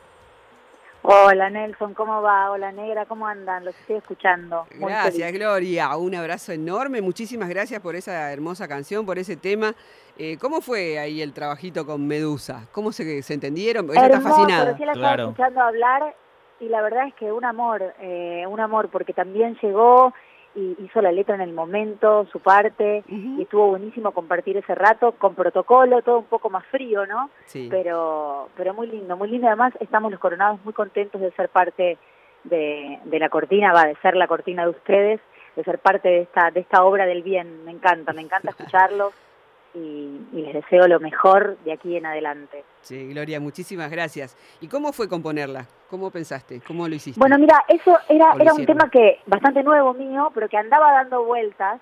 Hola 1.08 1.52
Nelson, 1.52 1.94
¿cómo 1.94 2.24
va? 2.24 2.50
Hola 2.50 2.72
Negra, 2.72 3.06
¿cómo 3.06 3.28
andan? 3.28 3.64
Los 3.64 3.76
estoy 3.76 3.98
escuchando. 3.98 4.66
Muy 4.80 4.92
Gracias, 4.92 5.28
feliz. 5.28 5.40
Gloria. 5.40 5.96
Un 5.98 6.16
abrazo 6.16 6.52
enorme. 6.52 7.00
Muchísimas 7.00 7.48
gracias 7.48 7.80
por 7.80 7.96
esa 7.96 8.34
hermosa 8.34 8.68
canción, 8.68 9.06
por 9.06 9.20
ese 9.20 9.38
tema. 9.38 9.76
Eh, 10.18 10.36
¿Cómo 10.42 10.62
fue 10.62 10.98
ahí 10.98 11.22
el 11.22 11.32
trabajito 11.32 11.86
con 11.86 12.08
Medusa? 12.08 12.68
¿Cómo 12.72 12.92
se, 12.92 13.22
se 13.22 13.36
entendieron? 13.36 13.88
Ella 13.92 14.08
está 14.08 14.20
fascinada. 14.20 14.66
recién 14.72 14.88
la 14.88 14.94
estaba 14.94 15.16
escuchando 15.22 15.62
hablar 15.62 16.16
y 16.60 16.70
la 16.70 16.82
verdad 16.82 17.08
es 17.08 17.14
que 17.14 17.32
un 17.32 17.46
amor, 17.46 17.84
eh, 18.00 18.44
un 18.48 18.60
amor, 18.60 18.90
porque 18.90 19.14
también 19.14 19.56
llegó 19.62 20.12
y 20.56 20.76
hizo 20.84 21.02
la 21.02 21.12
letra 21.12 21.36
en 21.36 21.42
el 21.42 21.54
momento, 21.54 22.26
su 22.32 22.40
parte, 22.40 23.04
y 23.08 23.42
estuvo 23.42 23.68
buenísimo 23.68 24.12
compartir 24.12 24.58
ese 24.58 24.74
rato 24.74 25.12
con 25.14 25.36
protocolo, 25.36 26.02
todo 26.02 26.20
un 26.20 26.26
poco 26.26 26.50
más 26.50 26.66
frío, 26.68 27.06
¿no? 27.06 27.30
Sí. 27.46 27.68
Pero, 27.70 28.50
pero 28.56 28.74
muy 28.74 28.88
lindo, 28.88 29.18
muy 29.18 29.30
lindo. 29.30 29.48
Además, 29.48 29.74
estamos 29.80 30.12
los 30.12 30.20
coronados 30.20 30.64
muy 30.64 30.74
contentos 30.74 31.20
de 31.20 31.32
ser 31.32 31.50
parte 31.50 31.98
de, 32.46 33.00
de 33.04 33.20
la 33.20 33.30
cortina, 33.30 33.74
va, 33.74 33.86
de 33.86 33.96
ser 33.98 34.16
la 34.16 34.28
cortina 34.28 34.64
de 34.64 34.70
ustedes, 34.70 35.20
de 35.56 35.64
ser 35.64 35.80
parte 35.80 36.08
de 36.08 36.22
esta, 36.22 36.52
de 36.52 36.62
esta 36.62 36.86
obra 36.86 37.06
del 37.06 37.22
bien. 37.22 37.66
Me 37.66 37.72
encanta, 37.72 38.14
me 38.14 38.22
encanta 38.22 38.50
escucharlos 38.58 39.14
y, 39.76 40.22
y 40.34 40.42
les 40.42 40.54
deseo 40.54 40.88
lo 40.88 41.00
mejor 41.00 41.58
de 41.66 41.74
aquí 41.74 41.96
en 41.96 42.06
adelante. 42.06 42.64
Sí, 42.82 43.10
Gloria, 43.10 43.40
muchísimas 43.40 43.92
gracias. 43.92 44.38
¿Y 44.62 44.68
cómo 44.68 44.94
fue 44.94 45.10
componerla? 45.10 45.66
¿Cómo 45.90 46.12
pensaste? 46.12 46.62
¿Cómo 46.66 46.88
lo 46.88 46.96
hiciste? 46.96 47.20
Bueno, 47.20 47.38
mira, 47.38 47.64
eso 47.68 47.98
era, 48.10 48.32
¿O 48.32 48.38
lo 48.38 48.44
era 48.44 48.54
un 48.54 48.66
tema 48.66 48.90
que 48.90 49.20
bastante 49.26 49.64
nuevo 49.64 49.94
mío, 49.94 50.32
pero 50.34 50.48
que 50.48 50.58
andaba 50.58 50.92
dando 50.92 51.24
vueltas, 51.24 51.82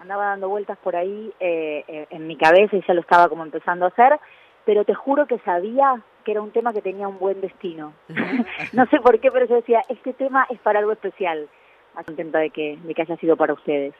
andaba 0.00 0.26
dando 0.26 0.48
vueltas 0.48 0.76
por 0.78 0.96
ahí 0.96 1.32
eh, 1.40 1.84
eh, 1.88 2.06
en 2.10 2.26
mi 2.26 2.36
cabeza 2.36 2.76
y 2.76 2.82
ya 2.86 2.94
lo 2.94 3.00
estaba 3.00 3.28
como 3.28 3.42
empezando 3.42 3.84
a 3.86 3.88
hacer, 3.88 4.18
pero 4.64 4.84
te 4.84 4.94
juro 4.94 5.26
que 5.26 5.38
sabía 5.40 6.02
que 6.24 6.32
era 6.32 6.42
un 6.42 6.50
tema 6.50 6.72
que 6.72 6.82
tenía 6.82 7.06
un 7.06 7.18
buen 7.18 7.40
destino. 7.40 7.92
no 8.72 8.86
sé 8.86 9.00
por 9.00 9.20
qué, 9.20 9.30
pero 9.30 9.46
yo 9.46 9.56
decía, 9.56 9.82
este 9.88 10.14
tema 10.14 10.46
es 10.50 10.58
para 10.60 10.78
algo 10.78 10.92
especial. 10.92 11.48
Más 11.94 12.04
contenta 12.04 12.38
de 12.38 12.50
que, 12.50 12.78
de 12.82 12.94
que 12.94 13.02
haya 13.02 13.16
sido 13.18 13.36
para 13.36 13.52
ustedes. 13.52 13.94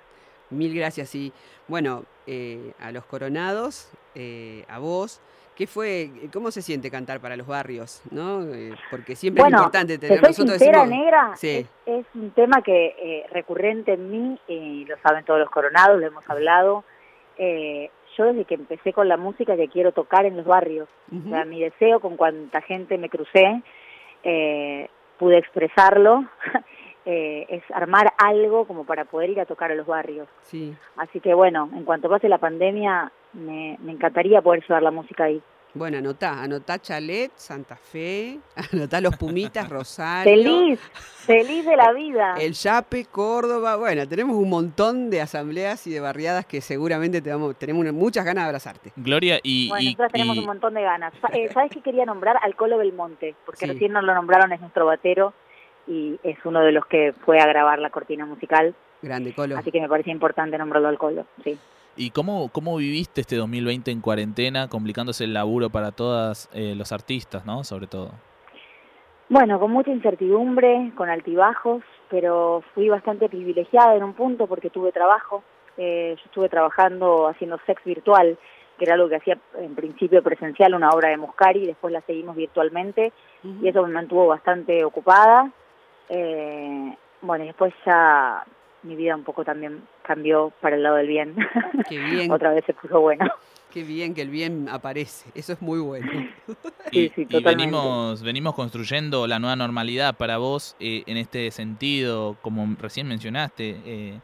Mil 0.54 0.74
gracias. 0.74 1.14
Y 1.14 1.32
bueno, 1.68 2.04
eh, 2.26 2.72
a 2.80 2.90
los 2.92 3.04
coronados, 3.04 3.90
eh, 4.14 4.64
a 4.68 4.78
vos, 4.78 5.20
¿qué 5.56 5.66
fue, 5.66 6.10
cómo 6.32 6.50
se 6.50 6.62
siente 6.62 6.90
cantar 6.90 7.20
para 7.20 7.36
los 7.36 7.46
barrios? 7.46 8.02
¿no? 8.10 8.42
Eh, 8.54 8.74
porque 8.90 9.14
siempre 9.16 9.42
bueno, 9.42 9.56
es 9.56 9.60
importante 9.62 9.98
te 9.98 10.06
tener 10.08 10.20
soy 10.20 10.28
nosotros 10.30 10.58
sincera, 10.58 10.84
decimos- 10.84 10.98
negra, 11.04 11.32
Sí. 11.36 11.48
es, 11.48 11.66
es 11.86 12.06
un 12.14 12.30
tema 12.30 12.62
que 12.62 12.94
eh, 12.98 13.26
recurrente 13.30 13.92
en 13.94 14.10
mí, 14.10 14.38
y 14.48 14.84
lo 14.86 14.96
saben 14.98 15.24
todos 15.24 15.40
los 15.40 15.50
coronados, 15.50 16.00
lo 16.00 16.06
hemos 16.06 16.28
hablado. 16.30 16.84
Eh, 17.38 17.90
yo 18.16 18.26
desde 18.26 18.44
que 18.44 18.54
empecé 18.54 18.92
con 18.92 19.08
la 19.08 19.16
música 19.16 19.56
que 19.56 19.66
quiero 19.68 19.90
tocar 19.90 20.24
en 20.24 20.36
los 20.36 20.46
barrios. 20.46 20.88
O 21.26 21.28
sea, 21.30 21.44
mi 21.44 21.60
deseo 21.60 21.98
con 21.98 22.16
cuanta 22.16 22.60
gente 22.60 22.96
me 22.96 23.08
crucé, 23.08 23.60
eh, 24.22 24.88
pude 25.18 25.38
expresarlo, 25.38 26.24
eh, 27.06 27.46
es 27.48 27.62
armar 27.74 28.12
algo 28.18 28.66
como 28.66 28.84
para 28.84 29.04
poder 29.04 29.30
ir 29.30 29.40
a 29.40 29.46
tocar 29.46 29.70
a 29.70 29.74
los 29.74 29.86
barrios. 29.86 30.28
Sí. 30.42 30.74
Así 30.96 31.20
que 31.20 31.34
bueno, 31.34 31.68
en 31.74 31.84
cuanto 31.84 32.08
pase 32.08 32.28
la 32.28 32.38
pandemia, 32.38 33.10
me, 33.34 33.76
me 33.80 33.92
encantaría 33.92 34.40
poder 34.42 34.62
llevar 34.66 34.82
la 34.82 34.90
música 34.90 35.24
ahí. 35.24 35.42
Bueno, 35.76 35.98
anotá, 35.98 36.40
anotá 36.40 36.78
Chalet, 36.78 37.32
Santa 37.34 37.74
Fe, 37.74 38.38
anotá 38.72 39.00
Los 39.00 39.16
Pumitas, 39.16 39.68
Rosario. 39.68 40.32
Feliz, 40.32 40.78
feliz 41.26 41.66
de 41.66 41.76
la 41.76 41.92
vida. 41.92 42.34
El 42.38 42.52
Yape, 42.52 43.06
Córdoba, 43.06 43.74
bueno, 43.74 44.06
tenemos 44.06 44.36
un 44.36 44.48
montón 44.48 45.10
de 45.10 45.20
asambleas 45.20 45.84
y 45.88 45.90
de 45.92 45.98
barriadas 45.98 46.46
que 46.46 46.60
seguramente 46.60 47.20
te 47.20 47.30
vamos, 47.30 47.56
tenemos 47.58 47.84
muchas 47.92 48.24
ganas 48.24 48.44
de 48.44 48.48
abrazarte. 48.50 48.92
Gloria, 48.94 49.40
y, 49.42 49.68
Bueno, 49.68 49.82
y- 49.82 49.86
nosotros 49.86 50.12
tenemos 50.12 50.36
y- 50.36 50.38
un 50.38 50.46
montón 50.46 50.74
de 50.74 50.82
ganas. 50.82 51.12
Eh, 51.32 51.48
¿Sabes 51.52 51.72
qué 51.72 51.80
quería 51.80 52.04
nombrar? 52.04 52.36
Al 52.40 52.54
Colo 52.54 52.78
Belmonte, 52.78 53.34
porque 53.44 53.58
Sí. 53.66 53.72
recién 53.72 53.92
nos 53.92 54.04
lo 54.04 54.14
nombraron, 54.14 54.52
es 54.52 54.60
nuestro 54.60 54.86
batero 54.86 55.34
y 55.86 56.18
es 56.22 56.38
uno 56.44 56.60
de 56.60 56.72
los 56.72 56.86
que 56.86 57.12
fue 57.24 57.38
a 57.38 57.46
grabar 57.46 57.78
la 57.78 57.90
cortina 57.90 58.26
musical. 58.26 58.74
Grande, 59.02 59.34
Colo. 59.34 59.56
Así 59.58 59.70
que 59.70 59.80
me 59.80 59.88
parecía 59.88 60.12
importante 60.12 60.56
nombrarlo 60.58 60.88
al 60.88 60.98
Colo, 60.98 61.26
sí. 61.42 61.58
¿Y 61.96 62.10
cómo, 62.10 62.48
cómo 62.48 62.76
viviste 62.76 63.20
este 63.20 63.36
2020 63.36 63.90
en 63.90 64.00
cuarentena, 64.00 64.68
complicándose 64.68 65.24
el 65.24 65.34
laburo 65.34 65.70
para 65.70 65.92
todos 65.92 66.48
los 66.52 66.90
artistas, 66.90 67.46
¿no? 67.46 67.62
Sobre 67.62 67.86
todo. 67.86 68.10
Bueno, 69.28 69.58
con 69.58 69.70
mucha 69.70 69.90
incertidumbre, 69.90 70.92
con 70.96 71.08
altibajos, 71.08 71.82
pero 72.10 72.62
fui 72.74 72.88
bastante 72.88 73.28
privilegiada 73.28 73.96
en 73.96 74.04
un 74.04 74.12
punto 74.12 74.46
porque 74.46 74.70
tuve 74.70 74.92
trabajo. 74.92 75.42
Eh, 75.78 76.14
yo 76.16 76.22
estuve 76.26 76.48
trabajando 76.48 77.26
haciendo 77.26 77.58
sex 77.66 77.82
virtual, 77.84 78.38
que 78.78 78.84
era 78.84 78.94
algo 78.94 79.08
que 79.08 79.16
hacía 79.16 79.38
en 79.58 79.74
principio 79.74 80.22
presencial, 80.22 80.74
una 80.74 80.90
obra 80.90 81.08
de 81.08 81.16
Muscari, 81.16 81.66
después 81.66 81.92
la 81.92 82.02
seguimos 82.02 82.36
virtualmente 82.36 83.12
y 83.42 83.66
eso 83.66 83.82
me 83.82 83.92
mantuvo 83.92 84.26
bastante 84.26 84.84
ocupada. 84.84 85.50
Eh, 86.08 86.96
bueno, 87.22 87.44
y 87.44 87.48
después 87.48 87.72
ya 87.86 88.44
mi 88.82 88.96
vida 88.96 89.16
un 89.16 89.24
poco 89.24 89.44
también 89.44 89.82
cambió 90.02 90.52
para 90.60 90.76
el 90.76 90.82
lado 90.82 90.96
del 90.96 91.08
bien. 91.08 91.34
Qué 91.88 91.98
bien. 91.98 92.30
Otra 92.30 92.52
vez 92.52 92.64
se 92.66 92.74
puso 92.74 93.00
bueno. 93.00 93.26
Qué 93.72 93.82
bien 93.82 94.14
que 94.14 94.22
el 94.22 94.30
bien 94.30 94.68
aparece, 94.70 95.30
eso 95.34 95.52
es 95.52 95.60
muy 95.60 95.80
bueno. 95.80 96.06
Y, 96.92 97.08
sí, 97.08 97.22
y 97.22 97.26
totalmente. 97.26 97.56
venimos, 97.64 98.22
venimos 98.22 98.54
construyendo 98.54 99.26
la 99.26 99.40
nueva 99.40 99.56
normalidad 99.56 100.14
para 100.16 100.36
vos 100.36 100.76
eh, 100.78 101.02
en 101.06 101.16
este 101.16 101.50
sentido, 101.50 102.36
como 102.40 102.64
recién 102.78 103.08
mencionaste. 103.08 103.80
eh, 103.84 104.20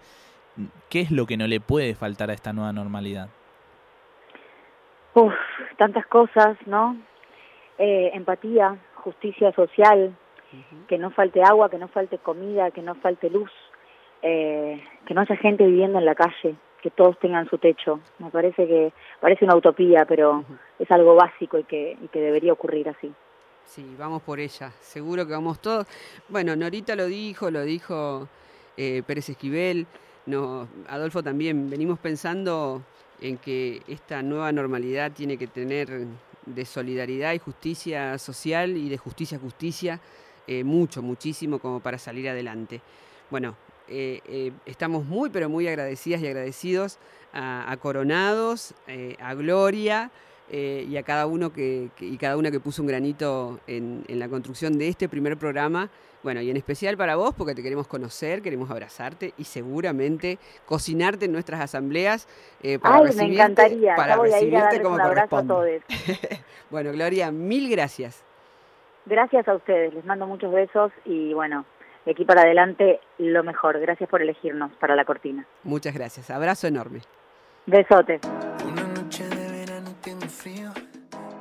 ¿Qué 0.88 1.00
es 1.00 1.10
lo 1.10 1.26
que 1.26 1.36
no 1.36 1.48
le 1.48 1.58
puede 1.58 1.96
faltar 1.96 2.30
a 2.30 2.34
esta 2.34 2.52
nueva 2.52 2.72
normalidad? 2.72 3.28
Uf, 5.14 5.32
tantas 5.78 6.06
cosas, 6.06 6.56
¿no? 6.66 6.96
Eh, 7.78 8.10
empatía, 8.14 8.76
justicia 8.96 9.52
social, 9.52 10.14
que 10.88 10.98
no 10.98 11.10
falte 11.10 11.42
agua, 11.42 11.70
que 11.70 11.78
no 11.78 11.88
falte 11.88 12.18
comida, 12.18 12.70
que 12.70 12.82
no 12.82 12.94
falte 12.96 13.30
luz, 13.30 13.50
eh, 14.22 14.82
que 15.06 15.14
no 15.14 15.20
haya 15.20 15.36
gente 15.36 15.66
viviendo 15.66 15.98
en 15.98 16.04
la 16.04 16.14
calle, 16.14 16.56
que 16.82 16.90
todos 16.90 17.18
tengan 17.18 17.48
su 17.48 17.58
techo. 17.58 18.00
Me 18.18 18.30
parece 18.30 18.66
que 18.66 18.92
parece 19.20 19.44
una 19.44 19.56
utopía, 19.56 20.04
pero 20.06 20.44
es 20.78 20.90
algo 20.90 21.14
básico 21.14 21.58
y 21.58 21.64
que, 21.64 21.96
y 22.02 22.08
que 22.08 22.20
debería 22.20 22.52
ocurrir 22.52 22.88
así. 22.88 23.12
Sí, 23.64 23.94
vamos 23.98 24.22
por 24.22 24.40
ella, 24.40 24.72
seguro 24.80 25.26
que 25.26 25.32
vamos 25.32 25.60
todos. 25.60 25.86
Bueno, 26.28 26.56
Norita 26.56 26.96
lo 26.96 27.06
dijo, 27.06 27.50
lo 27.50 27.62
dijo 27.62 28.28
eh, 28.76 29.02
Pérez 29.06 29.28
Esquivel, 29.28 29.86
no, 30.26 30.68
Adolfo 30.88 31.22
también, 31.22 31.70
venimos 31.70 31.98
pensando 31.98 32.82
en 33.20 33.36
que 33.38 33.82
esta 33.86 34.22
nueva 34.22 34.50
normalidad 34.52 35.12
tiene 35.12 35.36
que 35.36 35.46
tener 35.46 36.06
de 36.46 36.64
solidaridad 36.64 37.32
y 37.32 37.38
justicia 37.38 38.18
social 38.18 38.76
y 38.76 38.88
de 38.88 38.96
justicia 38.96 39.38
a 39.38 39.40
justicia 39.40 40.00
eh, 40.46 40.64
mucho, 40.64 41.02
muchísimo 41.02 41.58
como 41.58 41.80
para 41.80 41.98
salir 41.98 42.28
adelante. 42.28 42.80
Bueno, 43.30 43.56
eh, 43.88 44.20
eh, 44.26 44.52
estamos 44.66 45.04
muy, 45.04 45.30
pero 45.30 45.48
muy 45.48 45.66
agradecidas 45.68 46.20
y 46.22 46.26
agradecidos 46.26 46.98
a, 47.32 47.70
a 47.70 47.76
Coronados, 47.76 48.74
a 49.20 49.34
Gloria 49.34 50.10
y 50.52 50.96
a 50.96 51.02
cada 51.04 51.26
uno 51.26 51.52
que, 51.52 51.90
que- 51.96 52.06
y 52.06 52.16
cada 52.16 52.36
una 52.36 52.50
que 52.50 52.58
puso 52.58 52.82
un 52.82 52.88
granito 52.88 53.60
en, 53.68 54.04
en 54.08 54.18
la 54.18 54.28
construcción 54.28 54.78
de 54.78 54.88
este 54.88 55.08
primer 55.08 55.36
programa 55.36 55.90
Bueno, 56.24 56.40
y 56.42 56.50
en 56.50 56.56
especial 56.56 56.96
para 56.96 57.14
vos, 57.16 57.34
porque 57.34 57.54
te 57.54 57.62
queremos 57.62 57.86
conocer, 57.86 58.42
queremos 58.42 58.68
abrazarte 58.70 59.32
y 59.38 59.44
seguramente 59.44 60.38
cocinarte 60.66 61.26
en 61.26 61.32
nuestras 61.32 61.60
asambleas 61.60 62.26
eh, 62.62 62.78
para 62.80 62.96
Ay, 62.96 63.02
me 63.04 63.06
recibirte, 63.06 63.32
encantaría. 63.32 63.94
para 63.94 64.16
recibirte 64.16 64.80
como 64.82 64.96
a 64.96 65.02
corresponde. 65.08 65.46
todos. 65.46 65.82
Bueno, 66.70 66.92
Gloria, 66.92 67.30
mil 67.32 67.68
gracias. 67.70 68.24
Gracias 69.10 69.48
a 69.48 69.54
ustedes, 69.56 69.92
les 69.92 70.04
mando 70.04 70.24
muchos 70.24 70.52
besos 70.52 70.92
y 71.04 71.34
bueno, 71.34 71.64
de 72.06 72.12
aquí 72.12 72.24
para 72.24 72.42
adelante 72.42 73.00
lo 73.18 73.42
mejor. 73.42 73.80
Gracias 73.80 74.08
por 74.08 74.22
elegirnos 74.22 74.70
para 74.78 74.94
la 74.94 75.04
cortina. 75.04 75.44
Muchas 75.64 75.92
gracias. 75.94 76.30
Abrazo 76.30 76.68
enorme. 76.68 77.00
Besotes. 77.66 78.20
Una 78.64 78.84
noche 78.84 79.24
de 79.28 79.64
verano 79.64 79.90
tengo 80.00 80.28
frío. 80.28 80.70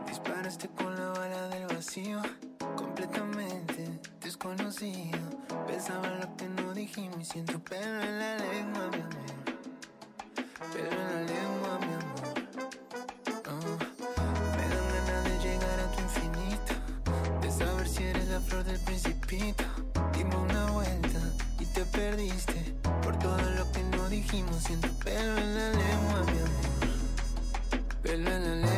Disparaste 0.08 0.68
con 0.70 0.96
la 0.96 1.10
bala 1.10 1.48
del 1.50 1.68
vacío. 1.68 2.18
Completamente 2.76 4.00
desconocido. 4.20 5.20
Pensaba 5.68 6.08
en 6.08 6.22
lo 6.22 6.38
que 6.38 6.50
no 6.64 6.74
dijimos. 6.74 7.20
y 7.20 7.26
Siento 7.26 7.60
pelo 7.60 8.02
en 8.02 8.18
la 8.20 8.36
lengua, 8.38 8.90
mi 8.92 8.98
amor. 8.98 9.14
Pelo 10.74 10.90
en 10.90 10.98
la 10.98 11.22
lengua, 11.22 11.59
Dime 19.32 20.36
una 20.36 20.72
vuelta 20.72 21.20
y 21.60 21.66
te 21.66 21.86
perdiste. 21.86 22.74
Por 23.04 23.20
todo 23.20 23.38
lo 23.38 23.72
que 23.72 23.84
no 23.84 24.10
dijimos. 24.10 24.64
Siento 24.64 24.88
pelo 25.06 25.38
en 25.38 25.56
la 25.56 25.70
lengua, 25.70 26.24
mi 26.26 26.40
amor. 26.40 27.92
Pelo 28.02 28.32
en 28.32 28.44
la 28.44 28.56
lengua, 28.56 28.69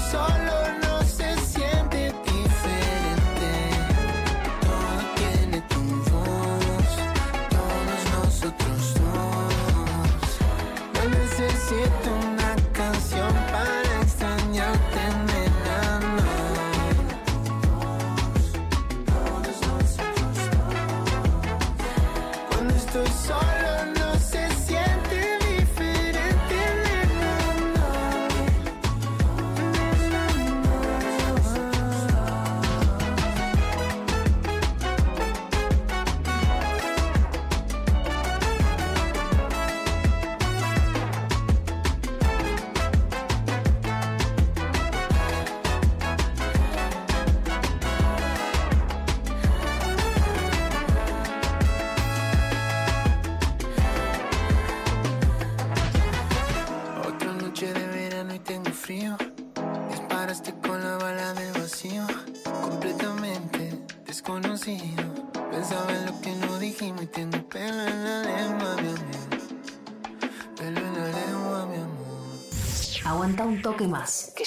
solo 0.00 0.59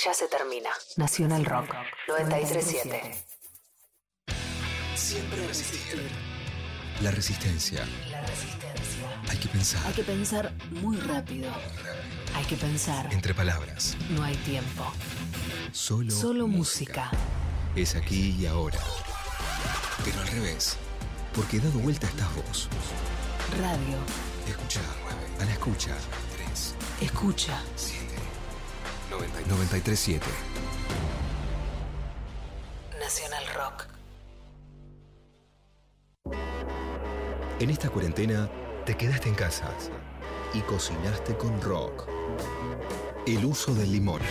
ya 0.03 0.13
se 0.13 0.27
termina. 0.27 0.69
Nacional 0.97 1.45
Rock 1.45 1.73
937. 2.07 3.25
Siempre 4.95 5.47
resistir. 5.47 6.09
La 7.01 7.11
resistencia. 7.11 7.85
La 8.09 8.21
resistencia. 8.21 9.21
Hay 9.29 9.37
que 9.37 9.47
pensar. 9.49 9.85
Hay 9.87 9.93
que 9.93 10.03
pensar 10.03 10.53
muy 10.71 10.97
rápido. 10.97 11.51
Hay 12.35 12.45
que 12.45 12.55
pensar. 12.55 13.11
Entre 13.13 13.33
palabras. 13.33 13.95
No 14.09 14.23
hay 14.23 14.35
tiempo. 14.37 14.91
Solo, 15.71 16.11
Solo 16.11 16.47
música. 16.47 17.09
es 17.75 17.95
aquí 17.95 18.35
y 18.39 18.45
ahora. 18.45 18.79
Pero 20.03 20.19
al 20.21 20.27
revés. 20.27 20.77
Porque 21.33 21.59
dado 21.59 21.79
vuelta 21.79 22.07
estás 22.07 22.33
vos. 22.35 22.69
Radio. 23.59 23.97
Escucha. 24.47 24.81
A 25.39 25.45
la 25.45 25.51
escucha. 25.51 25.95
3, 26.37 26.75
Escucha. 27.01 27.59
7, 27.75 28.02
937. 29.19 30.25
Nacional 32.99 33.43
Rock. 33.55 33.87
En 37.59 37.69
esta 37.69 37.89
cuarentena 37.89 38.49
te 38.85 38.97
quedaste 38.97 39.29
en 39.29 39.35
casa 39.35 39.69
y 40.53 40.61
cocinaste 40.61 41.37
con 41.37 41.61
rock. 41.61 42.07
El 43.27 43.45
uso 43.45 43.73
del 43.75 43.91
limón. 43.91 44.21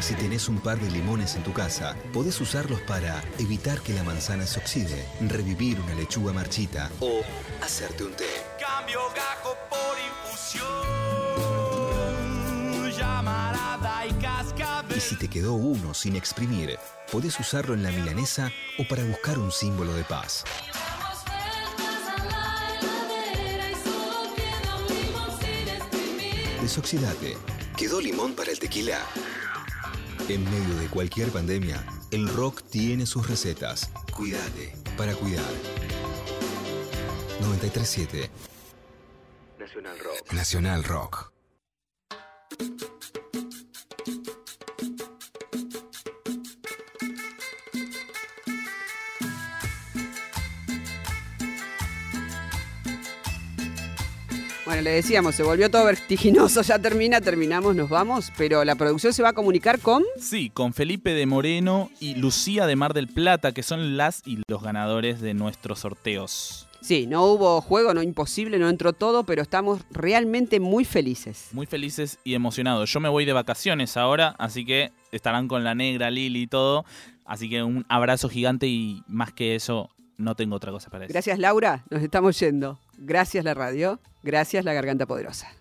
Si 0.00 0.14
tenés 0.14 0.48
un 0.48 0.60
par 0.60 0.78
de 0.78 0.90
limones 0.90 1.34
en 1.34 1.42
tu 1.42 1.52
casa, 1.52 1.96
podés 2.12 2.40
usarlos 2.40 2.80
para 2.82 3.22
evitar 3.38 3.80
que 3.80 3.94
la 3.94 4.02
manzana 4.04 4.46
se 4.46 4.60
oxide, 4.60 5.04
revivir 5.20 5.80
una 5.80 5.94
lechuga 5.94 6.32
marchita 6.32 6.90
o 7.00 7.22
hacerte 7.62 8.04
un 8.04 8.14
té. 8.14 8.26
Cambio 8.60 9.00
gajo 9.16 9.56
por 9.68 9.96
infusión. 9.98 11.07
Y 14.98 15.00
si 15.00 15.14
te 15.14 15.28
quedó 15.28 15.52
uno 15.52 15.94
sin 15.94 16.16
exprimir, 16.16 16.76
podés 17.12 17.38
usarlo 17.38 17.74
en 17.74 17.84
la 17.84 17.92
milanesa 17.92 18.50
o 18.80 18.88
para 18.88 19.04
buscar 19.04 19.38
un 19.38 19.52
símbolo 19.52 19.94
de 19.94 20.02
paz. 20.02 20.42
Desoxidate. 26.60 27.38
¿Quedó 27.76 28.00
limón 28.00 28.34
para 28.34 28.50
el 28.50 28.58
tequila? 28.58 28.98
En 30.28 30.42
medio 30.42 30.74
de 30.80 30.88
cualquier 30.88 31.28
pandemia, 31.28 31.80
el 32.10 32.26
rock 32.26 32.64
tiene 32.68 33.06
sus 33.06 33.28
recetas. 33.28 33.92
Cuídate 34.12 34.74
para 34.96 35.14
cuidar. 35.14 35.52
937 37.40 38.28
Nacional 39.60 39.96
Rock. 40.00 40.32
Nacional 40.32 40.82
Rock. 40.82 41.32
Bueno, 54.68 54.82
le 54.82 54.90
decíamos, 54.90 55.34
se 55.34 55.42
volvió 55.42 55.70
todo 55.70 55.86
vertiginoso, 55.86 56.60
ya 56.60 56.78
termina, 56.78 57.22
terminamos, 57.22 57.74
nos 57.74 57.88
vamos, 57.88 58.30
pero 58.36 58.66
la 58.66 58.74
producción 58.74 59.14
se 59.14 59.22
va 59.22 59.30
a 59.30 59.32
comunicar 59.32 59.80
con... 59.80 60.04
Sí, 60.20 60.50
con 60.50 60.74
Felipe 60.74 61.14
de 61.14 61.24
Moreno 61.24 61.90
y 62.00 62.16
Lucía 62.16 62.66
de 62.66 62.76
Mar 62.76 62.92
del 62.92 63.08
Plata, 63.08 63.52
que 63.52 63.62
son 63.62 63.96
las 63.96 64.20
y 64.26 64.42
los 64.46 64.62
ganadores 64.62 65.22
de 65.22 65.32
nuestros 65.32 65.78
sorteos. 65.78 66.68
Sí, 66.82 67.06
no 67.06 67.24
hubo 67.24 67.62
juego, 67.62 67.94
no 67.94 68.02
imposible, 68.02 68.58
no 68.58 68.68
entró 68.68 68.92
todo, 68.92 69.24
pero 69.24 69.40
estamos 69.40 69.80
realmente 69.90 70.60
muy 70.60 70.84
felices. 70.84 71.48
Muy 71.52 71.64
felices 71.64 72.18
y 72.22 72.34
emocionados. 72.34 72.92
Yo 72.92 73.00
me 73.00 73.08
voy 73.08 73.24
de 73.24 73.32
vacaciones 73.32 73.96
ahora, 73.96 74.36
así 74.38 74.66
que 74.66 74.92
estarán 75.12 75.48
con 75.48 75.64
la 75.64 75.74
negra, 75.74 76.10
Lili 76.10 76.42
y 76.42 76.46
todo. 76.46 76.84
Así 77.24 77.48
que 77.48 77.62
un 77.62 77.86
abrazo 77.88 78.28
gigante 78.28 78.66
y 78.66 79.02
más 79.06 79.32
que 79.32 79.54
eso, 79.54 79.88
no 80.18 80.34
tengo 80.34 80.56
otra 80.56 80.72
cosa 80.72 80.90
para 80.90 81.04
decir. 81.04 81.14
Gracias 81.14 81.38
Laura, 81.38 81.86
nos 81.88 82.02
estamos 82.02 82.38
yendo. 82.38 82.78
Gracias 83.00 83.44
la 83.44 83.54
radio, 83.54 84.00
gracias 84.24 84.64
la 84.64 84.72
garganta 84.72 85.06
poderosa. 85.06 85.57